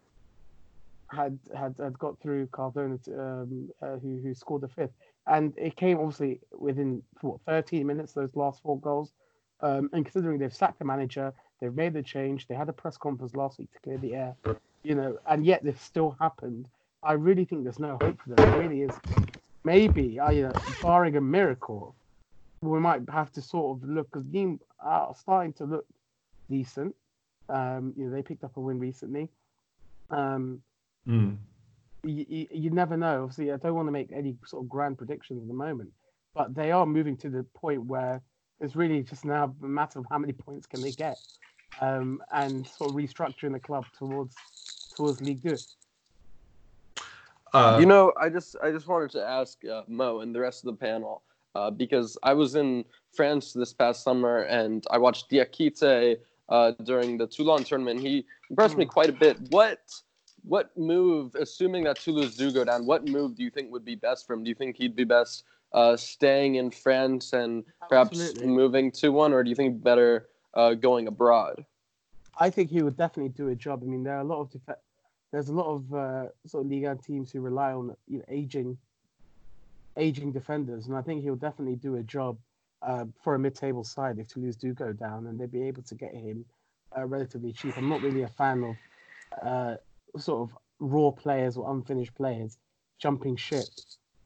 had 1.11 1.37
had 1.55 1.75
had 1.77 1.99
got 1.99 2.19
through 2.19 2.47
Cardona, 2.47 2.97
to, 2.97 3.11
um, 3.21 3.69
uh, 3.83 3.97
who 3.97 4.19
who 4.23 4.33
scored 4.33 4.63
the 4.63 4.67
fifth, 4.69 4.95
and 5.27 5.53
it 5.55 5.75
came 5.75 5.99
obviously 5.99 6.39
within 6.51 7.03
what 7.21 7.39
13 7.45 7.85
minutes. 7.85 8.13
Those 8.13 8.35
last 8.35 8.63
four 8.63 8.79
goals, 8.79 9.13
um, 9.61 9.87
and 9.93 10.03
considering 10.03 10.39
they've 10.39 10.61
sacked 10.63 10.79
the 10.79 10.85
manager, 10.85 11.31
they've 11.59 11.73
made 11.73 11.93
the 11.93 12.03
change. 12.03 12.47
They 12.47 12.55
had 12.55 12.69
a 12.69 12.73
press 12.73 12.97
conference 12.97 13.35
last 13.35 13.59
week 13.59 13.71
to 13.73 13.79
clear 13.79 13.97
the 13.97 14.15
air, 14.15 14.35
you 14.83 14.95
know, 14.95 15.17
and 15.27 15.45
yet 15.45 15.63
this 15.63 15.79
still 15.81 16.15
happened. 16.19 16.67
I 17.03 17.13
really 17.13 17.45
think 17.45 17.63
there's 17.63 17.79
no 17.79 17.97
hope 18.01 18.19
for 18.21 18.29
them. 18.35 18.53
It 18.53 18.57
really 18.57 18.81
is. 18.81 18.91
Maybe, 19.63 20.19
uh, 20.19 20.29
you 20.31 20.43
know, 20.43 20.53
barring 20.81 21.15
a 21.17 21.21
miracle, 21.21 21.95
we 22.61 22.79
might 22.79 23.01
have 23.09 23.31
to 23.33 23.41
sort 23.41 23.77
of 23.77 23.87
look 23.89 24.09
because 24.11 24.25
Nîmes 24.27 24.59
are 24.79 25.13
starting 25.15 25.53
to 25.53 25.65
look 25.65 25.85
decent. 26.49 26.95
Um, 27.49 27.93
you 27.95 28.05
know, 28.05 28.11
they 28.15 28.21
picked 28.21 28.43
up 28.43 28.57
a 28.57 28.59
win 28.61 28.79
recently. 28.79 29.29
Um, 30.09 30.61
Mm. 31.07 31.37
you, 32.03 32.25
you, 32.27 32.47
you 32.51 32.69
never 32.69 32.97
know. 32.97 33.23
Obviously, 33.23 33.51
I 33.51 33.57
don't 33.57 33.75
want 33.75 33.87
to 33.87 33.91
make 33.93 34.11
any 34.11 34.35
sort 34.45 34.63
of 34.63 34.69
grand 34.69 34.97
predictions 34.97 35.41
at 35.41 35.47
the 35.47 35.53
moment, 35.53 35.91
but 36.35 36.53
they 36.53 36.71
are 36.71 36.85
moving 36.85 37.15
to 37.17 37.29
the 37.29 37.43
point 37.55 37.85
where 37.85 38.21
it's 38.59 38.75
really 38.75 39.03
just 39.03 39.23
now 39.23 39.55
a 39.63 39.65
matter 39.65 39.99
of 39.99 40.05
how 40.09 40.17
many 40.17 40.33
points 40.33 40.67
can 40.67 40.81
they 40.81 40.91
get, 40.91 41.17
um, 41.81 42.21
and 42.33 42.67
sort 42.67 42.89
of 42.89 42.95
restructuring 42.95 43.53
the 43.53 43.59
club 43.59 43.85
towards 43.97 44.35
towards 44.95 45.21
League 45.21 45.41
Two. 45.41 45.55
Uh, 47.53 47.77
you 47.79 47.85
know, 47.85 48.11
I 48.19 48.29
just 48.29 48.55
I 48.61 48.71
just 48.71 48.87
wanted 48.87 49.11
to 49.11 49.25
ask 49.25 49.63
uh, 49.65 49.83
Mo 49.87 50.19
and 50.19 50.35
the 50.35 50.39
rest 50.39 50.65
of 50.65 50.67
the 50.67 50.85
panel 50.85 51.23
uh, 51.55 51.71
because 51.71 52.17
I 52.23 52.33
was 52.33 52.55
in 52.55 52.83
France 53.15 53.53
this 53.53 53.73
past 53.73 54.03
summer 54.03 54.39
and 54.43 54.85
I 54.91 54.97
watched 54.97 55.29
Diakite 55.31 56.17
uh, 56.49 56.71
during 56.83 57.17
the 57.17 57.27
Toulon 57.27 57.63
tournament. 57.63 58.01
He 58.01 58.25
impressed 58.49 58.77
me 58.77 58.85
Mm. 58.85 58.89
quite 58.89 59.09
a 59.09 59.13
bit. 59.13 59.37
What 59.49 59.79
what 60.43 60.77
move, 60.77 61.35
assuming 61.35 61.83
that 61.85 61.99
Toulouse 61.99 62.37
do 62.37 62.51
go 62.51 62.63
down, 62.63 62.85
what 62.85 63.05
move 63.05 63.35
do 63.35 63.43
you 63.43 63.49
think 63.49 63.71
would 63.71 63.83
be 63.83 63.95
best 63.95 64.25
for 64.25 64.33
him? 64.33 64.43
Do 64.43 64.49
you 64.49 64.55
think 64.55 64.77
he'd 64.77 64.95
be 64.95 65.03
best 65.03 65.43
uh, 65.73 65.97
staying 65.97 66.55
in 66.55 66.71
France 66.71 67.33
and 67.33 67.65
perhaps 67.89 68.19
Absolutely. 68.19 68.47
moving 68.47 68.91
to 68.91 69.09
one, 69.11 69.33
or 69.33 69.43
do 69.43 69.49
you 69.49 69.55
think 69.55 69.83
better 69.83 70.29
uh, 70.57 70.73
going 70.73 71.07
abroad? 71.07 71.63
I 72.37 72.49
think 72.49 72.69
he 72.69 72.81
would 72.81 72.97
definitely 72.97 73.29
do 73.29 73.49
a 73.49 73.55
job. 73.55 73.81
I 73.83 73.85
mean, 73.85 74.03
there 74.03 74.17
are 74.17 74.21
a 74.21 74.25
lot 74.25 74.41
of 74.41 74.51
def- 74.51 74.75
there's 75.31 75.49
a 75.49 75.53
lot 75.53 75.67
of 75.67 75.93
uh, 75.93 76.25
sort 76.45 76.65
of 76.65 76.71
Liga 76.71 76.97
teams 77.01 77.31
who 77.31 77.41
rely 77.41 77.71
on 77.71 77.95
you 78.07 78.17
know 78.17 78.25
aging 78.27 78.77
aging 79.95 80.31
defenders, 80.31 80.87
and 80.87 80.97
I 80.97 81.01
think 81.01 81.23
he'll 81.23 81.35
definitely 81.35 81.75
do 81.75 81.95
a 81.95 82.03
job 82.03 82.37
uh, 82.81 83.05
for 83.23 83.35
a 83.35 83.39
mid-table 83.39 83.83
side 83.83 84.19
if 84.19 84.27
Toulouse 84.27 84.55
do 84.55 84.73
go 84.73 84.93
down, 84.93 85.27
and 85.27 85.39
they'd 85.39 85.51
be 85.51 85.63
able 85.63 85.83
to 85.83 85.95
get 85.95 86.13
him 86.13 86.45
uh, 86.97 87.05
relatively 87.05 87.51
cheap. 87.51 87.75
I'm 87.77 87.89
not 87.89 88.01
really 88.01 88.23
a 88.23 88.27
fan 88.27 88.63
of 88.63 88.75
uh, 89.41 89.75
sort 90.17 90.49
of 90.49 90.57
raw 90.79 91.11
players 91.11 91.57
or 91.57 91.71
unfinished 91.71 92.15
players 92.15 92.57
jumping 92.99 93.35
ship. 93.35 93.65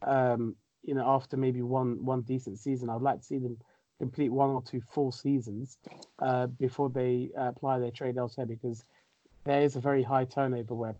Um, 0.01 0.55
you 0.83 0.95
know, 0.95 1.05
after 1.07 1.37
maybe 1.37 1.61
one 1.61 2.03
one 2.03 2.21
decent 2.21 2.59
season, 2.59 2.89
I'd 2.89 3.01
like 3.01 3.19
to 3.19 3.25
see 3.25 3.37
them 3.37 3.57
complete 4.01 4.29
one 4.29 4.49
or 4.49 4.63
two 4.63 4.81
full 4.93 5.11
seasons 5.11 5.77
uh, 6.19 6.47
before 6.65 6.89
they 6.89 7.29
uh, 7.37 7.49
apply 7.49 7.77
their 7.77 7.91
trade 7.91 8.17
elsewhere 8.17 8.47
because 8.47 8.83
there 9.45 9.61
is 9.61 9.75
a 9.75 9.79
very 9.79 10.01
high 10.01 10.25
turnover 10.25 10.73
where 10.73 10.95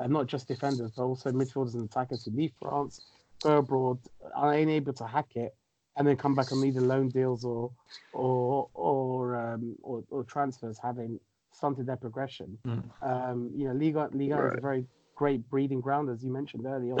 uh, 0.00 0.06
not 0.06 0.28
just 0.28 0.46
defenders 0.46 0.92
but 0.96 1.02
also 1.02 1.32
midfielders 1.32 1.74
and 1.74 1.84
attackers 1.90 2.24
who 2.24 2.30
leave 2.30 2.52
France, 2.62 3.00
go 3.42 3.58
abroad, 3.58 3.98
are 4.36 4.52
unable 4.52 4.92
to 4.92 5.04
hack 5.04 5.30
it, 5.34 5.52
and 5.96 6.06
then 6.06 6.16
come 6.16 6.36
back 6.36 6.52
on 6.52 6.64
either 6.64 6.80
loan 6.80 7.08
deals 7.08 7.44
or 7.44 7.72
or 8.12 8.68
or 8.74 9.36
um, 9.36 9.74
or, 9.82 10.04
or 10.10 10.22
transfers, 10.22 10.78
having 10.80 11.18
stunted 11.52 11.86
their 11.86 11.96
progression. 11.96 12.56
Mm. 12.64 12.84
Um, 13.02 13.50
you 13.56 13.66
know, 13.66 13.74
Liga 13.74 14.08
Liga 14.12 14.46
is 14.46 14.58
a 14.58 14.60
very 14.60 14.84
great 15.16 15.42
breeding 15.50 15.80
ground, 15.80 16.08
as 16.08 16.22
you 16.22 16.30
mentioned 16.30 16.66
earlier 16.66 16.94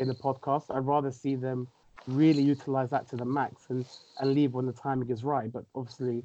in 0.00 0.08
the 0.08 0.14
podcast. 0.14 0.74
I'd 0.74 0.86
rather 0.86 1.12
see 1.12 1.36
them 1.36 1.68
really 2.06 2.42
utilize 2.42 2.90
that 2.90 3.08
to 3.08 3.16
the 3.16 3.24
max 3.24 3.66
and 3.70 3.86
and 4.20 4.34
leave 4.34 4.52
when 4.54 4.66
the 4.66 4.72
timing 4.72 5.10
is 5.10 5.24
right. 5.24 5.50
But 5.52 5.64
obviously, 5.74 6.22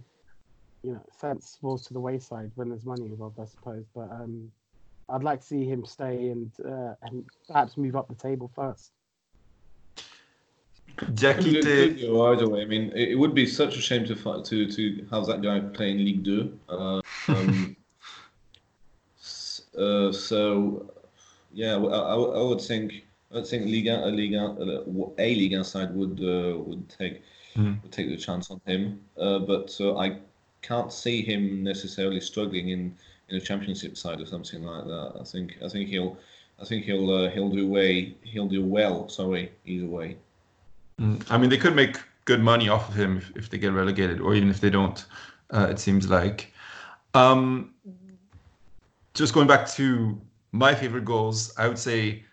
you 0.84 0.93
know, 0.93 1.01
sense 1.17 1.57
falls 1.61 1.86
to 1.88 1.93
the 1.93 1.99
wayside 1.99 2.51
when 2.55 2.69
there's 2.69 2.86
money 2.86 3.05
involved, 3.05 3.39
I 3.39 3.45
suppose. 3.45 3.86
But 3.93 4.11
um, 4.11 4.51
I'd 5.09 5.23
like 5.23 5.41
to 5.41 5.45
see 5.45 5.65
him 5.65 5.86
stay 5.86 6.30
and 6.30 6.51
uh, 6.65 6.93
and 7.03 7.25
perhaps 7.47 7.77
move 7.77 7.95
up 7.95 8.07
the 8.07 8.15
table 8.15 8.51
first. 8.55 8.91
Jackie, 11.13 11.53
Good- 11.53 11.63
t'es- 11.63 12.01
good 12.01 12.32
either 12.34 12.49
way. 12.49 12.61
I 12.61 12.65
mean, 12.65 12.91
it, 12.93 13.09
it 13.09 13.15
would 13.15 13.34
be 13.34 13.45
such 13.45 13.77
a 13.77 13.82
shame 13.82 14.05
to 14.05 14.15
fi- 14.15 14.41
to 14.41 14.69
to 14.69 15.05
have 15.11 15.25
that 15.27 15.41
guy 15.41 15.59
play 15.59 15.91
in 15.91 16.03
Ligue 16.03 16.25
2. 16.25 16.59
Uh, 16.67 17.01
um, 17.30 17.75
uh, 19.77 20.11
so, 20.11 20.91
yeah, 21.53 21.75
I, 21.75 21.97
I 21.97 22.15
I 22.15 22.43
would 22.43 22.61
think 22.61 23.05
I 23.32 23.36
would 23.36 23.47
think 23.47 23.65
Liga 23.65 24.05
a 24.05 24.09
Liga 24.09 24.55
a 25.17 25.36
Liga 25.36 25.63
side 25.63 25.93
would 25.93 26.19
uh, 26.21 26.57
would 26.59 26.89
take 26.89 27.21
Mhm. 27.55 27.82
would 27.82 27.91
take 27.91 28.09
the 28.09 28.17
chance 28.17 28.51
on 28.51 28.61
him. 28.65 29.01
Uh, 29.17 29.39
but 29.39 29.75
uh, 29.80 29.97
I 29.97 30.17
can't 30.61 30.91
see 30.91 31.21
him 31.21 31.63
necessarily 31.63 32.21
struggling 32.21 32.69
in 32.69 32.95
in 33.30 33.38
a 33.38 33.41
championship 33.41 33.97
side 33.97 34.19
or 34.19 34.25
something 34.25 34.63
like 34.63 34.86
that. 34.86 35.13
I 35.19 35.23
think 35.23 35.57
I 35.63 35.69
think 35.69 35.89
he'll 35.89 36.17
I 36.61 36.65
think 36.65 36.86
he'll 36.86 37.11
uh, 37.11 37.30
he'll 37.30 37.49
do 37.49 37.67
way 37.67 38.15
he'll 38.23 38.47
do 38.47 38.63
well. 38.63 39.07
Sorry, 39.09 39.51
either 39.65 39.88
way. 39.88 40.17
Mm, 40.99 41.23
I 41.30 41.38
mean, 41.38 41.49
they 41.49 41.57
could 41.57 41.75
make 41.75 41.97
good 42.25 42.41
money 42.41 42.69
off 42.69 42.89
of 42.89 42.95
him 42.95 43.17
if, 43.17 43.32
if 43.36 43.49
they 43.49 43.57
get 43.57 43.71
relegated, 43.73 44.19
or 44.19 44.36
even 44.36 44.49
if 44.49 44.59
they 44.59 44.69
don't. 44.69 45.05
Uh, 45.51 45.67
it 45.69 45.80
seems 45.80 46.09
like. 46.09 46.53
Um, 47.13 47.73
just 49.13 49.34
going 49.34 49.47
back 49.47 49.67
to 49.71 50.19
my 50.51 50.75
favorite 50.75 51.05
goals, 51.05 51.53
I 51.57 51.67
would 51.67 51.80
say 51.80 52.23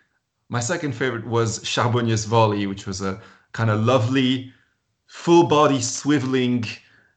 my 0.49 0.59
second 0.59 0.93
favorite 0.93 1.25
was 1.27 1.59
Charbonnier's 1.63 2.25
volley, 2.25 2.67
which 2.67 2.87
was 2.87 3.01
a 3.01 3.19
kind 3.51 3.69
of 3.69 3.83
lovely, 3.83 4.53
full 5.07 5.47
body 5.47 5.79
swiveling 5.79 6.67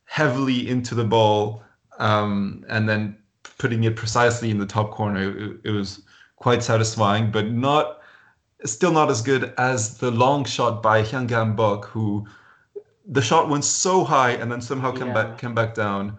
heavily 0.05 0.69
into 0.69 0.95
the 0.95 1.05
ball, 1.05 1.63
um, 1.99 2.65
and 2.69 2.89
then 2.89 3.17
putting 3.59 3.85
it 3.85 3.95
precisely 3.97 4.51
in 4.51 4.59
the 4.59 4.67
top 4.67 4.91
corner. 4.91 5.23
It, 5.31 5.61
it 5.65 5.71
was 5.71 6.03
quite 6.37 6.63
satisfying, 6.63 7.31
but 7.31 7.51
not 7.51 7.99
still 8.65 8.93
not 8.93 9.11
as 9.11 9.23
good 9.23 9.55
as 9.57 9.99
the 9.99 10.11
long 10.11 10.45
shot 10.45 10.83
by 10.83 11.03
Hianga'a 11.03 11.55
Mbock, 11.57 11.85
who 11.87 12.27
the 13.07 13.23
shot 13.23 13.49
went 13.49 13.65
so 13.65 14.05
high 14.05 14.33
and 14.33 14.51
then 14.53 14.61
somehow 14.61 14.93
came 14.93 15.09
Yeah. 15.09 15.15
back 15.15 15.39
came 15.39 15.55
back 15.55 15.75
down. 15.75 16.17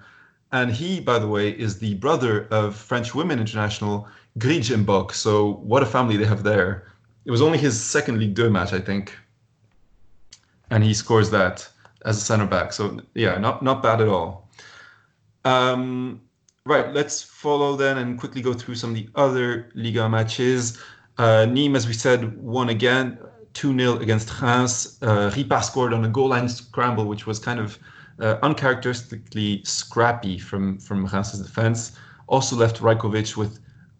And 0.51 0.71
he, 0.71 0.99
by 0.99 1.17
the 1.19 1.27
way, 1.27 1.49
is 1.49 1.79
the 1.79 1.93
brother 1.95 2.47
of 2.51 2.75
French 2.75 3.15
women 3.15 3.39
international 3.39 4.07
Griedge 4.37 4.69
Mbock. 4.75 5.13
So 5.13 5.53
what 5.63 5.83
a 5.83 5.85
family 5.85 6.17
they 6.17 6.25
have 6.25 6.43
there. 6.43 6.90
It 7.25 7.31
was 7.31 7.41
only 7.41 7.57
his 7.57 7.79
second 7.79 8.19
League 8.19 8.35
2 8.35 8.49
match, 8.49 8.73
I 8.73 8.79
think. 8.79 9.17
And 10.69 10.83
he 10.83 10.93
scores 10.93 11.29
that 11.31 11.69
as 12.05 12.17
a 12.17 12.21
center 12.21 12.47
back. 12.47 12.73
So 12.73 12.99
yeah, 13.13 13.37
not 13.37 13.61
not 13.61 13.83
bad 13.83 14.01
at 14.01 14.07
all. 14.07 14.49
Um, 15.45 16.21
right, 16.65 16.91
let's 16.93 17.21
follow 17.21 17.75
then 17.75 17.97
and 17.97 18.19
quickly 18.19 18.41
go 18.41 18.53
through 18.53 18.75
some 18.75 18.91
of 18.91 18.95
the 18.95 19.09
other 19.15 19.71
Liga 19.75 20.07
matches. 20.09 20.79
Uh, 21.17 21.45
Nîmes, 21.47 21.75
as 21.75 21.87
we 21.87 21.93
said, 21.93 22.37
won 22.41 22.69
again, 22.69 23.17
2 23.53 23.77
0 23.77 23.97
against 23.99 24.41
Reims. 24.41 24.97
Uh, 25.01 25.29
Ripart 25.31 25.63
scored 25.63 25.93
on 25.93 26.05
a 26.05 26.09
goal 26.09 26.29
line 26.29 26.47
scramble, 26.47 27.05
which 27.05 27.27
was 27.27 27.37
kind 27.39 27.59
of 27.59 27.77
uh, 28.19 28.37
uncharacteristically 28.43 29.61
scrappy 29.63 30.37
from, 30.37 30.77
from 30.79 31.05
Reims' 31.05 31.39
defense. 31.39 31.93
Also 32.27 32.55
left 32.55 32.77
Rajkovic 32.77 33.35
with 33.35 33.59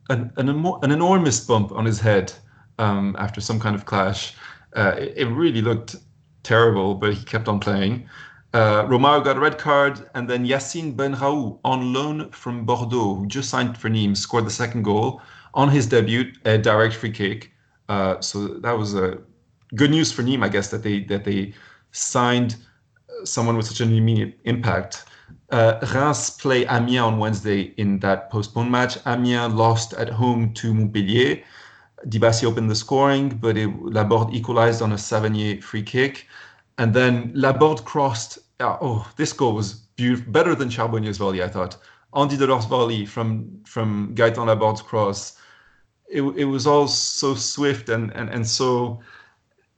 an, 0.10 0.32
an, 0.38 0.50
an 0.50 0.92
enormous 0.92 1.40
bump 1.46 1.72
on 1.72 1.86
his 1.86 2.00
head 2.00 2.34
um, 2.82 3.16
after 3.20 3.40
some 3.40 3.60
kind 3.60 3.76
of 3.76 3.86
clash. 3.86 4.34
Uh, 4.76 4.96
it, 4.98 5.14
it 5.16 5.26
really 5.28 5.62
looked 5.62 5.96
terrible, 6.44 6.96
but 6.96 7.14
he 7.14 7.24
kept 7.24 7.48
on 7.48 7.60
playing. 7.60 8.10
Uh, 8.54 8.86
got 8.88 9.38
a 9.38 9.40
red 9.40 9.58
card, 9.58 10.10
and 10.14 10.30
then 10.30 10.46
Yassine 10.46 10.94
Benrahou, 10.96 11.60
on 11.64 11.94
loan 11.94 12.30
from 12.32 12.66
Bordeaux, 12.66 13.16
who 13.16 13.26
just 13.28 13.50
signed 13.50 13.78
for 13.78 13.90
Nîmes, 13.90 14.18
scored 14.18 14.46
the 14.46 14.52
second 14.52 14.84
goal 14.84 15.22
on 15.54 15.70
his 15.70 15.88
debut, 15.88 16.34
a 16.46 16.58
direct 16.58 16.96
free 16.96 17.12
kick. 17.12 17.52
Uh, 17.88 18.20
so 18.20 18.48
that 18.48 18.78
was 18.78 18.94
a 18.96 19.18
good 19.76 19.92
news 19.92 20.12
for 20.12 20.24
Nîmes, 20.24 20.44
I 20.44 20.50
guess, 20.50 20.70
that 20.72 20.84
they 20.84 21.04
that 21.06 21.24
they 21.24 21.54
signed 21.92 22.58
someone 23.24 23.56
with 23.56 23.68
such 23.68 23.82
an 23.82 23.94
immediate 23.94 24.40
impact. 24.44 25.06
Uh, 25.52 25.80
Reims 25.94 26.30
play 26.32 26.66
Amiens 26.66 27.06
on 27.06 27.20
Wednesday 27.20 27.74
in 27.78 28.00
that 28.00 28.30
postponed 28.30 28.72
match. 28.72 28.98
Amiens 29.06 29.54
lost 29.54 29.94
at 29.94 30.10
home 30.10 30.54
to 30.56 30.74
Montpellier. 30.74 31.44
Dibassy 32.08 32.46
opened 32.46 32.70
the 32.70 32.76
scoring, 32.76 33.30
but 33.30 33.58
it, 33.58 33.68
Laborde 33.82 34.34
equalized 34.34 34.82
on 34.82 34.92
a 34.92 34.96
Savanier 34.96 35.62
free 35.62 35.84
kick. 35.84 36.28
And 36.78 36.94
then 36.94 37.32
Laborde 37.36 37.84
crossed. 37.86 38.40
Uh, 38.60 38.78
oh, 38.82 39.12
this 39.18 39.34
goal 39.34 39.54
was 39.54 39.74
beautiful, 39.96 40.32
better 40.32 40.56
than 40.56 40.70
Charbonnier's 40.70 41.18
volley, 41.18 41.44
I 41.44 41.48
thought. 41.48 41.78
Andy 42.16 42.38
Delort' 42.38 42.68
volley 42.68 43.06
from 43.06 43.62
from 43.66 44.14
Gaëtan 44.16 44.48
Laborde's 44.48 44.82
cross. 44.82 45.38
It, 46.10 46.22
it 46.22 46.46
was 46.46 46.68
all 46.68 46.88
so 46.88 47.36
swift 47.36 47.90
and, 47.90 48.12
and, 48.14 48.30
and 48.30 48.46
so. 48.46 49.00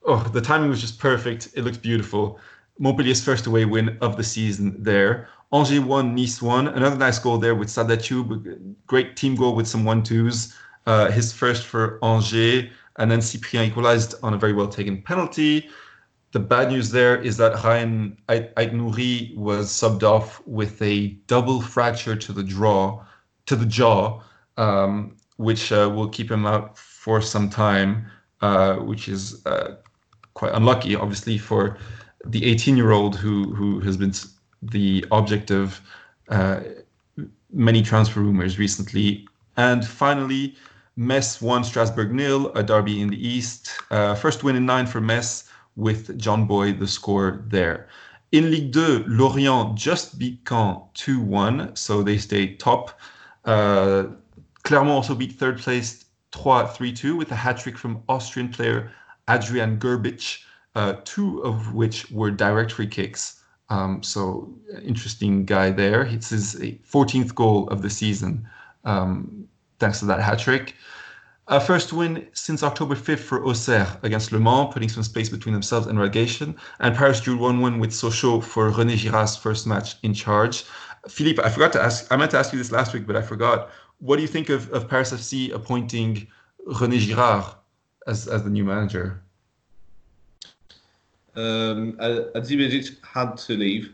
Oh, 0.05 0.24
the 0.34 0.41
timing 0.41 0.69
was 0.69 0.82
just 0.82 0.99
perfect. 0.99 1.49
It 1.55 1.61
looked 1.61 1.82
beautiful. 1.82 2.39
Montpellier's 2.80 3.24
first 3.24 3.45
away 3.45 3.65
win 3.65 3.97
of 4.01 4.17
the 4.17 4.24
season 4.24 4.82
there. 4.82 5.30
Angers 5.53 5.80
won, 5.80 6.15
Nice 6.15 6.41
won. 6.41 6.67
Another 6.67 6.97
nice 6.97 7.19
goal 7.19 7.38
there 7.38 7.55
with 7.55 7.69
Sada 7.69 7.95
Thioub. 7.95 8.76
Great 8.88 9.15
team 9.15 9.36
goal 9.36 9.55
with 9.55 9.67
some 9.67 9.86
one-twos. 9.86 10.55
Uh, 10.86 11.09
his 11.11 11.31
first 11.31 11.65
for 11.65 11.97
Angers. 12.03 12.69
And 12.97 13.09
then 13.09 13.19
Cyprien 13.19 13.67
equalized 13.67 14.15
on 14.21 14.34
a 14.34 14.38
very 14.38 14.53
well 14.53 14.67
taken 14.67 15.01
penalty. 15.01 15.69
The 16.31 16.39
bad 16.39 16.69
news 16.69 16.89
there 16.89 17.21
is 17.21 17.38
that 17.38 17.53
Rayan 17.53 18.17
Aït-Nouri 18.27 19.36
was 19.38 19.71
subbed 19.71 20.03
off 20.03 20.45
with 20.47 20.81
a 20.81 21.09
double 21.27 21.61
fracture 21.61 22.15
to 22.15 22.34
the 22.34 22.43
draw, 22.43 23.03
to 23.45 23.55
the 23.55 23.65
jaw, 23.65 24.21
um, 24.57 25.15
which 25.38 25.71
uh, 25.71 25.91
will 25.93 26.09
keep 26.09 26.29
him 26.29 26.45
out 26.45 26.77
for 26.77 27.21
some 27.21 27.49
time, 27.49 28.05
uh, 28.41 28.75
which 28.75 29.07
is 29.07 29.45
uh, 29.45 29.75
quite 30.34 30.53
unlucky, 30.53 30.95
obviously, 30.95 31.38
for 31.38 31.77
the 32.25 32.41
18-year-old 32.41 33.15
who 33.15 33.53
who 33.53 33.79
has 33.81 33.95
been 33.95 34.13
the 34.61 35.05
object 35.11 35.51
of 35.51 35.81
uh, 36.29 36.61
many 37.51 37.81
transfer 37.81 38.21
rumors 38.21 38.57
recently. 38.57 39.27
And 39.55 39.86
finally, 39.86 40.55
Metz 40.95 41.41
won 41.41 41.63
Strasbourg 41.63 42.13
nil, 42.13 42.51
a 42.55 42.63
derby 42.63 43.01
in 43.01 43.09
the 43.09 43.27
East. 43.27 43.71
Uh, 43.89 44.15
first 44.15 44.43
win 44.43 44.55
in 44.55 44.65
nine 44.65 44.85
for 44.85 45.01
Metz 45.01 45.49
with 45.75 46.17
John 46.19 46.45
Boye 46.45 46.71
the 46.71 46.87
score 46.87 47.43
there. 47.47 47.87
In 48.31 48.49
Ligue 48.49 48.73
2, 48.73 49.05
Lorient 49.07 49.75
just 49.75 50.17
beat 50.17 50.43
Caen 50.45 50.81
2-1, 50.95 51.77
so 51.77 52.01
they 52.01 52.17
stay 52.17 52.55
top. 52.55 52.99
Uh, 53.45 54.05
Clermont 54.63 54.95
also 54.95 55.13
beat 55.13 55.33
third 55.33 55.59
place 55.59 56.05
3-2 56.31 57.17
with 57.17 57.31
a 57.31 57.35
hat 57.35 57.57
trick 57.57 57.77
from 57.77 58.01
Austrian 58.09 58.49
player 58.49 58.91
Adrian 59.29 59.77
Grbić, 59.77 60.39
uh, 60.75 60.95
two 61.05 61.39
of 61.39 61.73
which 61.73 62.09
were 62.11 62.31
direct 62.31 62.71
free 62.71 62.87
kicks. 62.87 63.41
Um, 63.69 64.03
so 64.03 64.53
interesting 64.83 65.45
guy 65.45 65.71
there. 65.71 66.03
It's 66.03 66.29
his 66.29 66.55
14th 66.55 67.33
goal 67.35 67.67
of 67.69 67.81
the 67.81 67.89
season, 67.89 68.47
um, 68.83 69.42
thanks 69.84 69.99
to 69.99 70.05
that 70.05 70.21
hat 70.21 70.39
trick. 70.39 70.75
Uh, 71.49 71.59
first 71.59 71.91
win 71.91 72.25
since 72.31 72.63
October 72.63 72.95
5th 72.95 73.19
for 73.19 73.45
Auxerre 73.45 73.99
against 74.03 74.31
Le 74.31 74.39
Mans, 74.39 74.73
putting 74.73 74.88
some 74.88 75.03
space 75.03 75.27
between 75.27 75.53
themselves 75.53 75.88
and 75.88 75.99
relegation. 75.99 76.55
And 76.79 76.95
Paris 76.95 77.19
drew 77.19 77.38
1-1 77.38 77.81
with 77.81 77.91
Sochaux 77.91 78.41
for 78.41 78.71
René 78.71 78.95
Girard's 78.95 79.36
first 79.36 79.67
match 79.67 79.95
in 80.03 80.13
charge. 80.13 80.63
Philippe, 81.09 81.43
I 81.43 81.49
forgot 81.49 81.73
to 81.73 81.81
ask. 81.81 82.09
I 82.09 82.15
meant 82.15 82.31
to 82.31 82.38
ask 82.38 82.53
you 82.53 82.59
this 82.59 82.71
last 82.71 82.93
week, 82.93 83.05
but 83.05 83.17
I 83.17 83.21
forgot. 83.21 83.69
What 83.99 84.15
do 84.15 84.21
you 84.21 84.27
think 84.29 84.47
of, 84.49 84.71
of 84.71 84.88
Paris 84.88 85.11
FC 85.11 85.53
appointing 85.53 86.27
René 86.65 86.99
Girard 86.99 87.43
as, 88.07 88.29
as 88.29 88.43
the 88.43 88.49
new 88.49 88.63
manager? 88.63 89.21
Um, 91.36 91.93
Adzibejic 92.38 93.03
had 93.03 93.36
to 93.38 93.57
leave. 93.57 93.93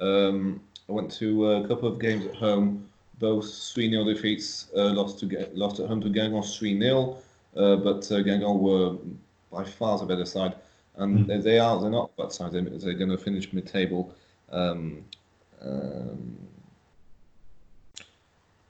Um, 0.00 0.60
I 0.86 0.92
went 0.92 1.10
to 1.12 1.50
a 1.52 1.68
couple 1.68 1.88
of 1.88 1.98
games 1.98 2.26
at 2.26 2.34
home, 2.34 2.89
both 3.20 3.72
3 3.72 3.90
0 3.90 4.04
defeats, 4.04 4.68
uh, 4.76 4.92
lost 4.92 5.20
to 5.20 5.48
lost 5.54 5.78
at 5.78 5.86
home 5.86 6.00
to 6.00 6.08
Guingamp 6.08 6.58
3 6.58 6.80
0, 6.80 7.18
uh, 7.56 7.76
but 7.76 8.10
uh, 8.10 8.22
Guingamp 8.22 8.58
were 8.58 8.96
by 9.52 9.64
far 9.64 9.98
the 9.98 10.06
better 10.06 10.24
side. 10.24 10.54
And 10.96 11.26
mm. 11.26 11.42
they 11.42 11.58
are, 11.58 11.80
they're 11.80 11.90
not 11.90 12.16
bad 12.16 12.32
side, 12.32 12.52
they're, 12.52 12.62
they're 12.62 12.94
going 12.94 13.10
to 13.10 13.18
finish 13.18 13.52
mid 13.52 13.66
table. 13.66 14.14
Um, 14.50 15.04
um, 15.62 16.36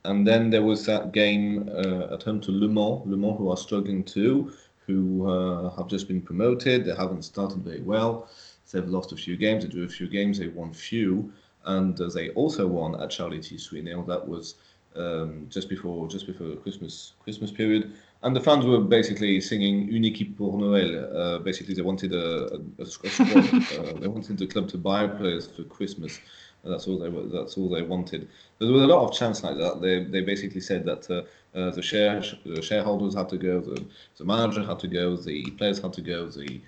and 0.03 0.27
then 0.27 0.49
there 0.49 0.63
was 0.63 0.85
that 0.85 1.11
game 1.11 1.69
uh, 1.73 2.13
at 2.13 2.23
home 2.23 2.41
to 2.41 2.51
Le 2.51 2.67
Mans, 2.67 3.03
Le 3.05 3.17
Mans 3.17 3.37
who 3.37 3.49
are 3.49 3.57
struggling 3.57 4.03
too, 4.03 4.53
who 4.87 5.29
uh, 5.29 5.75
have 5.75 5.87
just 5.87 6.07
been 6.07 6.21
promoted. 6.21 6.85
They 6.85 6.95
haven't 6.95 7.23
started 7.23 7.59
very 7.59 7.81
well. 7.81 8.27
They've 8.71 8.87
lost 8.87 9.11
a 9.11 9.17
few 9.17 9.35
games. 9.35 9.63
They 9.63 9.69
drew 9.69 9.83
a 9.83 9.89
few 9.89 10.07
games. 10.07 10.39
They 10.39 10.47
won 10.47 10.73
few, 10.73 11.31
and 11.65 11.99
uh, 11.99 12.09
they 12.13 12.29
also 12.29 12.67
won 12.67 13.01
at 13.01 13.09
Charléty 13.09 13.61
3 13.61 13.83
0. 13.83 14.03
That 14.07 14.27
was 14.27 14.55
um, 14.95 15.47
just 15.49 15.69
before 15.69 16.07
just 16.07 16.27
before 16.27 16.47
the 16.47 16.55
Christmas 16.55 17.13
Christmas 17.23 17.51
period. 17.51 17.93
And 18.23 18.35
the 18.35 18.41
fans 18.41 18.65
were 18.65 18.81
basically 18.81 19.41
singing 19.41 19.89
"Une 19.89 20.05
équipe 20.05 20.37
pour 20.37 20.57
Noël." 20.57 21.09
Uh, 21.15 21.39
basically, 21.39 21.73
they 21.73 21.81
wanted 21.81 22.13
a, 22.13 22.55
a, 22.79 22.83
a 22.83 22.85
squad. 22.85 23.11
uh, 23.19 23.93
they 23.99 24.07
wanted 24.07 24.37
the 24.37 24.47
club 24.47 24.67
to 24.69 24.77
buy 24.77 25.07
players 25.07 25.47
for 25.47 25.63
Christmas. 25.63 26.19
That's 26.63 26.87
all 26.87 26.99
they 26.99 27.09
were. 27.09 27.23
That's 27.23 27.57
all 27.57 27.69
they 27.69 27.81
wanted. 27.81 28.27
There 28.59 28.71
was 28.71 28.83
a 28.83 28.87
lot 28.87 29.07
of 29.07 29.15
chants 29.15 29.43
like 29.43 29.57
that. 29.57 29.81
They 29.81 30.03
they 30.03 30.21
basically 30.21 30.61
said 30.61 30.85
that 30.85 31.09
uh, 31.09 31.23
uh, 31.57 31.71
the 31.71 31.81
share 31.81 32.21
the 32.45 32.61
shareholders 32.61 33.15
had 33.15 33.29
to 33.29 33.37
go, 33.37 33.61
the, 33.61 33.83
the 34.17 34.25
manager 34.25 34.63
had 34.63 34.79
to 34.79 34.87
go, 34.87 35.15
the 35.15 35.43
players 35.57 35.79
had 35.79 35.93
to 35.93 36.01
go, 36.01 36.29
the 36.29 36.61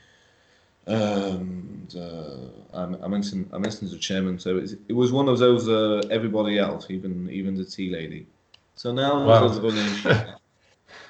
um, 0.88 1.88
the, 1.92 2.52
I, 2.74 2.84
I, 2.84 3.08
mentioned 3.08 3.50
I 3.54 3.58
mentioned 3.58 3.92
the 3.92 3.98
chairman. 3.98 4.40
So 4.40 4.58
it, 4.58 4.72
it 4.88 4.94
was 4.94 5.12
one 5.12 5.30
of 5.30 5.40
those 5.40 5.68
uh, 5.70 6.08
everybody 6.10 6.60
else, 6.60 6.88
even 6.90 7.30
even 7.30 7.56
the 7.56 7.66
tea 7.66 7.90
lady. 7.90 8.28
So 8.76 8.92
now 8.92 9.26
wow. 9.26 9.48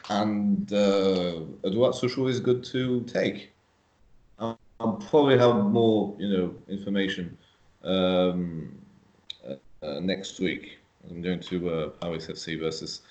and 0.09 0.71
uh, 0.73 1.39
Eduard 1.63 1.95
is 2.29 2.39
good 2.39 2.63
to 2.65 3.01
take. 3.03 3.53
I'll, 4.39 4.59
I'll 4.79 4.93
probably 4.93 5.37
have 5.37 5.55
more 5.55 6.15
you 6.19 6.29
know 6.29 6.55
information 6.67 7.37
um, 7.83 8.77
uh, 9.47 9.55
uh, 9.85 9.99
next 9.99 10.39
week. 10.39 10.79
I'm 11.09 11.21
going 11.21 11.39
to 11.41 11.69
uh, 11.69 11.89
Paris 11.89 12.27
FC 12.27 12.59
versus 12.59 13.01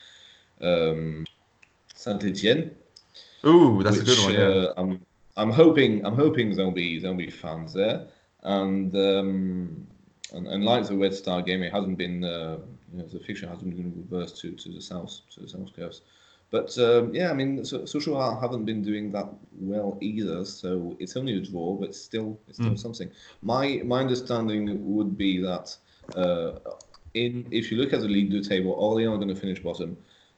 um, 0.60 1.26
Saint 1.94 2.24
Etienne. 2.24 2.70
Ooh, 3.44 3.82
that's 3.82 3.98
which, 3.98 4.08
a 4.08 4.10
good 4.10 4.24
one. 4.24 4.34
Yeah. 4.34 4.68
Uh, 4.68 4.74
I'm, 4.76 5.00
I'm 5.36 5.50
hoping 5.50 6.04
I'm 6.04 6.16
hoping 6.16 6.54
there'll 6.54 6.70
be 6.70 6.98
there'll 6.98 7.16
be 7.16 7.30
fans 7.30 7.72
there, 7.72 8.06
and 8.42 8.94
um, 8.94 9.86
and, 10.32 10.46
and 10.46 10.64
like 10.64 10.86
the 10.86 10.96
Red 10.96 11.14
Star 11.14 11.42
game, 11.42 11.62
it 11.62 11.72
hasn't 11.72 11.98
been 11.98 12.24
uh, 12.24 12.58
you 12.92 12.98
know, 12.98 13.06
the 13.06 13.20
fixture 13.20 13.48
hasn't 13.48 13.74
been 13.74 13.94
reversed 13.96 14.38
to, 14.40 14.52
to 14.52 14.68
the 14.68 14.80
south 14.80 15.20
to 15.30 15.40
the 15.40 15.48
south 15.48 15.74
coast. 15.74 16.02
But 16.50 16.76
um, 16.78 17.14
yeah, 17.14 17.30
I 17.30 17.32
mean, 17.32 17.64
so, 17.64 17.80
Sochaux 17.80 18.38
haven't 18.38 18.66
been 18.66 18.82
doing 18.82 19.10
that 19.12 19.26
well 19.58 19.96
either. 20.02 20.44
So 20.44 20.94
it's 21.00 21.16
only 21.16 21.38
a 21.38 21.40
draw, 21.40 21.74
but 21.74 21.94
still, 21.94 22.38
it's 22.46 22.58
still 22.58 22.72
mm. 22.72 22.78
something. 22.78 23.10
My 23.40 23.80
my 23.86 24.00
understanding 24.00 24.94
would 24.94 25.16
be 25.16 25.42
that 25.42 25.74
uh, 26.14 26.58
in 27.14 27.46
if 27.50 27.72
you 27.72 27.78
look 27.78 27.94
at 27.94 28.00
the 28.00 28.08
League 28.08 28.30
Two 28.30 28.42
table, 28.42 28.76
Orléans 28.76 29.14
are 29.14 29.16
going 29.16 29.34
to 29.34 29.40
finish 29.40 29.60
bottom. 29.60 29.96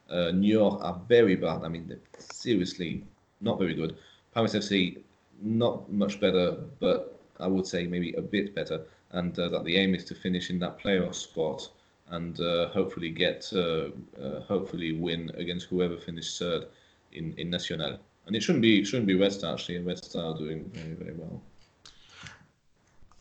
Uh, 0.08 0.30
York 0.34 0.84
are 0.84 1.00
very 1.08 1.34
bad. 1.34 1.64
I 1.64 1.68
mean, 1.68 1.88
they're 1.88 1.98
seriously 2.18 3.04
not 3.40 3.58
very 3.58 3.74
good. 3.74 3.96
Paris 4.34 4.54
FC 4.54 4.98
not 5.40 5.90
much 5.90 6.20
better, 6.20 6.56
but 6.80 7.18
I 7.40 7.46
would 7.46 7.66
say 7.66 7.86
maybe 7.86 8.12
a 8.14 8.22
bit 8.22 8.54
better. 8.54 8.82
And 9.12 9.38
uh, 9.38 9.48
that 9.50 9.64
the 9.64 9.76
aim 9.76 9.94
is 9.94 10.04
to 10.06 10.14
finish 10.14 10.50
in 10.50 10.58
that 10.58 10.78
playoff 10.78 11.14
spot 11.14 11.68
and 12.08 12.38
uh, 12.40 12.68
hopefully 12.68 13.10
get 13.10 13.48
uh, 13.54 13.88
uh, 14.20 14.40
hopefully 14.40 14.92
win 14.92 15.30
against 15.36 15.68
whoever 15.68 15.96
finished 15.96 16.38
third 16.38 16.66
in, 17.12 17.32
in 17.38 17.48
National. 17.50 17.98
And 18.26 18.34
it 18.34 18.42
shouldn't 18.42 18.62
be 18.62 18.80
it 18.80 18.86
shouldn't 18.86 19.06
be 19.06 19.14
Red 19.14 19.32
Star 19.32 19.54
actually. 19.54 19.78
Red 19.78 20.04
Star 20.04 20.32
are 20.32 20.38
doing 20.38 20.70
very 20.74 20.94
very 20.94 21.14
well. 21.14 21.40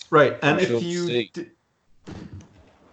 Right, 0.10 0.38
and 0.42 0.60
if 0.60 0.84
you 0.84 1.28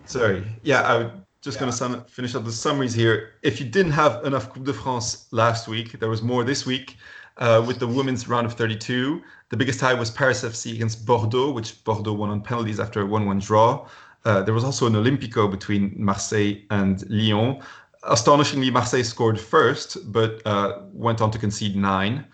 sorry, 0.06 0.44
yeah, 0.62 0.82
I 0.82 0.96
was 0.96 1.12
just 1.42 1.60
yeah. 1.60 1.70
going 1.78 2.02
to 2.02 2.04
finish 2.08 2.34
up 2.34 2.44
the 2.44 2.52
summaries 2.52 2.94
here. 2.94 3.34
If 3.42 3.60
you 3.60 3.66
didn't 3.66 3.92
have 3.92 4.24
enough 4.24 4.50
Coupe 4.50 4.64
de 4.64 4.72
France 4.72 5.26
last 5.30 5.68
week, 5.68 5.98
there 5.98 6.08
was 6.08 6.22
more 6.22 6.44
this 6.44 6.64
week. 6.64 6.96
Uh, 7.40 7.64
with 7.66 7.78
the 7.78 7.88
women's 7.88 8.28
round 8.28 8.46
of 8.46 8.52
32. 8.52 9.22
The 9.48 9.56
biggest 9.56 9.80
tie 9.80 9.94
was 9.94 10.10
Paris 10.10 10.44
FC 10.44 10.74
against 10.74 11.06
Bordeaux, 11.06 11.50
which 11.50 11.82
Bordeaux 11.84 12.12
won 12.12 12.28
on 12.28 12.42
penalties 12.42 12.78
after 12.78 13.00
a 13.00 13.06
1 13.06 13.24
1 13.24 13.38
draw. 13.38 13.88
Uh, 14.26 14.42
there 14.42 14.52
was 14.52 14.62
also 14.62 14.86
an 14.86 14.92
Olympico 14.92 15.50
between 15.50 15.94
Marseille 15.96 16.56
and 16.70 17.08
Lyon. 17.08 17.62
Astonishingly, 18.02 18.70
Marseille 18.70 19.02
scored 19.02 19.40
first, 19.40 20.12
but 20.12 20.42
uh, 20.46 20.80
went 20.92 21.22
on 21.22 21.30
to 21.30 21.38
concede 21.38 21.76
nine. 21.76 22.26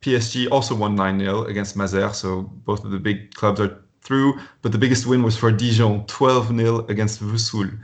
PSG 0.00 0.48
also 0.50 0.74
won 0.74 0.96
9 0.96 1.20
0 1.20 1.44
against 1.44 1.76
Mazères, 1.76 2.16
so 2.16 2.42
both 2.42 2.84
of 2.84 2.90
the 2.90 2.98
big 2.98 3.32
clubs 3.34 3.60
are 3.60 3.82
through. 4.02 4.40
But 4.62 4.72
the 4.72 4.78
biggest 4.78 5.06
win 5.06 5.22
was 5.22 5.36
for 5.36 5.52
Dijon, 5.52 6.04
12 6.06 6.48
0 6.48 6.86
against 6.86 7.22
Vesoul. 7.22 7.78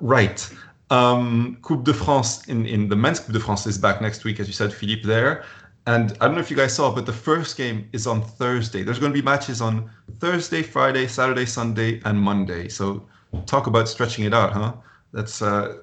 Right. 0.00 0.48
Um, 0.90 1.58
Coupe 1.62 1.84
de 1.84 1.94
France 1.94 2.46
in, 2.46 2.64
in 2.66 2.88
the 2.88 2.96
men's 2.96 3.20
Coupe 3.20 3.32
de 3.32 3.40
France 3.40 3.66
is 3.66 3.78
back 3.78 4.00
next 4.00 4.24
week, 4.24 4.40
as 4.40 4.46
you 4.46 4.54
said, 4.54 4.72
Philippe, 4.72 5.02
there. 5.04 5.44
And 5.88 6.14
I 6.20 6.26
don't 6.26 6.34
know 6.34 6.42
if 6.42 6.50
you 6.50 6.56
guys 6.56 6.74
saw, 6.74 6.94
but 6.94 7.06
the 7.06 7.14
first 7.14 7.56
game 7.56 7.88
is 7.94 8.06
on 8.06 8.20
Thursday. 8.20 8.82
There's 8.82 8.98
going 8.98 9.10
to 9.10 9.18
be 9.18 9.24
matches 9.24 9.62
on 9.62 9.90
Thursday, 10.18 10.62
Friday, 10.62 11.06
Saturday, 11.08 11.46
Sunday, 11.46 12.02
and 12.04 12.20
Monday. 12.20 12.68
So 12.68 13.06
talk 13.46 13.68
about 13.68 13.88
stretching 13.88 14.26
it 14.26 14.34
out, 14.34 14.52
huh? 14.52 14.74
That's 15.14 15.40
uh, 15.40 15.78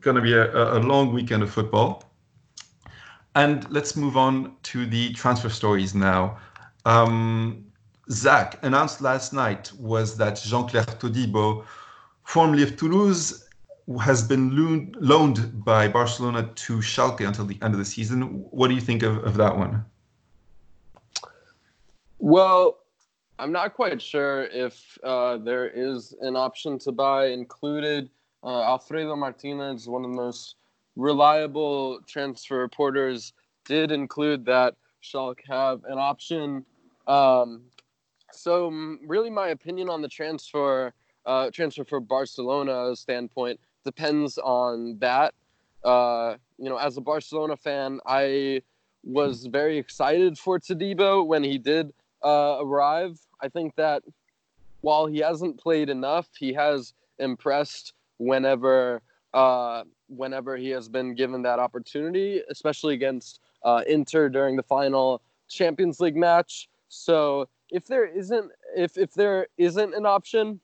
going 0.00 0.16
to 0.16 0.22
be 0.22 0.32
a, 0.32 0.78
a 0.78 0.80
long 0.80 1.12
weekend 1.12 1.42
of 1.42 1.50
football. 1.50 2.10
And 3.34 3.70
let's 3.70 3.94
move 3.94 4.16
on 4.16 4.56
to 4.62 4.86
the 4.86 5.12
transfer 5.12 5.50
stories 5.50 5.94
now. 5.94 6.38
Um, 6.86 7.66
Zach 8.10 8.58
announced 8.62 9.02
last 9.02 9.34
night 9.34 9.70
was 9.78 10.16
that 10.16 10.40
Jean-Clair 10.42 10.84
Todibo, 10.84 11.66
formerly 12.24 12.62
of 12.62 12.74
Toulouse, 12.78 13.39
has 13.98 14.22
been 14.22 14.56
loaned, 14.56 14.96
loaned 15.00 15.64
by 15.64 15.88
Barcelona 15.88 16.50
to 16.54 16.78
Schalke 16.78 17.26
until 17.26 17.44
the 17.44 17.58
end 17.62 17.74
of 17.74 17.78
the 17.78 17.84
season. 17.84 18.22
What 18.50 18.68
do 18.68 18.74
you 18.74 18.80
think 18.80 19.02
of, 19.02 19.24
of 19.24 19.36
that 19.36 19.56
one? 19.56 19.84
Well, 22.18 22.78
I'm 23.38 23.52
not 23.52 23.74
quite 23.74 24.00
sure 24.00 24.44
if 24.44 24.98
uh, 25.02 25.38
there 25.38 25.68
is 25.68 26.14
an 26.20 26.36
option 26.36 26.78
to 26.80 26.92
buy 26.92 27.28
included. 27.28 28.10
Uh, 28.44 28.62
Alfredo 28.62 29.16
Martinez, 29.16 29.88
one 29.88 30.04
of 30.04 30.10
the 30.10 30.16
most 30.16 30.56
reliable 30.96 32.00
transfer 32.06 32.58
reporters, 32.58 33.32
did 33.64 33.90
include 33.90 34.44
that 34.44 34.74
Schalke 35.02 35.40
have 35.48 35.84
an 35.84 35.98
option. 35.98 36.64
Um, 37.06 37.62
so, 38.32 38.68
really, 39.04 39.30
my 39.30 39.48
opinion 39.48 39.88
on 39.88 40.02
the 40.02 40.08
transfer 40.08 40.92
uh, 41.26 41.50
transfer 41.50 41.84
for 41.84 42.00
Barcelona 42.00 42.94
standpoint 42.96 43.60
depends 43.84 44.38
on 44.38 44.98
that. 45.00 45.34
Uh, 45.84 46.36
you 46.58 46.68
know, 46.68 46.76
as 46.76 46.96
a 46.96 47.00
Barcelona 47.00 47.56
fan, 47.56 48.00
I 48.06 48.62
was 49.02 49.46
very 49.46 49.78
excited 49.78 50.38
for 50.38 50.58
Todibo 50.58 51.26
when 51.26 51.42
he 51.42 51.58
did 51.58 51.92
uh, 52.22 52.58
arrive. 52.60 53.18
I 53.40 53.48
think 53.48 53.76
that 53.76 54.02
while 54.82 55.06
he 55.06 55.18
hasn't 55.18 55.58
played 55.58 55.88
enough, 55.88 56.28
he 56.38 56.52
has 56.52 56.92
impressed 57.18 57.94
whenever 58.18 59.02
uh, 59.32 59.84
whenever 60.08 60.56
he 60.56 60.70
has 60.70 60.88
been 60.88 61.14
given 61.14 61.42
that 61.42 61.58
opportunity, 61.58 62.42
especially 62.50 62.94
against 62.94 63.40
uh, 63.62 63.82
Inter 63.86 64.28
during 64.28 64.56
the 64.56 64.62
final 64.62 65.22
Champions 65.48 66.00
League 66.00 66.16
match. 66.16 66.68
So 66.88 67.48
if 67.70 67.86
there 67.86 68.06
isn't 68.06 68.50
if 68.76 68.98
if 68.98 69.14
there 69.14 69.46
isn't 69.56 69.94
an 69.94 70.06
option 70.06 70.60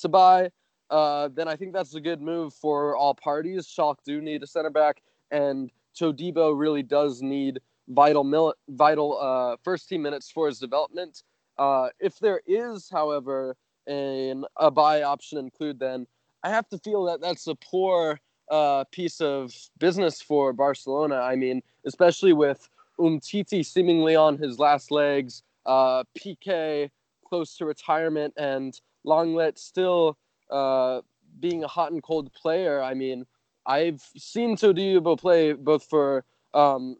to 0.00 0.08
buy, 0.08 0.50
uh, 0.90 1.28
then 1.34 1.48
I 1.48 1.56
think 1.56 1.72
that's 1.72 1.94
a 1.94 2.00
good 2.00 2.20
move 2.20 2.54
for 2.54 2.96
all 2.96 3.14
parties. 3.14 3.66
Schalke 3.66 3.98
do 4.04 4.20
need 4.20 4.42
a 4.42 4.46
center 4.46 4.70
back, 4.70 5.02
and 5.30 5.70
Todibo 5.98 6.58
really 6.58 6.82
does 6.82 7.22
need 7.22 7.60
vital 7.88 8.24
mil- 8.24 8.54
vital 8.68 9.18
uh, 9.18 9.56
first 9.62 9.88
team 9.88 10.02
minutes 10.02 10.30
for 10.30 10.46
his 10.46 10.58
development. 10.58 11.22
Uh, 11.58 11.88
if 12.00 12.18
there 12.18 12.42
is, 12.46 12.88
however, 12.90 13.56
an, 13.86 14.44
a 14.56 14.70
buy 14.70 15.02
option 15.02 15.38
include, 15.38 15.78
then 15.78 16.06
I 16.42 16.50
have 16.50 16.68
to 16.68 16.78
feel 16.78 17.04
that 17.04 17.20
that's 17.20 17.46
a 17.46 17.54
poor 17.54 18.20
uh, 18.50 18.84
piece 18.92 19.20
of 19.20 19.52
business 19.78 20.20
for 20.20 20.52
Barcelona. 20.52 21.16
I 21.16 21.36
mean, 21.36 21.62
especially 21.84 22.32
with 22.32 22.68
Umtiti 23.00 23.64
seemingly 23.64 24.16
on 24.16 24.38
his 24.38 24.58
last 24.58 24.90
legs, 24.90 25.42
uh, 25.64 26.04
Piqué 26.16 26.90
close 27.26 27.56
to 27.56 27.64
retirement, 27.64 28.34
and 28.36 28.80
Lenglet 29.04 29.58
still 29.58 30.16
uh, 30.50 31.00
being 31.40 31.64
a 31.64 31.68
hot 31.68 31.92
and 31.92 32.02
cold 32.02 32.32
player, 32.32 32.82
I 32.82 32.94
mean, 32.94 33.26
I've 33.66 34.02
seen 34.16 34.56
Todibo 34.56 35.18
play 35.18 35.52
both 35.52 35.84
for 35.84 36.24
um, 36.54 36.96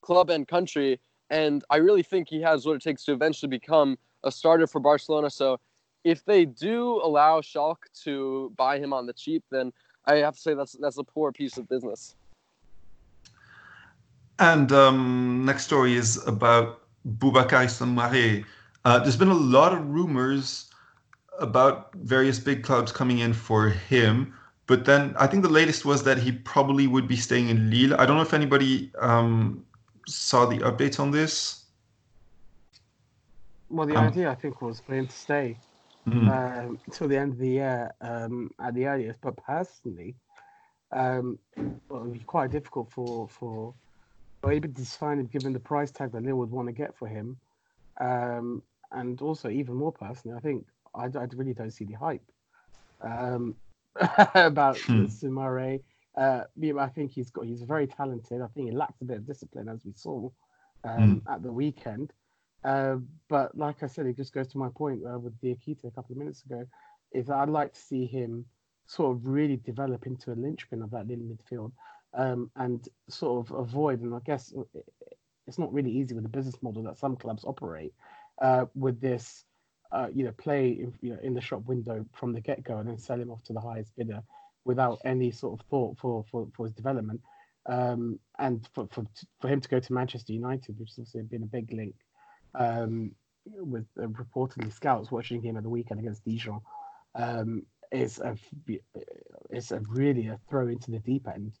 club 0.00 0.30
and 0.30 0.46
country, 0.46 1.00
and 1.30 1.64
I 1.70 1.76
really 1.76 2.02
think 2.02 2.28
he 2.28 2.40
has 2.42 2.64
what 2.64 2.76
it 2.76 2.82
takes 2.82 3.04
to 3.04 3.12
eventually 3.12 3.50
become 3.50 3.98
a 4.24 4.30
starter 4.30 4.66
for 4.66 4.80
Barcelona. 4.80 5.30
So 5.30 5.58
if 6.04 6.24
they 6.24 6.44
do 6.44 7.00
allow 7.02 7.40
Schalke 7.40 7.84
to 8.04 8.52
buy 8.56 8.78
him 8.78 8.92
on 8.92 9.06
the 9.06 9.12
cheap, 9.12 9.44
then 9.50 9.72
I 10.06 10.16
have 10.16 10.34
to 10.34 10.40
say 10.40 10.54
that's 10.54 10.72
that's 10.72 10.98
a 10.98 11.04
poor 11.04 11.32
piece 11.32 11.58
of 11.58 11.68
business. 11.68 12.14
And 14.38 14.72
um, 14.72 15.44
next 15.44 15.64
story 15.64 15.94
is 15.96 16.26
about 16.26 16.80
Boubakary 17.06 17.68
Soumaré. 17.68 18.44
Uh, 18.86 18.98
there's 18.98 19.16
been 19.16 19.28
a 19.28 19.34
lot 19.34 19.74
of 19.74 19.86
rumors 19.90 20.69
about 21.40 21.94
various 21.94 22.38
big 22.38 22.62
clubs 22.62 22.92
coming 22.92 23.18
in 23.18 23.32
for 23.32 23.68
him, 23.70 24.34
but 24.66 24.84
then 24.84 25.14
I 25.18 25.26
think 25.26 25.42
the 25.42 25.50
latest 25.50 25.84
was 25.84 26.04
that 26.04 26.18
he 26.18 26.32
probably 26.32 26.86
would 26.86 27.08
be 27.08 27.16
staying 27.16 27.48
in 27.48 27.70
Lille. 27.70 27.94
I 27.94 28.06
don't 28.06 28.16
know 28.16 28.22
if 28.22 28.34
anybody 28.34 28.92
um, 28.98 29.64
saw 30.06 30.46
the 30.46 30.58
updates 30.58 31.00
on 31.00 31.10
this. 31.10 31.66
Well, 33.68 33.86
the 33.86 33.96
Um, 33.96 34.06
idea 34.06 34.30
I 34.30 34.34
think 34.34 34.60
was 34.62 34.80
for 34.80 34.94
him 34.94 35.06
to 35.06 35.16
stay 35.16 35.58
Mhm. 36.06 36.28
um, 36.30 36.78
till 36.90 37.08
the 37.08 37.16
end 37.18 37.32
of 37.32 37.38
the 37.38 37.48
year 37.48 37.90
um, 38.00 38.50
at 38.60 38.74
the 38.74 38.86
earliest. 38.86 39.20
But 39.20 39.36
personally, 39.36 40.16
um, 40.92 41.38
well, 41.88 42.02
it 42.02 42.04
would 42.04 42.12
be 42.12 42.20
quite 42.20 42.50
difficult 42.50 42.90
for 42.92 43.28
for 43.28 43.74
or 44.42 44.52
even 44.52 44.72
to 44.74 44.84
find 44.84 45.20
him 45.20 45.26
given 45.26 45.52
the 45.52 45.60
price 45.60 45.90
tag 45.90 46.12
that 46.12 46.22
Lille 46.22 46.36
would 46.36 46.50
want 46.50 46.68
to 46.68 46.72
get 46.72 46.96
for 46.96 47.08
him. 47.08 47.36
Um, 48.00 48.62
and 48.92 49.20
also, 49.20 49.50
even 49.50 49.74
more 49.74 49.92
personally, 49.92 50.36
I 50.36 50.40
think 50.40 50.66
I, 50.94 51.04
I 51.06 51.26
really 51.34 51.54
don't 51.54 51.70
see 51.72 51.84
the 51.84 51.94
hype 51.94 52.22
um, 53.00 53.56
about 54.34 54.82
Hmm. 54.86 55.06
Soumaré. 55.06 55.80
Uh, 56.16 56.42
I 56.78 56.86
think 56.88 57.12
he's 57.12 57.30
got 57.30 57.46
he's 57.46 57.62
very 57.62 57.86
talented. 57.86 58.40
I 58.42 58.46
think 58.48 58.68
he 58.68 58.74
lacks 58.76 59.00
a 59.00 59.04
bit 59.04 59.18
of 59.18 59.26
discipline, 59.26 59.68
as 59.68 59.84
we 59.84 59.92
saw 59.92 60.30
um, 60.84 61.22
at 61.28 61.42
the 61.42 61.52
weekend. 61.52 62.12
Uh, 62.64 62.96
but 63.28 63.56
like 63.56 63.82
I 63.82 63.86
said, 63.86 64.06
it 64.06 64.16
just 64.16 64.32
goes 64.34 64.48
to 64.48 64.58
my 64.58 64.68
point 64.76 65.00
uh, 65.06 65.18
with 65.18 65.38
Diakite 65.40 65.84
a 65.84 65.90
couple 65.90 66.12
of 66.12 66.18
minutes 66.18 66.44
ago, 66.44 66.64
is 67.12 67.26
that 67.26 67.36
I'd 67.36 67.48
like 67.48 67.72
to 67.74 67.80
see 67.80 68.06
him 68.06 68.44
sort 68.86 69.16
of 69.16 69.26
really 69.26 69.56
develop 69.56 70.06
into 70.06 70.32
a 70.32 70.34
linchpin 70.34 70.82
of 70.82 70.90
that 70.90 71.06
little 71.06 71.24
midfield 71.24 71.72
um, 72.14 72.50
and 72.56 72.86
sort 73.08 73.46
of 73.48 73.56
avoid, 73.56 74.00
and 74.00 74.14
I 74.14 74.20
guess 74.24 74.52
it's 75.46 75.58
not 75.58 75.72
really 75.72 75.90
easy 75.90 76.14
with 76.14 76.24
the 76.24 76.30
business 76.30 76.62
model 76.62 76.82
that 76.84 76.98
some 76.98 77.16
clubs 77.16 77.44
operate 77.44 77.92
uh, 78.42 78.66
with 78.74 79.00
this, 79.00 79.44
uh, 79.92 80.08
you 80.14 80.24
know, 80.24 80.32
play 80.32 80.68
in, 80.68 80.92
you 81.00 81.12
know, 81.12 81.18
in 81.22 81.34
the 81.34 81.40
shop 81.40 81.64
window 81.66 82.04
from 82.12 82.32
the 82.32 82.40
get 82.40 82.62
go 82.62 82.78
and 82.78 82.88
then 82.88 82.98
sell 82.98 83.20
him 83.20 83.30
off 83.30 83.42
to 83.44 83.52
the 83.52 83.60
highest 83.60 83.94
bidder 83.96 84.22
without 84.64 85.00
any 85.04 85.30
sort 85.30 85.58
of 85.58 85.66
thought 85.66 85.98
for, 85.98 86.24
for, 86.30 86.48
for 86.54 86.66
his 86.66 86.74
development. 86.74 87.20
Um, 87.66 88.18
and 88.38 88.66
for, 88.74 88.88
for, 88.90 89.04
for 89.40 89.48
him 89.48 89.60
to 89.60 89.68
go 89.68 89.80
to 89.80 89.92
Manchester 89.92 90.32
United, 90.32 90.78
which 90.78 90.90
has 90.90 90.98
also 91.00 91.22
been 91.22 91.42
a 91.42 91.46
big 91.46 91.72
link 91.72 91.94
um, 92.58 93.12
with 93.44 93.86
uh, 94.00 94.06
reportedly 94.06 94.72
scouts 94.72 95.10
watching 95.10 95.42
him 95.42 95.56
at 95.56 95.62
the 95.62 95.68
weekend 95.68 96.00
against 96.00 96.24
Dijon, 96.24 96.60
um, 97.14 97.62
is 97.92 98.18
a 98.20 98.36
is 99.50 99.72
a 99.72 99.80
really 99.88 100.28
a 100.28 100.38
throw 100.48 100.68
into 100.68 100.90
the 100.90 101.00
deep 101.00 101.26
end 101.26 101.52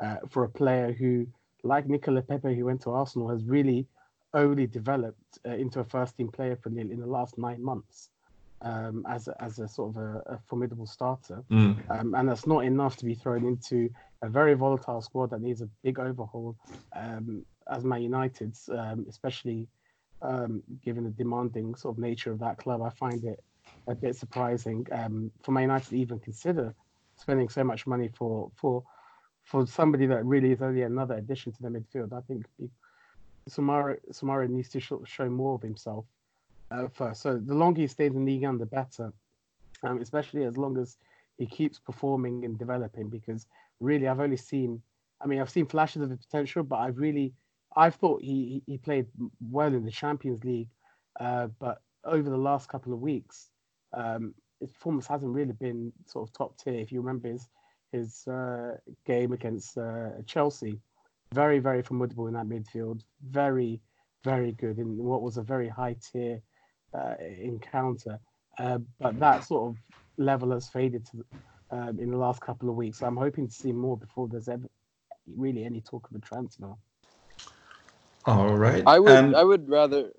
uh, 0.00 0.16
for 0.30 0.44
a 0.44 0.48
player 0.48 0.92
who, 0.92 1.26
like 1.64 1.88
Nicolas 1.88 2.24
Pépé, 2.24 2.56
who 2.56 2.64
went 2.64 2.82
to 2.82 2.90
Arsenal, 2.90 3.28
has 3.28 3.44
really 3.44 3.86
only 4.34 4.66
developed 4.66 5.38
uh, 5.46 5.50
into 5.50 5.80
a 5.80 5.84
first 5.84 6.16
team 6.16 6.28
player 6.28 6.56
for 6.56 6.70
Lille 6.70 6.90
in 6.90 7.00
the 7.00 7.06
last 7.06 7.38
nine 7.38 7.62
months. 7.62 8.10
Um, 8.64 9.04
as 9.08 9.26
a, 9.26 9.34
as 9.42 9.58
a 9.58 9.66
sort 9.66 9.90
of 9.90 9.96
a, 10.00 10.22
a 10.34 10.38
formidable 10.46 10.86
starter, 10.86 11.42
Mm. 11.50 11.82
um, 11.90 12.14
and 12.14 12.28
that's 12.28 12.46
not 12.46 12.60
enough 12.64 12.96
to 12.98 13.04
be 13.04 13.16
thrown 13.16 13.44
into 13.44 13.90
a 14.22 14.28
very 14.28 14.54
volatile 14.54 15.02
squad 15.02 15.30
that 15.30 15.40
needs 15.40 15.62
a 15.62 15.68
big 15.82 15.98
overhaul, 15.98 16.56
um, 16.94 17.44
as 17.68 17.82
Man 17.82 18.02
United's, 18.02 18.68
um, 18.68 19.04
especially 19.08 19.66
um, 20.22 20.62
given 20.84 21.02
the 21.02 21.10
demanding 21.10 21.74
sort 21.74 21.96
of 21.96 21.98
nature 21.98 22.30
of 22.30 22.38
that 22.38 22.58
club. 22.58 22.82
I 22.82 22.90
find 22.90 23.24
it 23.24 23.42
a 23.88 23.96
bit 23.96 24.14
surprising 24.14 24.86
um, 24.92 25.32
for 25.42 25.50
Man 25.50 25.62
United 25.64 25.88
to 25.88 25.98
even 25.98 26.20
consider 26.20 26.72
spending 27.16 27.48
so 27.48 27.64
much 27.64 27.84
money 27.88 28.10
for 28.16 28.52
for 28.54 28.84
for 29.42 29.66
somebody 29.66 30.06
that 30.06 30.24
really 30.24 30.52
is 30.52 30.62
only 30.62 30.82
another 30.82 31.14
addition 31.16 31.50
to 31.50 31.62
the 31.62 31.68
midfield. 31.68 32.12
I 32.12 32.20
think 32.28 32.46
Samara 33.48 33.96
Samara 34.10 34.48
needs 34.48 34.68
to 34.70 34.80
show, 34.80 35.28
more 35.28 35.54
of 35.54 35.62
himself 35.62 36.04
uh, 36.70 36.88
first. 36.88 37.22
So 37.22 37.38
the 37.38 37.54
longer 37.54 37.80
he 37.80 37.86
stays 37.86 38.14
in 38.14 38.24
the 38.24 38.38
1, 38.38 38.58
the 38.58 38.66
better, 38.66 39.12
um, 39.82 40.00
especially 40.00 40.44
as 40.44 40.56
long 40.56 40.78
as 40.78 40.96
he 41.38 41.46
keeps 41.46 41.78
performing 41.78 42.44
and 42.44 42.58
developing. 42.58 43.08
Because 43.08 43.46
really, 43.80 44.08
I've 44.08 44.20
only 44.20 44.36
seen, 44.36 44.82
I 45.20 45.26
mean, 45.26 45.40
I've 45.40 45.50
seen 45.50 45.66
flashes 45.66 46.02
of 46.02 46.10
his 46.10 46.18
potential, 46.18 46.62
but 46.62 46.76
I've 46.76 46.98
really, 46.98 47.32
I've 47.76 47.96
thought 47.96 48.22
he 48.22 48.62
he 48.66 48.72
he 48.72 48.78
played 48.78 49.06
well 49.50 49.74
in 49.74 49.84
the 49.84 49.90
Champions 49.90 50.44
League, 50.44 50.68
uh, 51.18 51.48
but 51.58 51.82
over 52.04 52.28
the 52.28 52.36
last 52.36 52.68
couple 52.68 52.92
of 52.92 53.00
weeks, 53.00 53.48
um, 53.92 54.34
his 54.60 54.70
performance 54.70 55.06
hasn't 55.06 55.32
really 55.32 55.52
been 55.52 55.92
sort 56.06 56.28
of 56.28 56.32
top 56.32 56.56
tier. 56.58 56.74
If 56.74 56.92
you 56.92 57.00
remember 57.00 57.28
his 57.28 57.48
his 57.92 58.26
uh, 58.26 58.76
game 59.04 59.32
against 59.32 59.76
uh, 59.76 60.10
Chelsea, 60.26 60.80
very 61.32 61.58
very 61.58 61.82
formidable 61.82 62.26
in 62.26 62.34
that 62.34 62.46
midfield, 62.46 63.02
very 63.30 63.80
very 64.24 64.52
good 64.52 64.78
in 64.78 64.96
what 64.96 65.22
was 65.22 65.36
a 65.36 65.42
very 65.42 65.68
high 65.68 65.96
tier 66.12 66.40
uh, 66.94 67.14
encounter. 67.40 68.18
Uh, 68.58 68.78
but 69.00 69.18
that 69.18 69.44
sort 69.44 69.70
of 69.70 69.76
level 70.18 70.52
has 70.52 70.68
faded 70.68 71.04
to, 71.06 71.24
um, 71.70 71.98
in 71.98 72.10
the 72.10 72.16
last 72.16 72.40
couple 72.40 72.68
of 72.68 72.76
weeks. 72.76 72.98
So 72.98 73.06
I'm 73.06 73.16
hoping 73.16 73.48
to 73.48 73.52
see 73.52 73.72
more 73.72 73.96
before 73.96 74.28
there's 74.28 74.48
ever 74.48 74.68
really 75.36 75.64
any 75.64 75.80
talk 75.80 76.08
of 76.10 76.16
a 76.16 76.20
transfer. 76.20 76.74
All 78.26 78.56
right. 78.56 78.82
I 78.86 78.98
would 78.98 79.10
And- 79.10 79.36
I 79.36 79.42
would 79.42 79.68
rather 79.68 80.12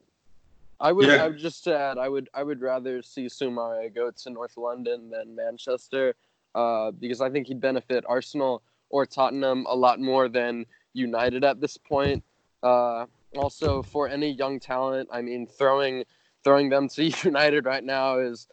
I 0.80 0.92
would 0.92 1.08
Yeah. 1.08 1.24
I 1.24 1.28
would 1.30 1.38
just 1.38 1.64
to 1.66 1.78
add 1.78 1.98
I 1.98 2.10
would 2.10 2.30
I 2.34 2.44
would 2.44 2.60
rather 2.62 3.02
see 3.02 3.28
Soumaré 3.28 3.94
go 3.94 4.12
to 4.12 4.30
North 4.30 4.58
London 4.58 5.10
than 5.10 5.36
Manchester 5.36 6.16
uh, 6.56 6.92
because 6.92 7.22
I 7.22 7.30
think 7.30 7.48
he'd 7.48 7.62
benefit 7.62 8.04
Arsenal 8.08 8.64
or 8.90 9.06
Tottenham 9.06 9.66
a 9.70 9.76
lot 9.76 10.00
more 10.00 10.28
than 10.28 10.66
United 10.94 11.44
at 11.44 11.60
this 11.60 11.78
point. 11.78 12.24
Uh, 12.62 13.06
also 13.36 13.82
for 13.82 14.08
any 14.08 14.32
young 14.32 14.60
talent, 14.60 15.10
I 15.12 15.22
mean 15.22 15.48
throwing 15.48 16.04
throwing 16.44 16.70
them 16.70 16.88
to 16.90 17.04
United 17.24 17.66
right 17.66 17.84
now 17.84 18.20
is 18.20 18.48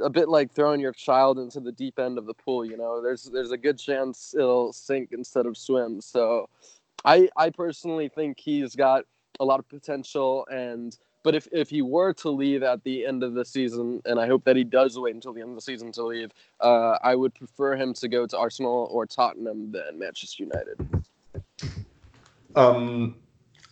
a 0.00 0.10
bit 0.10 0.28
like 0.28 0.52
throwing 0.52 0.80
your 0.80 0.92
child 0.92 1.38
into 1.38 1.60
the 1.60 1.72
deep 1.72 1.98
end 1.98 2.18
of 2.18 2.26
the 2.26 2.34
pool, 2.34 2.64
you 2.64 2.76
know. 2.76 3.02
There's 3.02 3.24
there's 3.24 3.52
a 3.52 3.58
good 3.58 3.78
chance 3.78 4.34
it'll 4.34 4.72
sink 4.72 5.10
instead 5.12 5.46
of 5.46 5.56
swim. 5.56 6.00
So 6.00 6.48
I 7.04 7.28
I 7.36 7.50
personally 7.50 8.08
think 8.08 8.38
he's 8.38 8.74
got 8.76 9.04
a 9.38 9.44
lot 9.44 9.60
of 9.60 9.68
potential 9.68 10.46
and 10.50 10.96
but 11.26 11.34
if, 11.34 11.48
if 11.50 11.68
he 11.68 11.82
were 11.82 12.12
to 12.12 12.30
leave 12.30 12.62
at 12.62 12.84
the 12.84 13.04
end 13.04 13.24
of 13.24 13.34
the 13.34 13.44
season, 13.44 14.00
and 14.04 14.20
I 14.20 14.28
hope 14.28 14.44
that 14.44 14.54
he 14.54 14.62
does 14.62 14.96
wait 14.96 15.12
until 15.12 15.32
the 15.32 15.40
end 15.40 15.50
of 15.50 15.56
the 15.56 15.60
season 15.60 15.90
to 15.90 16.04
leave, 16.04 16.30
uh, 16.60 16.98
I 17.02 17.16
would 17.16 17.34
prefer 17.34 17.74
him 17.74 17.94
to 17.94 18.06
go 18.06 18.28
to 18.28 18.38
Arsenal 18.38 18.88
or 18.92 19.06
Tottenham 19.06 19.72
than 19.72 19.98
Manchester 19.98 20.44
United. 20.44 21.04
Um, 22.56 23.16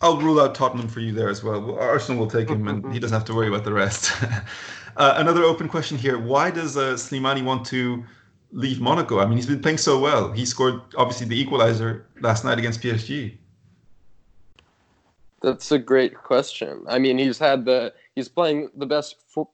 I'll 0.01 0.17
rule 0.17 0.39
out 0.39 0.55
Tottenham 0.55 0.87
for 0.87 0.99
you 0.99 1.11
there 1.11 1.29
as 1.29 1.43
well. 1.43 1.59
Well, 1.59 1.79
Arsenal 1.79 2.19
will 2.19 2.29
take 2.29 2.49
him, 2.49 2.67
and 2.67 2.93
he 2.93 2.99
doesn't 2.99 3.17
have 3.17 3.25
to 3.25 3.33
worry 3.33 3.47
about 3.47 3.63
the 3.63 3.73
rest. 3.73 4.11
uh, 4.97 5.15
another 5.17 5.43
open 5.43 5.67
question 5.67 5.97
here: 5.97 6.19
Why 6.19 6.51
does 6.51 6.77
uh, 6.77 6.93
Slimani 6.93 7.43
want 7.43 7.65
to 7.67 8.03
leave 8.51 8.79
Monaco? 8.79 9.19
I 9.19 9.25
mean, 9.25 9.37
he's 9.37 9.47
been 9.47 9.61
playing 9.61 9.79
so 9.79 9.99
well. 9.99 10.31
He 10.31 10.45
scored 10.45 10.81
obviously 10.97 11.27
the 11.27 11.39
equalizer 11.39 12.05
last 12.21 12.45
night 12.45 12.59
against 12.59 12.81
PSG. 12.81 13.37
That's 15.41 15.71
a 15.71 15.79
great 15.79 16.15
question. 16.15 16.83
I 16.87 16.99
mean, 16.99 17.17
he's 17.17 17.39
had 17.39 17.65
the 17.65 17.93
he's 18.15 18.27
playing 18.27 18.69
the 18.75 18.85
best 18.85 19.15
fo- 19.27 19.49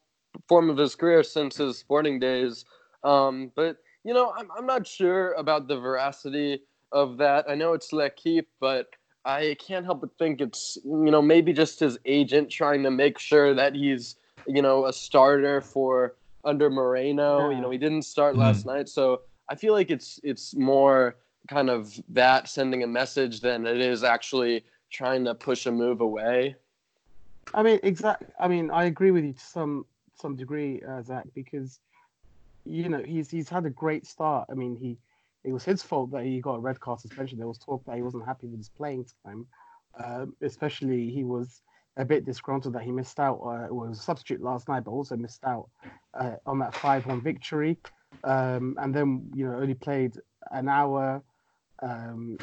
form 0.47 0.69
of 0.69 0.77
his 0.77 0.95
career 0.95 1.23
since 1.23 1.57
his 1.57 1.77
sporting 1.77 2.19
days. 2.19 2.65
Um, 3.03 3.51
but 3.55 3.77
you 4.03 4.13
know, 4.13 4.33
I'm 4.35 4.49
I'm 4.57 4.65
not 4.65 4.87
sure 4.87 5.33
about 5.33 5.67
the 5.67 5.79
veracity 5.79 6.61
of 6.91 7.17
that. 7.17 7.45
I 7.49 7.55
know 7.55 7.73
it's 7.73 7.93
L'Equipe, 7.93 8.47
but 8.59 8.87
I 9.23 9.55
can't 9.59 9.85
help 9.85 10.01
but 10.01 10.17
think 10.17 10.41
it's 10.41 10.77
you 10.83 11.11
know 11.11 11.21
maybe 11.21 11.53
just 11.53 11.79
his 11.79 11.97
agent 12.05 12.49
trying 12.49 12.83
to 12.83 12.91
make 12.91 13.19
sure 13.19 13.53
that 13.53 13.75
he's 13.75 14.15
you 14.47 14.61
know 14.61 14.85
a 14.85 14.93
starter 14.93 15.61
for 15.61 16.15
under 16.43 16.69
Moreno. 16.69 17.49
You 17.49 17.61
know, 17.61 17.69
he 17.69 17.77
didn't 17.77 18.03
start 18.03 18.35
last 18.35 18.65
night, 18.65 18.89
so 18.89 19.21
I 19.49 19.55
feel 19.55 19.73
like 19.73 19.91
it's 19.91 20.19
it's 20.23 20.55
more 20.55 21.15
kind 21.47 21.69
of 21.69 21.99
that 22.09 22.47
sending 22.47 22.83
a 22.83 22.87
message 22.87 23.41
than 23.41 23.65
it 23.65 23.79
is 23.79 24.03
actually 24.03 24.63
trying 24.91 25.25
to 25.25 25.35
push 25.35 25.65
a 25.65 25.71
move 25.71 26.01
away. 26.01 26.55
I 27.53 27.63
mean, 27.63 27.79
exactly. 27.83 28.27
I 28.39 28.47
mean, 28.47 28.71
I 28.71 28.85
agree 28.85 29.11
with 29.11 29.23
you 29.23 29.33
to 29.33 29.39
some 29.39 29.85
some 30.15 30.35
degree, 30.35 30.81
uh, 30.87 31.01
Zach, 31.01 31.25
because 31.33 31.79
you 32.65 32.89
know 32.89 33.03
he's 33.03 33.29
he's 33.29 33.49
had 33.49 33.65
a 33.65 33.69
great 33.69 34.05
start. 34.05 34.47
I 34.49 34.53
mean, 34.53 34.75
he 34.75 34.97
it 35.43 35.51
was 35.51 35.63
his 35.63 35.81
fault 35.81 36.11
that 36.11 36.23
he 36.23 36.39
got 36.39 36.55
a 36.55 36.59
red 36.59 36.79
card 36.79 36.99
suspension. 36.99 37.37
There 37.37 37.47
was 37.47 37.57
talk 37.57 37.83
that 37.85 37.95
he 37.95 38.01
wasn't 38.01 38.25
happy 38.25 38.47
with 38.47 38.59
his 38.59 38.69
playing 38.69 39.05
time, 39.25 39.47
um, 40.03 40.35
especially 40.41 41.09
he 41.09 41.23
was 41.23 41.61
a 41.97 42.05
bit 42.05 42.25
disgruntled 42.25 42.73
that 42.75 42.83
he 42.83 42.91
missed 42.91 43.19
out. 43.19 43.35
Uh, 43.37 43.73
was 43.73 43.99
a 43.99 44.01
substitute 44.01 44.41
last 44.41 44.69
night, 44.69 44.83
but 44.83 44.91
also 44.91 45.15
missed 45.15 45.43
out 45.43 45.69
uh, 46.13 46.35
on 46.45 46.59
that 46.59 46.75
five-one 46.75 47.21
victory, 47.21 47.77
um, 48.23 48.75
and 48.79 48.93
then 48.93 49.29
you 49.35 49.45
know 49.45 49.55
only 49.55 49.75
played 49.75 50.15
an 50.51 50.69
hour. 50.69 51.21
Um, 51.81 52.37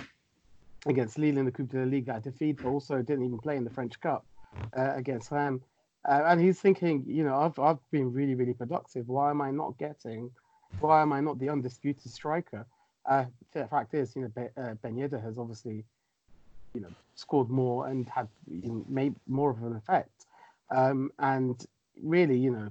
against 0.87 1.19
Lille 1.19 1.39
in 1.39 1.45
the 1.45 1.51
Coupe 1.51 1.71
de 1.71 1.79
la 1.79 1.85
Ligue 1.85 2.09
at 2.09 2.23
defeat, 2.25 2.59
but 2.63 2.69
also 2.69 3.03
didn't 3.03 3.25
even 3.25 3.39
play 3.39 3.57
in 3.57 3.65
the 3.65 3.71
French 3.71 4.01
Cup 4.01 4.25
uh, 4.77 4.95
against 4.95 5.31
Rennes. 5.31 5.63
Uh, 6.09 6.23
and 6.27 6.41
he's 6.41 6.61
thinking, 6.61 7.05
you 7.07 7.25
know, 7.25 7.37
I've 7.37 7.59
I've 7.59 7.79
been 7.91 8.13
really 8.13 8.35
really 8.35 8.55
productive. 8.55 9.09
Why 9.09 9.31
am 9.31 9.41
I 9.41 9.51
not 9.51 9.77
getting? 9.79 10.31
Why 10.81 11.03
am 11.03 11.13
I 11.13 11.21
not 11.21 11.39
the 11.39 11.49
undisputed 11.49 12.11
striker? 12.11 12.67
Uh, 13.09 13.25
the 13.53 13.67
fact 13.67 13.95
is, 13.95 14.15
you 14.15 14.23
know, 14.23 14.29
Be- 14.29 14.61
uh, 14.61 14.75
Ben 14.83 14.97
Yedder 14.97 15.23
has 15.23 15.39
obviously, 15.39 15.85
you 16.75 16.81
know, 16.81 16.91
scored 17.15 17.49
more 17.49 17.89
and 17.89 18.09
had 18.09 18.29
you 18.47 18.69
know, 18.69 18.85
made 18.89 19.15
more 19.27 19.51
of 19.51 19.63
an 19.63 19.75
effect. 19.75 20.27
Um, 20.71 21.11
and 21.19 21.67
really, 22.03 22.37
you 22.37 22.51
know, 22.51 22.69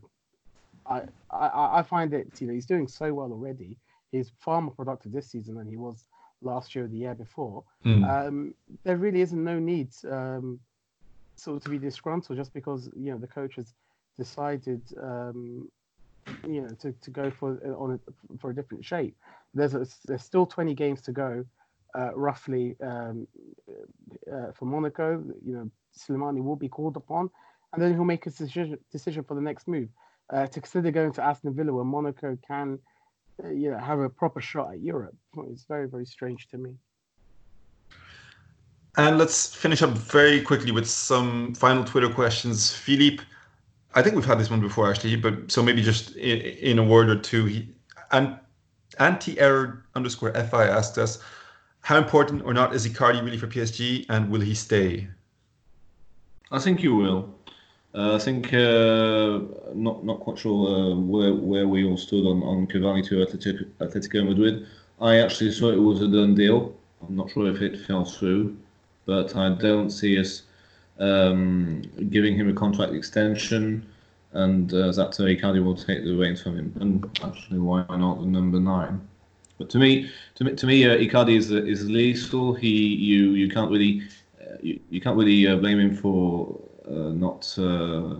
I, 0.86 1.02
I 1.32 1.80
I 1.80 1.82
find 1.82 2.14
it, 2.14 2.40
you 2.40 2.48
know, 2.48 2.54
he's 2.54 2.68
doing 2.68 2.88
so 2.88 3.14
well 3.14 3.32
already. 3.32 3.78
He's 4.12 4.32
far 4.40 4.62
more 4.62 4.74
productive 4.74 5.12
this 5.12 5.32
season 5.32 5.56
than 5.56 5.68
he 5.68 5.76
was 5.76 6.06
last 6.42 6.76
year 6.76 6.86
or 6.86 6.88
the 6.88 6.98
year 6.98 7.16
before. 7.16 7.64
Mm. 7.84 8.28
Um, 8.28 8.54
there 8.84 8.98
really 8.98 9.22
isn't 9.22 9.44
no 9.44 9.60
need 9.60 9.90
um, 10.10 10.60
sort 11.36 11.58
of 11.58 11.64
to 11.64 11.70
be 11.70 11.80
disgruntled 11.80 12.38
just 12.38 12.54
because 12.54 12.90
you 12.96 13.12
know 13.12 13.18
the 13.18 13.28
coach 13.28 13.56
has 13.56 13.74
decided 14.18 14.82
um, 15.02 15.70
you 16.48 16.62
know 16.62 16.70
to, 16.80 16.92
to 16.92 17.12
go 17.12 17.32
for 17.32 17.60
on 17.78 18.00
a, 18.00 18.38
for 18.38 18.52
a 18.52 18.56
different 18.56 18.84
shape. 18.84 19.16
There's 19.54 19.74
a, 19.74 19.88
there's 20.06 20.24
still 20.24 20.46
20 20.46 20.74
games 20.74 21.02
to 21.04 21.12
go, 21.12 21.46
uh, 21.98 22.12
roughly 22.16 22.76
um, 22.82 23.28
uh, 24.32 24.52
for 24.54 24.66
Monaco. 24.66 25.24
You 25.46 25.54
know 25.54 25.72
Slimani 25.98 26.44
will 26.44 26.56
be 26.56 26.70
called 26.70 26.98
upon, 26.98 27.30
and 27.74 27.82
then 27.82 27.94
he'll 27.94 28.04
make 28.04 28.26
a 28.26 28.30
decision 28.30 28.78
decision 28.92 29.24
for 29.24 29.36
the 29.36 29.42
next 29.42 29.68
move. 29.68 29.90
Uh, 30.30 30.46
to 30.46 30.60
consider 30.60 30.92
going 30.92 31.14
to 31.14 31.24
Aston 31.24 31.54
Villa 31.54 31.72
where 31.72 31.86
Monaco 31.86 32.38
can, 32.46 32.80
uh, 33.42 33.48
you 33.48 33.72
know, 33.72 33.78
have 33.78 34.00
a 34.00 34.10
proper 34.10 34.42
shot 34.42 34.74
at 34.74 34.82
Europe. 34.82 35.16
It's 35.50 35.64
very 35.64 35.88
very 35.88 36.06
strange 36.06 36.48
to 36.50 36.58
me. 36.58 36.76
And 38.98 39.20
let's 39.20 39.56
finish 39.56 39.84
up 39.84 39.92
very 39.92 40.42
quickly 40.42 40.72
with 40.72 40.90
some 40.90 41.54
final 41.54 41.84
Twitter 41.84 42.10
questions. 42.10 42.74
Philippe, 42.74 43.24
I 43.96 44.02
think 44.02 44.16
we've 44.16 44.26
had 44.26 44.40
this 44.40 44.50
one 44.50 44.62
before 44.62 44.90
actually, 44.90 45.16
but 45.16 45.52
so 45.52 45.64
maybe 45.64 45.82
just 45.82 46.16
in, 46.16 46.40
in 46.40 46.80
a 46.80 46.84
word 46.84 47.10
or 47.10 47.18
two. 47.18 47.46
He, 47.46 47.70
and 48.12 48.38
anti-error 49.00 49.84
underscore 49.96 50.34
fi 50.34 50.66
asked 50.66 50.98
us, 50.98 51.20
how 51.82 51.98
important 51.98 52.44
or 52.44 52.54
not 52.54 52.76
is 52.76 52.86
Icardi 52.86 53.24
really 53.24 53.38
for 53.38 53.48
PSG, 53.48 54.06
and 54.10 54.30
will 54.30 54.42
he 54.42 54.54
stay? 54.54 55.08
I 56.52 56.60
think 56.60 56.84
you 56.84 56.96
will. 56.96 57.34
Uh, 57.96 58.16
I 58.16 58.20
think 58.20 58.54
uh, 58.54 59.40
not 59.74 60.04
not 60.04 60.20
quite 60.20 60.38
sure 60.38 60.68
uh, 60.68 60.96
where 60.96 61.34
where 61.34 61.68
we 61.68 61.86
all 61.86 61.98
stood 61.98 62.26
on 62.28 62.44
on 62.44 62.68
Cavani 62.68 63.06
to 63.08 63.26
Atletico, 63.26 63.66
Atletico 63.80 64.28
Madrid. 64.28 64.68
I 65.00 65.18
actually 65.20 65.52
thought 65.52 65.74
it 65.74 65.80
was 65.80 66.02
a 66.02 66.08
done 66.08 66.36
deal. 66.36 66.76
I'm 67.02 67.16
not 67.16 67.32
sure 67.32 67.50
if 67.50 67.62
it 67.62 67.80
fell 67.80 68.04
through, 68.04 68.58
but 69.06 69.36
I 69.36 69.50
don't 69.56 69.90
see 69.90 70.20
us 70.20 70.44
um, 71.00 71.82
giving 72.10 72.36
him 72.36 72.50
a 72.50 72.54
contract 72.54 72.94
extension, 72.94 73.86
and 74.34 74.74
uh, 74.74 74.92
that 74.92 75.20
uh, 75.20 75.24
Icardi 75.24 75.64
will 75.64 75.76
take 75.76 76.04
the 76.04 76.16
reins 76.16 76.42
from 76.42 76.58
him. 76.58 76.74
And 76.80 77.20
actually, 77.24 77.60
why 77.60 77.86
not 77.90 78.20
the 78.20 78.26
number 78.26 78.60
nine? 78.60 79.02
But 79.58 79.70
to 79.72 79.80
me, 79.80 80.10
to 80.36 80.44
me, 80.44 80.56
to 80.56 80.66
me, 80.68 80.86
uh, 80.86 80.98
Icardi 80.98 81.36
is 81.36 81.52
is 81.52 81.90
lethal. 81.90 82.54
He 82.54 82.70
you 82.70 83.32
you 83.32 83.50
can't 83.50 83.72
really 83.72 84.04
uh, 84.40 84.58
you, 84.62 84.80
you 84.90 85.02
can't 85.02 85.18
really 85.18 85.48
uh, 85.48 85.58
blame 85.58 85.80
him 85.80 85.96
for 85.96 86.60
uh, 86.88 87.12
not 87.12 87.54
uh, 87.58 88.16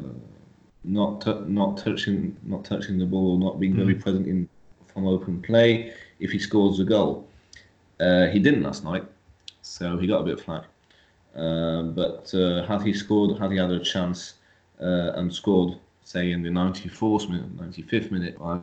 not 0.84 1.22
t- 1.22 1.44
not 1.46 1.78
touching 1.78 2.36
not 2.44 2.64
touching 2.66 2.98
the 2.98 3.06
ball 3.06 3.34
or 3.34 3.40
not 3.40 3.60
being 3.60 3.76
very 3.76 3.96
present 3.96 4.28
in 4.28 4.50
from 4.88 5.06
open 5.06 5.42
play 5.42 5.94
if 6.20 6.32
he 6.32 6.40
scores 6.40 6.80
a 6.80 6.84
goal. 6.84 7.28
Uh, 8.00 8.28
he 8.28 8.40
didn't 8.40 8.64
last 8.64 8.84
night, 8.84 9.04
so 9.62 9.98
he 9.98 10.08
got 10.08 10.22
a 10.22 10.24
bit 10.24 10.34
of 10.34 10.42
flack. 10.42 10.64
Uh, 11.38 11.84
but 11.84 12.34
uh, 12.34 12.66
had 12.66 12.82
he 12.82 12.94
scored, 12.94 13.38
had 13.38 13.52
he 13.52 13.58
had 13.58 13.72
a 13.72 13.80
chance 13.80 14.36
uh, 14.82 15.12
and 15.16 15.34
scored, 15.34 15.78
say 16.04 16.32
in 16.32 16.42
the 16.42 16.50
94th 16.50 17.30
minute, 17.30 17.58
95th 17.58 18.12
minute, 18.12 18.38
I, 18.42 18.60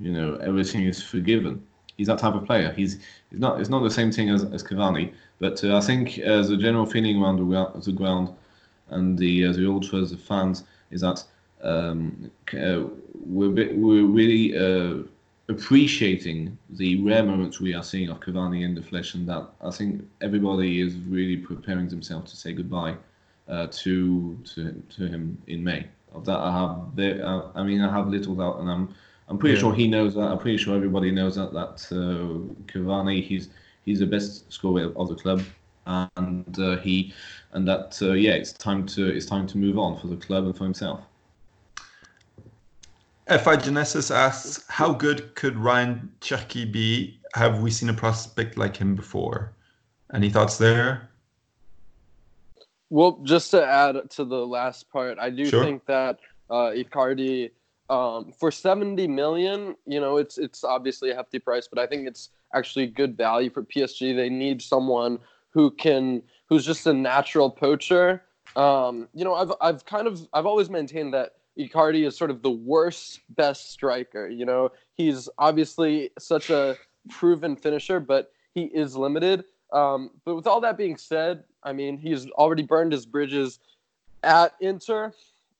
you 0.00 0.12
know 0.12 0.34
everything 0.36 0.84
is 0.84 1.02
forgiven. 1.02 1.64
He's 1.96 2.08
that 2.08 2.18
type 2.18 2.34
of 2.34 2.44
player. 2.44 2.72
He's 2.72 2.98
he's 3.30 3.40
not. 3.40 3.60
It's 3.60 3.70
not 3.70 3.82
the 3.82 3.90
same 3.90 4.12
thing 4.12 4.30
as, 4.30 4.44
as 4.44 4.62
Cavani, 4.62 5.14
but 5.38 5.62
uh, 5.64 5.76
I 5.76 5.80
think 5.80 6.18
as 6.18 6.50
a 6.50 6.56
general 6.56 6.86
feeling 6.86 7.22
around 7.22 7.36
the, 7.36 7.80
the 7.80 7.92
ground 7.92 8.30
and 8.88 9.18
the 9.18 9.46
uh, 9.46 9.52
the 9.52 9.66
ultras, 9.66 10.10
the 10.10 10.16
fans, 10.16 10.64
is 10.90 11.00
that 11.00 11.24
um, 11.62 12.30
uh, 12.52 12.84
we're 13.26 13.50
bit, 13.50 13.76
we're 13.76 14.04
really 14.04 14.56
uh, 14.56 15.02
appreciating 15.50 16.56
the 16.70 17.02
rare 17.02 17.24
moments 17.24 17.60
we 17.60 17.74
are 17.74 17.82
seeing 17.82 18.08
of 18.10 18.20
Cavani 18.20 18.62
in 18.64 18.74
the 18.74 18.82
flesh, 18.82 19.14
and 19.14 19.28
that 19.28 19.48
I 19.62 19.70
think 19.70 20.02
everybody 20.20 20.80
is 20.80 20.94
really 21.08 21.36
preparing 21.36 21.88
themselves 21.88 22.30
to 22.32 22.36
say 22.36 22.52
goodbye 22.52 22.96
uh, 23.48 23.66
to 23.82 24.38
to 24.54 24.82
to 24.96 25.06
him 25.08 25.38
in 25.48 25.64
May. 25.64 25.86
Of 26.14 26.24
that, 26.26 26.38
I 26.38 26.52
have 26.58 26.96
there. 26.96 27.24
Uh, 27.24 27.42
I 27.54 27.62
mean, 27.62 27.80
I 27.82 27.92
have 27.92 28.08
little 28.08 28.34
doubt, 28.34 28.60
and 28.60 28.70
I'm 28.70 28.94
I'm 29.28 29.38
pretty 29.38 29.54
Yeah. 29.54 29.60
sure 29.60 29.74
he 29.74 29.88
knows 29.88 30.14
that. 30.14 30.28
I'm 30.32 30.38
pretty 30.38 30.58
sure 30.58 30.76
everybody 30.76 31.10
knows 31.10 31.36
that 31.36 31.52
that 31.52 31.86
uh, 31.92 32.52
Cavani 32.72 33.22
he's 33.22 33.48
he's 33.84 34.00
the 34.00 34.06
best 34.06 34.50
scorer 34.52 34.92
of 34.96 35.08
the 35.08 35.16
club, 35.16 35.42
and 35.86 36.58
uh, 36.58 36.76
he 36.78 37.12
and 37.52 37.66
that 37.68 37.98
uh, 38.02 38.12
yeah, 38.12 38.32
it's 38.32 38.52
time 38.52 38.86
to 38.86 39.06
it's 39.08 39.26
time 39.26 39.46
to 39.48 39.58
move 39.58 39.78
on 39.78 39.98
for 39.98 40.08
the 40.08 40.16
club 40.16 40.44
and 40.44 40.56
for 40.56 40.64
himself. 40.64 41.00
FI 43.30 43.56
Genesis 43.56 44.10
asks, 44.10 44.64
how 44.68 44.92
good 44.92 45.36
could 45.36 45.54
Rayan 45.54 46.08
Cherki 46.20 46.70
be? 46.70 47.20
Have 47.34 47.62
we 47.62 47.70
seen 47.70 47.88
a 47.88 47.94
prospect 47.94 48.58
like 48.58 48.76
him 48.76 48.96
before? 48.96 49.54
Any 50.12 50.30
thoughts 50.30 50.58
there? 50.58 51.08
Well, 52.88 53.20
just 53.22 53.52
to 53.52 53.64
add 53.64 54.10
to 54.10 54.24
the 54.24 54.44
last 54.44 54.90
part, 54.90 55.18
I 55.20 55.30
do 55.30 55.46
Sure. 55.46 55.62
think 55.62 55.86
that 55.86 56.18
uh, 56.50 56.72
Icardi 56.74 57.52
um, 57.88 58.32
for 58.32 58.50
70 58.50 59.06
million, 59.06 59.76
you 59.86 60.00
know, 60.00 60.16
it's 60.16 60.36
it's 60.36 60.64
obviously 60.64 61.10
a 61.10 61.14
hefty 61.14 61.38
price, 61.38 61.68
but 61.68 61.78
I 61.78 61.86
think 61.86 62.08
it's 62.08 62.30
actually 62.52 62.88
good 62.88 63.16
value 63.16 63.50
for 63.50 63.62
PSG. 63.62 64.16
They 64.16 64.28
need 64.28 64.60
someone 64.60 65.20
who 65.50 65.70
can 65.70 66.22
who's 66.48 66.66
just 66.66 66.84
a 66.88 66.92
natural 66.92 67.48
poacher. 67.48 68.24
Um, 68.56 69.08
you 69.14 69.24
know, 69.24 69.34
I've 69.34 69.52
I've 69.60 69.84
kind 69.84 70.08
of 70.08 70.26
I've 70.32 70.46
always 70.46 70.68
maintained 70.68 71.14
that 71.14 71.34
Icardi 71.60 72.06
is 72.06 72.16
sort 72.16 72.30
of 72.30 72.42
the 72.42 72.50
worst 72.50 73.20
best 73.30 73.70
striker. 73.70 74.28
You 74.28 74.46
know, 74.46 74.72
he's 74.94 75.28
obviously 75.38 76.10
such 76.18 76.50
a 76.50 76.76
proven 77.08 77.56
finisher, 77.56 78.00
but 78.00 78.32
he 78.54 78.64
is 78.64 78.96
limited. 78.96 79.44
Um, 79.72 80.10
but 80.24 80.34
with 80.34 80.46
all 80.46 80.60
that 80.62 80.76
being 80.76 80.96
said, 80.96 81.44
I 81.62 81.72
mean, 81.72 81.98
he's 81.98 82.28
already 82.30 82.62
burned 82.62 82.92
his 82.92 83.06
bridges 83.06 83.60
at 84.22 84.54
Inter, 84.60 85.12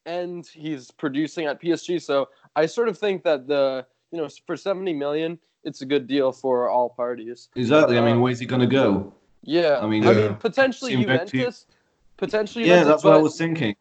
and 0.06 0.46
he's 0.46 0.90
producing 0.90 1.46
at 1.46 1.60
PSG. 1.60 2.00
So 2.02 2.28
I 2.56 2.66
sort 2.66 2.88
of 2.88 2.98
think 2.98 3.22
that 3.24 3.46
the 3.46 3.86
you 4.10 4.18
know 4.18 4.28
for 4.46 4.56
seventy 4.56 4.92
million, 4.92 5.38
it's 5.64 5.82
a 5.82 5.86
good 5.86 6.06
deal 6.06 6.32
for 6.32 6.68
all 6.68 6.88
parties. 6.88 7.48
Exactly. 7.54 7.98
I 7.98 8.00
mean, 8.00 8.16
Uh, 8.16 8.20
where's 8.20 8.38
he 8.40 8.46
gonna 8.46 8.66
go? 8.66 9.12
Yeah, 9.42 9.78
I 9.80 9.86
mean, 9.86 10.04
I 10.06 10.10
uh, 10.10 10.14
mean 10.14 10.34
potentially 10.36 10.92
to- 10.92 11.02
Juventus, 11.02 11.66
potentially 12.16 12.64
Yeah, 12.64 12.80
Juventus, 12.80 12.88
that's 12.88 13.04
what 13.04 13.14
I 13.14 13.18
was 13.18 13.38
thinking. 13.38 13.76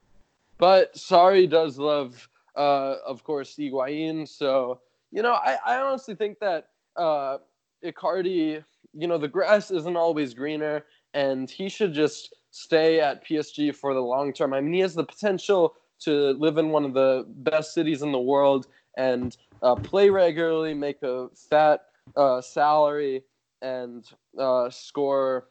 But 0.59 0.93
Sarri 0.93 1.49
does 1.49 1.79
love, 1.79 2.29
uh, 2.55 2.95
of 3.05 3.23
course, 3.23 3.55
Higuain. 3.55 4.27
So 4.27 4.81
you 5.11 5.21
know, 5.21 5.33
I, 5.33 5.57
I 5.65 5.81
honestly 5.81 6.15
think 6.15 6.39
that 6.39 6.67
uh, 6.95 7.37
Icardi, 7.83 8.63
you 8.93 9.07
know, 9.07 9.17
the 9.17 9.27
grass 9.27 9.71
isn't 9.71 9.95
always 9.95 10.33
greener, 10.33 10.85
and 11.13 11.49
he 11.49 11.69
should 11.69 11.93
just 11.93 12.35
stay 12.51 12.99
at 12.99 13.25
PSG 13.25 13.75
for 13.75 13.93
the 13.93 13.99
long 14.01 14.33
term. 14.33 14.53
I 14.53 14.61
mean, 14.61 14.73
he 14.73 14.79
has 14.81 14.93
the 14.93 15.03
potential 15.03 15.75
to 16.01 16.31
live 16.31 16.57
in 16.57 16.69
one 16.69 16.85
of 16.85 16.93
the 16.93 17.25
best 17.27 17.73
cities 17.73 18.01
in 18.01 18.11
the 18.11 18.19
world 18.19 18.67
and 18.97 19.35
uh, 19.61 19.75
play 19.75 20.09
regularly, 20.09 20.73
make 20.73 21.01
a 21.03 21.27
fat 21.49 21.81
uh, 22.15 22.41
salary, 22.41 23.23
and 23.61 24.05
uh, 24.37 24.69
score 24.69 25.47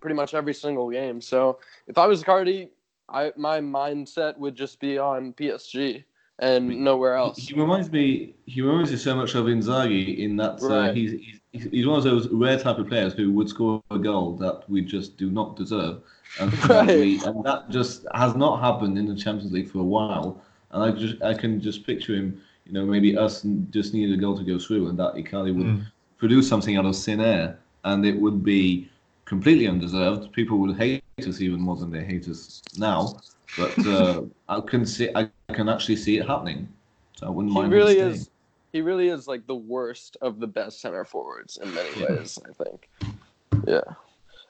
pretty 0.00 0.14
much 0.14 0.34
every 0.34 0.54
single 0.54 0.90
game. 0.90 1.20
So 1.20 1.58
if 1.88 1.98
I 1.98 2.06
was 2.06 2.22
Icardi, 2.22 2.68
I 3.08 3.32
my 3.36 3.60
mindset 3.60 4.38
would 4.38 4.54
just 4.54 4.80
be 4.80 4.98
on 4.98 5.32
PSG 5.34 6.04
and 6.38 6.80
nowhere 6.84 7.14
else. 7.14 7.38
He 7.38 7.54
reminds 7.54 7.90
me. 7.90 8.34
He 8.46 8.60
reminds 8.60 8.90
me 8.90 8.96
so 8.96 9.14
much 9.14 9.34
of 9.34 9.46
Inzaghi 9.46 10.18
in 10.18 10.36
that 10.36 10.62
uh, 10.62 10.92
he's, 10.92 11.12
he's 11.52 11.64
he's 11.70 11.86
one 11.86 11.98
of 11.98 12.04
those 12.04 12.28
rare 12.28 12.58
type 12.58 12.78
of 12.78 12.88
players 12.88 13.12
who 13.12 13.32
would 13.32 13.48
score 13.48 13.82
a 13.90 13.98
goal 13.98 14.36
that 14.36 14.68
we 14.68 14.80
just 14.82 15.16
do 15.16 15.30
not 15.30 15.56
deserve, 15.56 16.02
and, 16.38 16.50
that, 16.68 16.86
Right. 16.86 16.98
we, 16.98 17.22
and 17.24 17.44
that 17.44 17.70
just 17.70 18.06
has 18.14 18.34
not 18.34 18.60
happened 18.60 18.98
in 18.98 19.06
the 19.06 19.14
Champions 19.14 19.52
League 19.52 19.70
for 19.70 19.78
a 19.78 19.84
while. 19.84 20.42
And 20.72 20.82
I 20.82 20.90
just 20.90 21.22
I 21.22 21.34
can 21.34 21.60
just 21.60 21.86
picture 21.86 22.14
him. 22.14 22.40
You 22.66 22.72
know, 22.72 22.86
maybe 22.86 23.16
us 23.16 23.42
just 23.70 23.92
needed 23.92 24.18
a 24.18 24.20
goal 24.20 24.36
to 24.38 24.44
go 24.44 24.58
through, 24.58 24.88
and 24.88 24.98
that 24.98 25.14
Icardi 25.14 25.54
would 25.54 25.66
Mm. 25.66 25.86
produce 26.16 26.48
something 26.48 26.76
out 26.76 26.86
of 26.86 26.96
thin 26.96 27.20
air, 27.20 27.58
and 27.84 28.04
it 28.06 28.18
would 28.18 28.42
be 28.42 28.88
completely 29.26 29.68
undeserved. 29.68 30.32
People 30.32 30.58
would 30.58 30.76
hate 30.76 31.03
us 31.20 31.40
even 31.40 31.60
more 31.60 31.76
than 31.76 31.90
they 31.90 32.04
hate 32.04 32.28
us 32.28 32.62
now. 32.76 33.20
But 33.56 33.86
uh, 33.86 34.22
I 34.48 34.60
can 34.60 34.84
see, 34.84 35.10
I 35.14 35.30
can 35.52 35.68
actually 35.68 35.96
see 35.96 36.18
it 36.18 36.26
happening. 36.26 36.68
So 37.16 37.26
I 37.26 37.30
wouldn't 37.30 37.52
He 37.52 37.58
mind. 37.60 37.72
him 37.72 37.78
really 37.78 37.98
is. 37.98 38.30
He 38.72 38.80
really 38.80 39.08
is 39.08 39.28
like 39.28 39.46
the 39.46 39.54
worst 39.54 40.16
of 40.20 40.40
the 40.40 40.48
best 40.48 40.80
center 40.80 41.04
forwards 41.04 41.58
in 41.62 41.72
many 41.72 42.04
ways. 42.04 42.38
I 42.44 42.64
think. 42.64 42.88
Yeah. 43.68 43.80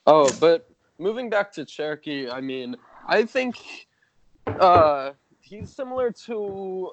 Oh, 0.07 0.31
but 0.41 0.69
moving 0.99 1.28
back 1.28 1.53
to 1.53 1.62
Cherki, 1.66 2.32
I 2.32 2.41
mean, 2.41 2.77
I 3.07 3.24
think 3.24 3.86
uh, 4.47 5.11
he's 5.43 5.70
similar 5.70 6.11
to 6.27 6.93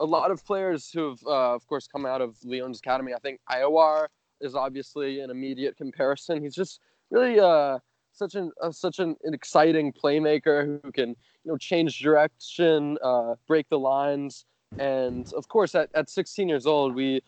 a 0.00 0.04
lot 0.04 0.32
of 0.32 0.44
players 0.44 0.90
who've, 0.90 1.22
uh, 1.24 1.54
of 1.54 1.64
course, 1.68 1.86
come 1.86 2.04
out 2.04 2.20
of 2.20 2.36
Lyon's 2.44 2.80
academy. 2.80 3.14
I 3.14 3.18
think 3.18 3.38
Aouar 3.48 4.08
is 4.40 4.56
obviously 4.56 5.20
an 5.20 5.30
immediate 5.30 5.76
comparison. 5.76 6.42
He's 6.42 6.56
just 6.56 6.80
really 7.10 7.38
uh, 7.38 7.78
such 8.18 8.34
an 8.34 8.50
uh, 8.60 8.70
such 8.72 8.98
an, 8.98 9.16
an, 9.24 9.32
exciting 9.32 9.92
playmaker 9.92 10.80
who 10.82 10.92
can 10.92 11.10
you 11.10 11.52
know 11.52 11.56
change 11.56 12.00
direction, 12.00 12.98
uh, 13.02 13.34
break 13.46 13.68
the 13.68 13.78
lines, 13.78 14.44
and 14.78 15.32
of 15.34 15.48
course, 15.48 15.74
at, 15.74 15.88
at 15.94 16.10
16 16.10 16.48
years 16.48 16.66
old, 16.66 16.94
we 16.94 17.22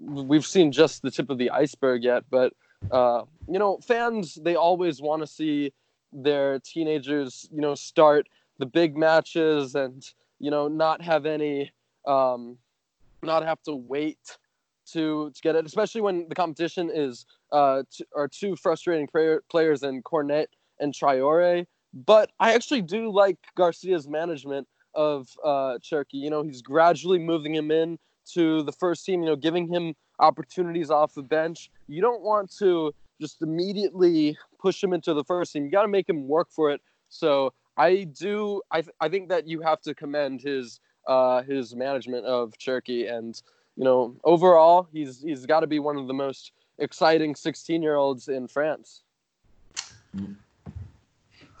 we've 0.00 0.46
seen 0.46 0.72
just 0.72 1.02
the 1.02 1.10
tip 1.10 1.30
of 1.30 1.38
the 1.38 1.50
iceberg 1.50 2.04
yet. 2.04 2.24
But 2.30 2.52
uh, 2.90 3.22
you 3.48 3.58
know, 3.58 3.78
fans 3.78 4.36
they 4.36 4.54
always 4.54 5.02
want 5.02 5.22
to 5.22 5.26
see 5.26 5.72
their 6.12 6.58
teenagers 6.60 7.48
you 7.52 7.60
know 7.60 7.74
start 7.74 8.28
the 8.58 8.66
big 8.66 8.96
matches 8.96 9.74
and 9.74 10.08
you 10.38 10.50
know 10.50 10.68
not 10.68 11.02
have 11.02 11.26
any 11.26 11.70
um, 12.06 12.56
not 13.22 13.44
have 13.44 13.62
to 13.64 13.74
wait 13.74 14.38
to 14.92 15.30
to 15.34 15.40
get 15.42 15.56
it, 15.56 15.66
especially 15.66 16.00
when 16.00 16.28
the 16.28 16.34
competition 16.34 16.90
is 16.92 17.26
uh 17.52 17.82
are 18.14 18.28
two 18.28 18.56
frustrating 18.56 19.06
player, 19.06 19.42
players 19.50 19.82
in 19.82 20.02
Cornet 20.02 20.50
and 20.80 20.92
Traoré. 20.92 21.66
But 21.92 22.30
I 22.38 22.54
actually 22.54 22.82
do 22.82 23.10
like 23.10 23.38
Garcia's 23.56 24.08
management 24.08 24.68
of 24.94 25.28
uh 25.44 25.78
Cherki. 25.78 26.14
You 26.14 26.30
know, 26.30 26.42
he's 26.42 26.62
gradually 26.62 27.18
moving 27.18 27.54
him 27.54 27.70
in 27.70 27.98
to 28.34 28.62
the 28.62 28.72
first 28.72 29.04
team. 29.04 29.20
You 29.22 29.26
know, 29.26 29.36
giving 29.36 29.68
him 29.68 29.94
opportunities 30.18 30.90
off 30.90 31.14
the 31.14 31.22
bench. 31.22 31.70
You 31.88 32.00
don't 32.00 32.22
want 32.22 32.54
to 32.58 32.92
just 33.20 33.42
immediately 33.42 34.36
push 34.60 34.82
him 34.82 34.92
into 34.92 35.14
the 35.14 35.24
first 35.24 35.52
team. 35.52 35.64
You 35.64 35.70
got 35.70 35.82
to 35.82 35.88
make 35.88 36.08
him 36.08 36.28
work 36.28 36.48
for 36.50 36.70
it. 36.70 36.80
So 37.08 37.52
I 37.76 38.04
do. 38.04 38.62
I 38.70 38.82
th- 38.82 38.94
I 39.00 39.08
think 39.08 39.28
that 39.28 39.46
you 39.46 39.60
have 39.60 39.80
to 39.82 39.94
commend 39.94 40.40
his 40.42 40.80
uh, 41.06 41.42
his 41.42 41.74
management 41.74 42.26
of 42.26 42.54
Cherki, 42.58 43.10
and 43.10 43.40
you 43.76 43.84
know, 43.84 44.16
overall, 44.24 44.88
he's 44.92 45.22
he's 45.22 45.46
got 45.46 45.60
to 45.60 45.66
be 45.66 45.78
one 45.78 45.96
of 45.96 46.06
the 46.06 46.14
most 46.14 46.52
exciting 46.78 47.34
16 47.34 47.82
year 47.82 47.96
olds 47.96 48.28
in 48.28 48.48
France. 48.48 49.02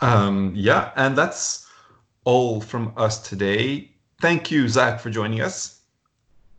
Um, 0.00 0.52
yeah, 0.54 0.92
and 0.96 1.16
that's 1.16 1.66
all 2.24 2.60
from 2.60 2.92
us 2.96 3.26
today. 3.28 3.90
Thank 4.20 4.50
you, 4.50 4.68
Zach, 4.68 5.00
for 5.00 5.10
joining 5.10 5.40
us. 5.42 5.80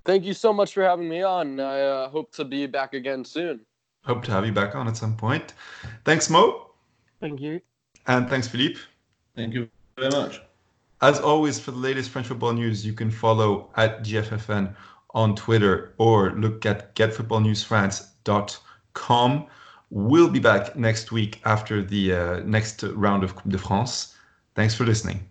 Thank 0.06 0.24
you 0.24 0.34
so 0.34 0.54
much 0.54 0.74
for 0.74 0.84
having 0.84 1.10
me 1.10 1.24
on. 1.24 1.60
I 1.60 1.82
uh, 1.82 2.10
hope 2.10 2.32
to 2.34 2.46
be 2.46 2.66
back 2.66 2.94
again 2.94 3.26
soon. 3.26 3.60
Hope 4.06 4.24
to 4.24 4.32
have 4.32 4.46
you 4.46 4.54
back 4.54 4.76
on 4.76 4.88
at 4.88 4.96
some 4.96 5.18
point. 5.18 5.54
Thanks, 6.06 6.30
Mo. 6.30 6.72
Thank 7.20 7.42
you. 7.42 7.60
And 8.06 8.30
thanks, 8.30 8.48
Philippe. 8.48 8.80
Thank 9.36 9.54
you 9.54 9.68
very 9.98 10.12
much. 10.12 10.42
As 11.02 11.20
always, 11.20 11.60
for 11.60 11.72
the 11.72 11.78
latest 11.78 12.10
French 12.10 12.28
football 12.28 12.54
news, 12.54 12.86
you 12.86 12.94
can 12.94 13.12
follow 13.12 13.70
at 13.76 14.04
GFFN 14.04 14.74
on 15.18 15.36
Twitter 15.36 15.94
or 15.98 16.32
look 16.34 16.66
at 16.66 16.96
getfootballnewsfrance.com. 16.96 19.48
We'll 19.90 20.30
be 20.30 20.40
back 20.40 20.76
next 20.76 21.12
week 21.12 21.42
after 21.44 21.82
the 21.82 22.14
uh, 22.14 22.42
next 22.46 22.84
round 22.84 23.24
of 23.24 23.36
Coupe 23.36 23.52
de 23.52 23.58
France. 23.58 24.14
Thanks 24.54 24.76
for 24.76 24.86
listening. 24.86 25.28